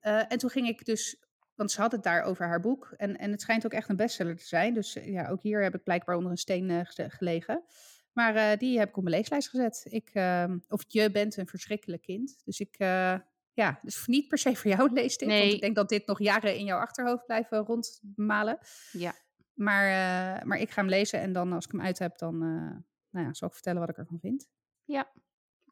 Eh, 0.00 0.32
en 0.32 0.38
toen 0.38 0.50
ging 0.50 0.68
ik 0.68 0.84
dus, 0.84 1.22
want 1.54 1.70
ze 1.70 1.80
had 1.80 1.92
het 1.92 2.02
daar 2.02 2.22
over 2.22 2.46
haar 2.46 2.60
boek, 2.60 2.94
en, 2.96 3.18
en 3.18 3.30
het 3.30 3.40
schijnt 3.40 3.64
ook 3.64 3.72
echt 3.72 3.88
een 3.88 3.96
bestseller 3.96 4.36
te 4.36 4.46
zijn, 4.46 4.74
dus 4.74 4.96
eh, 4.96 5.08
ja, 5.08 5.28
ook 5.28 5.42
hier 5.42 5.62
heb 5.62 5.74
ik 5.74 5.82
blijkbaar 5.82 6.16
onder 6.16 6.30
een 6.30 6.36
steen 6.36 6.86
gelegen. 6.86 7.64
Maar 8.12 8.58
die 8.58 8.78
heb 8.78 8.88
ik 8.88 8.96
op 8.96 9.02
mijn 9.02 9.16
leeslijst 9.16 9.48
gezet. 9.48 9.86
Ik, 9.88 10.10
ehm, 10.12 10.58
of 10.68 10.84
je 10.88 11.10
bent 11.10 11.36
een 11.36 11.46
verschrikkelijk 11.46 12.02
kind. 12.02 12.40
Dus 12.44 12.60
ik, 12.60 12.76
ja, 13.52 13.78
dus 13.82 14.06
niet 14.06 14.28
per 14.28 14.38
se 14.38 14.56
voor 14.56 14.70
jou 14.70 14.92
leestip. 14.92 15.28
Want 15.28 15.40
Nee. 15.40 15.54
ik 15.54 15.60
denk 15.60 15.74
dat 15.74 15.88
dit 15.88 16.06
nog 16.06 16.18
jaren 16.18 16.56
in 16.56 16.64
jouw 16.64 16.78
achterhoofd 16.78 17.26
blijven 17.26 17.58
rondmalen. 17.58 18.58
Ja. 18.92 19.14
Maar, 19.54 19.86
maar 20.46 20.58
ik 20.58 20.70
ga 20.70 20.80
hem 20.80 20.90
lezen 20.90 21.20
en 21.20 21.32
dan 21.32 21.52
als 21.52 21.64
ik 21.64 21.72
hem 21.72 21.80
uit 21.80 21.98
heb, 21.98 22.18
dan 22.18 22.38
nou 23.10 23.26
ja, 23.26 23.34
zal 23.34 23.48
ik 23.48 23.54
vertellen 23.54 23.80
wat 23.80 23.88
ik 23.88 23.98
ervan 23.98 24.18
vind. 24.20 24.48
Ja. 24.84 25.12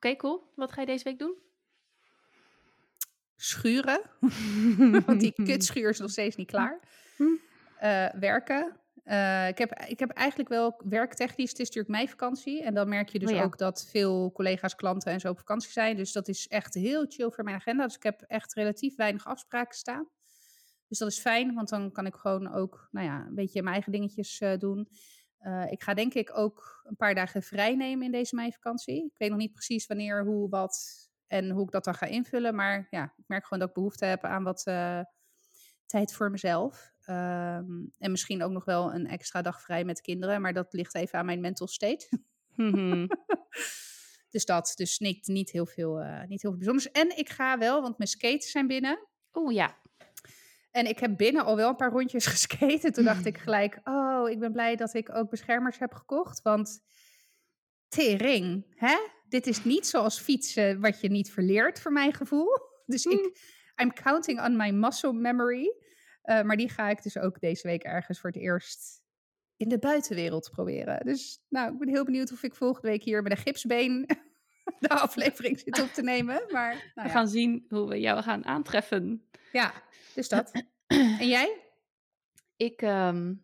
Oké, 0.04 0.16
cool. 0.16 0.52
Wat 0.54 0.72
ga 0.72 0.80
je 0.80 0.86
deze 0.86 1.04
week 1.04 1.18
doen? 1.18 1.34
Schuren, 3.36 4.02
want 5.06 5.20
die 5.20 5.32
kutschuur 5.32 5.88
is 5.88 5.98
nog 5.98 6.10
steeds 6.10 6.36
niet 6.36 6.46
klaar. 6.46 6.80
Hm. 7.16 7.24
Eh, 7.78 8.08
werken. 8.12 8.80
Eh, 9.04 9.48
ik, 9.48 9.58
heb, 9.58 9.72
ik 9.72 9.98
heb 9.98 10.10
eigenlijk 10.10 10.48
wel 10.48 10.80
werktechnisch, 10.84 11.50
het 11.50 11.58
is 11.58 11.66
natuurlijk 11.66 11.94
mijn 11.94 12.08
vakantie. 12.08 12.62
En 12.62 12.74
dan 12.74 12.88
merk 12.88 13.08
je 13.08 13.18
dus 13.18 13.30
Oh 13.30 13.36
ja. 13.36 13.42
ook 13.42 13.58
dat 13.58 13.86
veel 13.90 14.32
collega's, 14.32 14.74
klanten 14.74 15.12
en 15.12 15.20
zo 15.20 15.30
op 15.30 15.38
vakantie 15.38 15.70
zijn. 15.70 15.96
Dus 15.96 16.12
dat 16.12 16.28
is 16.28 16.46
echt 16.46 16.74
heel 16.74 17.04
chill 17.08 17.30
voor 17.30 17.44
mijn 17.44 17.56
agenda. 17.56 17.84
Dus 17.84 17.96
ik 17.96 18.02
heb 18.02 18.22
echt 18.22 18.54
relatief 18.54 18.96
weinig 18.96 19.26
afspraken 19.26 19.76
staan. 19.76 20.08
Dus 20.88 20.98
dat 20.98 21.08
is 21.08 21.18
fijn, 21.18 21.54
want 21.54 21.68
dan 21.68 21.92
kan 21.92 22.06
ik 22.06 22.14
gewoon 22.14 22.52
ook 22.52 22.88
nou 22.90 23.06
ja, 23.06 23.26
een 23.26 23.34
beetje 23.34 23.62
mijn 23.62 23.74
eigen 23.74 23.92
dingetjes 23.92 24.40
eh, 24.40 24.58
doen. 24.58 24.88
Eh, 25.44 25.70
ik 25.70 25.82
ga 25.82 25.94
denk 25.94 26.14
ik 26.14 26.38
ook 26.38 26.80
een 26.84 26.96
paar 26.96 27.14
dagen 27.14 27.42
vrij 27.42 27.74
nemen 27.74 28.04
in 28.04 28.12
deze 28.12 28.34
meivakantie. 28.34 29.04
Ik 29.04 29.18
weet 29.18 29.30
nog 29.30 29.38
niet 29.38 29.52
precies 29.52 29.86
wanneer, 29.86 30.24
hoe, 30.24 30.48
wat 30.48 31.04
en 31.26 31.50
hoe 31.50 31.64
ik 31.64 31.70
dat 31.70 31.84
dan 31.84 31.94
ga 31.94 32.06
invullen. 32.06 32.54
Maar 32.54 32.86
ja, 32.90 33.14
ik 33.16 33.24
merk 33.26 33.42
gewoon 33.42 33.58
dat 33.58 33.68
ik 33.68 33.74
behoefte 33.74 34.04
heb 34.04 34.24
aan 34.24 34.42
wat 34.42 34.66
eh, 34.66 35.00
tijd 35.86 36.14
voor 36.14 36.30
mezelf. 36.30 36.92
Ehm, 37.00 37.84
en 37.98 38.10
misschien 38.10 38.42
ook 38.42 38.50
nog 38.50 38.64
wel 38.64 38.94
een 38.94 39.06
extra 39.06 39.42
dag 39.42 39.62
vrij 39.62 39.84
met 39.84 40.00
kinderen. 40.00 40.40
Maar 40.40 40.52
dat 40.52 40.72
ligt 40.72 40.94
even 40.94 41.18
aan 41.18 41.26
mijn 41.26 41.40
mental 41.40 41.66
state. 41.66 42.08
Mhm. 42.54 43.06
dus 44.34 44.44
dat, 44.44 44.72
dus 44.74 44.98
niet, 44.98 45.26
niet, 45.26 45.50
heel 45.50 45.66
veel, 45.66 46.00
eh, 46.00 46.20
niet 46.20 46.42
heel 46.42 46.50
veel 46.50 46.58
bijzonders. 46.58 46.90
En 46.90 47.16
ik 47.16 47.28
ga 47.28 47.58
wel, 47.58 47.82
want 47.82 47.98
mijn 47.98 48.10
skates 48.10 48.50
zijn 48.50 48.66
binnen. 48.66 49.08
Oeh, 49.32 49.54
ja. 49.54 49.82
En 50.74 50.86
ik 50.86 50.98
heb 50.98 51.16
binnen 51.16 51.44
al 51.44 51.56
wel 51.56 51.68
een 51.68 51.76
paar 51.76 51.90
rondjes 51.90 52.26
geskate. 52.36 52.90
Toen 52.90 53.04
dacht 53.04 53.26
ik 53.26 53.38
gelijk, 53.38 53.80
oh, 53.84 54.30
ik 54.30 54.38
ben 54.38 54.52
blij 54.52 54.76
dat 54.76 54.94
ik 54.94 55.14
ook 55.14 55.30
beschermers 55.30 55.78
heb 55.78 55.92
gekocht. 55.92 56.42
Want 56.42 56.80
tering, 57.88 58.74
hè? 58.74 58.96
Dit 59.28 59.46
is 59.46 59.64
niet 59.64 59.86
zoals 59.86 60.18
fietsen 60.18 60.80
wat 60.80 61.00
je 61.00 61.10
niet 61.10 61.32
verleert, 61.32 61.80
voor 61.80 61.92
mijn 61.92 62.12
gevoel. 62.12 62.48
Dus 62.86 63.04
ik, 63.04 63.38
I'm 63.82 63.92
counting 63.92 64.44
on 64.44 64.56
my 64.56 64.70
muscle 64.70 65.12
memory. 65.12 65.74
Eh, 66.22 66.42
maar 66.42 66.56
die 66.56 66.68
ga 66.68 66.88
ik 66.88 67.02
dus 67.02 67.18
ook 67.18 67.40
deze 67.40 67.66
week 67.66 67.82
ergens 67.82 68.20
voor 68.20 68.30
het 68.30 68.38
eerst 68.38 69.02
in 69.56 69.68
de 69.68 69.78
buitenwereld 69.78 70.50
proberen. 70.50 71.04
Dus 71.04 71.44
nou, 71.48 71.72
ik 71.72 71.78
ben 71.78 71.88
heel 71.88 72.04
benieuwd 72.04 72.32
of 72.32 72.42
ik 72.42 72.54
volgende 72.54 72.88
week 72.88 73.02
hier 73.02 73.22
met 73.22 73.32
een 73.32 73.38
gipsbeen 73.38 74.06
de 74.78 74.88
aflevering 74.88 75.58
zit 75.58 75.82
op 75.82 75.88
te 75.88 76.02
nemen. 76.02 76.42
Maar 76.50 76.92
nou 76.94 77.08
We 77.08 77.14
gaan 77.14 77.28
zien 77.28 77.64
hoe 77.68 77.88
we 77.88 78.00
jou 78.00 78.22
gaan 78.22 78.44
aantreffen. 78.44 79.28
Ja, 79.54 79.72
dus 80.14 80.28
dat. 80.28 80.50
En 80.86 81.26
jij? 81.36 81.60
Ik 82.56 82.82
ehm, 82.82 83.34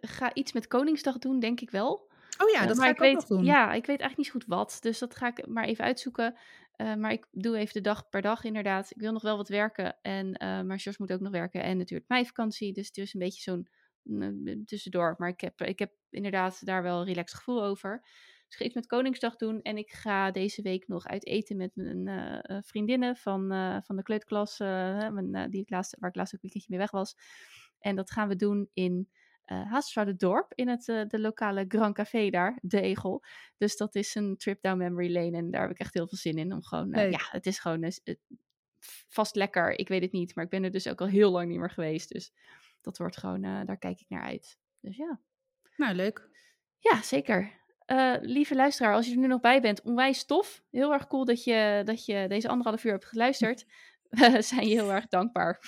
ga 0.00 0.34
iets 0.34 0.52
met 0.52 0.66
Koningsdag 0.66 1.18
doen, 1.18 1.40
denk 1.40 1.60
ik 1.60 1.70
wel. 1.70 2.10
Oh 2.38 2.50
ja, 2.50 2.66
dat 2.66 2.78
ga 2.78 2.88
ik, 2.88 3.02
ook 3.02 3.12
nog 3.12 3.26
doen. 3.26 3.44
Ja, 3.44 3.72
ik 3.72 3.86
weet 3.86 4.00
eigenlijk 4.00 4.16
niet 4.16 4.26
zo 4.26 4.32
goed 4.32 4.46
wat. 4.46 4.78
Dus 4.80 4.98
dat 4.98 5.16
ga 5.16 5.26
ik 5.26 5.46
maar 5.46 5.64
even 5.64 5.84
uitzoeken. 5.84 6.38
Eh, 6.72 6.94
maar 6.94 7.12
ik 7.12 7.26
doe 7.30 7.56
even 7.56 7.72
de 7.72 7.80
dag 7.80 8.08
per 8.08 8.22
dag 8.22 8.44
inderdaad. 8.44 8.90
Ik 8.90 9.00
wil 9.00 9.12
nog 9.12 9.22
wel 9.22 9.36
wat 9.36 9.48
werken. 9.48 9.96
En, 10.02 10.34
eh, 10.34 10.62
maar 10.62 10.76
Jos 10.76 10.98
moet 10.98 11.12
ook 11.12 11.20
nog 11.20 11.32
werken. 11.32 11.62
En 11.62 11.76
natuurlijk 11.76 12.08
mijn 12.08 12.26
vakantie. 12.26 12.72
Dus 12.72 12.86
het 12.86 12.96
is 12.96 13.14
een 13.14 13.20
beetje 13.20 13.42
zo'n 13.42 13.68
mm, 14.02 14.64
tussendoor. 14.64 15.14
Maar 15.18 15.28
ik 15.28 15.40
heb, 15.40 15.60
ik 15.60 15.78
heb 15.78 15.92
inderdaad 16.10 16.66
daar 16.66 16.82
wel 16.82 17.00
een 17.00 17.06
relaxed 17.06 17.38
gevoel 17.38 17.64
over. 17.64 18.04
Dus 18.52 18.60
ik 18.60 18.66
ga 18.66 18.80
iets 18.80 18.86
met 18.86 18.86
Koningsdag 18.86 19.36
doen. 19.36 19.62
En 19.62 19.76
ik 19.76 19.90
ga 19.90 20.30
deze 20.30 20.62
week 20.62 20.88
nog 20.88 21.06
uit 21.06 21.26
eten 21.26 21.56
met 21.56 21.70
mijn 21.74 22.08
eh, 22.08 22.58
vriendinnen 22.62 23.16
van, 23.16 23.52
eh, 23.52 23.76
van 23.82 23.96
de 23.96 24.02
kleuterklas. 24.02 24.58
mijn, 24.58 25.50
die 25.50 25.60
ik 25.60 25.70
laatst, 25.70 25.96
waar 25.98 26.10
ik 26.10 26.16
laatst 26.16 26.34
ook 26.34 26.42
een 26.42 26.50
weekendje 26.50 26.70
mee 26.70 26.78
weg 26.78 26.90
was. 26.90 27.16
En 27.78 27.96
dat 27.96 28.10
gaan 28.10 28.28
we 28.28 28.36
doen 28.36 28.70
in 28.72 29.08
uh, 29.46 30.08
Dorp 30.16 30.52
in 30.54 30.68
het, 30.68 30.88
uh, 30.88 31.02
de 31.08 31.20
lokale 31.20 31.64
Grand 31.68 31.94
Café 31.94 32.30
daar, 32.30 32.58
De 32.62 32.80
Egel. 32.80 33.24
Dus 33.56 33.76
dat 33.76 33.94
is 33.94 34.14
een 34.14 34.36
trip 34.36 34.62
down 34.62 34.78
memory 34.78 35.12
lane 35.12 35.36
en 35.36 35.50
daar 35.50 35.62
heb 35.62 35.70
ik 35.70 35.78
echt 35.78 35.94
heel 35.94 36.08
veel 36.08 36.18
zin 36.18 36.38
in. 36.38 36.52
Om 36.52 36.64
gewoon, 36.64 36.98
uh, 36.98 37.10
ja, 37.10 37.20
het 37.30 37.46
is 37.46 37.58
gewoon 37.58 37.82
uh, 37.84 38.14
vast 39.08 39.34
lekker. 39.34 39.78
Ik 39.78 39.88
weet 39.88 40.02
het 40.02 40.12
niet, 40.12 40.34
maar 40.34 40.44
ik 40.44 40.50
ben 40.50 40.64
er 40.64 40.70
dus 40.70 40.88
ook 40.88 41.00
al 41.00 41.06
heel 41.06 41.30
lang 41.30 41.48
niet 41.48 41.58
meer 41.58 41.70
geweest. 41.70 42.08
Dus 42.08 42.32
dat 42.80 42.98
wordt 42.98 43.16
gewoon, 43.16 43.44
uh, 43.44 43.60
daar 43.64 43.78
kijk 43.78 44.00
ik 44.00 44.08
naar 44.08 44.22
uit. 44.22 44.58
Dus 44.80 44.96
ja. 44.96 45.20
Nou, 45.76 45.94
leuk. 45.94 46.28
Ja, 46.78 47.02
zeker. 47.02 47.61
Uh, 47.92 48.14
lieve 48.20 48.54
luisteraar, 48.54 48.94
als 48.94 49.06
je 49.06 49.12
er 49.12 49.18
nu 49.18 49.26
nog 49.26 49.40
bij 49.40 49.60
bent, 49.60 49.82
onwijs 49.82 50.24
tof. 50.24 50.62
Heel 50.70 50.92
erg 50.92 51.06
cool 51.06 51.24
dat 51.24 51.44
je, 51.44 51.82
dat 51.84 52.04
je 52.04 52.24
deze 52.28 52.48
anderhalf 52.48 52.84
uur 52.84 52.92
hebt 52.92 53.04
geluisterd. 53.04 53.64
We 54.10 54.42
zijn 54.42 54.68
je 54.68 54.74
heel 54.74 54.92
erg 54.92 55.06
dankbaar. 55.06 55.58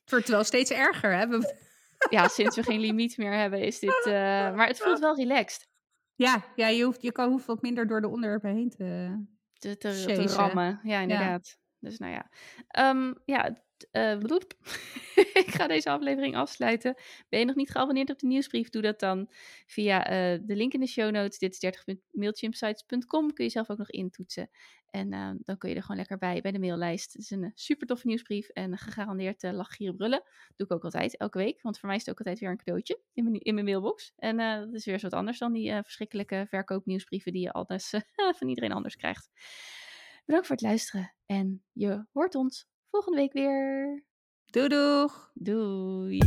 Het 0.00 0.10
wordt 0.10 0.28
wel 0.28 0.44
steeds 0.44 0.70
erger, 0.70 1.16
hè? 1.16 1.26
We 1.26 1.54
ja, 2.10 2.28
sinds 2.28 2.56
we 2.56 2.62
geen 2.62 2.80
limiet 2.80 3.16
meer 3.16 3.32
hebben, 3.32 3.60
is 3.60 3.78
dit. 3.78 4.04
Uh, 4.06 4.12
maar 4.54 4.66
het 4.66 4.78
voelt 4.78 4.98
wel 4.98 5.16
relaxed. 5.16 5.68
Ja, 6.14 6.44
ja 6.56 6.68
je, 6.68 6.84
hoeft, 6.84 7.02
je 7.02 7.12
kan 7.12 7.30
hoeft 7.30 7.46
wat 7.46 7.62
minder 7.62 7.86
door 7.86 8.00
de 8.00 8.08
onderwerpen 8.08 8.54
heen 8.54 8.70
te, 8.70 9.20
te, 9.52 9.76
te, 9.76 10.04
te 10.04 10.26
rammen. 10.26 10.80
Ja, 10.82 11.00
inderdaad. 11.00 11.48
Ja. 11.48 11.88
Dus 11.88 11.98
nou 11.98 12.12
ja. 12.12 12.30
Um, 12.90 13.14
ja, 13.24 13.56
uh, 13.92 14.20
ik 15.42 15.46
ga 15.46 15.66
deze 15.66 15.90
aflevering 15.90 16.36
afsluiten. 16.36 16.94
Ben 17.28 17.40
je 17.40 17.46
nog 17.46 17.56
niet 17.56 17.70
geabonneerd 17.70 18.10
op 18.10 18.18
de 18.18 18.26
nieuwsbrief? 18.26 18.68
Doe 18.68 18.82
dat 18.82 19.00
dan 19.00 19.30
via 19.66 20.10
uh, 20.10 20.40
de 20.42 20.56
link 20.56 20.72
in 20.72 20.80
de 20.80 20.86
show 20.86 21.10
notes. 21.10 21.38
Dit 21.38 21.62
is 21.62 21.78
30.mailchimpsites.com. 21.78 23.32
Kun 23.32 23.44
je 23.44 23.50
zelf 23.50 23.70
ook 23.70 23.78
nog 23.78 23.90
intoetsen. 23.90 24.50
En 24.90 25.12
uh, 25.12 25.30
dan 25.44 25.58
kun 25.58 25.68
je 25.68 25.74
er 25.74 25.82
gewoon 25.82 25.96
lekker 25.96 26.18
bij, 26.18 26.40
bij 26.40 26.52
de 26.52 26.58
maillijst. 26.58 27.12
Het 27.12 27.22
is 27.22 27.30
een 27.30 27.52
super 27.54 27.86
toffe 27.86 28.06
nieuwsbrief 28.06 28.48
en 28.48 28.78
gegarandeerd 28.78 29.42
uh, 29.42 29.52
lachen, 29.52 29.96
brullen. 29.96 30.22
doe 30.56 30.66
ik 30.66 30.72
ook 30.72 30.84
altijd, 30.84 31.16
elke 31.16 31.38
week. 31.38 31.62
Want 31.62 31.78
voor 31.78 31.88
mij 31.88 31.96
is 31.96 32.04
het 32.04 32.10
ook 32.10 32.18
altijd 32.18 32.38
weer 32.38 32.50
een 32.50 32.56
cadeautje 32.56 33.00
in 33.12 33.24
mijn, 33.24 33.40
in 33.40 33.54
mijn 33.54 33.66
mailbox. 33.66 34.12
En 34.16 34.36
dat 34.36 34.74
is 34.74 34.84
weer 34.84 34.94
eens 34.94 35.02
wat 35.02 35.12
anders 35.12 35.38
dan 35.38 35.52
die 35.52 35.72
verschrikkelijke 35.72 36.46
verkoopnieuwsbrieven 36.48 37.32
die 37.32 37.42
je 37.42 37.52
altijd 37.52 37.90
van 38.38 38.48
iedereen 38.48 38.72
anders 38.72 38.96
krijgt. 38.96 39.30
Bedankt 40.24 40.48
voor 40.48 40.56
het 40.56 40.64
luisteren 40.64 41.14
en 41.26 41.62
je 41.72 42.06
hoort 42.12 42.34
ons 42.34 42.68
volgende 42.90 43.18
week 43.18 43.32
weer. 43.32 44.04
Doei 44.50 44.68
doeg! 44.68 45.30
Doei! 45.34 46.18